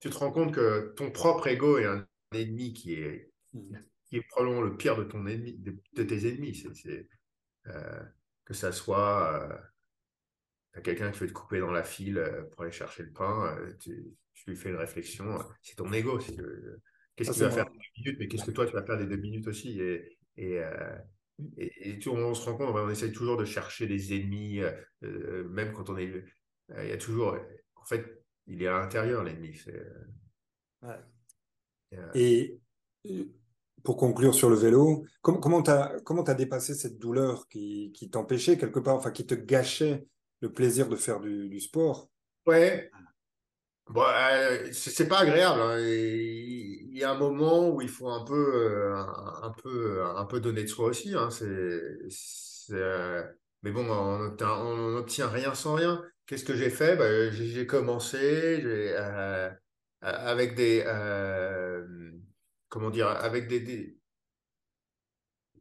tu 0.01 0.11
te 0.11 0.19
rends 0.19 0.31
compte 0.31 0.55
que 0.55 0.93
ton 0.97 1.11
propre 1.11 1.47
ego 1.49 1.79
est 1.79 1.87
un 1.87 2.07
ennemi 2.33 2.75
qui 2.75 2.95
est, 2.95 3.33
mmh. 3.55 3.77
qui 4.05 4.17
est 4.19 4.23
probablement 4.29 4.61
le 4.61 4.77
pire 4.77 4.97
de, 4.97 5.05
ton 5.05 5.27
ennemi, 5.27 5.55
de, 5.59 6.03
tes 6.03 6.29
ennemis. 6.29 6.63
C'est, 6.75 7.09
que 8.45 8.55
ça 8.55 8.73
soit 8.73 9.61
quelqu'un 10.85 11.11
qui 11.11 11.21
veut 11.21 11.29
te 11.29 11.33
couper 11.33 11.59
dans 11.59 11.71
la 11.71 11.83
file 11.83 12.23
pour 12.51 12.63
aller 12.63 12.73
chercher 12.73 13.03
le 13.03 13.13
pain, 13.13 13.57
tu, 13.81 14.15
tu 14.35 14.51
lui 14.51 14.57
fais 14.57 14.71
une 14.71 14.77
réflexion. 14.77 15.39
C'est 15.63 15.77
ton 15.77 15.93
ego. 15.93 16.21
Si 16.21 16.37
Qu'est-ce 17.17 17.33
qu'il 17.33 17.43
va 17.43 17.51
faire 17.51 17.71
deux 17.71 17.79
minutes, 17.97 18.19
mais 18.19 18.29
qu'est-ce 18.29 18.45
que 18.45 18.51
toi 18.51 18.67
tu 18.67 18.75
vas 18.75 18.85
faire 18.85 18.99
des 18.99 19.07
deux 19.07 19.17
minutes 19.17 19.49
aussi? 19.49 19.81
Et, 19.81 20.19
et, 20.37 20.59
euh, 20.59 20.99
et, 21.57 21.99
on, 22.09 22.35
se 22.35 22.45
rend 22.45 22.57
compte, 22.57 22.75
on 22.75 22.91
essaie 22.91 23.11
toujours 23.11 23.39
de 23.39 23.47
chercher 23.47 23.87
des 23.87 24.15
ennemis, 24.15 24.61
euh, 24.61 24.73
euh, 25.03 25.49
même 25.49 25.73
quand 25.73 25.89
on 25.89 25.97
est. 25.97 26.25
Il 26.79 26.89
y 26.89 26.93
a 26.93 26.99
toujours. 26.99 27.39
En 27.77 27.85
fait, 27.85 28.23
il 28.47 28.63
est 28.63 28.67
à 28.67 28.79
l'intérieur, 28.79 29.25
l'ennemi. 29.25 29.59
Ouais. 30.83 30.99
Et 32.15 32.61
pour 33.87 33.97
conclure 33.97 34.35
sur 34.35 34.51
le 34.51 34.57
vélo, 34.57 35.05
comment 35.23 35.63
tu 35.63 35.71
as, 35.71 35.93
as 36.05 36.35
dépassé 36.35 36.75
cette 36.75 36.99
douleur 36.99 37.47
qui, 37.47 37.93
qui 37.95 38.11
t'empêchait 38.11 38.59
quelque 38.59 38.81
part, 38.81 38.97
enfin 38.97 39.13
qui 39.13 39.25
te 39.25 39.35
gâchait 39.35 40.09
le 40.41 40.53
plaisir 40.53 40.89
de 40.89 40.97
faire 40.97 41.21
du, 41.21 41.61
sport? 41.61 42.11
Ouais, 42.47 42.91
Bon, 43.89 44.03
euh, 44.03 44.67
c'est 44.73 45.07
pas 45.07 45.21
agréable. 45.21 45.61
Hein. 45.61 45.79
Il 45.79 46.99
y 46.99 47.05
a 47.05 47.13
un 47.13 47.19
moment 47.19 47.69
où 47.69 47.81
il 47.81 47.89
faut 47.89 48.09
un 48.09 48.25
peu, 48.25 48.35
euh, 48.35 48.97
un, 48.97 49.55
peu, 49.63 50.03
un 50.05 50.25
peu 50.25 50.41
donner 50.41 50.65
de 50.65 50.69
soi 50.69 50.89
aussi. 50.89 51.15
Hein. 51.15 51.29
C'est, 51.31 52.73
euh, 52.73 53.23
mais 53.63 53.71
bon, 53.71 53.89
on 53.89 54.91
n'obtient 54.91 55.29
rien 55.29 55.55
sans 55.55 55.75
rien. 55.75 56.03
Qu'est-ce 56.27 56.45
que 56.45 56.57
j'ai 56.57 56.71
fait? 56.71 56.97
Bah, 56.97 57.31
J'ai 57.31 57.69
commencé 57.69 58.65
avec 60.03 60.57
des, 60.57 60.83
comment 62.77 62.91
dire, 62.91 63.09
avec 63.09 63.49
des, 63.49 63.61
des, 63.61 63.97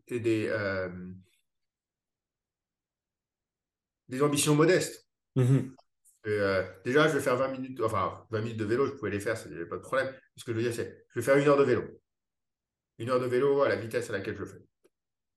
des, 0.10 0.50
des 4.10 4.22
ambitions 4.22 4.54
modestes. 4.54 5.08
Mmh 5.38 5.70
euh, 6.28 6.68
déjà, 6.84 7.08
je 7.08 7.14
vais 7.14 7.22
faire 7.22 7.38
20 7.38 7.50
minutes, 7.50 7.80
enfin 7.82 8.26
20 8.32 8.42
minutes 8.42 8.58
de 8.58 8.66
vélo, 8.66 8.88
je 8.88 8.94
pouvais 8.94 9.12
les 9.12 9.20
faire, 9.20 9.38
n'y 9.48 9.56
avait 9.56 9.68
pas 9.68 9.78
de 9.78 9.82
problème. 9.82 10.12
Ce 10.36 10.44
que 10.44 10.52
je 10.52 10.58
veux 10.58 10.64
dire, 10.64 10.74
c'est 10.74 11.06
je 11.12 11.20
vais 11.20 11.24
faire 11.24 11.38
une 11.38 11.48
heure 11.48 11.56
de 11.56 11.64
vélo. 11.64 11.84
Une 12.98 13.12
heure 13.12 13.20
de 13.20 13.28
vélo 13.28 13.62
à 13.62 13.70
la 13.70 13.76
vitesse 13.76 14.10
à 14.10 14.14
laquelle 14.14 14.36
je 14.36 14.44
fais. 14.44 14.58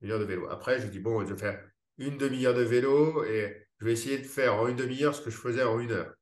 Une 0.01 0.11
heure 0.11 0.19
de 0.19 0.25
vélo. 0.25 0.49
Après, 0.49 0.81
je 0.81 0.87
dis, 0.87 0.99
bon, 0.99 1.25
je 1.27 1.35
vais 1.35 1.39
faire 1.39 1.63
une 1.99 2.17
demi-heure 2.17 2.55
de 2.55 2.63
vélo 2.63 3.23
et 3.25 3.69
je 3.79 3.85
vais 3.85 3.93
essayer 3.93 4.17
de 4.17 4.25
faire 4.27 4.55
en 4.55 4.67
une 4.67 4.77
demi-heure 4.77 5.15
ce 5.15 5.21
que 5.21 5.31
je 5.31 5.37
faisais 5.37 5.63
en 5.63 5.79
une 5.79 5.93
heure. 5.93 6.15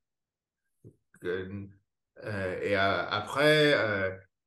Euh, 1.22 1.66
euh, 2.24 2.60
et 2.60 2.74
après, 2.74 3.72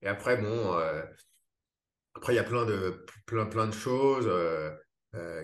et 0.02 0.08
après, 0.08 0.38
bon, 0.38 0.78
après, 2.16 2.34
il 2.34 2.36
y 2.38 2.40
a 2.40 2.44
plein 2.44 2.66
de, 2.66 3.06
plein, 3.26 3.46
plein 3.46 3.68
de 3.68 3.74
choses 3.74 4.30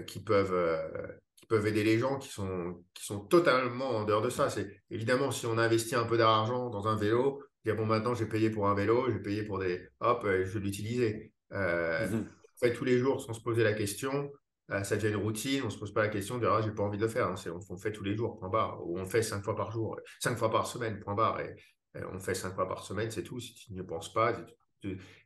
qui 0.07 0.21
peuvent 0.23 1.19
peuvent 1.47 1.67
aider 1.67 1.83
les 1.83 1.99
gens 1.99 2.17
qui 2.17 2.29
sont, 2.29 2.83
qui 2.93 3.05
sont 3.05 3.19
totalement 3.19 3.89
en 3.89 4.03
dehors 4.03 4.21
de 4.21 4.29
ça. 4.29 4.49
C'est 4.49 4.81
évidemment 4.89 5.31
si 5.31 5.45
on 5.45 5.57
investit 5.57 5.95
un 5.95 6.05
peu 6.05 6.17
d'argent 6.17 6.69
dans 6.69 6.87
un 6.87 6.95
vélo, 6.95 7.43
dire 7.63 7.75
bon 7.75 7.85
maintenant 7.85 8.13
j'ai 8.13 8.25
payé 8.25 8.49
pour 8.49 8.67
un 8.67 8.75
vélo, 8.75 9.11
j'ai 9.11 9.19
payé 9.19 9.43
pour 9.43 9.59
des 9.59 9.87
hop, 9.99 10.23
je 10.23 10.57
vais 10.57 10.59
l'utiliser. 10.59 11.33
Euh, 11.51 12.09
mhm. 12.09 12.27
fait 12.59 12.73
tous 12.73 12.85
les 12.85 12.97
jours 12.97 13.21
sans 13.21 13.33
se 13.33 13.41
poser 13.41 13.63
la 13.63 13.73
question. 13.73 14.31
Euh, 14.71 14.83
ça 14.83 14.95
devient 14.95 15.09
une 15.09 15.21
routine, 15.21 15.61
on 15.61 15.65
ne 15.65 15.69
se 15.69 15.77
pose 15.77 15.93
pas 15.93 16.01
la 16.01 16.09
question 16.09 16.35
de 16.35 16.39
dire 16.41 16.53
ah, 16.53 16.61
j'ai 16.61 16.71
pas 16.71 16.81
envie 16.83 16.97
de 16.97 17.03
le 17.03 17.09
faire. 17.09 17.27
Hein. 17.27 17.35
On, 17.69 17.77
fait 17.77 17.91
tous 17.91 18.03
les 18.03 18.15
jours, 18.15 18.39
point 18.39 18.49
barre. 18.49 18.79
Ou 18.85 18.97
on 18.97 19.05
fait 19.05 19.21
cinq 19.21 19.43
fois 19.43 19.55
par 19.55 19.71
jour, 19.71 19.99
cinq 20.19 20.37
fois 20.37 20.49
par 20.49 20.65
semaine, 20.65 20.99
point 20.99 21.13
barre. 21.13 21.39
Et, 21.41 21.55
on 22.11 22.19
fait 22.19 22.35
cinq 22.35 22.53
fois 22.53 22.67
par 22.67 22.83
semaine, 22.83 23.11
c'est 23.11 23.23
tout. 23.23 23.39
Si 23.39 23.53
tu 23.53 23.73
n'y 23.73 23.83
penses 23.83 24.13
pas, 24.13 24.33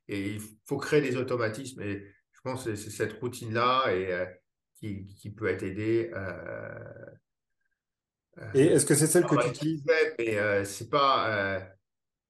et 0.07 0.29
il 0.35 0.41
faut 0.65 0.77
créer 0.77 1.01
des 1.01 1.17
automatismes. 1.17 1.81
Et 1.81 2.05
je 2.33 2.41
pense 2.41 2.65
que 2.65 2.75
c'est 2.75 2.89
cette 2.89 3.13
routine-là. 3.13 3.93
Et, 3.93 4.13
euh, 4.13 4.25
qui, 4.79 5.33
peut 5.35 5.47
être 5.47 5.63
aidé. 5.63 6.11
Euh, 6.13 6.79
euh, 8.37 8.51
Et 8.53 8.67
est-ce 8.67 8.85
que 8.85 8.95
c'est 8.95 9.07
celle 9.07 9.25
que 9.25 9.35
tu 9.35 9.49
utilises 9.49 9.83
Mais 10.17 10.37
euh, 10.37 10.63
c'est 10.63 10.89
pas. 10.89 11.61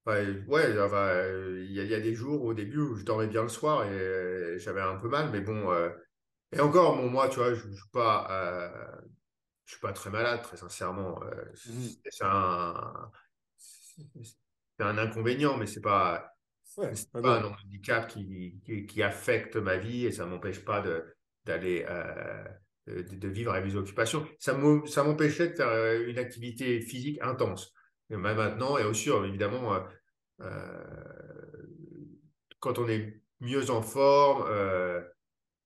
ouais, 0.06 0.24
il 0.24 1.72
y, 1.72 1.94
a 1.94 2.00
des 2.00 2.14
jours 2.14 2.42
au 2.42 2.54
début 2.54 2.78
où 2.78 2.96
je 2.96 3.04
dormais 3.04 3.28
bien 3.28 3.42
le 3.42 3.48
soir 3.48 3.84
et 3.84 4.58
j'avais 4.58 4.80
un 4.80 4.96
peu 4.96 5.08
mal, 5.08 5.30
mais 5.30 5.40
bon. 5.40 5.72
et 6.52 6.60
encore, 6.60 6.96
bon, 6.96 7.08
moi, 7.08 7.28
tu 7.28 7.36
vois, 7.36 7.54
je 7.54 7.66
ne 7.66 7.74
suis 7.74 7.90
pas. 7.92 8.26
je 9.64 9.72
suis 9.72 9.80
pas 9.80 9.92
très 9.92 10.10
malade, 10.10 10.42
très 10.42 10.56
sincèrement. 10.56 11.20
Mmh. 11.20 11.88
C'est 12.10 12.24
un, 12.24 13.10
un 14.78 14.98
inconvénient, 14.98 15.56
mais 15.56 15.66
c'est 15.66 15.80
pas, 15.80 16.34
pas 17.12 17.38
un 17.38 17.44
handicap 17.44 18.08
qui, 18.08 18.60
qui, 18.64 18.86
qui, 18.86 19.02
affecte 19.02 19.56
ma 19.56 19.76
vie 19.76 20.06
et 20.06 20.12
ça 20.12 20.26
m'empêche 20.26 20.64
pas 20.64 20.80
de, 20.80 21.04
d'aller 21.44 21.84
euh, 22.88 23.02
de, 23.02 23.28
vivre 23.28 23.52
avec 23.52 23.66
mes 23.66 23.76
occupations. 23.76 24.26
Ça 24.38 24.54
m'empêchait 24.54 25.48
de 25.48 25.54
faire 25.54 25.68
euh, 25.68 26.06
une 26.06 26.18
activité 26.18 26.80
physique 26.80 27.18
intense. 27.22 27.72
Mais 28.08 28.16
maintenant, 28.16 28.78
et 28.78 28.84
aussi, 28.84 29.10
évidemment, 29.10 29.84
euh, 30.40 30.84
quand 32.58 32.78
on 32.78 32.88
est 32.88 33.20
mieux 33.40 33.70
en 33.70 33.82
forme, 33.82 34.46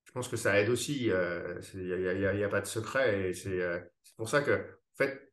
je 0.04 0.12
pense 0.12 0.28
que 0.28 0.36
ça 0.36 0.60
aide 0.60 0.68
aussi. 0.68 1.06
Il 1.06 1.10
n'y 1.76 2.44
a, 2.44 2.48
pas 2.50 2.60
de 2.60 2.66
secret. 2.66 3.30
Et 3.30 3.32
c'est 3.32 3.60
pour 4.16 4.28
ça 4.28 4.42
que, 4.42 4.52
en 4.52 4.96
fait, 4.96 5.32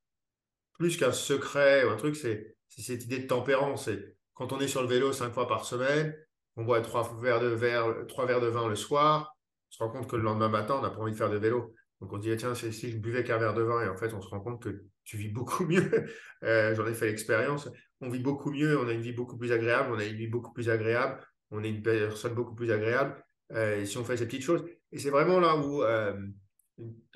plus 0.82 0.98
qu'un 0.98 1.12
secret 1.12 1.84
ou 1.84 1.90
un 1.90 1.96
truc, 1.96 2.16
c'est 2.16 2.56
cette 2.68 3.06
idée 3.06 3.20
de 3.20 3.28
tempérance. 3.28 3.88
Quand 4.34 4.52
on 4.52 4.60
est 4.60 4.68
sur 4.68 4.82
le 4.82 4.88
vélo 4.88 5.14
cinq 5.14 5.32
fois 5.32 5.48
par 5.48 5.64
semaine, 5.64 6.16
on 6.56 6.64
boit 6.64 6.82
trois 6.82 7.16
verres 7.22 7.40
de, 7.40 8.48
vin 8.48 8.68
le 8.68 8.76
soir, 8.76 9.38
on 9.70 9.72
se 9.72 9.84
rend 9.84 9.90
compte 9.92 10.08
que 10.10 10.16
le 10.16 10.24
lendemain 10.24 10.50
matin, 10.50 10.78
on 10.80 10.82
n'a 10.82 10.90
pas 10.90 10.98
envie 10.98 11.12
de 11.12 11.18
faire 11.18 11.30
de 11.30 11.38
vélo. 11.38 11.76
Donc 12.02 12.12
on 12.14 12.18
dit, 12.18 12.32
ah, 12.32 12.36
tiens, 12.36 12.56
si 12.56 12.72
je 12.72 12.98
buvais 12.98 13.24
qu'un 13.24 13.38
verre 13.38 13.54
de 13.54 13.62
vin, 13.62 13.86
et 13.86 13.90
en 13.90 13.96
fait, 13.96 14.12
on 14.16 14.22
se 14.22 14.28
rend 14.30 14.40
compte 14.40 14.64
que 14.64 14.86
tu 15.04 15.18
vis 15.18 15.30
beaucoup 15.30 15.66
mieux. 15.68 16.08
Euh, 16.44 16.74
j'en 16.74 16.88
ai 16.88 16.96
fait 16.96 17.06
l'expérience. 17.06 17.70
On 18.00 18.10
vit 18.10 18.18
beaucoup 18.18 18.50
mieux, 18.50 18.80
on 18.80 18.88
a 18.88 18.92
une 18.92 19.02
vie 19.02 19.14
beaucoup 19.14 19.38
plus 19.38 19.52
agréable, 19.52 19.90
on 19.94 20.00
a 20.00 20.06
une 20.06 20.18
vie 20.18 20.30
beaucoup 20.30 20.52
plus 20.52 20.68
agréable, 20.68 21.20
on 21.52 21.64
est 21.64 21.70
une 21.70 21.84
personne 21.84 22.34
beaucoup 22.34 22.56
plus 22.56 22.72
agréable 22.72 23.24
euh, 23.52 23.86
si 23.86 24.00
on 24.00 24.04
fait 24.04 24.18
ces 24.18 24.26
petites 24.26 24.42
choses. 24.42 24.66
Et 24.92 24.98
c'est 24.98 25.12
vraiment 25.12 25.40
là 25.40 25.56
où, 25.58 25.84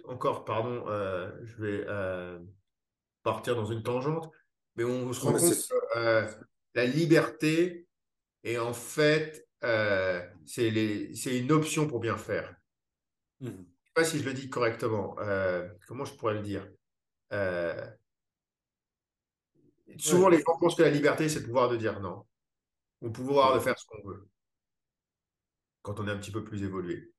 encore, 0.08 0.46
pardon, 0.46 0.86
je 1.44 1.64
vais 1.64 1.84
partir 3.26 3.56
dans 3.56 3.66
une 3.66 3.84
tangente, 3.84 4.32
mais 4.76 4.86
on 4.86 5.12
se 5.12 5.20
rend 5.20 5.34
compte 5.34 5.52
que 5.52 6.30
la 6.76 6.86
liberté 6.86 7.88
est 8.44 8.58
en 8.58 8.74
fait, 8.74 9.46
c'est 10.46 11.40
une 11.40 11.52
option 11.52 11.88
pour 11.88 12.00
bien 12.00 12.18
faire. 12.18 12.56
Mmh. 13.42 13.48
Je 13.48 13.52
ne 13.52 13.58
sais 13.58 13.94
pas 13.94 14.04
si 14.06 14.20
je 14.20 14.24
le 14.26 14.34
dis 14.34 14.50
correctement. 14.50 15.16
comment 15.88 16.06
je 16.06 16.14
pourrais 16.14 16.36
le 16.36 16.44
dire 16.44 16.66
Souvent, 19.98 20.30
les 20.30 20.38
gens 20.38 20.58
pensent 20.60 20.76
que 20.76 20.84
la 20.84 20.90
liberté, 20.90 21.28
c'est 21.28 21.40
le 21.40 21.46
pouvoir 21.46 21.70
de 21.70 21.78
dire 21.78 22.00
non, 22.00 22.26
ou 23.02 23.08
le 23.08 23.12
pouvoir 23.12 23.56
de 23.56 23.60
faire 23.60 23.78
ce 23.78 23.86
qu'on 23.86 24.08
veut, 24.08 24.28
quand 25.82 26.00
on 26.00 26.08
est 26.08 26.12
un 26.12 26.18
petit 26.18 26.32
peu 26.32 26.44
plus 26.44 26.64
évolué. 26.64 27.12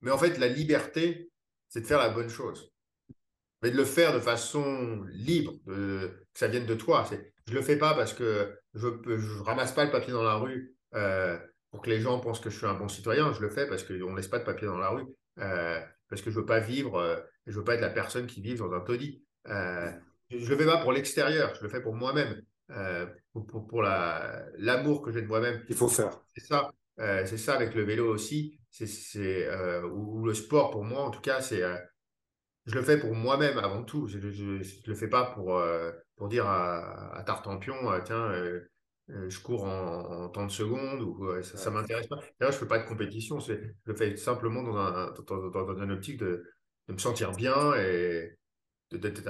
Mais 0.00 0.10
en 0.10 0.18
fait, 0.18 0.38
la 0.38 0.48
liberté, 0.48 1.30
c'est 1.68 1.82
de 1.82 1.86
faire 1.86 1.98
la 1.98 2.10
bonne 2.10 2.28
chose. 2.28 2.72
Mais 3.62 3.70
de 3.70 3.76
le 3.76 3.84
faire 3.84 4.14
de 4.14 4.20
façon 4.20 5.04
libre, 5.10 5.54
que 5.66 6.10
ça 6.34 6.48
vienne 6.48 6.66
de 6.66 6.74
toi. 6.74 7.04
Je 7.46 7.52
ne 7.52 7.58
le 7.58 7.62
fais 7.62 7.76
pas 7.76 7.94
parce 7.94 8.12
que 8.12 8.54
je 8.74 8.86
ne 8.86 9.42
ramasse 9.42 9.72
pas 9.72 9.84
le 9.84 9.90
papier 9.90 10.12
dans 10.12 10.22
la 10.22 10.36
rue 10.36 10.76
euh, 10.94 11.38
pour 11.70 11.82
que 11.82 11.90
les 11.90 12.00
gens 12.00 12.20
pensent 12.20 12.40
que 12.40 12.50
je 12.50 12.56
suis 12.56 12.66
un 12.66 12.74
bon 12.74 12.88
citoyen. 12.88 13.32
Je 13.32 13.40
le 13.40 13.50
fais 13.50 13.66
parce 13.66 13.82
qu'on 13.82 13.94
ne 13.94 14.16
laisse 14.16 14.28
pas 14.28 14.38
de 14.38 14.44
papier 14.44 14.66
dans 14.66 14.78
la 14.78 14.90
rue, 14.90 15.06
euh, 15.38 15.80
parce 16.08 16.22
que 16.22 16.30
je 16.30 16.36
ne 16.36 16.40
veux 16.40 16.46
pas 16.46 16.60
vivre, 16.60 16.96
euh, 16.96 17.16
je 17.46 17.52
ne 17.52 17.58
veux 17.58 17.64
pas 17.64 17.74
être 17.74 17.80
la 17.80 17.90
personne 17.90 18.26
qui 18.26 18.40
vit 18.40 18.54
dans 18.54 18.72
un 18.72 18.80
taudis. 18.80 19.22
Je 20.30 20.36
ne 20.36 20.48
le 20.48 20.56
fais 20.56 20.66
pas 20.66 20.78
pour 20.78 20.92
l'extérieur, 20.92 21.54
je 21.54 21.62
le 21.62 21.68
fais 21.68 21.80
pour 21.80 21.94
moi-même, 21.94 22.42
euh, 22.70 23.06
pour, 23.32 23.66
pour, 23.66 23.82
l'amour 23.82 25.02
que 25.02 25.10
j'ai 25.10 25.22
de 25.22 25.26
moi-même. 25.26 25.64
Il 25.68 25.74
faut 25.74 25.88
faire. 25.88 26.20
C'est 26.36 26.44
ça. 26.46 26.70
Euh, 27.00 27.24
c'est 27.24 27.38
ça 27.38 27.54
avec 27.54 27.74
le 27.74 27.82
vélo 27.82 28.12
aussi. 28.12 28.58
C'est, 28.70 29.46
euh, 29.46 29.82
ou, 29.88 30.24
le 30.26 30.34
sport 30.34 30.70
pour 30.70 30.84
moi, 30.84 31.02
en 31.02 31.10
tout 31.10 31.20
cas, 31.20 31.40
c'est. 31.40 31.62
Je 32.68 32.74
le 32.74 32.82
fais 32.82 32.98
pour 32.98 33.14
moi-même 33.14 33.58
avant 33.58 33.82
tout. 33.82 34.06
Je 34.06 34.18
ne 34.18 34.58
le 34.86 34.94
fais 34.94 35.08
pas 35.08 35.24
pour, 35.24 35.60
pour 36.16 36.28
dire 36.28 36.46
à, 36.46 37.16
à 37.16 37.22
Tartampion, 37.24 37.76
tiens, 38.04 38.32
je 39.08 39.40
cours 39.40 39.64
en, 39.64 40.24
en, 40.24 40.28
temps 40.28 40.46
de 40.46 40.52
secondes 40.52 41.02
ou 41.02 41.42
ça 41.42 41.70
ne 41.70 41.76
m'intéresse 41.76 42.06
pas. 42.06 42.20
D'ailleurs, 42.38 42.52
je 42.52 42.58
ne 42.58 42.60
fais 42.60 42.68
pas 42.68 42.78
de 42.78 42.86
compétition. 42.86 43.40
Je 43.40 43.54
le 43.84 43.94
fais 43.94 44.16
simplement 44.16 44.62
dans 44.62 44.76
un, 44.76 45.14
dans, 45.26 45.48
dans, 45.50 45.82
une 45.82 45.92
optique 45.92 46.18
de, 46.18 46.44
de, 46.88 46.92
me 46.92 46.98
sentir 46.98 47.32
bien 47.32 47.74
et 47.74 48.36
d'être 48.92 49.22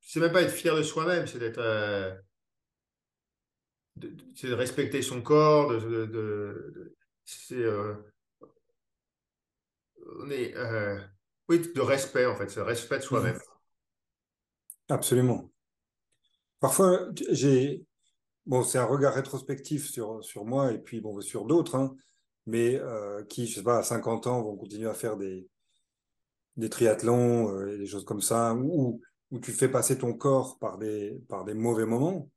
c'est 0.00 0.20
même 0.20 0.32
pas 0.32 0.42
être 0.42 0.52
fier 0.52 0.74
de 0.74 0.82
soi-même, 0.82 1.26
c'est 1.26 1.38
d'être. 1.38 1.58
Euh, 1.58 2.14
c'est 4.34 4.48
de 4.48 4.54
respecter 4.54 5.02
son 5.02 5.22
corps, 5.22 5.70
de, 5.70 6.06
de, 6.06 6.96
c'est. 7.24 7.54
Euh, 7.56 7.94
on 10.20 10.30
est. 10.30 10.54
Euh, 11.50 11.56
oui, 11.56 11.72
de 11.74 11.80
respect, 11.80 12.26
en 12.26 12.36
fait, 12.36 12.48
c'est 12.48 12.62
respect 12.62 12.98
de 12.98 13.02
soi-même. 13.02 13.36
Mmh. 13.36 13.40
Absolument. 14.88 15.50
Parfois, 16.60 17.08
j'ai. 17.30 17.84
Bon, 18.46 18.62
c'est 18.62 18.78
un 18.78 18.84
regard 18.84 19.14
rétrospectif 19.14 19.88
sur, 19.88 20.24
sur 20.24 20.44
moi 20.44 20.72
et 20.72 20.78
puis 20.78 21.00
bon, 21.00 21.20
sur 21.20 21.44
d'autres, 21.44 21.76
hein, 21.76 21.94
mais 22.46 22.80
qui, 23.28 23.46
je 23.46 23.56
sais 23.56 23.62
pas, 23.62 23.78
à 23.78 23.82
50 23.82 24.26
ans 24.26 24.42
vont 24.42 24.56
continuer 24.56 24.88
à 24.88 24.94
faire 24.94 25.16
des, 25.16 25.46
des 26.56 26.68
triathlons 26.68 27.66
et 27.66 27.78
des 27.78 27.86
choses 27.86 28.04
comme 28.04 28.22
ça, 28.22 28.54
ou, 28.54 29.00
où 29.30 29.38
tu 29.38 29.52
fais 29.52 29.68
passer 29.68 29.98
ton 29.98 30.14
corps 30.14 30.58
par 30.58 30.78
des, 30.78 31.20
par 31.28 31.44
des 31.44 31.54
mauvais 31.54 31.86
moments, 31.86 32.28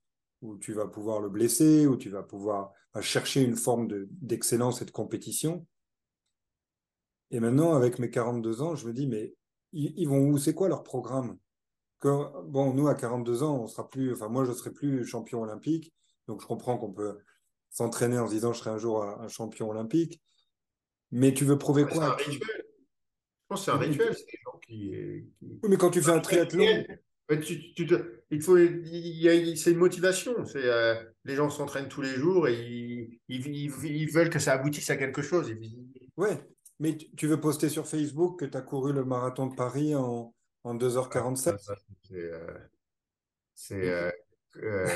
où 0.41 0.57
tu 0.57 0.73
vas 0.73 0.87
pouvoir 0.87 1.19
le 1.19 1.29
blesser, 1.29 1.87
où 1.87 1.95
tu 1.97 2.09
vas 2.09 2.21
pouvoir 2.21 2.73
chercher 3.01 3.41
une 3.41 3.55
forme 3.55 3.87
d'excellence 4.21 4.81
et 4.81 4.85
de 4.85 4.91
compétition. 4.91 5.65
Et 7.33 7.39
maintenant, 7.39 7.73
avec 7.73 7.97
mes 7.97 8.11
42 8.11 8.61
ans, 8.61 8.75
je 8.75 8.87
me 8.87 8.93
dis, 8.93 9.07
mais 9.07 9.33
ils, 9.73 10.07
vont 10.07 10.29
où? 10.29 10.37
C'est 10.37 10.53
quoi 10.53 10.69
leur 10.69 10.83
programme? 10.83 11.39
Bon, 12.03 12.73
nous, 12.75 12.87
à 12.87 12.93
42 12.93 13.41
ans, 13.41 13.57
on 13.63 13.67
sera 13.67 13.89
plus, 13.89 14.13
enfin, 14.13 14.29
moi, 14.29 14.45
je 14.45 14.51
ne 14.51 14.55
serai 14.55 14.71
plus 14.71 15.03
champion 15.03 15.41
olympique. 15.41 15.91
Donc, 16.27 16.41
je 16.41 16.45
comprends 16.45 16.77
qu'on 16.77 16.93
peut 16.93 17.17
s'entraîner 17.71 18.19
en 18.19 18.27
se 18.27 18.33
disant, 18.33 18.53
je 18.53 18.59
serai 18.59 18.69
un 18.69 18.77
jour 18.77 19.03
un, 19.03 19.27
champion 19.29 19.71
olympique. 19.71 20.21
Mais 21.09 21.33
tu 21.33 21.43
veux 21.43 21.57
prouver 21.57 21.85
quoi? 21.85 22.15
c'est 23.55 23.71
un 23.71 23.77
rituel. 23.77 24.15
C'est 24.15 24.25
des 24.25 24.39
gens 24.45 24.59
qui, 24.59 24.91
Oui, 25.41 25.69
mais 25.69 25.77
quand 25.77 25.89
tu 25.89 26.03
fais 26.03 26.11
un 26.11 26.19
triathlon. 26.19 26.65
Tu, 27.41 27.73
tu 27.73 27.87
il 28.29 28.41
faut, 28.43 28.57
c'est 28.57 29.71
une 29.71 29.77
motivation. 29.77 30.45
C'est 30.45 30.65
euh, 30.65 30.95
les 31.25 31.35
gens 31.35 31.49
s'entraînent 31.49 31.87
tous 31.87 32.01
les 32.01 32.13
jours 32.13 32.47
et 32.47 32.61
ils, 32.61 33.19
ils, 33.27 34.11
veulent 34.11 34.29
que 34.29 34.39
ça 34.39 34.53
aboutisse 34.53 34.89
à 34.91 34.97
quelque 34.97 35.23
chose. 35.23 35.51
Ouais, 36.17 36.37
mais 36.83 36.97
tu 36.97 37.27
veux 37.27 37.39
poster 37.39 37.69
sur 37.69 37.87
Facebook 37.87 38.41
que 38.41 38.45
tu 38.45 38.57
as 38.57 38.61
couru 38.61 38.91
le 38.91 39.05
marathon 39.05 39.47
de 39.47 39.55
Paris 39.55 39.95
en, 39.95 40.35
en 40.65 40.75
2h47 40.75 41.57
C'est, 43.53 43.89
euh, 43.89 44.11
euh, 44.57 44.89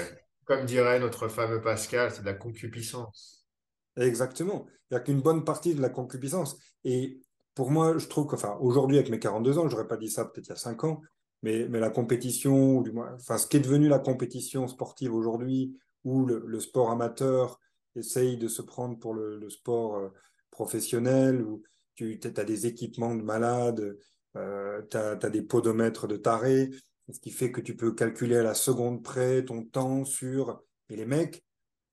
comme 0.44 0.66
dirait 0.66 1.00
notre 1.00 1.30
fameux 1.30 1.62
Pascal, 1.62 2.12
c'est 2.12 2.24
de 2.24 2.26
la 2.26 2.34
concupiscence. 2.34 3.48
Exactement. 3.96 4.68
Il 4.68 4.96
n'y 4.96 4.98
a 4.98 5.00
qu'une 5.00 5.22
bonne 5.22 5.46
partie 5.46 5.76
de 5.76 5.82
la 5.82 5.88
concupiscence. 5.88 6.58
Et 6.84 7.22
pour 7.56 7.72
moi, 7.72 7.98
je 7.98 8.08
trouve 8.08 8.28
que, 8.28 8.36
enfin, 8.36 8.58
aujourd'hui, 8.60 8.98
avec 8.98 9.10
mes 9.10 9.20
42 9.20 9.58
ans, 9.58 9.70
j'aurais 9.70 9.88
pas 9.88 9.96
dit 9.96 10.10
ça 10.10 10.26
peut-être 10.26 10.48
il 10.48 10.50
y 10.50 10.52
a 10.52 10.58
5 10.58 10.84
ans, 10.84 11.02
mais, 11.42 11.70
mais 11.70 11.80
la 11.80 11.90
compétition, 11.90 12.80
ou 12.80 12.84
du 12.84 12.92
moins, 12.92 13.14
enfin, 13.16 13.38
ce 13.38 13.48
qui 13.48 13.56
est 13.56 13.62
devenu 13.62 13.88
la 13.88 14.00
compétition 14.00 14.68
sportive 14.68 15.16
aujourd'hui, 15.16 15.80
où 16.04 16.26
le, 16.26 16.60
sport 16.60 16.92
amateur 16.92 17.62
essaye 17.96 18.36
de 18.36 18.50
se 18.50 18.62
prendre 18.62 19.00
pour 19.00 19.14
le, 19.14 19.50
sport 19.50 19.96
euh, 19.96 20.10
professionnel, 20.52 21.42
où 21.42 21.64
tu 21.98 22.20
as 22.38 22.44
des 22.46 22.68
équipements 22.68 23.16
de 23.16 23.24
malades, 23.24 23.98
euh, 24.38 24.82
tu 24.90 24.98
as, 24.98 25.16
des 25.16 25.42
podomètres 25.42 26.08
de 26.08 26.16
tarés, 26.16 26.70
ce 27.12 27.20
qui 27.20 27.32
fait 27.32 27.52
que 27.52 27.62
tu 27.62 27.76
peux 27.76 27.94
calculer 27.94 28.38
à 28.38 28.44
la 28.44 28.54
seconde 28.54 29.04
près 29.04 29.44
ton 29.44 29.64
temps 29.64 30.06
sur. 30.06 30.64
Et 30.90 30.96
les 30.96 31.06
mecs, 31.06 31.44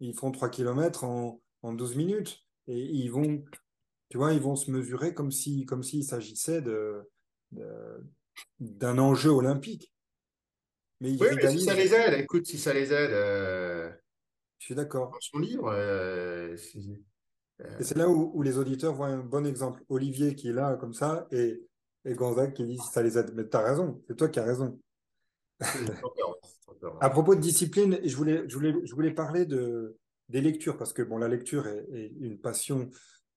ils 0.01 0.14
font 0.14 0.31
3 0.31 0.48
km 0.51 1.05
en, 1.05 1.40
en 1.62 1.72
12 1.72 1.97
minutes. 1.97 2.40
Et 2.66 2.78
ils 2.78 3.10
vont 3.10 3.44
tu 4.14 4.18
vois, 4.18 4.32
ils 4.32 4.40
vont 4.40 4.55
se 4.55 4.70
mesurer 4.70 5.12
comme 5.12 5.32
si, 5.32 5.64
comme 5.66 5.82
s'il 5.82 6.05
s'agissait 6.05 6.62
de, 6.62 7.10
d'un 8.60 8.98
enjeu 8.98 9.31
olympique. 9.31 9.93
Mais, 11.01 11.10
oui, 11.20 11.28
mais 11.35 11.51
si 11.51 11.62
ça 11.62 11.74
les 11.74 11.93
aide, 11.93 12.20
écoute, 12.20 12.47
si 12.47 12.56
ça 12.56 12.72
les 12.72 12.93
aide. 12.93 13.10
Euh, 13.10 13.90
je 14.59 14.66
suis 14.66 14.74
d'accord. 14.74 15.10
Dans 15.10 15.20
son 15.20 15.39
livre. 15.39 15.68
Euh, 15.68 16.56
et 17.60 17.85
c'est 17.85 17.97
là 17.97 18.09
où, 18.09 18.43
les 18.43 18.59
auditeurs 18.59 18.94
voient 18.94 19.09
un 19.09 19.22
bon 19.22 19.47
exemple. 19.47 19.82
Olivier 19.89 20.35
qui 20.35 20.48
est 20.48 20.52
là 20.52 20.76
comme 20.76 20.94
ça 20.94 21.26
et, 21.31 21.62
et 22.05 22.14
Gonzague 22.14 22.52
qui 22.52 22.64
dit 22.64 22.78
ça 22.78 23.02
les 23.02 23.16
aide. 23.16 23.32
Mais 23.35 23.48
tu 23.48 23.56
as 23.56 23.62
raison, 23.62 24.02
c'est 24.06 24.16
toi 24.16 24.28
qui 24.28 24.40
as 24.40 24.44
raison. 24.44 24.78
à 27.01 27.10
propos 27.10 27.35
de 27.35 27.40
discipline, 27.40 27.98
je 28.05 28.16
voulais, 28.16 28.44
je 28.48 28.55
voulais, 28.55 28.74
je 28.85 28.94
voulais 28.94 29.12
parler 29.12 29.47
de, 29.47 29.97
des 30.28 30.40
lectures 30.40 30.76
parce 30.76 30.93
que 30.93 31.02
bon, 31.02 31.16
la 31.18 31.28
lecture 31.28 31.66
est, 31.68 31.86
est 31.93 32.12
une 32.20 32.39
passion 32.39 32.90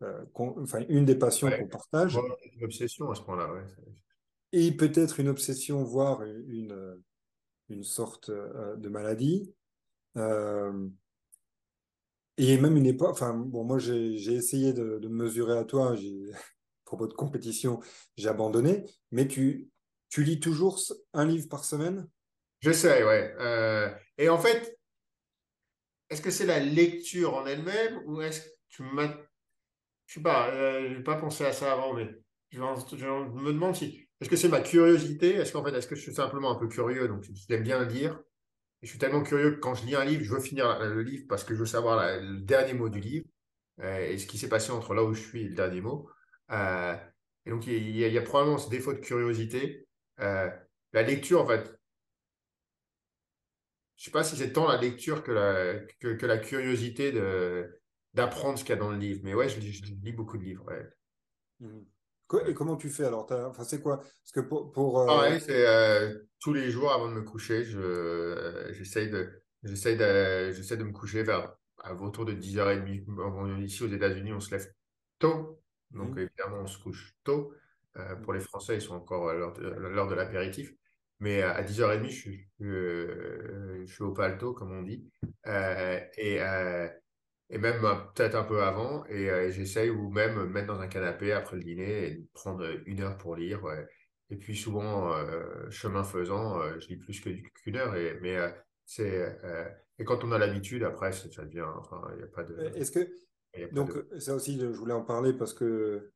euh, 0.04 0.26
enfin 0.36 0.84
une 0.90 1.06
des 1.06 1.16
passions 1.16 1.50
qu'on 1.50 1.68
partage. 1.68 2.20
Une 2.56 2.66
obsession 2.66 3.10
à 3.10 3.16
ce 3.16 3.22
point-là, 3.22 3.50
Et 4.52 4.72
peut-être 4.72 5.20
une 5.20 5.28
obsession, 5.28 5.84
voire 5.84 6.24
une, 6.24 7.02
une 7.70 7.84
sorte 7.84 8.30
euh, 8.30 8.76
de 8.76 8.90
maladie. 8.90 9.52
Euh, 10.18 10.88
et 12.38 12.58
même 12.58 12.78
une 12.78 12.86
époque, 12.86 13.12
enfin 13.12 13.34
bon, 13.34 13.64
moi 13.64 13.80
j'ai 13.80 14.34
essayé 14.34 14.74
de, 14.74 15.08
mesurer 15.08 15.58
à 15.58 15.64
toi, 15.64 15.94
à 15.94 15.96
propos 16.86 17.08
de 17.08 17.14
compétition, 17.14 17.80
j'ai 18.16 18.30
abandonné, 18.30 18.84
mais 19.12 19.28
tu, 19.28 19.70
lis 20.18 20.40
toujours 20.40 20.80
un 21.14 21.26
livre 21.26 21.50
par 21.50 21.66
semaine? 21.66 22.08
J'essaie, 22.62 23.04
ouais. 23.04 23.34
et 24.18 24.30
en 24.30 24.38
fait, 24.38 24.78
est-ce 26.10 26.22
que 26.22 26.32
c'est 26.32 26.46
la 26.46 26.60
lecture 26.60 27.36
en 27.36 27.46
elle-même 27.46 28.02
ou 28.06 28.22
est-ce 28.22 28.42
que 28.42 28.50
tu 28.70 28.84
je 30.08 30.14
sais 30.14 30.22
pas, 30.22 30.50
euh, 30.50 30.88
je 30.90 30.98
n'ai 30.98 31.04
pas 31.04 31.18
pensé 31.18 31.46
à 31.46 31.52
ça 31.52 31.74
avant, 31.74 31.94
mais 31.94 32.08
je, 32.50 32.60
me 32.60 33.52
demande 33.52 33.76
si. 33.76 34.08
Est-ce 34.20 34.30
que 34.30 34.38
c'est 34.38 34.48
ma 34.48 34.62
curiosité? 34.62 35.36
Est-ce 35.36 35.52
qu'en 35.52 35.64
fait, 35.64 35.74
est-ce 35.76 35.88
que 35.88 35.96
je 35.96 36.02
suis 36.02 36.14
simplement 36.14 36.52
un 36.52 36.56
peu 36.56 36.68
curieux 36.68 37.08
Donc, 37.08 37.26
j'aime 37.50 37.64
bien 37.64 37.84
lire? 37.84 38.20
Je 38.88 38.92
suis 38.92 39.00
tellement 39.00 39.22
curieux 39.22 39.52
que 39.52 39.60
quand 39.60 39.76
je 39.76 39.86
lis 39.86 39.96
un 39.96 40.06
livre, 40.06 40.24
je 40.24 40.34
veux 40.34 40.40
finir 40.40 40.80
le 40.80 41.02
livre 41.02 41.26
parce 41.28 41.44
que 41.44 41.54
je 41.54 41.60
veux 41.60 41.66
savoir 41.66 42.22
le 42.22 42.40
dernier 42.40 42.74
mot 42.74 42.88
du 42.88 43.02
livre 43.02 43.26
euh, 43.82 44.00
et 44.00 44.18
ce 44.18 44.26
qui 44.26 44.38
s'est 44.38 44.48
passé 44.48 44.72
entre 44.72 44.94
là 44.94 45.04
où 45.04 45.14
je 45.14 45.20
suis 45.20 45.42
et 45.42 45.50
le 45.50 45.56
dernier 45.56 45.82
mot. 45.82 46.10
Euh, 46.52 46.96
et 47.46 47.50
donc, 47.50 47.68
il 47.68 47.98
y, 47.98 48.18
a, 48.18 48.22
probablement 48.22 48.58
ce 48.58 48.70
défaut 48.70 48.94
de 48.94 49.00
curiosité. 49.00 49.90
la 50.18 50.62
lecture, 50.94 51.42
en 51.42 51.48
fait, 51.48 51.66
je 53.98 54.04
ne 54.04 54.06
sais 54.06 54.12
pas 54.12 54.24
si 54.24 54.38
c'est 54.38 54.54
tant 54.54 54.70
la 54.70 54.78
lecture 54.78 55.22
que 55.22 55.34
la, 55.34 55.80
que 56.00 56.26
la 56.26 56.38
curiosité 56.38 57.12
d'apprendre 58.14 58.58
ce 58.58 58.64
qu'il 58.64 58.74
y 58.74 58.78
a 58.78 58.80
dans 58.80 58.92
le 58.92 58.98
livre. 58.98 59.20
Mais 59.26 59.34
ouais, 59.34 59.50
je 59.50 59.60
lis, 59.60 60.14
beaucoup 60.14 60.38
de 60.38 60.44
livres. 60.44 60.66
Mmh. 61.60 61.80
Et 62.46 62.54
comment 62.54 62.76
tu 62.76 62.90
fais 62.90 63.06
alors? 63.06 63.28
Enfin, 63.32 63.64
C'est 63.64 63.82
quoi? 63.82 63.98
Parce 63.98 64.32
que 64.34 64.42
pour, 64.42 64.72
pour 64.72 65.00
ah 65.10 65.22
ouais, 65.22 65.40
c'est 65.40 65.66
euh, 65.66 66.14
tous 66.40 66.54
les 66.54 66.70
jours 66.70 66.92
avant 66.92 67.08
de 67.08 67.14
me 67.14 67.22
coucher, 67.22 67.64
je, 67.64 67.80
euh, 67.80 68.74
j'essaye 68.74 69.10
de, 69.10 69.44
j'essaye 69.64 69.96
de, 69.96 70.52
j'essaie 70.52 70.78
de 70.78 70.84
me 70.84 70.92
coucher 70.92 71.24
vers 71.24 71.56
autour 72.02 72.26
de 72.26 72.34
10h30. 72.34 73.64
Ici, 73.64 73.84
aux 73.84 73.88
États-Unis, 73.88 74.34
on 74.34 74.40
se 74.42 74.52
lève 74.52 74.74
tôt. 75.20 75.62
Donc, 75.92 76.16
Mhm. 76.16 76.20
évidemment, 76.20 76.58
on 76.64 76.68
se 76.68 76.78
couche 76.82 77.16
tôt. 77.24 77.54
Euh, 77.98 78.16
pour 78.18 78.34
les 78.34 78.42
Français, 78.42 78.76
ils 78.76 78.82
sont 78.82 78.96
encore 78.96 79.30
à 79.30 79.34
l'heure 79.34 79.54
de, 79.54 80.16
l'apéritif. 80.16 80.74
Mais 81.20 81.42
à 81.42 81.64
10h30, 81.64 82.10
je 82.10 82.16
suis, 82.16 82.48
euh, 82.62 83.84
je 83.86 83.92
suis 83.92 84.04
au 84.04 84.12
palto, 84.12 84.54
comme 84.54 84.72
on 84.72 84.84
dit. 84.84 85.10
Euh, 85.48 86.00
et, 86.18 86.42
euh, 86.42 86.90
et 87.50 87.58
même 87.58 87.84
euh, 87.86 87.96
peut-être 88.16 88.36
un 88.36 88.44
peu 88.44 88.62
avant. 88.64 89.06
Et 89.06 89.30
euh, 89.30 89.50
j'essaye 89.52 89.90
ou 89.90 90.10
même 90.10 90.36
me 90.36 90.46
mettre 90.46 90.68
dans 90.68 90.80
un 90.80 90.88
canapé 90.88 91.32
après 91.32 91.56
le 91.58 91.64
dîner 91.64 92.08
et 92.08 92.26
prendre 92.34 92.66
une 92.86 93.02
heure 93.02 93.18
pour 93.18 93.36
lire. 93.36 93.64
ouais. 93.64 93.86
Et 94.30 94.36
puis 94.36 94.56
souvent, 94.58 95.14
euh, 95.14 95.70
chemin 95.70 96.04
faisant, 96.04 96.60
euh, 96.62 96.78
je 96.80 96.88
lis 96.90 96.98
plus 96.98 97.22
que- 97.22 97.30
qu'une 97.30 97.78
heure. 97.78 97.96
Et, 97.96 98.20
mais 98.22 98.36
euh, 98.36 98.50
c'est 98.86 99.40
euh, 99.44 99.70
et 100.00 100.04
quand 100.04 100.24
on 100.24 100.32
a 100.32 100.38
l'habitude, 100.38 100.84
après, 100.84 101.12
ça 101.12 101.32
ça 101.32 101.44
devient. 101.46 101.66
Enfin, 101.78 102.02
il 102.12 102.18
n'y 102.18 102.24
a 102.24 102.28
pas 102.28 102.44
de. 102.44 102.60
Est-ce 102.76 102.92
que, 102.92 103.08
donc, 103.72 103.94
de... 103.94 104.20
ça 104.20 104.36
aussi, 104.36 104.60
je 104.60 104.66
voulais 104.68 104.94
en 104.94 105.02
parler 105.04 105.34
parce 105.34 105.54
que 105.54 106.12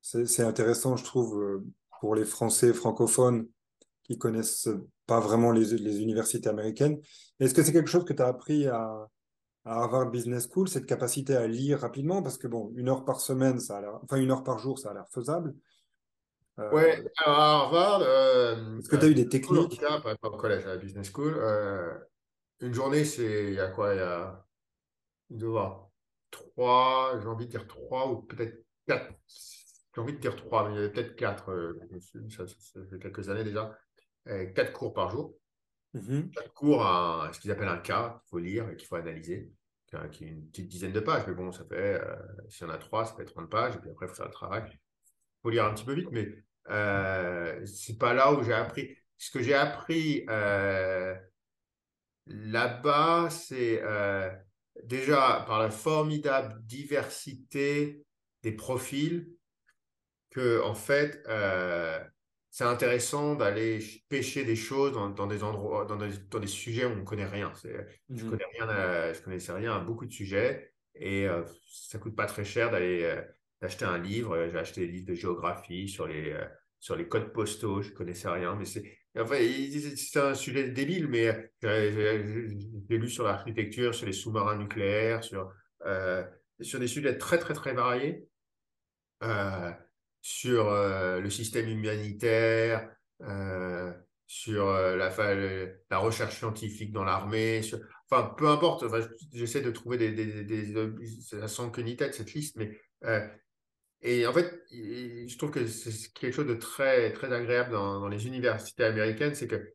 c'est 0.00 0.26
c'est 0.26 0.42
intéressant, 0.42 0.96
je 0.96 1.04
trouve, 1.04 1.42
euh, 1.42 1.64
pour 2.00 2.14
les 2.14 2.24
Français 2.24 2.72
francophones 2.72 3.48
qui 4.04 4.16
connaissent 4.18 4.68
pas 5.06 5.20
vraiment 5.20 5.50
les, 5.52 5.64
les 5.76 6.00
universités 6.00 6.48
américaines. 6.48 7.00
Est-ce 7.40 7.54
que 7.54 7.62
c'est 7.62 7.72
quelque 7.72 7.90
chose 7.90 8.04
que 8.04 8.12
tu 8.12 8.22
as 8.22 8.28
appris 8.28 8.66
à, 8.66 9.08
à 9.68 9.82
Harvard 9.82 10.10
Business 10.10 10.48
School, 10.50 10.68
cette 10.68 10.86
capacité 10.86 11.36
à 11.36 11.46
lire 11.46 11.80
rapidement? 11.80 12.22
Parce 12.22 12.38
que, 12.38 12.46
bon, 12.48 12.72
une 12.76 12.88
heure 12.88 13.04
par 13.04 13.20
semaine, 13.20 13.60
ça 13.60 13.78
a 13.78 13.80
l'air, 13.80 14.00
enfin, 14.02 14.16
une 14.16 14.30
heure 14.30 14.44
par 14.44 14.58
jour, 14.58 14.78
ça 14.78 14.90
a 14.90 14.94
l'air 14.94 15.08
faisable. 15.10 15.54
Ouais, 16.72 17.02
Euh, 17.02 17.08
alors 17.24 17.38
à 17.38 17.52
Harvard, 17.60 18.00
euh, 18.02 18.78
est-ce 18.78 18.88
que 18.88 18.96
tu 18.96 19.04
as 19.04 19.08
eu 19.08 19.14
des 19.14 19.24
tout 19.24 19.30
techniques? 19.30 19.80
cas, 19.80 20.00
pas, 20.00 20.16
pas 20.16 20.28
au 20.28 20.36
collège, 20.36 20.64
à 20.66 20.70
la 20.70 20.76
Business 20.76 21.10
School, 21.12 21.34
euh, 21.38 21.94
une 22.60 22.74
journée, 22.74 23.04
c'est, 23.04 23.48
il 23.48 23.54
y 23.54 23.60
a 23.60 23.68
quoi? 23.68 23.94
Il 23.94 23.98
y 23.98 24.00
a, 24.00 24.44
il 25.30 25.38
doit 25.38 25.48
y 25.48 25.50
avoir 25.56 25.90
trois, 26.30 27.18
j'ai 27.20 27.26
envie 27.28 27.46
de 27.46 27.50
dire 27.50 27.66
trois 27.66 28.10
ou 28.10 28.22
peut-être 28.22 28.64
quatre. 28.86 29.12
J'ai 29.94 30.00
envie 30.00 30.12
de 30.14 30.18
dire 30.18 30.36
trois, 30.36 30.68
mais 30.68 30.74
il 30.74 30.76
y 30.76 30.78
avait 30.80 30.92
peut-être 30.92 31.16
quatre. 31.16 31.50
euh, 31.50 31.78
ça, 32.30 32.46
ça- 32.46 32.54
ça 32.58 32.80
fait 32.90 32.98
quelques 32.98 33.28
années 33.30 33.44
déjà. 33.44 33.78
Euh, 34.28 34.46
quatre 34.52 34.72
cours 34.72 34.92
par 34.92 35.10
jour. 35.10 35.34
Mhm. 35.94 36.30
Quatre 36.32 36.52
cours 36.54 36.84
à 36.86 37.30
ce 37.32 37.40
qu'ils 37.40 37.50
appellent 37.50 37.68
un 37.68 37.78
cas 37.78 38.20
qu'il 38.22 38.28
faut 38.30 38.38
lire 38.38 38.68
et 38.70 38.76
qu'il 38.76 38.86
faut 38.86 38.96
analyser, 38.96 39.52
qui 39.88 39.96
est 39.96 40.10
qui 40.10 40.24
est 40.24 40.28
une 40.28 40.48
petite 40.48 40.68
dizaine 40.68 40.92
de 40.92 41.00
pages. 41.00 41.24
Mais 41.26 41.34
bon, 41.34 41.52
ça 41.52 41.64
fait, 41.64 42.00
euh, 42.00 42.16
s'il 42.48 42.66
y 42.66 42.70
en 42.70 42.72
a 42.72 42.78
trois, 42.78 43.04
ça 43.04 43.14
fait 43.14 43.24
30 43.24 43.50
pages. 43.50 43.76
Et 43.76 43.78
puis 43.78 43.90
après, 43.90 44.06
il 44.06 44.08
faut 44.08 44.14
faire 44.14 44.26
le 44.26 44.32
travail. 44.32 44.62
Il 44.66 45.42
faut 45.42 45.50
lire 45.50 45.64
un 45.64 45.74
petit 45.74 45.84
peu 45.84 45.94
vite, 45.94 46.08
mais 46.12 46.28
euh, 46.70 47.64
c'est 47.66 47.98
pas 47.98 48.14
là 48.14 48.32
où 48.32 48.42
j'ai 48.42 48.52
appris. 48.52 48.96
Ce 49.16 49.30
que 49.30 49.42
j'ai 49.42 49.54
appris 49.54 50.24
euh, 50.28 51.14
là-bas, 52.26 53.28
c'est 53.30 53.82
euh, 53.82 54.30
déjà 54.84 55.44
par 55.46 55.58
la 55.58 55.70
formidable 55.70 56.60
diversité 56.64 58.04
des 58.42 58.52
profils 58.52 59.28
que, 60.30 60.62
en 60.62 60.74
fait, 60.74 61.22
euh, 61.28 61.98
c'est 62.50 62.64
intéressant 62.64 63.34
d'aller 63.34 63.80
pêcher 64.08 64.44
des 64.44 64.56
choses 64.56 64.92
dans, 64.92 65.10
dans 65.10 65.26
des 65.26 65.42
endroits, 65.44 65.84
dans 65.84 65.96
des, 65.96 66.10
dans 66.30 66.40
des 66.40 66.46
sujets 66.46 66.84
où 66.84 66.90
on 66.90 66.96
ne 66.96 67.02
connaît 67.04 67.26
rien. 67.26 67.52
C'est- 67.54 67.86
Je 68.14 68.24
connais 68.24 68.44
rien 68.54 68.68
à- 68.68 69.12
je 69.12 69.20
connaissais 69.22 69.52
rien 69.52 69.74
à 69.76 69.80
beaucoup 69.80 70.06
de 70.06 70.12
sujets 70.12 70.72
et 70.94 71.28
euh, 71.28 71.44
ça 71.66 71.98
coûte 71.98 72.16
pas 72.16 72.26
très 72.26 72.44
cher 72.44 72.70
d'aller 72.70 73.02
euh, 73.04 73.22
d'acheter 73.60 73.84
un 73.84 73.98
livre. 73.98 74.48
J'ai 74.50 74.58
acheté 74.58 74.86
des 74.86 74.92
livres 74.92 75.06
de 75.08 75.14
géographie 75.14 75.88
sur 75.88 76.06
les, 76.06 76.32
euh, 76.32 76.44
sur 76.80 76.96
les 76.96 77.08
codes 77.08 77.32
postaux. 77.32 77.82
Je 77.82 77.90
connaissais 77.92 78.28
rien, 78.28 78.54
mais 78.56 78.64
c'est 78.64 78.96
enfin, 79.18 79.36
c'est 79.96 80.18
un 80.20 80.34
sujet 80.34 80.68
débile, 80.70 81.08
mais 81.08 81.50
euh, 81.64 82.48
j'ai 82.88 82.98
lu 82.98 83.08
sur 83.08 83.24
l'architecture, 83.24 83.94
sur 83.94 84.06
les 84.06 84.12
sous-marins 84.12 84.56
nucléaires, 84.56 85.22
sur, 85.24 85.52
euh, 85.86 86.24
sur 86.60 86.80
des 86.80 86.86
sujets 86.88 87.18
très, 87.18 87.38
très, 87.38 87.54
très 87.54 87.74
variés 87.74 88.28
euh, 89.22 89.72
sur 90.20 90.68
euh, 90.68 91.20
le 91.20 91.30
système 91.30 91.68
humanitaire, 91.68 92.90
euh, 93.22 93.92
sur 94.26 94.68
euh, 94.68 94.96
la, 94.96 95.98
recherche 95.98 96.36
scientifique 96.36 96.92
dans 96.92 97.04
l'armée, 97.04 97.60
enfin 98.10 98.34
peu 98.36 98.48
importe, 98.48 98.82
enfin, 98.82 99.00
j'essaie 99.32 99.62
de 99.62 99.70
trouver 99.70 99.96
des, 99.98 100.10
des, 100.12 100.44
des, 100.44 101.06
ça 101.20 101.48
sent 101.48 101.70
que 101.72 101.80
ni 101.80 101.96
tête 101.96 102.14
cette 102.14 102.34
liste, 102.34 102.56
mais 102.56 102.78
et 104.00 104.26
en 104.26 104.32
fait, 104.32 104.62
je 104.70 105.36
trouve 105.38 105.50
que 105.50 105.66
c'est 105.66 106.12
quelque 106.12 106.34
chose 106.34 106.46
de 106.46 106.54
très 106.54 107.12
très 107.12 107.32
agréable 107.32 107.72
dans, 107.72 108.00
dans 108.00 108.08
les 108.08 108.26
universités 108.26 108.84
américaines, 108.84 109.34
c'est 109.34 109.48
que 109.48 109.74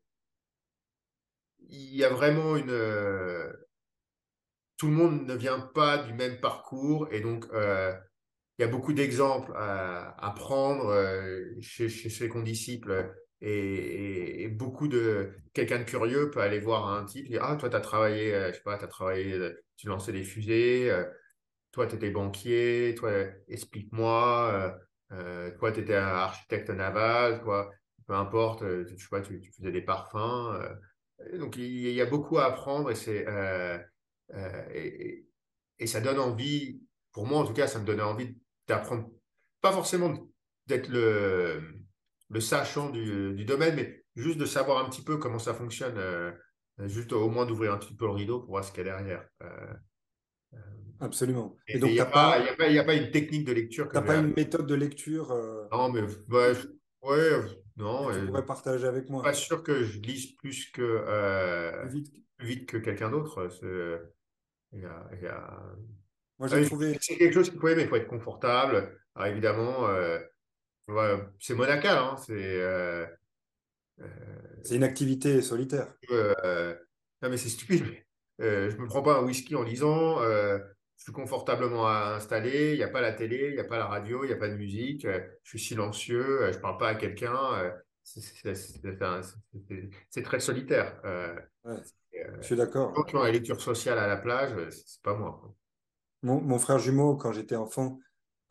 il 1.68 1.94
y 1.94 2.04
a 2.04 2.08
vraiment 2.08 2.56
une 2.56 2.72
tout 4.76 4.86
le 4.86 4.92
monde 4.92 5.26
ne 5.26 5.34
vient 5.34 5.60
pas 5.60 5.98
du 5.98 6.12
même 6.14 6.40
parcours 6.40 7.08
et 7.12 7.20
donc 7.20 7.46
il 8.58 8.62
y 8.62 8.64
a 8.64 8.68
beaucoup 8.68 8.92
d'exemples 8.92 9.52
à, 9.56 10.14
à 10.24 10.30
prendre 10.32 10.86
euh, 10.86 11.44
chez, 11.60 11.88
chez 11.88 12.28
condisciples 12.28 13.12
et, 13.40 14.44
et- 14.44 14.48
beaucoup 14.48 14.88
de 14.88 15.32
quelqu'un 15.52 15.78
de 15.80 15.84
curieux 15.84 16.30
peut 16.30 16.40
aller 16.40 16.60
voir 16.60 16.88
un 16.88 17.04
type 17.04 17.26
et 17.26 17.30
dire 17.30 17.42
ah 17.44 17.56
toi 17.56 17.68
tu 17.68 17.76
as 17.76 17.80
travaillé 17.80 18.34
euh, 18.34 18.48
je 18.50 18.54
sais 18.56 18.62
pas 18.62 18.78
tu 18.78 18.88
travaillé 18.88 19.32
euh, 19.34 19.52
tu 19.76 19.88
lançais 19.88 20.12
des 20.12 20.24
fusées 20.24 20.90
euh, 20.90 21.04
toi 21.72 21.86
tu 21.86 21.96
étais 21.96 22.10
banquier 22.10 22.94
toi 22.96 23.10
explique-moi 23.48 24.78
euh, 25.12 25.16
euh, 25.16 25.50
toi 25.58 25.72
tu 25.72 25.80
étais 25.80 25.94
architecte 25.94 26.70
naval 26.70 27.40
toi 27.42 27.70
peu 28.06 28.14
importe 28.14 28.62
euh, 28.62 28.86
je 28.88 28.96
sais 28.96 29.08
pas 29.10 29.20
tu, 29.20 29.40
faisais 29.56 29.72
des 29.72 29.82
parfums 29.82 30.54
euh. 30.54 31.38
donc 31.38 31.56
il 31.56 31.64
y, 31.90 32.00
a 32.00 32.06
beaucoup 32.06 32.38
à 32.38 32.46
apprendre 32.46 32.90
et 32.90 32.94
c'est 32.94 33.26
euh, 33.28 33.78
euh, 34.34 35.22
et 35.78 35.86
ça 35.86 36.00
donne 36.00 36.18
envie 36.18 36.80
pour 37.12 37.26
moi 37.26 37.40
en 37.40 37.46
tout 37.46 37.52
cas 37.52 37.66
ça 37.66 37.78
me 37.78 37.84
donnait 37.84 38.02
envie 38.02 38.36
d'apprendre, 38.68 39.10
pas 39.60 39.72
forcément 39.72 40.14
d'être 40.66 40.88
le, 40.88 41.74
le 42.30 42.40
sachant 42.40 42.90
du, 42.90 43.34
du 43.34 43.44
domaine, 43.44 43.76
mais 43.76 44.04
juste 44.16 44.38
de 44.38 44.46
savoir 44.46 44.84
un 44.84 44.88
petit 44.90 45.02
peu 45.02 45.18
comment 45.18 45.38
ça 45.38 45.54
fonctionne, 45.54 45.98
euh, 45.98 46.32
juste 46.86 47.12
au 47.12 47.28
moins 47.30 47.46
d'ouvrir 47.46 47.72
un 47.74 47.78
petit 47.78 47.94
peu 47.96 48.06
le 48.06 48.12
rideau 48.12 48.40
pour 48.40 48.50
voir 48.50 48.64
ce 48.64 48.72
qu'il 48.72 48.86
y 48.86 48.90
a 48.90 48.96
derrière. 48.96 49.28
Euh, 49.42 49.74
Absolument. 51.00 51.56
Et 51.68 51.78
et 51.78 51.78
il 51.78 51.80
donc, 51.80 51.94
n'y 51.94 52.00
tu 52.00 52.02
a 52.02 52.04
n'as 52.04 52.10
pas, 52.10 52.38
a 52.38 52.80
a 52.80 52.84
pas 52.84 52.94
une 52.94 53.10
technique 53.10 53.44
de 53.46 53.52
lecture 53.52 53.88
t'as 53.92 54.02
j'ai. 54.02 54.02
pas 54.02 54.16
une 54.16 54.34
méthode 54.34 54.66
de 54.66 54.74
lecture 54.74 55.30
euh, 55.32 55.66
Non, 55.72 55.90
mais 55.92 56.02
que 56.42 56.52
ouais, 57.02 57.40
tu, 57.42 57.60
non, 57.76 58.10
tu 58.10 58.22
euh, 58.22 58.26
pourrais 58.26 58.46
partager 58.46 58.86
avec 58.86 59.10
moi? 59.10 59.22
pas 59.22 59.34
sûr 59.34 59.62
que 59.62 59.84
je 59.84 60.00
lise 60.00 60.36
plus 60.36 60.70
que 60.70 60.82
euh, 60.82 61.86
plus 61.86 61.88
vite? 61.90 62.24
plus 62.38 62.48
vite 62.48 62.66
que 62.68 62.76
quelqu'un 62.78 63.10
d'autre. 63.10 63.48
C'est- 63.50 64.00
il 64.72 64.80
y 64.82 64.86
a- 64.86 65.08
il 65.14 65.22
y 65.22 65.26
a- 65.28 65.76
Moi, 66.44 66.48
j'ai 66.48 66.60
Ouais, 66.60 66.66
trouvé, 66.66 66.98
C'est 67.00 67.16
quelque 67.16 67.32
chose 67.34 67.50
qu'il 67.50 67.58
faut 67.60 67.68
aimer, 67.68 67.82
il 67.82 67.88
faut 67.88 67.96
être 67.96 68.06
confortable. 68.08 68.98
Alors 69.14 69.28
évidemment, 69.28 69.88
euh, 69.88 70.18
ouais, 70.88 71.18
c'est 71.40 71.54
monacal, 71.54 71.98
hein, 71.98 72.16
c'est 72.18 72.34
euh, 72.62 73.06
c'est 74.62 74.76
une 74.76 74.82
activité 74.84 75.40
solitaire. 75.42 75.94
euh, 76.10 76.74
non 77.22 77.30
mais 77.30 77.36
c'est 77.36 77.48
stupide. 77.48 77.84
mais, 78.38 78.44
euh, 78.44 78.70
je 78.70 78.76
me 78.76 78.86
prends 78.86 79.02
pas 79.02 79.18
un 79.18 79.22
whisky 79.24 79.54
en 79.56 79.62
lisant. 79.62 80.20
euh, 80.22 80.58
je 80.96 81.04
suis 81.04 81.12
confortablement 81.12 81.88
installé. 81.88 82.72
Il 82.72 82.76
n'y 82.78 82.82
a 82.84 82.88
pas 82.88 83.00
la 83.00 83.12
télé, 83.12 83.48
il 83.48 83.54
n'y 83.54 83.60
a 83.60 83.64
pas 83.64 83.78
la 83.78 83.86
radio, 83.86 84.24
il 84.24 84.28
n'y 84.28 84.32
a 84.32 84.36
pas 84.36 84.48
de 84.48 84.54
musique. 84.54 85.04
euh, 85.04 85.20
je 85.42 85.50
suis 85.50 85.58
silencieux. 85.60 86.42
euh, 86.42 86.52
je 86.52 86.58
parle 86.58 86.78
pas 86.78 86.88
à 86.90 86.94
quelqu'un. 86.94 87.36
euh, 87.54 87.70
c'est 90.10 90.22
très 90.22 90.40
solitaire. 90.40 91.00
Euh, 91.04 91.34
Ouais, 91.64 91.82
euh, 92.16 92.36
je 92.40 92.46
suis 92.46 92.56
d'accord. 92.56 92.94
quand 92.94 93.04
tu 93.04 93.16
as 93.18 93.24
la 93.24 93.32
lecture 93.32 93.60
sociale 93.60 93.98
à 93.98 94.06
la 94.06 94.16
plage, 94.16 94.52
euh, 94.54 94.70
c'est 94.70 95.02
pas 95.02 95.14
moi. 95.14 95.54
Mon, 96.24 96.58
frère 96.58 96.78
jumeau, 96.78 97.16
quand 97.16 97.32
j'étais 97.32 97.54
enfant, 97.54 98.00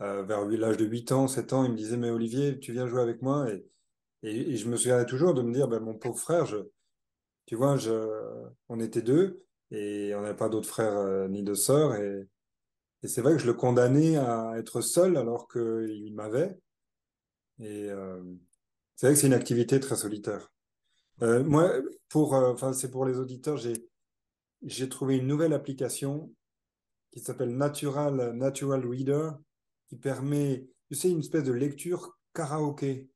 euh, 0.01 0.21
vers 0.21 0.45
l'âge 0.45 0.77
de 0.77 0.85
8 0.85 1.11
ans, 1.11 1.27
7 1.27 1.53
ans, 1.53 1.65
il 1.65 1.71
me 1.71 1.75
disait, 1.75 1.97
mais 1.97 2.11
Olivier, 2.11 2.59
tu 2.59 2.71
viens 2.71 2.87
jouer 2.87 3.01
avec 3.01 3.23
moi? 3.23 3.47
Et, 4.21 4.55
je 4.55 4.69
me 4.69 4.77
souviens 4.77 5.03
toujours 5.05 5.33
de 5.33 5.41
me 5.41 5.51
dire, 5.51 5.67
ben, 5.67 5.79
mon 5.79 5.95
pauvre 5.95 6.19
frère, 6.19 6.45
tu 7.47 7.55
vois, 7.55 7.77
on 8.69 8.79
était 8.79 9.01
deux 9.01 9.43
et 9.71 10.13
on 10.15 10.21
n'avait 10.21 10.35
pas 10.35 10.49
d'autres 10.49 10.69
frères 10.69 10.95
euh, 10.95 11.27
ni 11.27 11.41
de 11.41 11.55
sœurs. 11.55 11.95
Et, 11.95 12.27
c'est 13.05 13.21
vrai 13.21 13.33
que 13.33 13.39
je 13.39 13.47
le 13.47 13.55
condamnais 13.55 14.17
à 14.17 14.53
être 14.55 14.81
seul 14.81 15.17
alors 15.17 15.47
qu'il 15.47 16.13
m'avait. 16.13 16.59
Et 17.59 17.89
euh, 17.89 18.21
c'est 18.95 19.07
vrai 19.07 19.15
que 19.15 19.19
c'est 19.19 19.27
une 19.27 19.33
activité 19.33 19.79
très 19.79 19.95
solitaire. 19.95 20.51
Moi, 21.21 21.71
pour, 22.07 22.33
enfin, 22.33 22.71
c'est 22.73 22.91
pour 22.91 23.05
les 23.05 23.17
auditeurs, 23.17 23.57
j'ai 24.61 24.89
trouvé 24.89 25.17
une 25.17 25.27
nouvelle 25.27 25.53
application 25.53 26.31
qui 27.13 27.19
s'appelle 27.19 27.55
Natural, 27.55 28.33
Natural 28.35 28.85
Reader, 28.85 29.31
qui 29.87 29.97
permet, 29.97 30.67
tu 30.89 30.95
sais, 30.95 31.11
une 31.11 31.19
espèce 31.19 31.43
de 31.43 31.51
lecture 31.53 32.17
karaoké. 32.33 33.07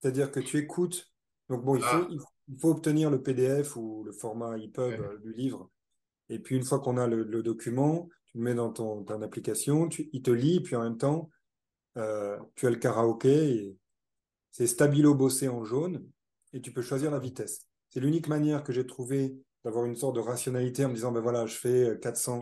C'est-à-dire 0.00 0.32
que 0.32 0.40
tu 0.40 0.58
écoutes. 0.58 1.06
Donc, 1.48 1.64
bon, 1.64 1.76
il 1.76 1.82
faut, 1.82 1.86
Ah, 1.86 2.08
il 2.48 2.58
faut 2.58 2.70
obtenir 2.70 3.10
le 3.10 3.22
PDF 3.22 3.76
ou 3.76 4.02
le 4.04 4.10
format 4.12 4.58
EPUB 4.58 4.78
ouais. 4.78 4.98
euh, 4.98 5.18
du 5.18 5.32
livre. 5.32 5.70
Et 6.28 6.40
puis, 6.40 6.56
une 6.56 6.64
fois 6.64 6.80
qu'on 6.80 6.96
a 6.96 7.06
le, 7.06 7.22
le 7.22 7.42
document, 7.44 8.08
tu 8.26 8.38
le 8.38 8.44
mets 8.44 8.54
dans 8.54 8.72
ton, 8.72 9.04
ton 9.04 9.22
application, 9.22 9.88
tu, 9.88 10.10
il 10.12 10.22
te 10.22 10.32
lit, 10.32 10.60
puis 10.60 10.74
en 10.74 10.82
même 10.82 10.98
temps, 10.98 11.30
euh, 11.96 12.36
tu 12.56 12.66
as 12.66 12.70
le 12.70 12.76
karaoké. 12.76 13.76
C'est 14.50 14.66
stabilo 14.66 15.14
bossé 15.14 15.46
en 15.48 15.64
jaune, 15.64 16.04
et 16.52 16.60
tu 16.60 16.72
peux 16.72 16.82
choisir 16.82 17.12
la 17.12 17.20
vitesse. 17.20 17.68
C'est 17.88 18.00
l'unique 18.00 18.26
manière 18.26 18.64
que 18.64 18.72
j'ai 18.72 18.86
trouvé 18.86 19.36
d'avoir 19.64 19.84
une 19.84 19.94
sorte 19.96 20.16
de 20.16 20.20
rationalité 20.20 20.84
en 20.84 20.88
me 20.88 20.94
disant, 20.94 21.12
ben 21.12 21.20
voilà, 21.20 21.46
je 21.46 21.54
fais 21.54 21.98
400, 22.02 22.40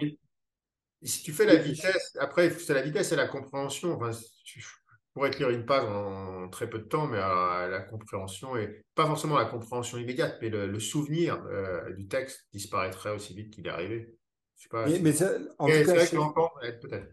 si 1.03 1.23
tu 1.23 1.33
fais 1.33 1.47
la 1.47 1.57
vitesse, 1.57 2.17
après, 2.19 2.51
c'est 2.51 2.75
la 2.75 2.83
vitesse 2.83 3.13
et 3.13 3.17
la 3.17 3.29
compréhension. 3.29 3.93
Enfin, 3.93 4.11
tu 4.45 4.65
pourrais 5.13 5.31
te 5.31 5.39
lire 5.39 5.51
une 5.51 5.65
page 5.65 5.85
en, 5.85 6.49
très 6.49 6.69
peu 6.69 6.79
de 6.79 6.85
temps, 6.85 7.07
mais 7.07 7.19
la 7.19 7.81
compréhension, 7.91 8.57
et 8.57 8.85
pas 8.95 9.07
forcément 9.07 9.37
la 9.37 9.47
compréhension 9.47 9.99
immédiate, 9.99 10.39
mais 10.41 10.49
le, 10.49 10.79
souvenir 10.81 11.43
euh, 11.47 11.93
du 11.93 12.07
texte 12.07 12.47
disparaîtrait 12.53 13.11
aussi 13.11 13.35
vite 13.35 13.53
qu'il 13.53 13.67
est 13.67 13.71
arrivé. 13.71 14.17
Je 14.57 14.63
sais 14.63 14.69
pas, 14.69 14.87
mais, 14.87 15.23
en 15.59 15.67
tout 15.67 15.73
cas, 15.73 16.73
peut-être. 16.81 17.13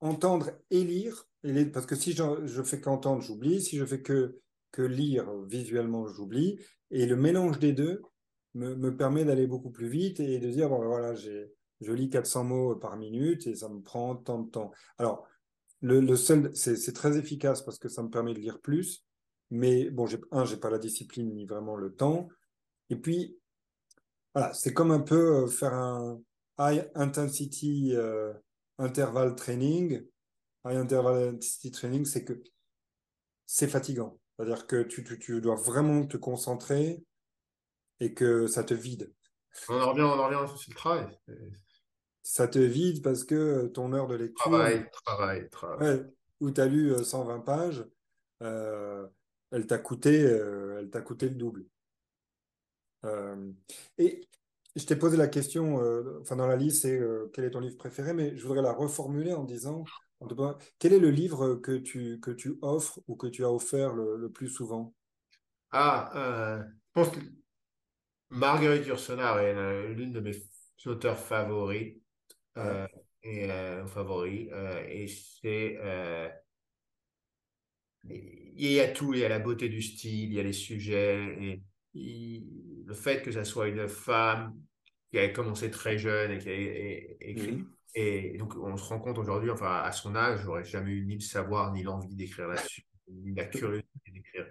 Entendre 0.00 0.50
et 0.70 0.82
lire, 0.82 1.26
parce 1.72 1.86
que 1.86 1.94
si 1.94 2.12
je, 2.12 2.46
je 2.46 2.62
fais 2.62 2.80
qu'entendre, 2.80 3.22
j'oublie. 3.22 3.62
Si 3.62 3.78
je 3.78 3.84
fais 3.84 4.02
que, 4.02 4.40
que 4.72 4.82
lire 4.82 5.30
visuellement, 5.44 6.06
j'oublie. 6.08 6.58
Et 6.90 7.06
le 7.06 7.16
mélange 7.16 7.58
des 7.58 7.72
deux 7.72 8.02
me, 8.54 8.74
me 8.74 8.96
permet 8.96 9.24
d'aller 9.24 9.46
beaucoup 9.46 9.70
plus 9.70 9.88
vite 9.88 10.20
et 10.20 10.38
de 10.38 10.50
dire, 10.50 10.68
bon, 10.68 10.80
ben 10.80 10.86
voilà, 10.86 11.14
j'ai 11.14 11.52
je 11.82 11.92
lis 11.92 12.10
400 12.10 12.44
mots 12.44 12.76
par 12.76 12.96
minute 12.96 13.46
et 13.46 13.54
ça 13.54 13.68
me 13.68 13.80
prend 13.80 14.16
tant 14.16 14.40
de 14.40 14.50
temps. 14.50 14.72
Alors, 14.98 15.26
le, 15.82 16.14
seul, 16.14 16.54
c'est 16.54 16.92
très 16.92 17.18
efficace 17.18 17.62
parce 17.62 17.78
que 17.78 17.88
ça 17.88 18.02
me 18.02 18.08
permet 18.08 18.34
de 18.34 18.38
lire 18.38 18.60
plus, 18.60 19.04
mais 19.50 19.90
bon, 19.90 20.06
un, 20.30 20.44
j'ai 20.44 20.56
pas 20.56 20.70
la 20.70 20.78
discipline 20.78 21.34
ni 21.34 21.44
vraiment 21.44 21.76
le 21.76 21.92
temps. 21.94 22.28
Et 22.88 22.96
puis, 22.96 23.36
voilà, 24.34 24.54
c'est 24.54 24.72
comme 24.72 24.92
un 24.92 25.00
peu 25.00 25.42
euh, 25.42 25.46
faire 25.48 25.74
un 25.74 26.20
high 26.58 26.88
intensity 26.94 27.94
euh, 27.94 28.32
interval 28.78 29.34
training. 29.34 30.06
High 30.64 30.76
interval 30.76 31.30
intensity 31.30 31.72
training, 31.72 32.04
c'est 32.04 32.24
que 32.24 32.40
c'est 33.44 33.68
fatigant. 33.68 34.18
C'est-à-dire 34.36 34.66
que 34.66 34.82
tu, 34.84 35.02
tu, 35.04 35.18
tu, 35.18 35.40
dois 35.40 35.56
vraiment 35.56 36.06
te 36.06 36.16
concentrer 36.16 37.02
et 37.98 38.14
que 38.14 38.46
ça 38.46 38.62
te 38.62 38.72
vide. 38.72 39.12
On 39.68 39.80
en 39.80 39.90
revient, 39.90 40.02
on 40.02 40.18
en 40.18 40.26
revient 40.26 40.58
sur 40.58 40.70
le 40.70 40.76
travail 40.76 41.18
ça 42.22 42.46
te 42.48 42.58
vide 42.58 43.02
parce 43.02 43.24
que 43.24 43.34
euh, 43.34 43.68
ton 43.68 43.92
heure 43.92 44.06
de 44.06 44.14
lecture. 44.14 44.50
Travail, 44.50 44.88
travail, 45.04 45.48
travail. 45.50 46.06
où 46.40 46.50
tu 46.50 46.60
as 46.60 46.66
lu 46.66 46.92
120 47.02 47.34
euh, 47.34 47.38
pages, 47.40 47.84
euh, 48.42 49.06
elle 49.50 49.66
t'a 49.66 49.78
coûté, 49.78 50.20
elle 50.20 50.88
t'a 50.90 51.02
coûté 51.02 51.28
le 51.28 51.34
double. 51.34 51.66
et 53.98 54.28
je 54.74 54.86
t'ai 54.86 54.96
posé 54.96 55.18
la 55.18 55.28
question, 55.28 55.76
enfin 56.22 56.36
dans 56.36 56.46
la 56.46 56.56
liste, 56.56 56.82
c'est 56.82 56.98
quel 57.34 57.44
est 57.44 57.50
ton 57.50 57.60
livre 57.60 57.76
préféré, 57.76 58.14
mais 58.14 58.34
je 58.38 58.46
voudrais 58.46 58.62
la 58.62 58.72
reformuler 58.72 59.34
en 59.34 59.44
disant 59.44 59.84
quel 60.78 60.94
est 60.94 60.98
le 60.98 61.10
livre 61.10 61.56
que 61.56 61.72
tu, 61.72 62.20
que 62.20 62.30
tu 62.30 62.56
offres 62.62 63.00
ou 63.08 63.16
que 63.16 63.26
tu 63.26 63.44
as 63.44 63.52
offert 63.52 63.92
le, 63.92 64.30
plus 64.30 64.48
souvent? 64.48 64.94
Ah, 65.72 66.62
je 66.64 66.92
pense 66.94 67.10
que 67.10 67.20
Marguerite 68.30 68.86
Yourcenar 68.86 69.40
est 69.40 69.92
l'une 69.92 70.12
de 70.12 70.20
mes 70.20 70.42
auteurs 70.86 71.18
favoris. 71.18 72.01
Euh, 72.58 72.86
et 73.22 73.50
euh, 73.50 73.86
favori. 73.86 74.48
Euh, 74.52 74.84
et 74.88 75.08
c'est. 75.08 75.78
il 78.08 78.72
y 78.72 78.80
a 78.80 78.88
tout, 78.88 79.14
il 79.14 79.20
y 79.20 79.24
a 79.24 79.28
la 79.28 79.38
beauté 79.38 79.68
du 79.68 79.82
style, 79.82 80.30
il 80.30 80.34
y 80.34 80.40
a 80.40 80.42
les 80.42 80.52
sujets, 80.52 81.60
et 81.94 82.42
le 82.84 82.94
fait 82.94 83.22
que 83.22 83.30
ça 83.30 83.44
soit 83.44 83.68
une 83.68 83.88
femme 83.88 84.54
qui 85.10 85.18
a 85.18 85.28
commencé 85.28 85.70
très 85.70 85.98
jeune 85.98 86.32
et 86.32 86.38
qui 86.38 86.48
a 86.48 87.28
écrit. 87.28 87.52
Mmh. 87.52 87.66
Et 87.94 88.38
donc, 88.38 88.56
on 88.56 88.76
se 88.78 88.88
rend 88.88 88.98
compte 88.98 89.18
aujourd'hui, 89.18 89.50
enfin, 89.50 89.82
à 89.82 89.92
son 89.92 90.16
âge, 90.16 90.40
j'aurais 90.42 90.64
jamais 90.64 90.92
eu 90.92 91.04
ni 91.04 91.14
le 91.14 91.20
savoir, 91.20 91.72
ni 91.72 91.82
l'envie 91.82 92.16
d'écrire 92.16 92.48
là-dessus, 92.48 92.86
ni 93.08 93.34
la 93.34 93.44
curiosité 93.44 93.86
d'écrire 94.06 94.46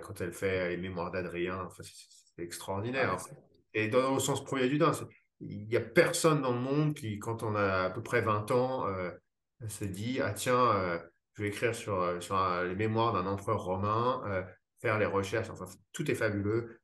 quand 0.00 0.20
elle 0.20 0.32
fait 0.32 0.70
les 0.70 0.76
mémoires 0.78 1.10
d'Adrien. 1.10 1.62
Enfin, 1.66 1.82
c'est 1.84 2.42
extraordinaire. 2.42 3.18
Ah, 3.18 3.34
et 3.74 3.88
dans 3.88 4.14
le 4.14 4.20
sens 4.20 4.42
premier 4.42 4.68
du 4.68 4.78
temps, 4.78 4.92
il 5.40 5.66
n'y 5.66 5.76
a 5.76 5.80
personne 5.80 6.42
dans 6.42 6.52
le 6.52 6.60
monde 6.60 6.94
qui, 6.94 7.18
quand 7.18 7.42
on 7.42 7.54
a 7.54 7.84
à 7.84 7.90
peu 7.90 8.02
près 8.02 8.20
20 8.20 8.50
ans, 8.50 8.86
euh, 8.86 9.10
se 9.68 9.84
dit 9.84 10.20
Ah, 10.20 10.32
tiens, 10.32 10.72
euh, 10.74 10.98
je 11.34 11.42
vais 11.42 11.48
écrire 11.48 11.74
sur, 11.74 12.00
euh, 12.00 12.68
les 12.68 12.74
mémoires 12.74 13.12
d'un 13.12 13.26
empereur 13.26 13.64
romain, 13.64 14.22
faire 14.80 14.98
les 14.98 15.06
recherches. 15.06 15.50
Enfin, 15.50 15.66
tout 15.92 16.10
est 16.10 16.14
fabuleux. 16.14 16.80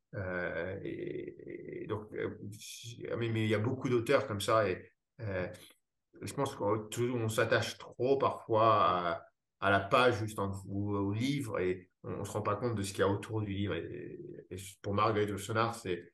Donc, 1.89 2.11
mais, 3.19 3.29
il 3.29 3.49
y 3.49 3.55
a 3.55 3.59
beaucoup 3.59 3.89
d'auteurs 3.89 4.27
comme 4.27 4.41
ça. 4.41 4.69
Et 4.69 4.91
je 5.19 6.33
pense 6.33 6.55
qu'on 6.55 7.29
s'attache 7.29 7.79
trop 7.79 8.17
parfois 8.17 9.23
à, 9.61 9.71
la 9.71 9.81
page 9.81 10.19
juste 10.19 10.39
en, 10.39 10.53
ou 10.67 10.95
au 10.95 11.13
livre 11.13 11.59
et 11.59 11.91
on 12.05 12.19
ne 12.19 12.25
se 12.25 12.31
rend 12.31 12.43
pas 12.43 12.55
compte 12.55 12.77
de 12.77 12.83
ce 12.83 12.93
qu'il 12.93 13.01
y 13.01 13.03
a 13.03 13.09
autour 13.09 13.43
du 13.43 13.53
livre. 13.53 13.75
Et, 13.75 14.19
pour 14.81 14.95
Marguerite 14.95 15.31
Yourcenar, 15.31 15.75
c'est 15.75 16.13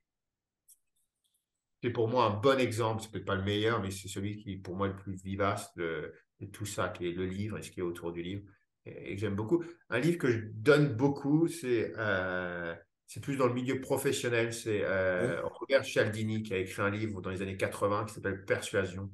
c'est 1.82 1.90
pour 1.90 2.08
moi 2.08 2.26
un 2.26 2.30
bon 2.30 2.60
exemple, 2.60 3.02
c'est 3.02 3.10
peut-être 3.10 3.24
pas 3.24 3.34
le 3.34 3.42
meilleur, 3.42 3.82
mais 3.82 3.90
c'est 3.90 4.08
celui 4.08 4.36
qui 4.36 4.52
est 4.52 4.56
pour 4.56 4.76
moi 4.76 4.86
le 4.86 4.94
plus 4.94 5.14
vivace 5.22 5.74
de, 5.74 6.14
tout 6.52 6.66
ça, 6.66 6.88
qui 6.88 7.08
est 7.08 7.12
le 7.12 7.26
livre 7.26 7.58
et 7.58 7.62
ce 7.62 7.70
qui 7.70 7.80
est 7.80 7.82
autour 7.82 8.12
du 8.12 8.22
livre, 8.22 8.42
et, 8.84 9.16
j'aime 9.16 9.34
beaucoup. 9.34 9.64
Un 9.90 9.98
livre 9.98 10.18
que 10.18 10.30
je 10.30 10.40
donne 10.54 10.94
beaucoup, 10.94 11.48
c'est 11.48 11.92
euh, 11.98 12.74
c'est 13.06 13.20
plus 13.20 13.36
dans 13.36 13.46
le 13.46 13.54
milieu 13.54 13.80
professionnel, 13.80 14.54
c'est 14.54 14.82
euh, 14.84 15.42
Robert 15.42 15.84
Cialdini 15.84 16.42
qui 16.42 16.54
a 16.54 16.58
écrit 16.58 16.82
un 16.82 16.90
livre 16.90 17.20
dans 17.20 17.30
les 17.30 17.42
années 17.42 17.56
80 17.56 18.06
qui 18.06 18.14
s'appelle 18.14 18.44
Persuasion, 18.44 19.10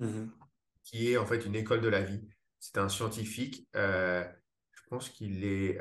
mm-hmm. 0.00 0.28
qui 0.84 1.12
est 1.12 1.16
en 1.16 1.26
fait 1.26 1.46
une 1.46 1.56
école 1.56 1.80
de 1.80 1.88
la 1.88 2.02
vie. 2.02 2.20
C'est 2.58 2.78
un 2.78 2.88
scientifique, 2.88 3.66
euh, 3.76 4.24
je 4.72 4.82
pense 4.90 5.08
qu'il 5.08 5.44
est... 5.44 5.78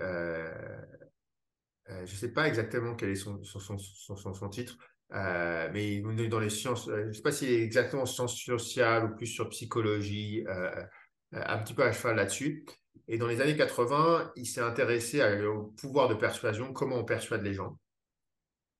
je 1.88 2.01
ne 2.01 2.05
sais 2.05 2.31
pas 2.31 2.47
exactement 2.47 2.95
quel 2.95 3.09
est 3.09 3.15
son, 3.15 3.43
son, 3.43 3.77
son, 3.77 4.34
son 4.34 4.49
titre, 4.49 4.77
euh, 5.14 5.70
mais 5.72 6.02
dans 6.28 6.40
les 6.40 6.50
sciences, 6.50 6.88
euh, 6.90 7.04
je 7.04 7.08
ne 7.08 7.14
sais 7.14 7.22
pas 7.22 7.32
s'il 7.32 7.50
est 7.50 7.64
exactement 7.64 8.06
sciences 8.06 8.38
sociales 8.42 9.06
ou 9.06 9.16
plus 9.16 9.28
sur 9.28 9.48
psychologie, 9.50 10.44
euh, 10.48 10.84
un 11.32 11.58
petit 11.60 11.74
peu 11.74 11.84
à 11.84 11.92
cheval 11.92 12.18
là-dessus. 12.18 12.66
Et 13.08 13.18
dans 13.18 13.28
les 13.28 13.40
années 13.42 13.56
80, 13.56 14.34
il 14.36 14.46
s'est 14.46 14.62
intéressé 14.62 15.24
au 15.46 15.74
pouvoir 15.80 16.10
de 16.10 16.14
persuasion, 16.14 16.74
comment 16.74 16.98
on 16.98 17.06
persuade 17.06 17.42
les 17.44 17.54
gens. 17.54 17.80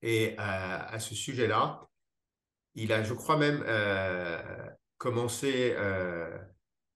Et 0.02 0.34
à 0.38 0.98
ce 1.00 1.14
sujet-là, 1.14 1.88
il 2.74 2.92
a, 2.92 3.02
je 3.02 3.14
crois 3.14 3.36
même, 3.38 3.64
commencé 4.98 5.74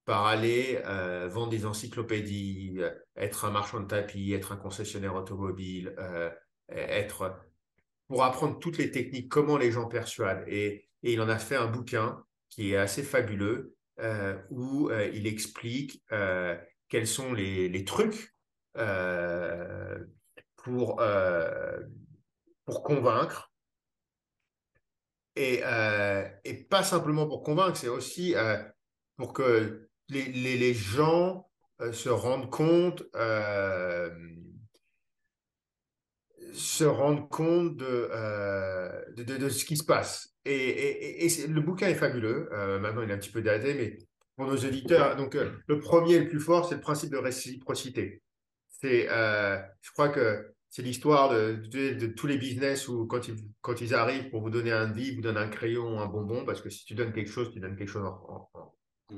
par 0.05 0.27
aller 0.27 0.83
vendre 1.31 1.49
des 1.49 1.65
encyclopédies, 1.65 2.81
être 3.17 3.47
un 3.47 3.51
marchand 3.51 3.81
de 3.81 3.87
tapis, 3.87 4.35
être 4.35 4.53
un 4.53 4.57
concessionnaire 4.57 5.15
automobile, 5.15 5.97
être 6.69 7.35
pour 8.13 8.25
apprendre 8.25 8.59
toutes 8.59 8.77
les 8.77 8.91
techniques, 8.91 9.31
comment 9.31 9.57
les 9.57 9.73
gens 9.73 9.87
persuadent. 9.87 10.45
Et, 10.47 10.87
il 11.03 11.19
en 11.23 11.31
a 11.31 11.39
fait 11.39 11.57
un 11.57 11.67
bouquin 11.67 12.23
qui 12.51 12.75
est 12.75 12.77
assez 12.77 13.03
fabuleux, 13.03 13.75
euh, 14.01 14.39
où 14.51 14.91
euh, 14.91 15.09
il 15.15 15.27
explique 15.27 16.05
euh, 16.13 16.55
quels 16.91 17.07
sont 17.07 17.33
les, 17.33 17.85
trucs 17.87 18.35
pour, 20.57 21.03
pour 22.67 22.83
convaincre. 22.83 23.51
Et, 25.35 25.63
pas 26.69 26.83
simplement 26.83 27.27
pour 27.27 27.43
convaincre, 27.43 27.79
c'est 27.79 27.89
aussi 27.89 28.35
pour 29.17 29.33
que 29.33 29.89
les 30.11 30.75
gens 30.75 31.49
se 31.81 32.11
rendent 32.11 32.51
compte 32.51 33.05
se 36.53 36.85
rendre 36.85 37.29
compte 37.29 37.77
de, 37.77 38.09
euh, 38.13 39.03
de, 39.17 39.23
de, 39.23 39.49
ce 39.49 39.65
qui 39.65 39.77
se 39.77 39.85
passe. 39.85 40.35
Et, 40.45 41.25
et, 41.25 41.47
le 41.47 41.61
bouquin 41.61 41.89
est 41.89 41.95
fabuleux. 41.95 42.49
Euh, 42.53 42.79
maintenant, 42.79 43.03
il 43.03 43.11
est 43.11 43.15
un 43.15 43.19
petit 43.19 43.31
peu 43.31 43.43
daté, 43.43 43.75
mais 43.75 43.99
pour 44.37 44.47
nos 44.47 44.57
auditeurs, 44.57 45.17
donc 45.17 45.35
euh, 45.35 45.51
le 45.67 45.79
premier, 45.79 46.19
le 46.21 46.29
plus 46.29 46.41
fort, 46.41 46.69
c'est 46.69 46.75
le 46.75 46.81
principe 46.81 47.11
de 47.11 47.17
réciprocité. 47.17 48.23
C'est, 48.69 49.07
je 49.07 49.93
crois 49.93 50.09
que 50.09 50.53
c'est 50.69 50.83
l'histoire 50.83 51.31
de, 51.31 51.55
de, 51.55 52.07
tous 52.07 52.27
les 52.27 52.39
business 52.39 52.89
où 52.89 53.07
quand 53.07 53.29
ils, 53.29 53.37
quand 53.61 53.81
ils 53.81 53.95
arrivent 53.95 54.31
pour 54.31 54.41
vous 54.41 54.51
donner 54.51 54.73
un 54.73 54.89
deal, 54.89 55.17
vous 55.17 55.23
donnent 55.23 55.37
un 55.37 55.49
crayon 55.49 55.97
ou 55.97 56.01
un 56.01 56.07
bonbon, 56.07 56.45
parce 56.45 56.61
que 56.61 56.71
si 56.71 56.85
tu 56.85 56.95
donnes 56.95 57.13
quelque 57.13 57.31
chose, 57.31 57.53
tu 57.53 57.61
donnes 57.61 57.77
quelque 57.77 57.91
chose 57.91 58.05
en, 58.05 58.51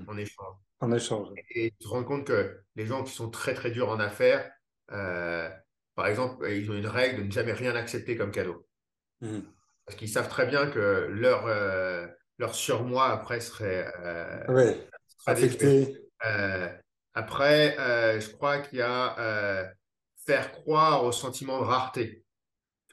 en, 0.07 0.17
échange. 0.19 0.55
En 0.81 0.93
échange. 0.93 1.29
Et 1.55 1.71
tu 1.71 1.85
te 1.85 1.89
rends 1.89 2.05
compte 2.05 2.27
que 2.27 2.61
les 2.77 2.87
gens 2.87 3.03
qui 3.05 3.13
sont 3.13 3.31
très 3.31 3.55
très 3.55 3.71
durs 3.71 3.89
en 3.89 4.01
affaires, 4.01 4.51
par 5.95 6.07
exemple, 6.09 6.49
ils 6.51 6.71
ont 6.71 6.75
une 6.75 6.87
règle 6.87 7.23
de 7.23 7.27
ne 7.27 7.31
jamais 7.31 7.53
rien 7.53 7.75
accepter 7.75 8.17
comme 8.17 8.31
cadeau. 8.31 8.67
Mmh. 9.21 9.41
Parce 9.85 9.99
qu'ils 9.99 10.09
savent 10.09 10.29
très 10.29 10.47
bien 10.47 10.67
que 10.67 11.09
leur, 11.11 11.47
euh, 11.47 12.07
leur 12.39 12.55
surmoi 12.55 13.07
après 13.07 13.41
serait, 13.41 13.93
euh, 14.01 14.75
affecté. 15.27 15.97
Euh, 16.25 16.69
après, 17.13 17.77
je 18.21 18.31
crois 18.31 18.59
qu'il 18.59 18.79
y 18.79 18.83
a 18.83 19.73
faire 20.27 20.53
croire 20.53 21.05
au 21.05 21.13
sentiment 21.13 21.61
de 21.61 21.65
rareté, 21.65 22.25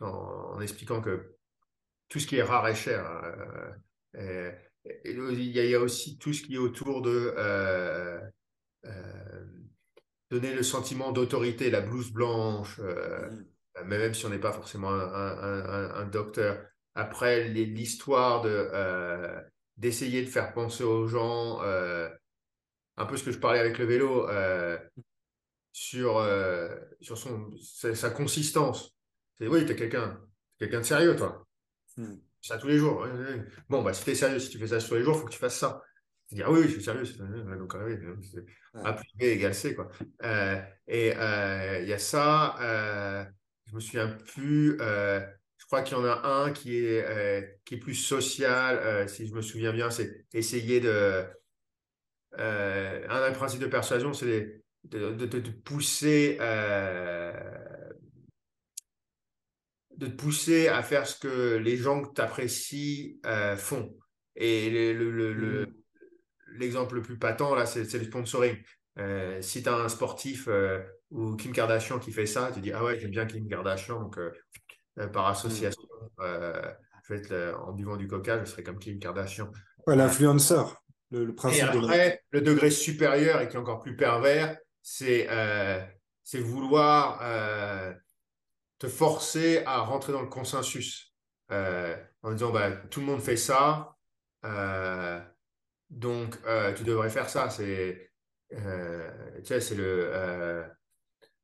en, 0.02 0.60
expliquant 0.60 1.02
que 1.02 1.38
tout 2.10 2.20
ce 2.20 2.28
qui 2.28 2.36
est 2.36 2.44
rare 2.44 2.68
est 2.68 2.76
cher. 2.76 3.06
Hein, 3.06 4.52
il, 5.06 5.44
y 5.44 5.76
a, 5.76 5.80
aussi 5.80 6.18
tout 6.18 6.34
ce 6.34 6.42
qui 6.42 6.56
est 6.56 6.60
autour 6.60 7.02
de 7.02 7.34
donner 10.32 10.54
le 10.54 10.64
sentiment 10.64 11.12
d'autorité, 11.12 11.70
la 11.70 11.82
blouse 11.82 12.12
blanche, 12.12 12.80
euh, 12.80 13.30
même 13.86 14.14
si 14.14 14.26
on 14.26 14.30
n'est 14.30 14.40
pas 14.40 14.54
forcément 14.54 14.90
un, 14.90 16.06
docteur. 16.06 16.66
Après, 16.96 17.48
l'histoire 17.50 18.42
de, 18.42 18.50
euh, 18.74 19.40
d'essayer 19.78 20.24
de 20.24 20.30
faire 20.30 20.54
penser 20.54 20.84
aux 20.84 21.08
gens, 21.08 21.62
un 21.62 23.06
peu 23.06 23.18
ce 23.18 23.24
que 23.24 23.32
je 23.32 23.40
parlais 23.40 23.60
avec 23.60 23.78
le 23.78 23.86
vélo, 23.86 24.28
sur, 25.74 26.26
sur 27.02 27.18
son, 27.18 27.52
sa, 27.94 28.10
consistance. 28.10 28.96
C'est 29.38 29.48
oui, 29.48 29.66
tu 29.66 29.74
es 29.74 29.76
quelqu'un 29.76 30.20
quelqu'un 30.62 30.80
de 30.80 30.86
sérieux, 30.86 31.16
toi. 31.16 31.46
Hmm. 31.98 32.16
Ça 32.42 32.58
tous 32.58 32.68
les 32.68 32.78
jours. 32.78 33.06
Bon, 33.70 33.82
bah, 33.82 33.94
si 33.94 34.04
tu 34.04 34.12
es 34.12 34.16
sérieux, 34.16 34.40
si 34.40 34.50
tu 34.50 34.58
fais 34.58 34.68
ça 34.68 34.80
tous 34.80 34.96
les 34.96 35.04
jours, 35.04 35.16
il 35.16 35.20
faut 35.20 35.26
que 35.26 35.32
tu 35.32 35.40
fasses 35.40 35.58
ça. 35.58 35.82
Tu 36.32 36.36
dis, 36.36 36.44
ah 36.44 36.50
oui, 36.50 36.64
je 36.64 36.70
suis 36.70 36.84
sérieux. 36.84 37.04
Donc, 37.58 37.74
oui, 37.86 37.98
A 38.86 38.94
plus 38.94 39.10
B 39.20 39.24
égale 39.24 39.54
C. 39.54 39.76
Quoi. 39.76 39.90
Euh, 40.24 40.62
et 40.88 41.14
euh, 41.18 41.80
il 41.82 41.90
y 41.90 41.94
a 41.94 42.00
ça. 42.00 42.56
Euh, 42.62 43.26
je 43.66 43.76
me 43.76 43.82
souviens 43.82 44.08
plus. 44.08 44.78
je 44.80 45.66
crois 45.66 45.82
qu'il 45.82 45.98
y 45.98 46.00
en 46.00 46.06
a 46.06 46.26
un 46.26 46.54
qui 46.54 46.78
est, 46.78 47.60
qui 47.66 47.76
est 47.76 47.80
plus 47.80 47.96
social. 47.96 49.10
si 49.10 49.28
je 49.28 49.34
me 49.34 49.42
souviens 49.42 49.74
bien, 49.74 49.90
c'est 49.90 50.26
essayer 50.34 50.80
de. 50.80 51.26
un 52.38 53.30
des 53.30 53.36
principes 53.36 53.60
de 53.60 53.68
persuasion, 53.68 54.14
c'est 54.14 54.64
de, 54.86 55.12
de, 55.12 55.26
de, 55.26 55.50
pousser 55.50 56.38
de 59.98 60.08
te 60.08 60.16
pousser 60.16 60.70
à 60.70 60.82
faire 60.82 61.06
ce 61.06 61.20
que 61.20 61.58
les 61.58 61.76
gens 61.76 62.02
que 62.02 62.14
tu 62.14 62.22
apprécies 62.22 63.20
euh, 63.26 63.58
font. 63.58 63.94
Et 64.38 64.94
mm. 64.94 65.81
L'exemple 66.58 66.96
le, 66.96 67.02
plus 67.02 67.18
patent, 67.18 67.56
là, 67.56 67.66
c'est 67.66 67.94
le 67.94 68.04
sponsoring. 68.04 68.58
Euh, 69.00 69.42
si 69.42 69.64
tu 69.64 69.70
as 69.70 69.76
un 69.76 69.90
sportif 69.90 70.48
euh, 70.48 70.80
ou 71.12 71.36
Kim 71.36 71.54
Kardashian 71.54 72.00
qui 72.00 72.12
fait 72.12 72.26
ça, 72.26 72.52
tu 72.54 72.60
dis 72.60 72.72
Ah 72.72 72.84
ouais, 72.84 73.00
j'aime 73.00 73.12
bien 73.12 73.26
Kim 73.26 73.48
Kardashian, 73.48 74.00
donc 74.00 74.20
par 75.14 75.28
association, 75.28 75.82
en 76.20 77.72
buvant 77.74 77.98
du 77.98 78.08
coca, 78.08 78.40
je 78.44 78.46
serai 78.50 78.64
comme 78.64 78.80
Kim 78.80 79.00
Kardashian. 79.00 79.52
L'influenceur, 79.88 80.84
le, 81.12 81.34
principe. 81.34 81.64
Et 81.64 81.78
après, 81.78 82.24
le 82.32 82.42
degré 82.42 82.70
supérieur 82.70 83.42
et 83.42 83.48
qui 83.48 83.56
est 83.56 83.60
encore 83.60 83.80
plus 83.80 83.96
pervers, 83.96 84.58
c'est 84.82 85.28
vouloir 86.34 87.20
te 88.82 88.88
forcer 88.88 89.62
à 89.66 89.80
rentrer 89.80 90.12
dans 90.12 90.22
le 90.22 90.28
consensus 90.28 91.12
euh, 91.52 91.96
en 92.24 92.32
disant 92.32 92.52
bah, 92.52 92.72
tout 92.72 93.02
le 93.02 93.06
monde 93.06 93.22
fait 93.22 93.38
ça, 93.38 93.96
euh, 94.46 95.20
donc 95.92 96.36
euh, 96.48 96.74
tu 96.74 96.84
devrais 96.84 97.10
faire 97.10 97.30
ça. 97.30 97.50
C'est 97.50 98.10
tu 98.50 98.58
sais, 99.46 99.62
c'est 99.62 99.76
le. 99.76 100.66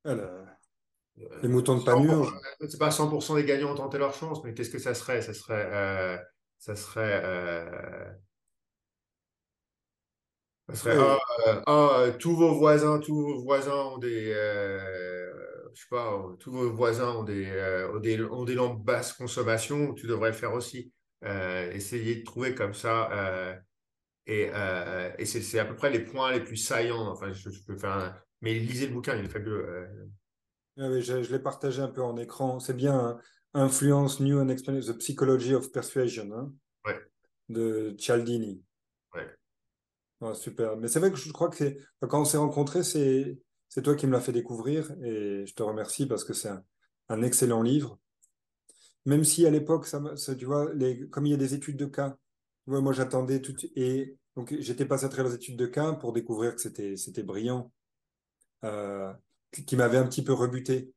les 0.06 1.48
moutons 1.48 1.78
de 1.78 1.84
Panurge. 1.84 2.34
C'est 2.68 2.80
pas 2.80 2.90
100% 2.90 3.36
des 3.36 3.46
gagnants 3.46 3.72
ont 3.74 3.76
tenté 3.76 4.00
leur 4.00 4.14
chance, 4.14 4.44
mais 4.44 4.54
qu'est-ce 4.54 4.72
que 4.72 4.80
ça 4.80 4.96
serait? 4.96 5.22
Ça 5.22 5.34
serait. 5.34 6.20
ça 6.58 6.76
serait 6.76 8.18
ça 10.70 10.76
serait, 10.76 10.98
ah, 10.98 11.64
ah, 11.66 12.06
tous 12.20 12.36
vos 12.36 12.56
voisins, 12.56 13.00
tous 13.00 13.16
vos 13.16 13.42
voisins 13.42 13.86
ont 13.94 14.00
des, 14.00 14.34
je 15.78 15.84
sais 15.84 15.88
pas, 15.92 16.12
euh, 16.12 16.34
tous 16.40 16.52
vos 16.52 16.72
voisins 16.72 17.12
ont 17.18 17.24
des, 17.24 17.46
euh, 17.52 17.94
ont 17.94 18.00
des, 18.00 18.20
ont 18.24 18.46
des, 18.46 18.56
lampes 18.56 18.84
basse 18.84 19.14
consommation, 19.14 19.94
tu 19.94 20.08
devrais 20.08 20.30
le 20.30 20.36
faire 20.36 20.54
aussi. 20.54 20.92
Euh, 21.24 21.72
essayer 21.72 22.16
de 22.16 22.24
trouver 22.24 22.56
comme 22.56 22.74
ça. 22.74 23.60
Et, 24.28 24.52
et 25.18 25.26
c'est 25.26 25.60
à 25.60 25.66
peu 25.66 25.76
près 25.76 25.90
les 25.90 26.02
points 26.02 26.32
les 26.32 26.42
plus 26.42 26.58
saillants. 26.58 27.08
Enfin, 27.08 27.32
je, 27.32 27.50
peux 27.66 27.78
faire 27.78 28.22
Mais 28.42 28.54
lisez 28.54 28.88
le 28.88 28.94
bouquin, 28.94 29.16
il 29.16 29.26
est 29.26 29.30
fabuleux. 29.30 29.90
Ah 30.78 30.90
oui, 30.90 31.02
je, 31.02 31.24
je 31.24 31.32
l'ai 31.32 31.40
partagé 31.40 31.82
un 31.82 31.88
peu 31.88 32.04
en 32.04 32.18
écran. 32.18 32.60
C'est 32.60 32.76
bien 32.76 33.00
hein. 33.00 33.20
Influence, 33.54 34.20
New 34.20 34.40
and 34.40 34.50
Explained, 34.50 34.84
The 34.84 34.98
Psychology 35.00 35.56
of 35.56 35.72
Persuasion 35.72 36.32
hein, 36.32 36.54
ouais. 36.86 37.00
de 37.50 37.96
Cialdini. 37.98 38.62
Ouais. 39.16 40.36
super. 40.36 40.78
Mais 40.78 40.88
c'est 40.88 41.00
vrai 41.00 41.12
que 41.12 41.18
je 41.18 41.32
crois 41.32 41.50
que 41.50 41.76
quand 42.02 42.22
on 42.22 42.26
s'est 42.26 42.38
rencontrés, 42.38 42.84
c'est 42.84 43.40
c'est 43.70 43.82
toi 43.82 43.96
qui 43.96 44.08
me 44.08 44.12
l'as 44.12 44.22
fait 44.22 44.32
découvrir 44.32 44.92
et 45.04 45.46
je 45.46 45.54
te 45.54 45.64
remercie 45.64 46.06
parce 46.06 46.24
que 46.24 46.34
c'est 46.34 46.50
un, 47.10 47.22
excellent 47.22 47.62
livre. 47.62 48.00
Même 49.06 49.24
si 49.24 49.46
à 49.46 49.50
l'époque, 49.50 49.88
ça, 49.88 50.02
tu 50.38 50.46
vois, 50.46 50.74
les, 50.74 51.08
comme 51.10 51.26
il 51.26 51.32
y 51.32 51.34
a 51.34 51.38
des 51.38 51.54
études 51.54 51.78
de 51.78 51.86
cas, 51.86 52.18
moi 52.68 52.94
j'attendais 52.94 53.42
tout 53.42 53.56
et 53.76 54.16
donc 54.36 54.56
j'étais 54.60 54.86
passé 54.86 55.06
à 55.06 55.10
travers 55.10 55.32
les 55.32 55.36
études 55.36 55.58
de 55.58 55.66
cas 55.66 55.94
pour 55.94 56.14
découvrir 56.14 56.56
que 56.56 56.62
c'était 56.62 56.96
c'était 56.98 57.24
brillant, 57.24 57.72
euh, 58.64 59.12
qui 59.66 59.76
m'avait 59.76 59.98
un 59.98 60.06
petit 60.06 60.24
peu 60.24 60.34
rebuté. 60.34 60.92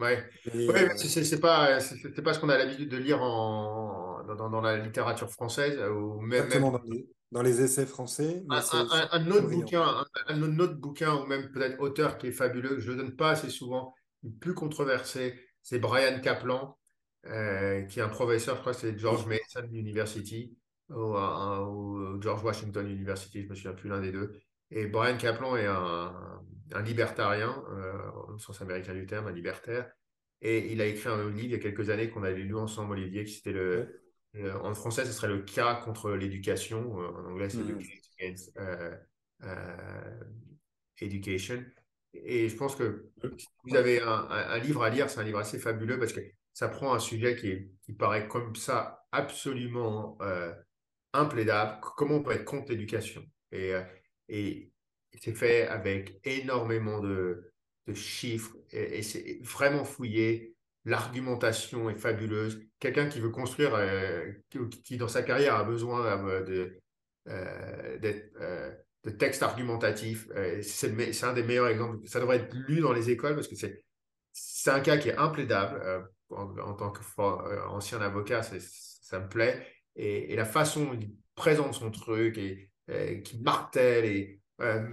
Ouais, 0.00 0.28
ouais 0.52 0.90
euh, 0.90 0.96
c'est 0.96 1.40
pas 1.40 1.80
c'est 1.80 2.22
pas 2.22 2.34
ce 2.34 2.40
qu'on 2.40 2.48
a 2.48 2.58
l'habitude 2.58 2.88
de 2.88 2.96
lire 2.96 3.22
en 3.22 4.22
dans, 4.24 4.50
dans, 4.50 4.60
la 4.60 4.78
littérature 4.78 5.30
française 5.30 5.78
ou 5.80 6.20
même, 6.20 6.44
Exactement, 6.44 6.72
Dans, 6.72 6.82
les, 6.82 7.06
dans, 7.30 7.42
les, 7.42 7.60
essais 7.60 7.86
français. 7.86 8.42
un, 8.48 9.08
un, 9.12 9.30
autre 9.30 9.48
bouquin, 9.48 10.04
un, 10.28 10.58
autre 10.58 10.74
bouquin 10.74 11.14
ou 11.14 11.26
même 11.26 11.50
peut-être 11.50 11.78
auteur 11.80 12.18
qui 12.18 12.28
est 12.28 12.32
fabuleux, 12.32 12.76
que 12.76 12.80
je 12.80 12.92
ne 12.92 12.96
donne 12.96 13.16
pas 13.16 13.30
assez 13.30 13.50
souvent, 13.50 13.94
le 14.22 14.30
plus 14.30 14.54
controversé, 14.54 15.38
c'est 15.62 15.78
Brian 15.78 16.20
Kaplan, 16.20 16.78
euh, 17.26 17.82
qui 17.82 18.00
est 18.00 18.02
un 18.02 18.08
professeur, 18.08 18.56
je 18.56 18.60
crois 18.60 18.72
que 18.72 18.80
c'est 18.80 18.98
George 18.98 19.26
Mason 19.26 19.68
University 19.72 20.56
ou, 20.90 21.16
ou, 21.16 22.20
George 22.20 22.44
Washington 22.44 22.88
University, 22.88 23.42
je 23.42 23.48
me 23.48 23.54
souviens 23.54 23.72
plus 23.72 23.88
l'un 23.88 24.00
des 24.00 24.12
deux. 24.12 24.32
Et 24.70 24.86
Brian 24.86 25.16
Kaplan 25.16 25.56
est 25.56 25.66
un, 25.66 26.42
un 26.72 26.82
libertarien, 26.82 27.62
euh, 27.70 28.10
au 28.28 28.38
sens 28.38 28.60
américain 28.60 28.94
du 28.94 29.06
terme, 29.06 29.26
un 29.26 29.32
libertaire. 29.32 29.90
Et 30.40 30.72
il 30.72 30.80
a 30.80 30.86
écrit 30.86 31.08
un 31.08 31.30
livre 31.30 31.44
il 31.44 31.50
y 31.52 31.54
a 31.54 31.58
quelques 31.58 31.90
années 31.90 32.10
qu'on 32.10 32.22
avait 32.22 32.42
lu 32.42 32.56
ensemble, 32.56 32.92
Olivier, 32.92 33.24
qui 33.24 33.34
c'était 33.34 33.52
le, 33.52 34.02
en 34.62 34.74
français, 34.74 35.04
ce 35.04 35.12
serait 35.12 35.28
le 35.28 35.42
cas 35.42 35.76
contre 35.76 36.10
l'éducation. 36.12 37.00
Euh, 37.00 37.08
en 37.08 37.30
anglais, 37.30 37.48
c'est 37.48 37.58
mmh. 37.58 37.78
education. 41.00 41.64
Et 42.12 42.48
je 42.48 42.56
pense 42.56 42.76
que 42.76 43.10
si 43.38 43.46
vous 43.64 43.76
avez 43.76 44.00
un, 44.00 44.58
livre 44.58 44.82
à 44.82 44.90
lire, 44.90 45.10
c'est 45.10 45.20
un 45.20 45.24
livre 45.24 45.38
assez 45.38 45.58
fabuleux 45.58 45.98
parce 45.98 46.12
que 46.12 46.20
ça 46.52 46.68
prend 46.68 46.94
un 46.94 47.00
sujet 47.00 47.36
qui, 47.36 47.48
est, 47.50 47.70
qui 47.82 47.92
paraît 47.92 48.28
comme 48.28 48.54
ça 48.54 49.04
absolument 49.10 50.16
implaidable. 51.14 51.78
Comment 51.96 52.16
on 52.16 52.22
peut 52.22 52.32
être 52.32 52.44
contre 52.44 52.70
l'éducation 52.72 53.24
et, 53.52 53.72
et 54.28 54.72
c'est 55.20 55.34
fait 55.34 55.66
avec 55.68 56.20
énormément 56.24 57.00
de, 57.00 57.50
chiffres 57.94 58.56
et, 58.70 59.02
c'est 59.02 59.38
vraiment 59.42 59.84
fouillé. 59.84 60.56
L'argumentation 60.86 61.88
est 61.88 61.96
fabuleuse. 61.96 62.60
Quelqu'un 62.78 63.08
qui 63.08 63.20
veut 63.20 63.30
construire, 63.30 63.74
euh, 63.74 64.32
qui, 64.84 64.96
dans 64.96 65.08
sa 65.08 65.22
carrière 65.22 65.54
a 65.54 65.64
besoin 65.64 66.04
euh, 66.04 66.42
de, 66.42 66.80
euh, 67.28 68.70
de 69.04 69.10
textes 69.10 69.42
argumentatifs, 69.42 70.28
c'est 70.62 71.24
un 71.24 71.32
des 71.32 71.42
meilleurs 71.42 71.68
exemples. 71.68 72.06
Ça 72.06 72.20
devrait 72.20 72.36
être 72.36 72.54
lu 72.54 72.80
dans 72.80 72.92
les 72.92 73.10
écoles 73.10 73.34
parce 73.34 73.48
que 73.48 73.54
c'est 73.54 74.70
un 74.70 74.80
cas 74.80 74.98
qui 74.98 75.08
est 75.08 75.16
implaidable. 75.16 76.10
En, 76.30 76.74
tant 76.74 76.90
qu'ancien 76.90 78.00
avocat, 78.00 78.42
ça 78.42 79.20
me 79.20 79.28
plaît. 79.28 79.73
Et, 79.96 80.32
et, 80.32 80.36
la 80.36 80.44
façon 80.44 80.86
dont 80.86 80.98
il 81.00 81.10
présente 81.34 81.74
son 81.74 81.90
truc 81.90 82.38
et, 82.38 82.70
qui 83.22 83.40
martèle 83.40 84.04
et 84.04 84.40
euh, 84.60 84.86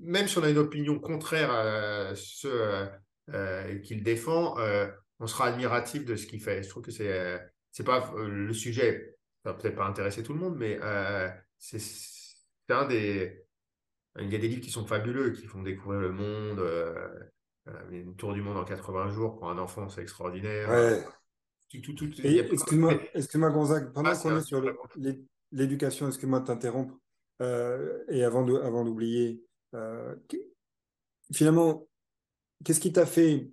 même 0.00 0.28
si 0.28 0.38
on 0.38 0.42
a 0.42 0.50
une 0.50 0.58
opinion 0.58 0.98
contraire 0.98 1.50
à 1.50 2.14
ceux 2.14 2.88
euh, 3.30 3.78
qu'il 3.80 4.02
défend, 4.02 4.58
euh, 4.58 4.88
on 5.18 5.26
sera 5.26 5.46
admiratif 5.46 6.04
de 6.04 6.16
ce 6.16 6.26
qu'il 6.26 6.40
fait. 6.40 6.62
Je 6.62 6.68
trouve 6.68 6.84
que 6.84 6.92
c'est 6.92 7.40
c'est 7.72 7.84
pas 7.84 8.12
le 8.16 8.52
sujet, 8.52 9.16
ça 9.44 9.52
va 9.52 9.58
peut-être 9.58 9.76
pas 9.76 9.86
intéresser 9.86 10.22
tout 10.22 10.32
le 10.32 10.40
monde, 10.40 10.56
mais 10.56 10.78
c'est 11.58 11.90
un 12.70 12.86
des. 12.86 13.44
Il 14.18 14.30
y 14.30 14.34
a 14.34 14.38
des 14.38 14.48
livres 14.48 14.62
qui 14.62 14.70
sont 14.70 14.86
fabuleux, 14.86 15.30
qui 15.30 15.46
font 15.46 15.62
découvrir 15.62 16.00
le 16.00 16.12
monde. 16.12 16.60
une 17.90 18.16
tour 18.16 18.32
du 18.32 18.42
monde 18.42 18.56
en 18.56 18.64
80 18.64 19.10
jours 19.10 19.38
pour 19.38 19.50
un 19.50 19.58
enfant, 19.58 19.88
c'est 19.88 20.02
extraordinaire. 20.02 20.68
Excuse-moi, 22.52 22.94
excuse 23.14 23.40
Gonzague, 23.40 23.92
pendant 23.92 24.10
ah, 24.10 24.16
qu'on 24.16 24.36
est 24.36 24.42
sur 24.42 24.62
l'éducation, 25.52 26.08
excuse-moi 26.08 26.40
de 26.40 26.46
t'interrompre. 26.46 26.98
Euh, 27.40 28.04
et 28.08 28.22
avant 28.24 28.46
avant 28.56 28.84
d'oublier, 28.84 29.42
euh, 29.74 30.14
finalement, 31.32 31.88
qu'est-ce 32.64 32.80
qui 32.80 32.92
t'a 32.92 33.06
fait, 33.06 33.50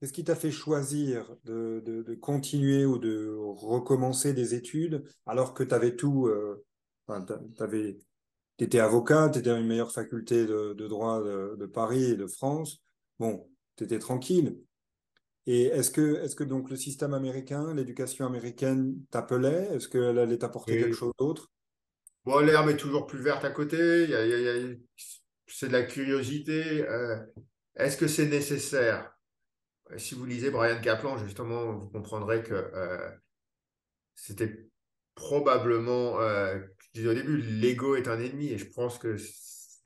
qu'est-ce 0.00 0.12
qui 0.12 0.22
t'a 0.22 0.36
fait 0.36 0.52
choisir 0.52 1.34
de, 1.44 1.82
de, 1.84 2.14
continuer 2.14 2.84
ou 2.84 2.98
de 2.98 3.34
recommencer 3.36 4.32
des 4.32 4.54
études 4.54 5.04
alors 5.26 5.54
que 5.54 5.64
tu 5.64 5.74
avais 5.74 5.96
tout, 5.96 6.28
euh, 6.28 6.64
tu 7.08 8.64
étais 8.64 8.78
avocat, 8.78 9.30
tu 9.30 9.40
étais 9.40 9.50
dans 9.50 9.58
une 9.58 9.66
meilleure 9.66 9.92
faculté 9.92 10.46
de, 10.46 10.74
de 10.74 10.86
droit 10.86 11.22
de, 11.22 11.56
de, 11.56 11.66
Paris 11.66 12.04
et 12.04 12.16
de 12.16 12.28
France. 12.28 12.80
Bon, 13.18 13.50
tu 13.76 13.84
étais 13.84 13.98
tranquille. 13.98 14.56
Et 15.46 15.64
est-ce 15.64 15.90
que, 15.90 16.22
est-ce 16.22 16.36
que 16.36 16.44
donc 16.44 16.70
le 16.70 16.76
système 16.76 17.12
américain, 17.14 17.74
l'éducation 17.74 18.26
américaine 18.26 18.96
t'appelait? 19.10 19.68
Est-ce 19.74 19.88
qu'elle 19.88 20.18
allait 20.18 20.38
t'apporter 20.38 20.78
quelque 20.78 20.94
chose 20.94 21.12
d'autre? 21.18 21.50
Bon, 22.24 22.38
l'herbe 22.38 22.70
est 22.70 22.76
toujours 22.76 23.06
plus 23.06 23.20
verte 23.20 23.44
à 23.44 23.50
côté. 23.50 24.06
c'est 25.46 25.68
de 25.68 25.72
la 25.72 25.82
curiosité. 25.82 26.88
Euh, 26.88 27.18
est-ce 27.76 27.96
que 27.96 28.06
c'est 28.06 28.26
nécessaire? 28.26 29.12
Si 29.98 30.14
vous 30.14 30.24
lisez 30.24 30.50
Brian 30.50 30.80
Kaplan, 30.80 31.18
justement, 31.18 31.72
vous 31.72 31.88
comprendrez 31.88 32.42
que 32.42 32.54
euh, 32.54 33.10
c'était 34.14 34.66
probablement, 35.14 36.20
euh, 36.20 36.58
je 36.78 37.00
disais 37.00 37.08
au 37.08 37.14
début, 37.14 37.36
l'ego 37.36 37.96
est 37.96 38.08
un 38.08 38.18
ennemi 38.18 38.48
et 38.48 38.58
je 38.58 38.70
pense 38.70 38.98
que 38.98 39.16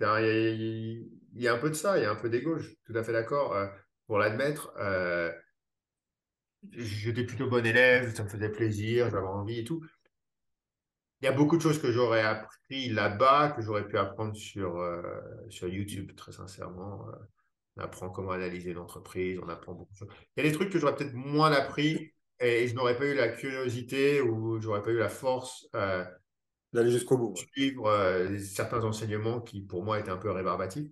il 0.01 1.43
y, 1.43 1.49
a 1.49 1.55
un 1.55 1.59
peu 1.59 1.71
de 1.71 1.75
ça, 1.75 1.99
il 1.99 2.03
y 2.03 2.07
a 2.07 2.11
un 2.13 2.17
peu 2.17 2.29
d'ego, 2.29 2.59
je 2.59 2.69
suis 2.69 2.79
tout 2.85 2.97
à 2.97 3.03
fait 3.03 3.13
d'accord 3.13 3.55
euh, 3.55 3.67
pour 4.07 4.19
l'admettre. 4.19 4.73
Euh, 4.79 5.33
j'étais 6.73 7.25
plutôt 7.25 7.49
bon 7.49 7.65
élève, 7.65 8.15
ça 8.15 8.25
me 8.25 8.29
faisait 8.29 8.51
plaisir, 8.51 9.11
j'avais 9.11 9.27
envie 9.27 9.61
et 9.61 9.65
tout. 9.65 9.85
Il 11.21 11.25
y 11.25 11.29
a 11.29 11.33
beaucoup 11.33 11.57
de 11.57 11.63
choses 11.63 11.81
que 11.81 11.91
j'aurais 11.91 12.23
appris 12.23 12.89
là-bas, 12.91 13.51
que 13.51 13.63
j'aurais 13.63 13.87
pu 13.87 13.99
apprendre 13.99 14.37
sur, 14.37 14.81
sur 15.49 15.69
YouTube, 15.69 16.15
très 16.15 16.31
sincèrement. 16.31 17.07
On 17.77 17.83
apprend 17.83 18.11
comment 18.11 18.33
analyser 18.33 18.73
l'entreprise, 18.73 19.39
on 19.43 19.49
apprend 19.49 19.73
beaucoup 19.73 19.93
de 19.93 19.99
choses. 19.99 20.09
Il 20.37 20.45
y 20.45 20.47
a 20.47 20.51
des 20.51 20.55
trucs 20.55 20.71
que 20.71 20.79
j'aurais 20.79 20.95
peut-être 20.95 21.15
moins 21.15 21.51
appris 21.51 22.13
et 22.41 22.69
je 22.69 22.75
n'aurais 22.75 22.97
pas 22.97 23.07
eu 23.07 23.15
la 23.15 23.29
curiosité 23.29 24.21
ou 24.21 24.61
j'aurais 24.61 24.83
pas 24.83 24.91
eu 24.91 24.99
la 24.99 25.09
force 25.09 25.69
euh, 25.75 26.05
d'aller 26.73 26.91
jusqu'au 26.91 27.19
bout. 27.19 27.37
Suivre 27.37 27.87
euh, 27.87 28.39
certains 28.39 28.85
enseignements 28.85 29.41
qui 29.41 29.61
pour 29.61 29.83
moi 29.83 29.99
étaient 29.99 30.11
un 30.11 30.17
peu 30.19 30.31
rébarbatifs. 30.31 30.91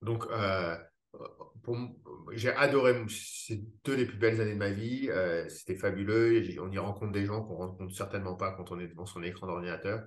Donc, 0.00 0.24
euh, 0.30 0.76
j'ai 2.32 2.50
adoré, 2.50 2.94
c'est 3.08 3.60
deux 3.84 3.96
des 3.96 4.06
plus 4.06 4.16
belles 4.16 4.40
années 4.40 4.54
de 4.54 4.58
ma 4.58 4.70
vie. 4.70 5.08
C'était 5.48 5.76
fabuleux. 5.76 6.42
On 6.60 6.70
y 6.70 6.78
rencontre 6.78 7.12
des 7.12 7.26
gens 7.26 7.42
qu'on 7.42 7.56
rencontre 7.56 7.94
certainement 7.94 8.34
pas 8.34 8.52
quand 8.52 8.72
on 8.72 8.80
est 8.80 8.88
devant 8.88 9.06
son 9.06 9.22
écran 9.22 9.46
d'ordinateur, 9.46 10.02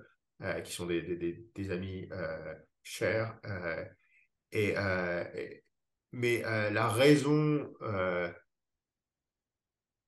qui 0.64 0.72
sont 0.72 0.86
des, 0.86 1.46
des, 1.54 1.70
amis 1.70 2.08
chers. 2.82 3.38
Et, 4.52 4.74
mais 6.12 6.42
la 6.42 6.88
raison 6.88 7.72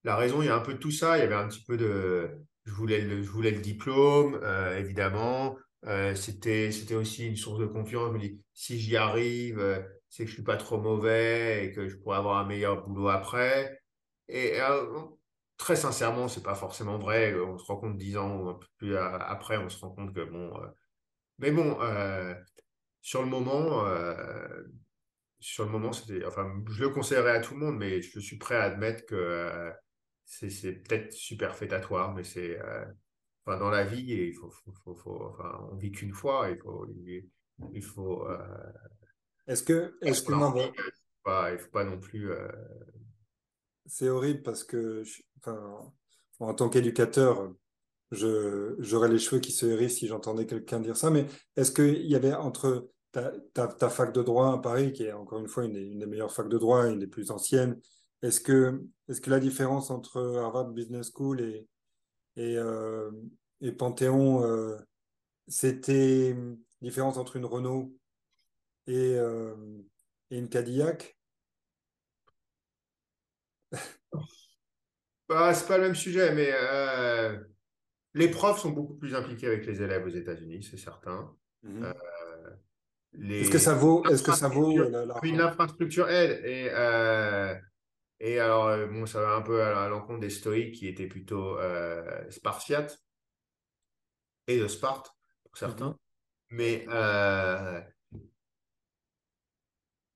la 0.05 0.17
raison, 0.17 0.43
il 0.43 0.47
y 0.47 0.49
a 0.49 0.57
un 0.57 0.61
peu 0.61 0.75
de 0.75 0.79
tout 0.79 0.91
ça. 0.91 1.19
Il 1.19 1.21
y 1.21 1.25
avait 1.25 1.35
un 1.35 1.49
petit 1.49 1.63
peu 1.65 1.77
de. 1.77 2.31
Je 2.65 2.73
voulais 2.73 3.01
le, 3.01 3.23
je 3.23 3.31
voulais 3.31 3.51
le 3.51 3.61
diplôme, 3.61 4.39
euh, 4.43 4.79
évidemment. 4.79 5.57
Euh, 5.87 6.15
c'était, 6.15 6.71
c'était 6.73 6.95
aussi 6.95 7.27
une 7.27 7.37
source 7.37 7.59
de 7.61 7.67
confiance. 7.67 8.09
Je 8.09 8.15
me 8.15 8.19
dis, 8.19 8.41
si 8.55 8.79
j'y 8.79 8.97
arrive, 8.97 9.59
euh, 9.59 9.81
c'est 10.09 10.25
que 10.25 10.31
je 10.31 10.35
suis 10.35 10.43
pas 10.45 10.57
trop 10.57 10.79
mauvais 10.79 11.67
et 11.67 11.73
que 11.73 11.89
je 11.89 11.97
pourrais 11.97 12.19
avoir 12.19 12.39
un 12.39 12.47
meilleur 12.47 12.87
boulot 12.87 13.09
après. 13.09 13.81
Et 14.29 14.59
très 15.57 15.77
sincèrement, 15.77 16.29
c'est 16.29 16.43
pas 16.43 16.55
forcément 16.55 16.99
vrai. 16.99 17.35
On 17.35 17.59
se 17.59 17.67
rend 17.67 17.77
compte 17.77 17.99
dix 17.99 18.17
ans 18.17 18.37
ou 18.37 18.49
un 18.51 18.55
peu 18.55 18.67
plus 18.79 18.97
après, 18.97 19.59
on 19.59 19.69
se 19.69 19.81
rend 19.81 19.91
compte 19.91 20.15
que 20.15 20.25
bon. 20.25 20.53
mais 21.39 21.51
bon, 21.51 21.79
sur 23.01 23.23
le 23.23 23.29
moment, 23.29 23.85
sur 25.41 25.65
le 25.65 25.71
moment, 25.71 25.93
c'était. 25.93 26.25
Enfin, 26.27 26.63
je 26.69 26.83
le 26.83 26.91
conseillerais 26.91 27.37
à 27.37 27.41
tout 27.41 27.55
le 27.55 27.61
monde, 27.61 27.79
mais 27.79 28.03
je 28.03 28.19
suis 28.21 28.39
prêt 28.39 28.57
à 28.57 28.65
admettre 28.65 29.07
que 29.07 29.73
c'est 30.25 30.73
peut-être 30.73 31.13
superfétatoire, 31.13 32.15
mais 32.15 32.25
c'est 32.25 32.61
euh, 32.61 32.85
enfin, 33.45 33.59
dans 33.59 33.71
la 33.71 33.85
vie, 33.85 34.05
il 34.05 34.35
faut, 34.35 34.51
faut, 34.51 34.95
faut, 34.95 35.25
enfin, 35.31 35.69
on 35.73 35.77
vit 35.77 35.93
qu'une 35.93 36.13
fois, 36.13 36.51
il 36.51 36.59
faut, 36.59 36.87
il, 37.73 37.83
faut. 37.83 38.29
Est-ce 39.49 39.63
que, 39.63 39.97
est-ce 40.03 40.23
que 40.23 40.33
non, 40.33 40.53
pas, 41.25 41.53
il 41.53 41.59
faut 41.59 41.71
pas 41.71 41.85
non 41.85 41.99
plus. 41.99 42.31
Euh, 42.31 42.49
c'est 43.87 44.09
horrible 44.09 44.43
parce 44.43 44.63
que, 44.63 45.03
enfin, 45.39 45.93
en 46.39 46.55
tant 46.55 46.69
qu'éducateur, 46.69 47.53
j'aurais 48.13 49.09
les 49.09 49.19
cheveux 49.19 49.41
qui 49.41 49.53
se 49.53 49.67
hérissent 49.67 49.99
si 49.99 50.07
j'entendais 50.07 50.47
quelqu'un 50.47 50.81
dire 50.81 50.97
ça. 50.97 51.11
Mais 51.11 51.27
est-ce 51.57 51.73
qu'il 51.73 52.07
y 52.07 52.15
avait 52.15 52.35
entre 52.35 52.91
ta, 53.11 53.33
ta, 53.55 53.67
ta, 53.67 53.89
fac 53.89 54.13
de 54.13 54.23
droit 54.23 54.53
à 54.53 54.59
Paris, 54.59 54.93
qui 54.93 55.05
est 55.05 55.13
encore 55.13 55.41
une 55.41 55.49
fois 55.49 55.65
une, 55.65 55.77
une 55.77 55.99
des 55.99 56.07
meilleures 56.07 56.33
facs 56.33 56.49
de 56.49 56.59
droit, 56.59 56.87
une 56.87 56.99
des 56.99 57.07
plus 57.07 57.31
anciennes, 57.31 57.81
est-ce 58.23 58.41
que, 58.41 58.83
est 59.09 59.21
que 59.21 59.31
la 59.31 59.41
différence 59.41 59.91
entre 59.91 60.21
Harvard 60.37 60.69
Business 60.69 61.11
School 61.15 61.41
et, 61.41 61.67
et, 62.37 62.57
euh, 62.59 63.11
et 63.61 63.73
Panthéon, 63.73 64.45
euh, 64.45 64.77
c'était 65.47 66.37
différence 66.83 67.17
entre 67.17 67.37
une 67.37 67.45
Renault 67.45 67.98
et, 68.89 69.15
euh, 69.17 69.55
et 70.31 70.39
une 70.39 70.49
Cadillac 70.49 71.17
bah, 75.29 75.55
C'est 75.55 75.69
pas 75.69 75.79
le 75.79 75.85
même 75.85 75.95
sujet, 75.95 76.35
mais 76.35 76.51
les 78.15 78.29
profs 78.29 78.61
sont 78.61 78.71
beaucoup 78.71 78.95
plus 78.95 79.15
impliqués 79.15 79.47
avec 79.47 79.65
les 79.67 79.81
élèves 79.81 80.05
aux 80.05 80.11
États-Unis, 80.11 80.65
c'est 80.65 80.79
certain. 80.79 81.33
Mmh 81.63 81.87
est-ce 83.21 83.51
que 83.51 83.59
ça 83.59 83.75
vaut, 83.75 84.05
est-ce 84.05 84.23
que 84.23 84.33
ça 84.33 84.49
vaut 84.49 84.77
l'infrastructure 85.25 86.11
aide 86.11 86.45
et 86.45 86.69
et 88.21 88.41
alors, 88.41 88.67
euh, 88.67 88.87
bon, 88.87 89.07
ça 89.07 89.21
va 89.21 89.35
un 89.35 89.43
peu 89.43 89.63
à 89.63 89.89
l'encontre 89.89 90.21
des 90.21 90.31
stoïques 90.31 90.75
qui 90.75 90.89
étaient 90.89 91.07
plutôt 91.07 91.59
euh, 91.59 92.29
spartiates 92.31 93.01
et 94.49 94.59
de 94.59 94.67
Sparte 94.67 95.15
pour 95.45 95.57
certains. 95.57 95.91
Mhm. 95.91 95.97
Mais 96.51 96.87
euh, 96.89 97.81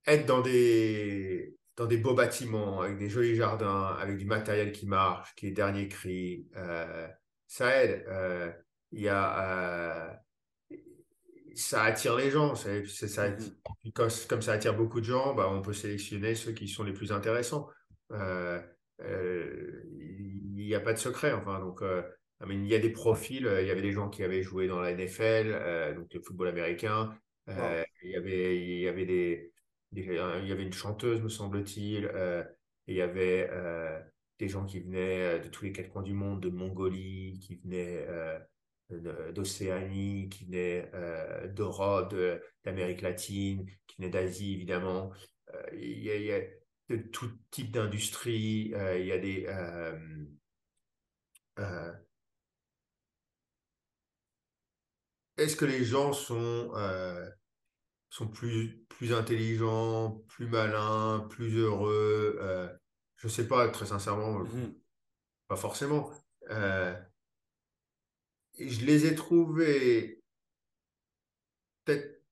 être 0.06 0.26
dans 0.26 0.40
des, 0.40 1.56
dans 1.76 1.86
des 1.86 1.98
beaux 1.98 2.14
bâtiments, 2.14 2.82
avec 2.82 2.98
des 2.98 3.08
jolis 3.08 3.36
jardins, 3.36 3.96
avec 4.00 4.16
du 4.18 4.26
matériel 4.26 4.72
qui 4.72 4.86
marche, 4.86 5.34
qui 5.36 5.48
est 5.48 5.52
dernier 5.52 5.88
cri, 5.88 6.46
ça 7.46 7.82
aide. 7.82 8.04
Il 8.92 9.00
y 9.00 9.08
a 9.08 10.22
ça 11.54 11.84
attire 11.84 12.16
les 12.16 12.30
gens. 12.30 12.54
Ça, 12.54 12.70
ça, 12.86 13.30
mhm. 13.30 13.92
comme, 13.94 14.10
ça 14.10 14.52
attire 14.52 14.74
beaucoup 14.74 15.00
de 15.00 15.06
gens, 15.06 15.34
bah, 15.34 15.48
on 15.50 15.62
peut 15.62 15.72
sélectionner 15.72 16.34
ceux 16.34 16.52
qui 16.52 16.68
sont 16.68 16.84
les 16.84 16.92
plus 16.92 17.12
intéressants. 17.12 17.68
Euh, 18.12 18.60
euh, 19.00 19.82
il 19.98 20.66
n'y 20.66 20.74
a 20.74 20.80
pas 20.80 20.92
de 20.92 20.98
secret. 20.98 21.32
Enfin, 21.32 21.60
donc, 21.60 21.82
euh, 21.82 22.02
il 22.48 22.66
y 22.66 22.74
a 22.74 22.78
des 22.78 22.90
profils. 22.90 23.48
Il 23.60 23.66
y 23.66 23.70
avait 23.70 23.82
des 23.82 23.92
gens 23.92 24.08
qui 24.08 24.22
avaient 24.22 24.42
joué 24.42 24.66
dans 24.66 24.80
la 24.80 24.92
NFL, 24.92 25.94
donc 25.96 26.12
le 26.12 26.20
football 26.20 26.48
américain. 26.48 27.16
Il 27.46 28.10
y 28.10 28.16
avait, 28.16 28.56
il 28.56 28.80
y 28.80 28.88
avait 28.88 29.06
des, 29.06 29.51
il 29.93 30.48
y 30.48 30.52
avait 30.52 30.62
une 30.62 30.73
chanteuse, 30.73 31.20
me 31.20 31.28
semble-t-il. 31.28 32.10
il 32.86 32.94
y 32.94 33.02
avait 33.02 33.51
des 34.39 34.48
gens 34.48 34.64
qui 34.64 34.81
venaient 34.81 35.40
de 35.40 35.48
tous 35.48 35.64
les 35.64 35.73
quatre 35.73 35.90
coins 35.90 36.02
du 36.02 36.14
monde, 36.14 36.40
de 36.40 36.48
Mongolie, 36.48 37.39
qui 37.40 37.56
venaient 37.56 38.06
d'Océanie, 39.35 40.28
qui 40.31 40.47
venaient 40.47 40.90
d'Europe, 41.55 42.14
d'Amérique 42.64 43.02
latine, 43.02 43.66
qui 43.86 43.97
venaient 43.98 44.10
d'Asie, 44.10 44.55
évidemment. 44.55 45.12
il, 45.74 46.02
y 46.02 46.32
a, 46.32 46.40
de 46.89 46.97
tout 46.97 47.31
type 47.51 47.73
d'industrie. 47.73 48.73
Euh, 48.74 48.98
il 48.98 49.06
y 49.06 49.12
a 49.12 49.19
des. 49.19 49.47
Euh, 49.48 50.27
euh, 51.59 51.93
est-ce 55.36 55.56
que 55.56 55.64
les 55.64 55.85
gens 55.85 56.12
sont, 56.12 56.73
sont 58.14 58.28
plus, 58.28 58.84
plus 58.89 59.12
intelligents, 59.12 60.22
plus 60.28 60.47
malins, 60.47 61.26
plus 61.30 61.56
heureux 61.56 62.39
Je 63.16 63.26
ne 63.26 63.32
sais 63.32 63.48
pas, 63.48 63.68
très 63.68 63.86
sincèrement, 63.86 64.40
mmh 64.40 64.74
pas 65.48 65.56
forcément. 65.56 66.10
je 68.59 68.84
les 68.86 69.06
ai 69.06 69.14
trouvés 69.14 70.22
peut-être 71.84 72.22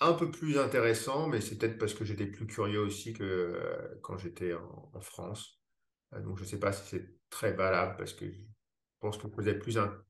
un 0.00 0.14
peu 0.14 0.30
plus 0.30 0.58
intéressant, 0.58 1.28
mais 1.28 1.40
c'est 1.40 1.58
peut-être 1.58 1.78
parce 1.78 1.94
que 1.94 2.04
j'étais 2.04 2.26
plus 2.26 2.46
curieux 2.46 2.80
aussi 2.80 3.12
que 3.12 3.22
euh, 3.22 3.98
quand 4.02 4.16
j'étais 4.16 4.54
en, 4.54 5.00
France. 5.00 5.60
Euh, 6.14 6.20
donc 6.20 6.38
je 6.38 6.44
ne 6.44 6.48
sais 6.48 6.58
pas 6.58 6.72
si 6.72 6.88
c'est 6.88 7.14
très 7.28 7.52
valable 7.52 7.96
parce 7.96 8.14
que 8.14 8.26
je 8.26 8.40
pense 9.00 9.18
que 9.18 9.26
vous 9.26 9.54
plus, 9.60 9.78
un, 9.78 10.02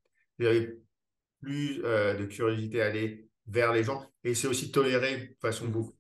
plus 1.41 1.85
euh, 1.85 2.15
de 2.15 2.25
curiosité 2.27 2.83
à 2.83 2.87
aller 2.87 3.30
vers 3.51 3.73
les 3.73 3.85
gens 3.85 4.07
et 4.25 4.35
c'est 4.35 4.49
aussi 4.49 4.71
toléré 4.71 5.17
de 5.17 5.37
façon 5.41 5.67
mmh. 5.67 5.71
beaucoup. 5.71 5.95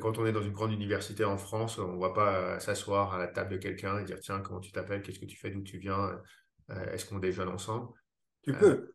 quand 0.00 0.18
on 0.18 0.26
est 0.26 0.32
dans 0.32 0.42
une 0.42 0.52
grande 0.52 0.72
université 0.72 1.24
en 1.24 1.36
France, 1.36 1.78
on 1.78 1.94
ne 1.94 2.00
va 2.00 2.10
pas 2.10 2.60
s'asseoir 2.60 3.14
à 3.14 3.18
la 3.18 3.28
table 3.28 3.52
de 3.52 3.56
quelqu'un 3.58 3.98
et 4.00 4.04
dire 4.04 4.18
tiens 4.20 4.40
comment 4.40 4.60
tu 4.60 4.72
t'appelles, 4.72 5.02
qu'est-ce 5.02 5.18
que 5.18 5.26
tu 5.26 5.36
fais, 5.36 5.50
d'où 5.50 5.62
tu 5.62 5.78
viens, 5.78 6.20
est-ce 6.92 7.04
qu'on 7.04 7.18
déjeune 7.18 7.48
ensemble? 7.48 7.88
Tu 8.42 8.52
peux. 8.52 8.92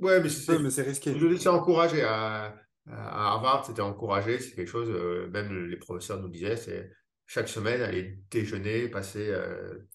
Ouais, 0.00 0.20
mais 0.20 0.28
c'est 0.28 0.82
risqué. 0.82 1.18
Je 1.18 1.26
dis 1.26 1.38
c'est 1.38 1.48
encouragé 1.48 2.02
à 2.02 2.54
à 2.90 3.32
Harvard, 3.32 3.64
c'était 3.64 3.82
encouragé. 3.82 4.38
C'est 4.40 4.54
quelque 4.54 4.68
chose, 4.68 4.90
euh, 4.90 5.28
même 5.30 5.66
les 5.66 5.76
professeurs 5.76 6.20
nous 6.20 6.28
disaient, 6.28 6.56
c'est 6.56 6.90
chaque 7.26 7.48
semaine 7.48 7.80
aller 7.80 8.18
déjeuner, 8.30 8.88
passer 8.88 9.32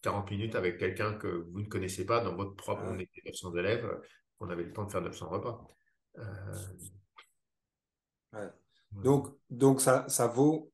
40 0.02 0.28
euh, 0.28 0.36
minutes 0.36 0.56
avec 0.56 0.78
quelqu'un 0.78 1.14
que 1.14 1.28
vous 1.28 1.60
ne 1.60 1.68
connaissez 1.68 2.06
pas 2.06 2.22
dans 2.22 2.36
votre 2.36 2.56
propre. 2.56 2.84
On 2.86 2.98
était 3.00 3.22
900 3.26 3.56
élèves, 3.56 3.86
euh, 3.86 4.02
on 4.40 4.50
avait 4.50 4.64
le 4.64 4.74
temps 4.74 4.86
de 4.86 4.92
faire 4.92 5.02
900 5.02 5.30
repas. 5.30 5.68
Donc, 8.92 9.28
donc 9.50 9.82
ça, 9.82 10.08
ça 10.10 10.28
vaut, 10.28 10.72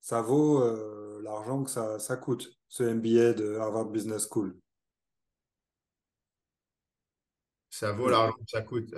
ça 0.00 0.22
vaut 0.22 1.20
l'argent 1.20 1.64
que 1.64 1.70
ça, 1.70 1.98
ça 1.98 2.16
coûte, 2.16 2.48
ce 2.68 2.82
MBA 2.84 3.32
de 3.34 3.56
Harvard 3.56 3.86
Business 3.86 4.28
School. 4.28 4.56
Ça 7.70 7.92
vaut 7.92 8.08
l'argent 8.08 8.34
que 8.34 8.50
ça 8.50 8.62
coûte. 8.62 8.92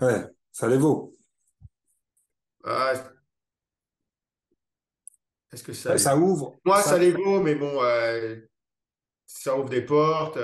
Ouais, 0.00 0.26
ça 0.52 0.68
les 0.68 0.76
vaut. 0.76 1.12
Ah, 2.64 2.94
est-ce 5.52 5.62
que 5.62 5.72
ça, 5.72 5.96
ça 5.96 6.16
ouvre 6.16 6.56
Moi, 6.64 6.82
ça... 6.82 6.98
les 6.98 7.12
vaut, 7.12 7.40
mais 7.40 7.54
bon, 7.54 7.82
euh, 7.82 8.36
ça 9.24 9.56
ouvre 9.56 9.68
des 9.68 9.82
portes. 9.82 10.36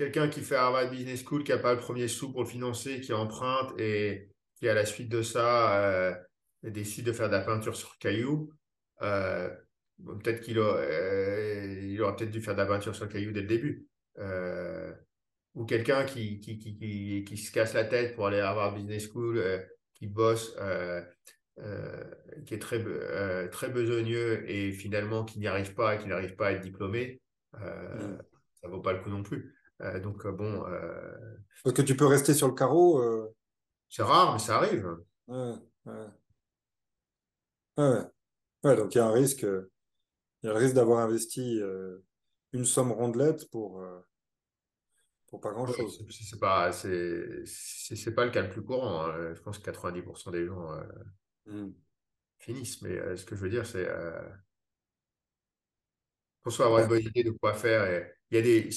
Euh, 0.00 0.04
quelqu'un 0.04 0.28
qui 0.28 0.40
fait 0.40 0.56
Harvard 0.56 0.90
Business 0.90 1.24
School, 1.24 1.44
qui 1.44 1.52
n'a 1.52 1.58
pas 1.58 1.74
le 1.74 1.80
premier 1.80 2.08
sou 2.08 2.32
pour 2.32 2.42
le 2.42 2.48
financer, 2.48 3.00
qui 3.00 3.12
emprunte 3.12 3.78
et 3.78 4.30
qui, 4.56 4.68
à 4.68 4.74
la 4.74 4.86
suite 4.86 5.08
de 5.08 5.22
ça, 5.22 5.82
euh, 5.82 6.14
décide 6.62 7.06
de 7.06 7.12
faire 7.12 7.28
de 7.28 7.34
la 7.34 7.40
peinture 7.40 7.76
sur 7.76 7.98
caillou. 7.98 8.50
Euh, 9.02 9.50
peut-être 10.04 10.40
qu'il 10.40 10.58
aura, 10.58 10.82
il 10.84 12.00
aura 12.02 12.16
peut-être 12.16 12.30
dû 12.30 12.40
faire 12.40 12.54
de 12.54 12.60
la 12.60 12.66
peinture 12.66 12.94
sur 12.94 13.08
caillou 13.08 13.32
dès 13.32 13.42
le 13.42 13.46
début. 13.46 13.86
ou 15.54 15.64
quelqu'un 15.66 16.04
qui 16.04 16.40
qui, 16.40 16.58
qui, 16.58 17.24
qui, 17.24 17.36
se 17.36 17.52
casse 17.52 17.74
la 17.74 17.84
tête 17.84 18.16
pour 18.16 18.26
aller 18.26 18.40
à 18.40 18.48
Harvard 18.48 18.74
Business 18.74 19.08
School, 19.08 19.40
qui 19.94 20.08
bosse 20.08 20.56
euh, 21.60 22.02
qui 22.46 22.54
est 22.54 22.58
très, 22.58 22.84
euh, 22.84 23.46
très 23.48 23.68
besogneux 23.68 24.44
et 24.50 24.72
finalement 24.72 25.24
qui 25.24 25.38
n'y 25.38 25.46
arrive 25.46 25.72
pas 25.74 25.94
et 25.94 25.98
qui 25.98 26.08
n'arrive 26.08 26.34
pas 26.34 26.48
à 26.48 26.52
être 26.52 26.62
diplômé, 26.62 27.22
euh, 27.60 28.08
mm. 28.08 28.18
ça 28.60 28.66
vaut 28.66 28.80
pas 28.80 28.92
le 28.92 28.98
coup 28.98 29.08
non 29.08 29.22
plus. 29.22 29.54
Donc 30.02 30.26
bon. 30.26 30.64
Parce 31.62 31.74
que 31.74 31.82
tu 31.82 31.96
peux 31.96 32.06
rester 32.06 32.34
sur 32.34 32.48
le 32.48 32.54
carreau. 32.54 33.02
C'est 33.88 34.02
rare, 34.02 34.32
mais 34.32 34.38
ça 34.38 34.56
arrive. 34.56 34.96
Ouais, 35.26 35.54
ouais. 37.76 38.76
donc 38.76 38.94
il 38.94 38.98
y 38.98 39.00
a 39.00 39.06
un 39.06 39.12
risque, 39.12 39.42
il 39.42 40.46
y 40.46 40.48
a 40.48 40.52
le 40.52 40.58
risque 40.58 40.74
d'avoir 40.74 41.00
investi 41.00 41.60
une 42.52 42.64
somme 42.64 42.92
rondelette 42.92 43.50
pour, 43.50 43.82
pour 45.26 45.40
pas 45.40 45.52
grand 45.52 45.66
chose. 45.66 46.04
c'est 46.10 46.40
pas, 46.40 46.72
c'est, 46.72 48.14
pas 48.14 48.24
le 48.24 48.30
cas 48.30 48.42
le 48.42 48.50
plus 48.50 48.62
courant. 48.62 49.06
Hein. 49.06 49.34
Je 49.34 49.40
pense 49.42 49.58
que 49.58 49.70
90% 49.70 50.30
des 50.32 50.46
gens 50.46 50.70
Mmh. 51.46 51.70
finissent. 52.38 52.82
Mais 52.82 52.96
euh, 52.98 53.16
ce 53.16 53.24
que 53.24 53.36
je 53.36 53.40
veux 53.42 53.50
dire, 53.50 53.66
c'est 53.66 53.86
euh, 53.88 54.28
pour 56.42 56.52
soi 56.52 56.66
avoir 56.66 56.82
une 56.82 56.88
bonne 56.88 57.02
idée 57.02 57.24
de 57.24 57.30
quoi 57.30 57.54
faire. 57.54 57.84
Et 57.86 58.12
il 58.30 58.36
y 58.36 58.40
a 58.40 58.42
des, 58.42 58.70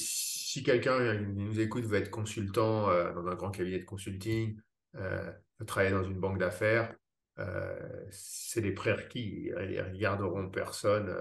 si 0.58 0.64
quelqu'un 0.64 1.14
nous 1.14 1.60
écoute, 1.60 1.86
veut 1.86 2.00
être 2.00 2.10
consultant 2.10 2.90
euh, 2.90 3.14
dans 3.14 3.28
un 3.28 3.36
grand 3.36 3.52
cabinet 3.52 3.78
de 3.78 3.86
consulting, 3.86 4.60
veut 4.94 5.66
travailler 5.68 5.92
dans 5.94 6.04
une 6.04 6.20
banque 6.20 6.40
d'affaires, 6.40 6.96
c'est 8.10 8.62
des 8.62 8.72
prérequis. 8.72 9.52
Ils 9.70 9.82
regarderont 9.82 10.50
personne. 10.50 11.16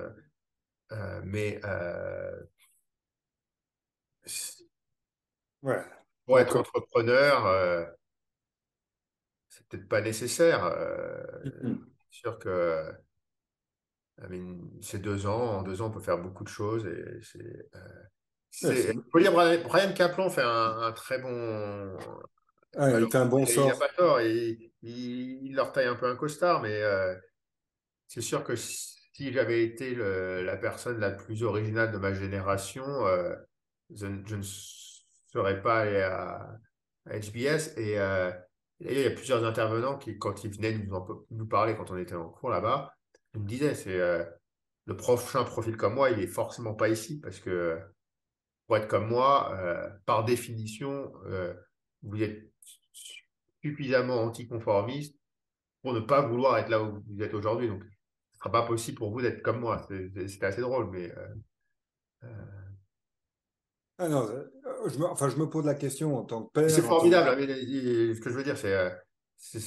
mais 1.25 1.61
ouais. 5.63 5.85
pour 6.25 6.41
être 6.41 6.57
entrepreneur, 6.57 7.95
c'est 9.49 9.67
peut-être 9.69 9.89
pas 9.89 10.01
nécessaire. 10.01 10.65
Euh, 10.65 11.45
mm-hmm. 11.45 11.79
sûr 12.11 12.39
que 12.39 12.91
c'est 14.81 15.03
deux 15.03 15.27
ans. 15.27 15.59
En 15.59 15.63
deux 15.63 15.83
ans, 15.83 15.89
on 15.89 15.91
peut 15.91 16.01
faire 16.01 16.19
beaucoup 16.19 16.45
de 16.45 16.49
choses. 16.49 16.87
Et 16.87 17.21
c'est, 17.23 17.69
euh, 18.65 18.93
faut 19.13 19.21
dire, 19.21 19.33
Brian 19.33 19.93
Kaplan 19.95 20.31
fait 20.31 20.43
un, 20.45 20.93
très 20.93 21.19
bon. 21.19 21.97
il 22.79 23.09
fait 23.11 23.19
un 23.19 23.27
bon 23.27 23.45
sort. 23.47 23.67
Il 23.67 23.69
n'a 23.69 23.75
pas 23.77 23.89
tort. 23.97 24.21
Il, 24.21 24.73
il, 24.83 25.55
leur 25.55 25.73
taille 25.73 25.87
un 25.87 25.97
peu 25.97 26.07
un 26.07 26.17
costard, 26.17 26.63
mais 26.63 26.83
euh, 26.83 27.15
c'est 28.07 28.21
sûr 28.21 28.45
que 28.45 28.57
si 28.57 29.33
j'avais 29.33 29.65
été 29.65 29.95
la 29.95 30.57
personne 30.57 31.01
la 31.01 31.11
plus 31.11 31.43
originale 31.43 31.93
de 31.93 31.99
ma 31.99 32.13
génération, 32.13 32.85
je, 33.95 34.07
ne 34.07 34.43
serais 34.43 35.63
pas 35.63 35.81
allé 35.81 36.01
à, 36.01 36.59
à 37.07 37.19
HBS. 37.19 37.77
Et 37.77 37.99
il 38.81 39.01
y 39.01 39.07
a 39.07 39.11
plusieurs 39.11 39.45
intervenants 39.45 39.97
qui, 39.97 40.19
quand 40.19 40.45
ils 40.45 40.51
venaient 40.51 40.77
nous, 40.77 41.27
nous 41.31 41.47
parler, 41.47 41.77
quand 41.77 41.91
on 41.91 41.97
était 41.97 42.15
en 42.15 42.29
cours 42.29 42.51
là-bas, 42.51 42.95
ils 43.35 43.43
me 43.43 43.47
disaient 43.47 43.75
c'est 43.75 44.01
euh, 44.01 44.25
le 44.87 44.97
prochain 44.97 45.45
profil 45.45 45.77
comme 45.77 45.95
moi, 45.95 46.11
il 46.11 46.21
est 46.21 46.27
forcément 46.27 46.75
pas 46.75 46.89
ici 46.89 47.21
parce 47.21 47.39
que 47.39 47.79
pour 48.67 48.77
être 48.77 48.89
comme 48.89 49.09
moi, 49.09 49.55
euh, 49.59 49.89
par 50.07 50.25
définition, 50.25 51.13
euh, 51.27 51.55
vous 52.03 52.23
êtes 52.23 52.51
suffisamment 53.63 54.23
anticonformiste 54.23 55.17
pour 55.83 55.93
ne 55.93 56.01
pas 56.01 56.23
vouloir 56.23 56.59
être 56.59 56.69
là 56.69 56.83
où 56.83 57.03
vous 57.07 57.23
êtes 57.23 57.35
aujourd'hui. 57.35 57.69
Donc, 57.69 57.83
ce 57.83 57.87
ne 57.87 58.39
sera 58.39 58.53
pas 58.53 58.67
possible 58.67 58.99
pour 58.99 59.11
vous 59.11 59.23
d'être 59.23 59.43
comme 59.43 59.61
moi. 59.61 59.87
C'était 59.89 60.47
assez 60.47 60.61
drôle, 60.61 60.91
mais. 60.91 61.13
Ah 63.99 64.09
non, 64.09 64.29
je 64.89 64.99
me, 64.99 65.05
enfin, 65.07 65.31
je 65.31 65.37
me 65.37 65.49
pose 65.49 65.65
la 65.65 65.75
question 65.75 66.17
en 66.17 66.25
tant 66.25 66.45
que 66.45 66.53
père. 66.53 66.71
C'est 66.71 66.83
formidable. 66.83 67.41
Ce 67.41 68.21
que 68.21 68.31
je 68.31 68.35
veux 68.35 68.45
dire, 68.45 68.57
euh, 68.65 68.91
c'est. 69.37 69.61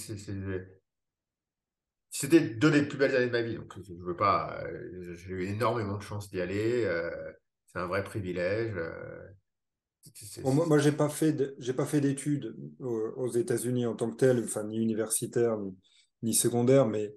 C'était 2.11 2.41
deux 2.41 2.71
des 2.71 2.84
plus 2.84 2.97
belles 2.97 3.15
années 3.15 3.27
de 3.27 3.31
ma 3.31 3.41
vie. 3.41 3.55
Donc, 3.55 3.73
je 3.81 3.93
veux 3.93 4.15
pas. 4.15 4.59
Euh, 4.63 5.15
j'ai 5.15 5.31
eu 5.31 5.45
énormément 5.45 5.97
de 5.97 6.03
chance 6.03 6.30
d'y 6.30 6.41
aller. 6.41 6.85
Euh, 7.69 7.73
c'est 7.73 7.79
un 7.79 7.87
vrai 7.87 8.03
privilège. 8.03 8.75
moi, 10.43 10.65
moi 10.65 10.79
j'ai 10.79 10.91
pas 10.91 11.09
fait 11.09 11.53
j'ai 11.59 11.73
pas 11.73 11.85
fait 11.85 12.01
d'études 12.01 12.55
aux, 12.79 13.29
États-Unis 13.29 13.85
en 13.85 13.95
tant 13.95 14.09
que 14.09 14.15
tel, 14.15 14.43
enfin 14.43 14.63
ni 14.63 14.77
universitaire 14.77 15.57
ni, 15.57 15.77
ni 16.23 16.33
secondaire, 16.33 16.85
mais 16.87 17.13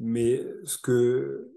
mais 0.00 0.42
ce 0.64 0.78
que 0.78 1.50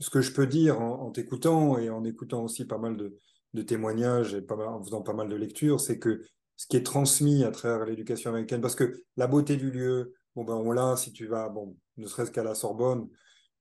ce 0.00 0.10
que 0.10 0.20
je 0.20 0.32
peux 0.32 0.46
dire 0.46 0.80
en 0.80 1.10
t'écoutant 1.10 1.78
et 1.78 1.88
en 1.88 2.04
écoutant 2.04 2.42
aussi 2.42 2.66
pas 2.66 2.78
mal 2.78 2.96
de, 2.96 3.16
de 3.54 3.62
témoignages 3.62 4.34
et 4.34 4.42
pas 4.42 4.56
en 4.56 4.82
faisant 4.82 5.02
pas 5.02 5.14
mal 5.14 5.28
de 5.28 5.36
lectures, 5.36 5.80
c'est 5.80 5.98
que 5.98 6.22
ce 6.56 6.66
qui 6.66 6.76
est 6.76 6.82
transmis 6.82 7.44
à 7.44 7.50
travers 7.50 7.86
l'éducation 7.86 8.30
américaine, 8.30 8.60
parce 8.60 8.74
que 8.74 9.02
la 9.16 9.26
beauté 9.26 9.56
du 9.56 9.70
lieu, 9.70 10.14
bon 10.34 10.44
ben 10.44 10.54
on 10.54 10.72
l'a 10.72 10.96
si 10.96 11.12
tu 11.12 11.26
vas, 11.26 11.48
bon, 11.48 11.76
ne 11.96 12.06
serait-ce 12.06 12.30
qu'à 12.30 12.44
la 12.44 12.54
Sorbonne 12.54 13.08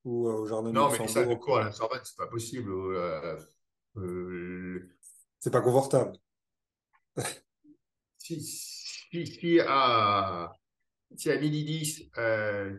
ou 0.04 0.28
euh, 0.28 0.34
au 0.34 0.48
jardin 0.48 0.70
de 0.70 0.76
Non, 0.76 0.90
mais 0.92 1.26
du 1.28 1.40
coup, 1.40 1.56
à 1.56 1.64
la 1.64 1.72
Sorbonne, 1.72 2.02
c'est 2.04 2.18
pas 2.18 2.28
possible. 2.28 2.72
Euh, 2.72 3.22
euh, 3.24 3.40
c'est 5.40 5.52
pas 5.52 5.62
confortable. 5.62 6.14
si, 8.18 8.42
si, 8.42 9.60
à, 9.68 10.52
si 11.16 11.30
à 11.30 11.40
midi 11.40 11.64
10, 11.64 12.12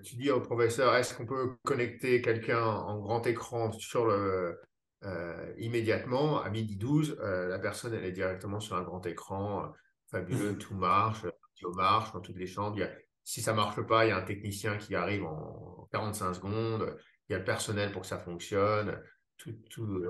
tu 0.03 0.17
dis 0.17 0.31
au 0.31 0.41
professeur, 0.41 0.95
est-ce 0.97 1.15
qu'on 1.15 1.27
peut 1.27 1.57
connecter 1.63 2.21
quelqu'un 2.23 2.65
en 2.65 2.99
grand 2.99 3.27
écran 3.27 3.73
sur 3.73 4.07
le, 4.07 4.59
euh, 5.07 5.53
immédiatement, 5.59 6.43
à 6.43 6.49
midi 6.49 6.77
12, 6.77 7.19
euh, 7.21 7.49
la 7.49 7.59
personne 7.59 7.93
elle 7.93 8.05
est 8.05 8.13
directement 8.13 8.59
sur 8.59 8.77
un 8.77 8.83
grand 8.83 9.05
écran, 9.05 9.65
euh, 9.65 9.69
fabuleux, 10.11 10.57
tout 10.59 10.75
marche, 10.75 11.27
tout 11.61 11.73
marche 11.73 12.13
dans 12.13 12.21
toutes 12.21 12.39
les 12.39 12.47
chambres. 12.47 12.79
si 13.23 13.43
ça 13.43 13.53
marche 13.53 13.81
pas, 13.83 14.07
il 14.07 14.09
y 14.09 14.13
a 14.13 14.17
un 14.17 14.23
technicien 14.23 14.79
qui 14.79 14.95
arrive 14.95 15.25
en 15.25 15.89
45 15.93 16.35
secondes, 16.35 16.97
il 17.29 17.33
y 17.33 17.35
a 17.35 17.39
le 17.39 17.45
personnel 17.45 17.93
pour 17.93 18.03
que 18.03 18.09
ça 18.09 18.19
fonctionne. 18.19 18.99
Tout, 19.37 19.53
tout, 19.69 20.05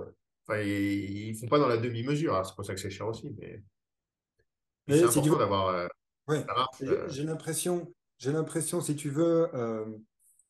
enfin, 0.46 0.60
ils 0.60 1.32
ne 1.32 1.38
font 1.38 1.48
pas 1.48 1.58
dans 1.58 1.68
la 1.68 1.76
demi-mesure, 1.76 2.36
hein, 2.36 2.44
c'est 2.44 2.54
pour 2.54 2.64
ça 2.64 2.74
que 2.74 2.80
c'est 2.80 2.90
cher 2.90 3.06
aussi. 3.06 3.34
Mais, 3.38 3.62
c'est 4.88 5.04
important 5.04 5.38
d'avoir. 5.38 5.88
J'ai 7.08 7.24
l'impression, 7.24 7.92
j'ai 8.18 8.32
l'impression, 8.32 8.80
si 8.80 8.96
tu 8.96 9.10
veux, 9.10 9.48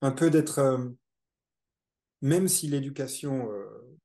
un 0.01 0.11
peu 0.11 0.31
d'être, 0.31 0.95
même 2.21 2.49
si 2.49 2.69
l'éducation 2.69 3.49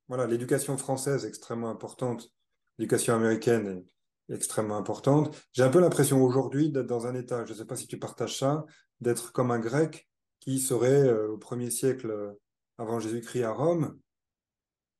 voilà, 0.09 0.25
l'éducation 0.25 0.75
française 0.77 1.23
est 1.23 1.27
extrêmement 1.29 1.69
importante, 1.69 2.31
l'éducation 2.77 3.15
américaine 3.15 3.85
est 4.27 4.35
extrêmement 4.35 4.75
importante. 4.75 5.37
J'ai 5.53 5.63
un 5.63 5.69
peu 5.69 5.79
l'impression 5.79 6.21
aujourd'hui 6.23 6.71
d'être 6.71 6.87
dans 6.87 7.05
un 7.05 7.13
état, 7.13 7.45
je 7.45 7.53
ne 7.53 7.57
sais 7.57 7.65
pas 7.65 7.75
si 7.75 7.87
tu 7.87 7.99
partages 7.99 8.37
ça, 8.37 8.65
d'être 8.99 9.31
comme 9.31 9.51
un 9.51 9.59
grec 9.59 10.09
qui 10.39 10.59
serait 10.59 11.07
euh, 11.07 11.29
au 11.29 11.37
premier 11.37 11.69
siècle 11.69 12.09
euh, 12.09 12.31
avant 12.79 12.99
Jésus-Christ 12.99 13.43
à 13.43 13.51
Rome 13.51 13.99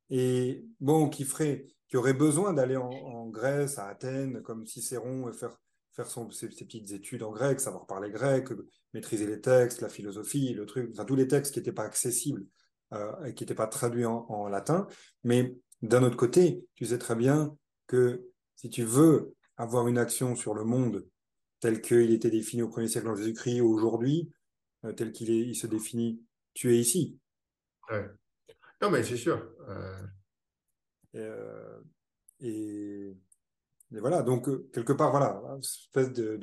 et 0.10 0.66
bon, 0.80 1.10
qui 1.10 1.24
ferait, 1.24 1.68
qui 1.88 1.98
aurait 1.98 2.14
besoin 2.14 2.54
d'aller 2.54 2.78
en, 2.78 3.28
Grèce, 3.30 3.78
à 3.78 3.88
Athènes, 3.88 4.42
comme 4.42 4.66
Cicéron, 4.66 5.30
et 5.30 5.34
faire, 5.34 5.56
faire 5.94 6.08
ses, 6.32 6.48
petites 6.48 6.92
études 6.92 7.24
en 7.24 7.32
grec, 7.32 7.60
savoir 7.60 7.86
parler 7.86 8.10
grec, 8.10 8.48
maîtriser 8.94 9.28
les 9.28 9.40
textes, 9.40 9.82
la 9.82 9.90
philosophie, 9.90 10.54
le 10.54 10.66
truc, 10.66 10.90
enfin 10.94 11.06
tous 11.06 11.16
les 11.16 11.28
textes 11.28 11.54
qui 11.54 11.60
n'étaient 11.60 11.72
pas 11.72 11.84
accessibles 11.84 12.46
euh, 12.92 13.32
qui 13.34 13.44
n'était 13.44 13.54
pas 13.54 13.68
traduit 13.68 14.06
en, 14.06 14.48
latin. 14.48 14.88
Mais 15.24 15.56
d'un 15.84 16.02
autre 16.02 16.18
côté, 16.18 16.66
tu 16.74 16.88
sais 16.88 16.98
très 16.98 17.16
bien 17.16 17.56
que 17.86 18.26
si 18.56 18.72
tu 18.72 18.84
veux 18.84 19.36
avoir 19.58 19.88
une 19.88 20.00
action 20.00 20.36
sur 20.36 20.56
le 20.56 20.64
monde 20.64 21.06
tel 21.60 21.82
qu'il 21.82 22.12
était 22.12 22.32
défini 22.32 22.64
au 22.64 22.70
premier 22.70 22.88
siècle 22.88 23.08
en 23.08 23.16
Jésus-Christ 23.16 23.62
aujourd'hui, 23.62 24.32
euh, 24.86 24.94
tel 24.94 25.12
qu'il 25.12 25.30
il 25.30 25.56
se 25.56 25.68
définit, 25.68 26.20
tu 26.56 26.74
es 26.74 26.80
ici. 26.80 27.20
Non, 28.82 28.90
mais 28.90 29.04
c'est 29.04 29.18
sûr. 29.18 29.46
Euh. 31.16 31.82
Et, 32.42 33.16
voilà, 33.92 34.22
donc 34.22 34.48
quelque 34.72 34.94
part, 34.94 35.12
voilà, 35.12 35.42
une 35.54 35.60
espèce 35.60 36.14
de, 36.14 36.38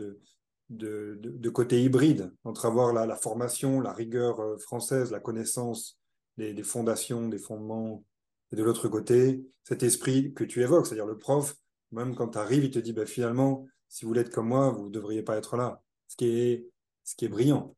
de, 0.69 1.19
de, 1.21 1.51
côté 1.51 1.83
hybride 1.83 2.33
entre 2.45 2.67
avoir 2.67 2.93
la, 2.93 3.07
la 3.07 3.17
formation, 3.17 3.81
la 3.81 3.93
rigueur 3.93 4.61
française, 4.61 5.13
la 5.13 5.21
connaissance 5.21 5.99
des, 6.37 6.63
fondations, 6.63 7.29
des 7.29 7.39
fondements. 7.39 8.05
Et 8.53 8.57
de 8.57 8.63
l'autre 8.63 8.89
côté, 8.89 9.45
cet 9.65 9.83
esprit 9.83 10.33
que 10.35 10.45
tu 10.45 10.63
évoques, 10.63 10.87
c'est-à-dire 10.87 11.07
le 11.07 11.19
prof, 11.19 11.57
même 11.93 12.15
quand 12.15 12.29
tu 12.29 12.39
arrives, 12.39 12.65
il 12.65 12.71
te 12.71 12.79
dit 12.79 12.93
bah, 12.93 13.07
finalement, 13.07 13.67
si 13.89 14.05
vous 14.05 14.15
être 14.15 14.31
comme 14.31 14.49
moi, 14.49 14.71
vous 14.71 14.87
ne 14.87 14.91
devriez 14.91 15.23
pas 15.23 15.37
être 15.37 15.57
là. 15.57 15.83
Ce 16.09 16.17
qui 16.17 16.27
est, 16.27 16.69
ce 17.05 17.15
qui 17.17 17.25
est 17.25 17.29
brillant. 17.29 17.77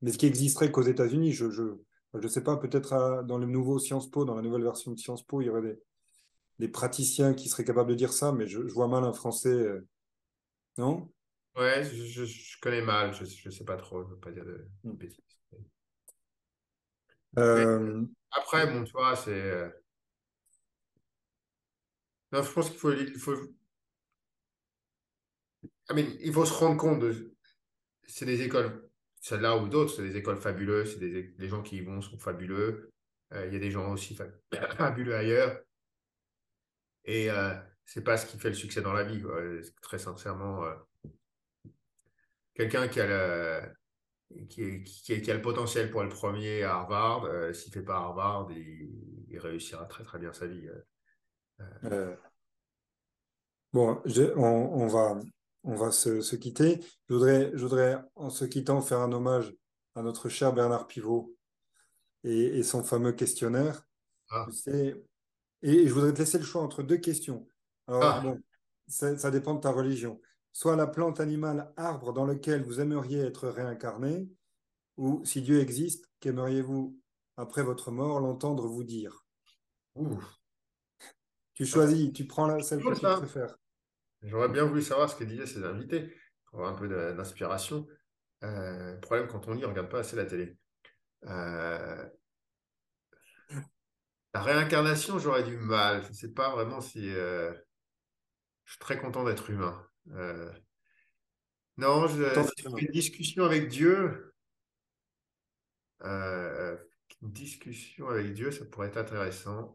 Mais 0.00 0.12
ce 0.12 0.18
qui 0.18 0.26
existerait 0.26 0.70
qu'aux 0.70 0.82
États-Unis, 0.82 1.32
je 1.32 1.46
ne 1.46 1.76
je, 2.14 2.20
je 2.20 2.28
sais 2.28 2.42
pas, 2.42 2.56
peut-être 2.56 3.24
dans 3.24 3.38
le 3.38 3.46
nouveau 3.46 3.78
Sciences 3.78 4.10
Po, 4.10 4.24
dans 4.24 4.34
la 4.34 4.42
nouvelle 4.42 4.62
version 4.62 4.92
de 4.92 4.98
Sciences 4.98 5.26
Po, 5.26 5.40
il 5.40 5.46
y 5.46 5.50
aurait 5.50 5.62
des, 5.62 5.78
des 6.58 6.68
praticiens 6.68 7.34
qui 7.34 7.48
seraient 7.48 7.64
capables 7.64 7.90
de 7.90 7.94
dire 7.96 8.12
ça, 8.12 8.32
mais 8.32 8.46
je, 8.46 8.60
vois 8.60 8.88
mal 8.88 9.04
un 9.04 9.12
Français. 9.12 9.48
Euh, 9.48 9.86
non? 10.78 11.10
Ouais, 11.56 11.82
je, 11.84 12.24
je, 12.24 12.60
connais 12.60 12.82
mal, 12.82 13.12
je 13.14 13.24
ne 13.24 13.50
sais 13.50 13.64
pas 13.64 13.76
trop, 13.76 14.02
je 14.02 14.08
ne 14.08 14.14
veux 14.14 14.20
pas 14.20 14.30
dire 14.30 14.44
de, 14.44 14.68
hmm. 14.84 14.92
bêtises. 14.92 15.20
Euh, 17.38 18.04
après, 18.30 18.66
bon, 18.66 18.84
tu 18.84 18.92
vois, 18.92 19.16
c'est. 19.16 19.30
Euh, 19.30 19.68
non, 22.30 22.42
je 22.42 22.52
pense 22.52 22.70
qu'il 22.70 22.78
faut, 22.78 22.92
il 22.92 23.18
faut. 23.18 23.34
il 25.96 26.32
faut 26.32 26.44
se 26.44 26.54
rendre 26.54 26.76
compte 26.76 27.00
de. 27.00 27.34
C'est 28.06 28.26
des 28.26 28.42
écoles, 28.42 28.88
celle-là 29.22 29.56
ou 29.56 29.68
d'autres, 29.68 29.94
c'est 29.94 30.02
des 30.02 30.18
écoles 30.18 30.36
fabuleuses, 30.36 30.92
c'est 30.92 31.00
des, 31.00 31.34
les 31.38 31.48
gens 31.48 31.62
qui 31.62 31.78
y 31.78 31.80
vont 31.80 32.02
sont 32.02 32.18
fabuleux. 32.18 32.90
Euh, 33.32 33.46
il 33.46 33.54
y 33.54 33.56
a 33.56 33.60
des 33.60 33.70
gens 33.70 33.90
aussi 33.90 34.14
fabuleux 34.76 35.16
ailleurs. 35.16 35.62
Et 37.04 37.30
euh, 37.30 37.54
c'est 37.86 38.04
pas 38.04 38.18
ce 38.18 38.26
qui 38.26 38.38
fait 38.38 38.50
le 38.50 38.54
succès 38.54 38.82
dans 38.82 38.92
la 38.92 39.04
vie, 39.04 39.22
très 39.80 39.98
sincèrement. 39.98 40.64
Quelqu'un 42.54 42.88
qui 42.88 43.00
a 43.00 43.06
le 43.06 43.72
qui, 44.48 44.82
qui, 44.82 45.30
a 45.30 45.34
le 45.34 45.42
potentiel 45.42 45.90
pour 45.90 46.02
être 46.02 46.14
premier 46.14 46.62
à 46.62 46.76
Harvard. 46.76 47.24
Euh, 47.24 47.52
s'il 47.52 47.72
fait 47.72 47.82
pas 47.82 47.96
Harvard, 47.96 48.48
il, 48.50 49.38
réussira 49.38 49.86
très 49.86 50.04
très 50.04 50.18
bien 50.18 50.32
sa 50.32 50.46
vie. 50.46 50.68
Euh. 50.68 51.64
Euh. 51.84 52.16
bon, 53.72 54.02
on, 54.36 54.86
va, 54.86 55.18
on 55.64 55.74
va 55.74 55.90
se, 55.90 56.34
quitter. 56.36 56.80
Je 57.08 57.14
voudrais, 57.14 57.50
je 57.54 57.62
voudrais, 57.62 57.98
en 58.14 58.30
se 58.30 58.44
quittant, 58.44 58.80
faire 58.80 59.00
un 59.00 59.12
hommage 59.12 59.54
à 59.94 60.02
notre 60.02 60.28
cher 60.28 60.52
Bernard 60.52 60.86
Pivot 60.86 61.34
et, 62.24 62.62
son 62.62 62.82
fameux 62.82 63.12
questionnaire. 63.12 63.86
Ah. 64.30 64.46
et, 65.62 65.86
je 65.86 65.92
voudrais 65.92 66.12
te 66.12 66.18
laisser 66.18 66.38
le 66.38 66.44
choix 66.44 66.62
entre 66.62 66.82
deux 66.82 66.96
questions. 66.96 67.46
Alors, 67.86 68.02
ah. 68.02 68.20
bon, 68.20 68.40
ça 68.86 69.30
dépend 69.30 69.54
de 69.54 69.60
ta 69.60 69.70
religion 69.70 70.20
soit 70.52 70.76
la 70.76 70.86
plante 70.86 71.20
animale 71.20 71.72
arbre 71.76 72.12
dans 72.12 72.26
lequel 72.26 72.62
vous 72.62 72.80
aimeriez 72.80 73.20
être 73.20 73.48
réincarné, 73.48 74.28
ou 74.96 75.24
si 75.24 75.40
Dieu 75.40 75.60
existe, 75.60 76.06
qu'aimeriez-vous, 76.20 76.98
après 77.36 77.62
votre 77.62 77.90
mort, 77.90 78.20
l'entendre 78.20 78.68
vous 78.68 78.84
dire? 78.84 79.24
Tu 81.54 81.66
choisis, 81.66 82.12
tu 82.12 82.26
prends 82.26 82.46
la, 82.46 82.62
celle 82.62 82.82
que 82.82 82.94
tu 82.94 83.00
préfères. 83.00 83.56
J'aurais 84.22 84.48
bien 84.48 84.64
voulu 84.64 84.82
savoir 84.82 85.10
ce 85.10 85.16
que 85.16 85.24
disaient 85.24 85.46
ces 85.46 85.64
invités, 85.64 86.14
pour 86.46 86.60
avoir 86.60 86.74
un 86.74 86.78
peu 86.78 87.14
d'inspiration. 87.14 87.86
Euh, 88.44 88.94
le 88.94 89.00
problème, 89.00 89.26
quand 89.28 89.48
on 89.48 89.52
lit, 89.52 89.64
on 89.64 89.68
ne 89.68 89.72
regarde 89.72 89.90
pas 89.90 90.00
assez 90.00 90.16
la 90.16 90.26
télé. 90.26 90.56
Euh, 91.26 92.08
la 94.34 94.42
réincarnation, 94.42 95.18
j'aurais 95.18 95.44
du 95.44 95.56
mal. 95.56 96.02
Je 96.04 96.08
ne 96.08 96.14
sais 96.14 96.32
pas 96.32 96.50
vraiment 96.50 96.80
si... 96.80 97.08
Euh, 97.14 97.52
je 98.64 98.72
suis 98.72 98.80
très 98.80 98.98
content 98.98 99.24
d'être 99.24 99.50
humain. 99.50 99.86
Euh, 100.12 100.50
non, 101.76 102.06
je, 102.06 102.22
une 102.78 102.92
discussion 102.92 103.44
avec 103.44 103.68
Dieu. 103.68 104.32
Une 106.04 106.78
discussion 107.22 108.08
avec 108.08 108.34
Dieu, 108.34 108.50
ça 108.50 108.64
pourrait 108.64 108.88
être 108.88 108.96
intéressant. 108.96 109.74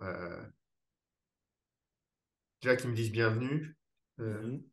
Déjà 2.61 2.75
qu'ils 2.75 2.89
me 2.89 2.95
disent 2.95 3.11
bienvenue, 3.11 3.76
mhm. 4.17 4.63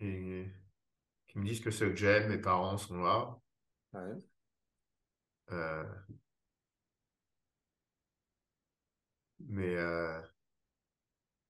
et 0.00 0.46
qu'ils 1.28 1.40
me 1.40 1.46
disent 1.46 1.60
que 1.60 1.70
ceux 1.70 1.90
que 1.90 1.96
j'aime, 1.96 2.28
mes 2.28 2.38
parents 2.38 2.78
sont 2.78 3.02
là. 3.02 3.38
mais 9.40 9.76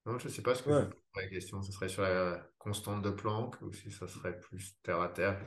non, 0.07 0.19
je 0.19 0.27
ne 0.27 0.33
sais 0.33 0.43
pas 0.43 0.55
ce 0.55 0.63
que 0.63 0.71
la 1.15 1.27
question. 1.29 1.63
Ce 1.63 1.73
serait 1.73 1.89
sur 1.89 2.03
la 2.03 2.45
constante 2.59 3.03
de 3.03 3.11
Planck 3.11 3.61
ou 3.63 3.73
si 3.73 3.91
ça 3.91 4.09
serait 4.09 4.39
plus 4.39 4.77
terre 4.83 5.01
à 5.01 5.09
terre. 5.09 5.45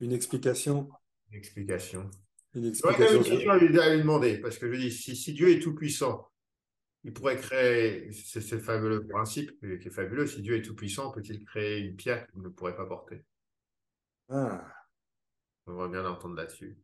Une 0.00 0.12
explication. 0.12 0.88
Une 1.30 1.38
explication. 1.38 2.10
Une 2.54 2.66
explication. 2.66 3.18
une 3.18 3.24
question 3.24 3.50
à 3.50 3.58
lui, 3.58 3.98
demander 3.98 4.38
parce 4.38 4.58
que 4.58 4.72
je 4.72 4.78
dis, 4.78 4.92
si, 4.92 5.32
Dieu 5.32 5.50
est 5.50 5.60
tout 5.60 5.74
puissant, 5.74 6.28
il 7.08 7.14
pourrait 7.14 7.38
créer, 7.38 8.12
c'est 8.12 8.42
ce 8.42 8.58
fameux 8.58 9.06
principe 9.06 9.58
qui 9.80 9.88
est 9.88 9.90
fabuleux, 9.90 10.26
si 10.26 10.42
Dieu 10.42 10.56
est 10.56 10.62
tout 10.62 10.76
puissant, 10.76 11.10
peut-il 11.10 11.42
créer 11.42 11.78
une 11.78 11.96
pierre 11.96 12.26
qu'il 12.26 12.42
ne 12.42 12.50
pourrait 12.50 12.76
pas 12.76 12.84
porter? 12.84 13.24
Ah. 14.28 14.70
On 15.66 15.72
va 15.72 15.88
bien 15.88 16.02
l'entendre 16.02 16.34
là-dessus. 16.34 16.78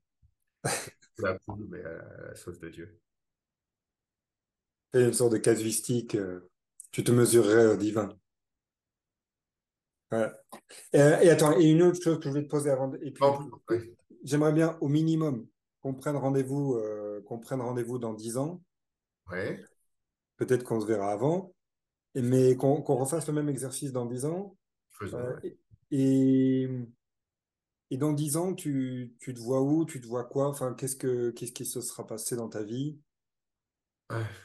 la 1.18 1.38
poule, 1.40 1.66
mais 1.68 1.84
à 1.84 2.28
la 2.28 2.34
sauce 2.36 2.58
de 2.58 2.70
Dieu. 2.70 2.98
C'est 4.94 5.04
une 5.04 5.12
sorte 5.12 5.32
de 5.32 5.38
casuistique. 5.38 6.14
Euh, 6.14 6.48
tu 6.90 7.04
te 7.04 7.12
mesurerais 7.12 7.66
au 7.66 7.76
divin. 7.76 8.18
Et, 10.94 11.00
attends, 11.00 11.58
et 11.60 11.64
une 11.64 11.82
autre 11.82 12.02
chose 12.02 12.16
que 12.18 12.24
je 12.24 12.28
voulais 12.30 12.44
te 12.44 12.48
poser 12.48 12.70
avant. 12.70 12.90
Et 12.94 13.12
J'aimerais 14.22 14.54
bien 14.54 14.78
au 14.80 14.88
minimum 14.88 15.46
qu'on 15.82 15.92
prenne 15.92 16.16
rendez-vous 16.16 16.76
euh, 16.76 17.20
qu'on 17.26 17.38
prenne 17.38 17.60
rendez-vous 17.60 17.98
dans 17.98 18.14
dix 18.14 18.38
ans. 18.38 18.62
Ouais. 19.30 19.62
Peut-être 20.36 20.64
qu'on 20.64 20.80
se 20.80 20.86
verra 20.86 21.12
avant, 21.12 21.54
mais 22.14 22.56
qu'on 22.56 22.82
refasse 22.82 23.26
le 23.26 23.32
même 23.32 23.48
exercice 23.48 23.92
dans 23.92 24.06
dix 24.06 24.24
ans. 24.24 24.56
Euh, 25.02 25.38
et, 25.90 26.68
et 27.90 27.96
dans 27.96 28.12
dix 28.12 28.36
ans, 28.36 28.54
tu, 28.54 29.14
tu, 29.20 29.34
te 29.34 29.40
vois 29.40 29.62
où? 29.62 29.84
Tu 29.84 30.00
te 30.00 30.06
vois 30.06 30.24
quoi? 30.24 30.48
Enfin, 30.48 30.74
qu'est-ce 30.74 30.96
que 30.96 31.30
qu'est-ce 31.30 31.52
qui 31.52 31.66
se 31.66 31.80
sera 31.80 32.06
passé 32.06 32.36
dans 32.36 32.48
ta 32.48 32.62
vie? 32.62 32.98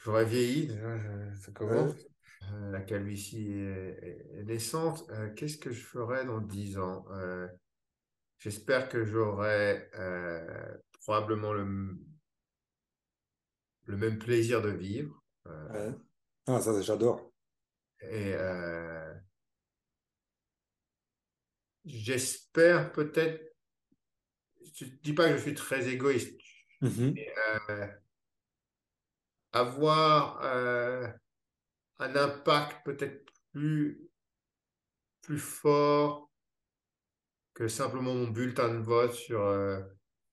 J'aurais 0.04 0.24
vieilli 0.24 0.66
déjà. 0.66 0.96
Ça 1.36 1.52
commence. 1.52 1.94
Euh, 2.52 2.70
la 2.70 2.80
calvitie 2.80 3.52
est, 3.52 4.44
naissante. 4.44 5.04
Euh, 5.10 5.30
qu'est-ce 5.34 5.58
que 5.58 5.70
je 5.70 5.84
ferais 5.84 6.24
dans 6.24 6.40
dix 6.40 6.78
ans? 6.78 7.04
J'espère 8.38 8.88
que 8.88 9.04
j'aurai 9.04 9.90
probablement 11.02 11.52
le, 11.52 11.98
le 13.86 13.96
même 13.96 14.18
plaisir 14.18 14.62
de 14.62 14.70
vivre. 14.70 15.19
Ah, 15.46 16.60
ça, 16.60 16.80
j'adore. 16.82 17.32
Et 18.02 18.34
j'espère 21.84 22.92
peut-être, 22.92 23.54
je 24.74 24.84
ne 24.84 24.90
dis 25.02 25.12
pas 25.12 25.28
que 25.28 25.36
je 25.36 25.42
suis 25.42 25.54
très 25.54 25.88
égoïste, 25.88 26.40
mm-hmm. 26.82 27.14
mais, 27.14 27.34
avoir 29.52 30.42
un 31.98 32.16
impact 32.16 32.84
peut-être 32.84 33.30
plus, 33.52 34.10
plus 35.22 35.38
fort 35.38 36.30
que 37.54 37.68
simplement 37.68 38.14
mon 38.14 38.28
bulletin 38.28 38.72
de 38.72 38.78
vote 38.78 39.12
sur, 39.12 39.42
euh, 39.42 39.80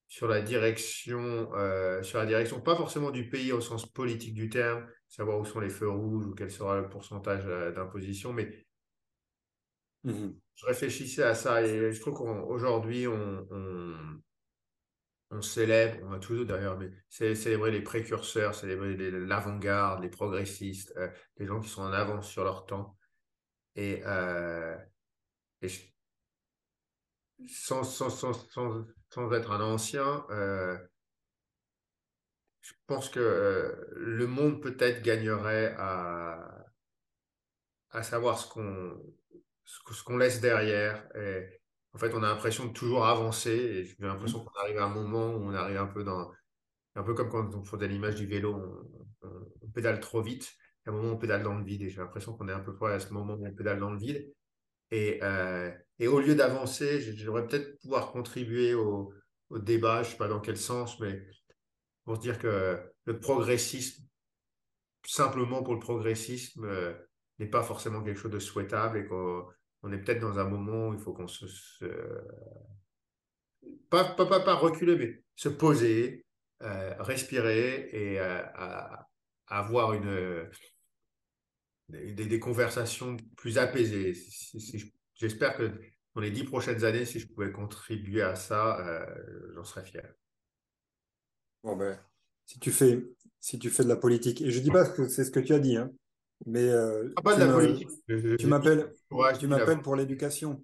sur, 0.07 0.27
la 0.27 0.41
direction, 0.41 1.51
euh, 1.55 2.01
sur 2.03 2.19
la 2.19 2.25
direction, 2.25 2.61
pas 2.61 2.75
forcément 2.75 3.11
du 3.11 3.29
pays 3.29 3.51
au 3.51 3.59
sens 3.59 3.85
politique 3.85 4.34
du 4.34 4.49
terme, 4.49 4.88
savoir 5.07 5.39
où 5.39 5.45
sont 5.45 5.59
les 5.59 5.69
feux 5.69 5.89
rouges 5.89 6.25
ou 6.25 6.35
quel 6.35 6.51
sera 6.51 6.79
le 6.79 6.89
pourcentage 6.89 7.45
euh, 7.45 7.71
d'imposition, 7.71 8.34
mais 8.34 8.65
mmh 10.03 10.29
je 10.57 10.65
réfléchissais 10.65 11.21
à 11.21 11.35
ça 11.35 11.61
et 11.61 11.93
je 11.93 12.01
trouve 12.01 12.15
qu'aujourd'hui, 12.15 13.05
on, 13.05 13.45
on 15.31 15.41
célèbre, 15.41 15.99
on 16.03 16.13
a 16.13 16.19
tous 16.19 16.45
d'ailleurs, 16.45 16.77
mais 16.77 16.91
célébrer 17.09 17.71
les 17.71 17.81
précurseurs, 17.81 18.55
célébrer 18.55 18.95
l'avant-garde, 19.11 20.01
les 20.01 20.09
progressistes, 20.09 20.93
euh, 20.97 21.09
les 21.38 21.45
gens 21.45 21.59
qui 21.59 21.69
sont 21.69 21.81
en 21.81 21.91
avance 21.91 22.29
sur 22.29 22.43
leur 22.43 22.65
temps. 22.65 22.97
Et, 23.75 24.01
euh, 24.05 24.77
sans, 27.47 27.84
sans, 27.84 28.09
sans, 28.09 28.34
sans, 29.09 29.31
être 29.34 29.51
un 29.51 29.61
ancien, 29.61 30.25
euh, 30.29 30.77
je 32.68 32.73
pense 32.85 33.07
que 33.10 33.88
le 33.95 34.27
monde 34.27 34.61
peut-être 34.61 35.02
gagnerait 35.02 35.73
à, 35.77 36.65
à 37.91 38.03
savoir 38.03 38.38
ce 38.38 38.49
qu'on 38.49 39.02
ce 39.64 40.03
qu'on 40.03 40.18
laisse 40.18 40.41
derrière. 40.41 41.07
En 41.94 41.98
fait, 41.98 42.14
on 42.14 42.23
a 42.23 42.27
l'impression 42.27 42.65
de 42.65 42.73
toujours 42.73 43.06
avancer. 43.07 43.52
Et 43.52 43.84
j'ai 43.85 43.95
l'impression 43.99 44.44
qu'on 44.44 44.60
arrive 44.60 44.77
à 44.80 44.85
un 44.85 44.89
moment 44.89 45.34
où 45.34 45.44
on 45.45 45.53
arrive 45.53 45.77
un 45.77 45.88
peu 45.88 46.03
dans. 46.03 46.30
Un 46.95 47.03
peu 47.03 47.14
comme 47.14 47.30
quand 47.30 47.56
on 47.56 47.64
faisait 47.64 47.88
l'image 47.88 48.15
du 48.15 48.26
vélo, 48.26 48.53
on, 49.22 49.69
pédale 49.72 50.02
trop 50.02 50.22
vite. 50.22 50.52
À 50.85 50.89
un 50.89 50.94
moment, 50.94 51.14
on 51.14 51.18
pédale 51.18 51.44
dans 51.44 51.56
le 51.56 51.64
vide. 51.64 51.84
Et 51.84 51.89
j'ai 51.89 52.02
l'impression 52.02 52.34
qu'on 52.34 52.49
est 52.49 52.53
un 52.53 52.60
peu 52.60 52.76
près 52.76 52.94
à 52.94 52.99
ce 52.99 53.14
moment 53.14 53.35
où 53.35 53.48
on 53.48 53.53
pédale 53.53 53.80
dans 53.80 53.91
le 53.91 53.99
vide. 53.99 54.30
Et, 54.91 55.19
euh, 55.23 55.72
et 55.99 56.07
au 56.07 56.19
lieu 56.19 56.35
d'avancer, 56.35 56.99
j'aimerais 57.02 57.48
peut-être 57.48 57.80
pouvoir 57.80 58.11
contribuer 58.11 58.73
au, 58.73 59.14
au 59.49 59.60
débat, 59.60 60.03
je 60.03 60.10
ne 60.10 60.11
sais 60.11 60.18
pas 60.18 60.27
dans 60.27 60.39
quel 60.39 60.57
sens, 60.57 60.99
mais 60.99 61.26
pour 62.07 62.15
se 62.15 62.21
dire 62.21 62.39
que 62.39 62.79
le 63.03 63.19
progressisme, 63.19 64.01
simplement 65.05 65.61
pour 65.61 65.73
le 65.73 65.81
progressisme, 65.81 66.63
euh, 66.63 66.93
n'est 67.38 67.49
pas 67.49 67.63
forcément 67.63 68.01
quelque 68.01 68.17
chose 68.17 68.31
de 68.31 68.39
souhaitable 68.39 68.99
et 68.99 69.05
qu'on 69.05 69.45
on 69.84 69.91
est 69.91 69.97
peut-être 69.97 70.21
dans 70.21 70.39
un 70.39 70.45
moment 70.45 70.88
où 70.88 70.93
il 70.93 71.01
faut 71.01 71.11
qu'on 71.11 71.27
se, 71.27 71.45
Pas, 73.89 74.05
pas, 74.05 74.39
pas, 74.39 74.55
reculer, 74.55 74.95
mais 74.95 75.21
se 75.35 75.49
poser, 75.49 76.25
euh, 76.63 76.95
respirer 76.99 77.89
et 77.91 78.21
euh, 78.21 78.41
avoir 79.47 79.91
une, 79.91 80.49
des, 81.89 82.39
conversations 82.39 83.17
plus 83.35 83.57
apaisées. 83.57 84.13
J'espère 85.13 85.57
que 85.57 85.73
dans 86.15 86.21
les 86.21 86.31
dix 86.31 86.45
prochaines 86.45 86.85
années, 86.85 87.03
si 87.03 87.19
je 87.19 87.27
pouvais 87.27 87.51
contribuer 87.51 88.21
à 88.21 88.35
ça, 88.35 89.05
j'en 89.55 89.65
serais 89.65 89.84
fier. 89.84 90.15
Bon 91.63 91.75
ben, 91.75 91.97
si 92.45 92.59
tu 92.59 92.71
fais, 92.71 93.03
si 93.39 93.59
tu 93.59 93.69
fais 93.69 93.84
de 93.84 93.89
la 93.89 93.95
politique, 93.95 94.41
et 94.41 94.51
je 94.51 94.59
dis 94.59 94.71
pas 94.71 94.85
que 94.85 95.07
c'est 95.07 95.23
ce 95.23 95.31
que 95.31 95.39
tu 95.39 95.53
as 95.53 95.59
dit, 95.59 95.77
hein, 95.77 95.91
mais 96.45 96.69
ah, 96.71 97.21
pas 97.21 97.35
de 97.35 97.43
la 97.43 97.51
politique. 97.51 97.89
tu 98.39 98.47
m'appelles, 98.47 98.91
tu 99.39 99.47
m'appelles 99.47 99.81
pour 99.81 99.95
l'éducation. 99.95 100.63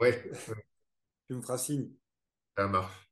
Oui. 0.00 0.10
tu 1.28 1.34
me 1.34 1.42
feras 1.42 1.58
signe. 1.58 1.90
Ça 2.56 2.66
marche. 2.66 3.08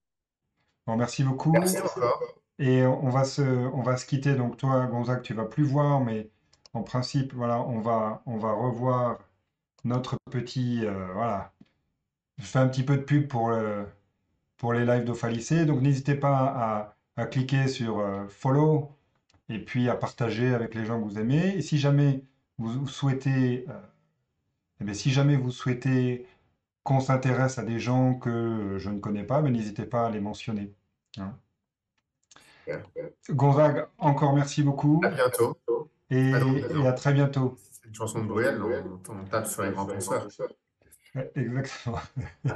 Bon, 0.87 0.97
merci 0.97 1.23
beaucoup. 1.23 1.53
Merci 1.53 1.79
encore. 1.79 2.23
Et 2.59 2.85
on 2.85 3.09
va 3.09 3.25
se, 3.25 3.43
on 3.43 3.83
va 3.83 3.97
se 3.97 4.05
quitter. 4.05 4.35
Donc 4.35 4.57
toi, 4.57 4.87
Gonzague, 4.87 5.23
tu 5.23 5.35
vas 5.35 5.47
plus 5.47 5.65
voir, 5.65 6.01
mais 6.01 6.31
en 6.75 6.83
principe, 6.83 7.33
voilà, 7.33 7.61
on 7.61 7.81
va, 7.81 8.23
on 8.27 8.37
va 8.37 8.53
revoir 8.53 9.19
notre 9.85 10.19
petit, 10.31 10.85
euh, 10.85 11.13
voilà. 11.15 11.53
Je 12.39 12.45
fais 12.45 12.59
un 12.59 12.69
petit 12.69 12.83
peu 12.83 12.97
de 12.97 13.03
pub 13.03 13.29
pour, 13.29 13.53
pour 14.57 14.73
les 14.73 14.85
lives 14.85 15.05
d'Ophalicé. 15.05 15.65
Donc 15.65 15.81
n'hésitez 15.81 16.15
pas 16.15 16.37
à, 16.37 16.97
à, 17.21 17.27
cliquer 17.27 17.69
sur 17.69 17.99
euh, 17.99 18.27
follow 18.29 18.91
et 19.49 19.59
puis 19.59 19.89
à 19.89 19.95
partager 19.95 20.55
avec 20.55 20.75
les 20.75 20.85
gens 20.85 21.01
que 21.01 21.05
vous 21.05 21.19
aimez. 21.19 21.57
Et 21.57 21.63
si 21.63 21.79
jamais 21.79 22.23
vous, 22.59 22.87
souhaitez, 22.87 23.65
euh, 23.69 24.87
eh 24.87 24.95
si 24.95 25.11
jamais 25.11 25.37
vous 25.37 25.51
souhaitez 25.51 26.27
qu'on 26.83 27.01
s'intéresse 27.01 27.59
à 27.59 27.63
des 27.63 27.79
gens 27.79 28.15
que 28.15 28.77
je 28.79 28.91
ne 28.91 28.99
connais 28.99 29.25
pas, 29.25 29.43
mais 29.43 29.51
n'hésitez 29.51 29.85
pas 29.85 30.07
à 30.07 30.11
les 30.11 30.21
mentionner. 30.21 30.73
Hein. 31.19 31.37
Gonzague, 33.31 33.87
encore 33.99 34.35
merci 34.35 34.63
beaucoup. 34.63 35.01
À 35.05 35.11
bientôt. 35.11 35.59
Et, 36.11 36.33
à 36.33 36.93
très 36.93 37.13
bientôt. 37.13 37.57
C'est 37.71 37.89
une 37.89 37.95
chanson 37.95 38.23
de 38.23 38.29
Bruel, 38.29 38.61
on, 38.63 39.13
on 39.13 39.25
tape 39.25 39.47
sur 39.47 39.63
les 39.63 39.71
grands 39.71 39.87
penseurs. 39.87 40.29
Exactement. 41.35 42.01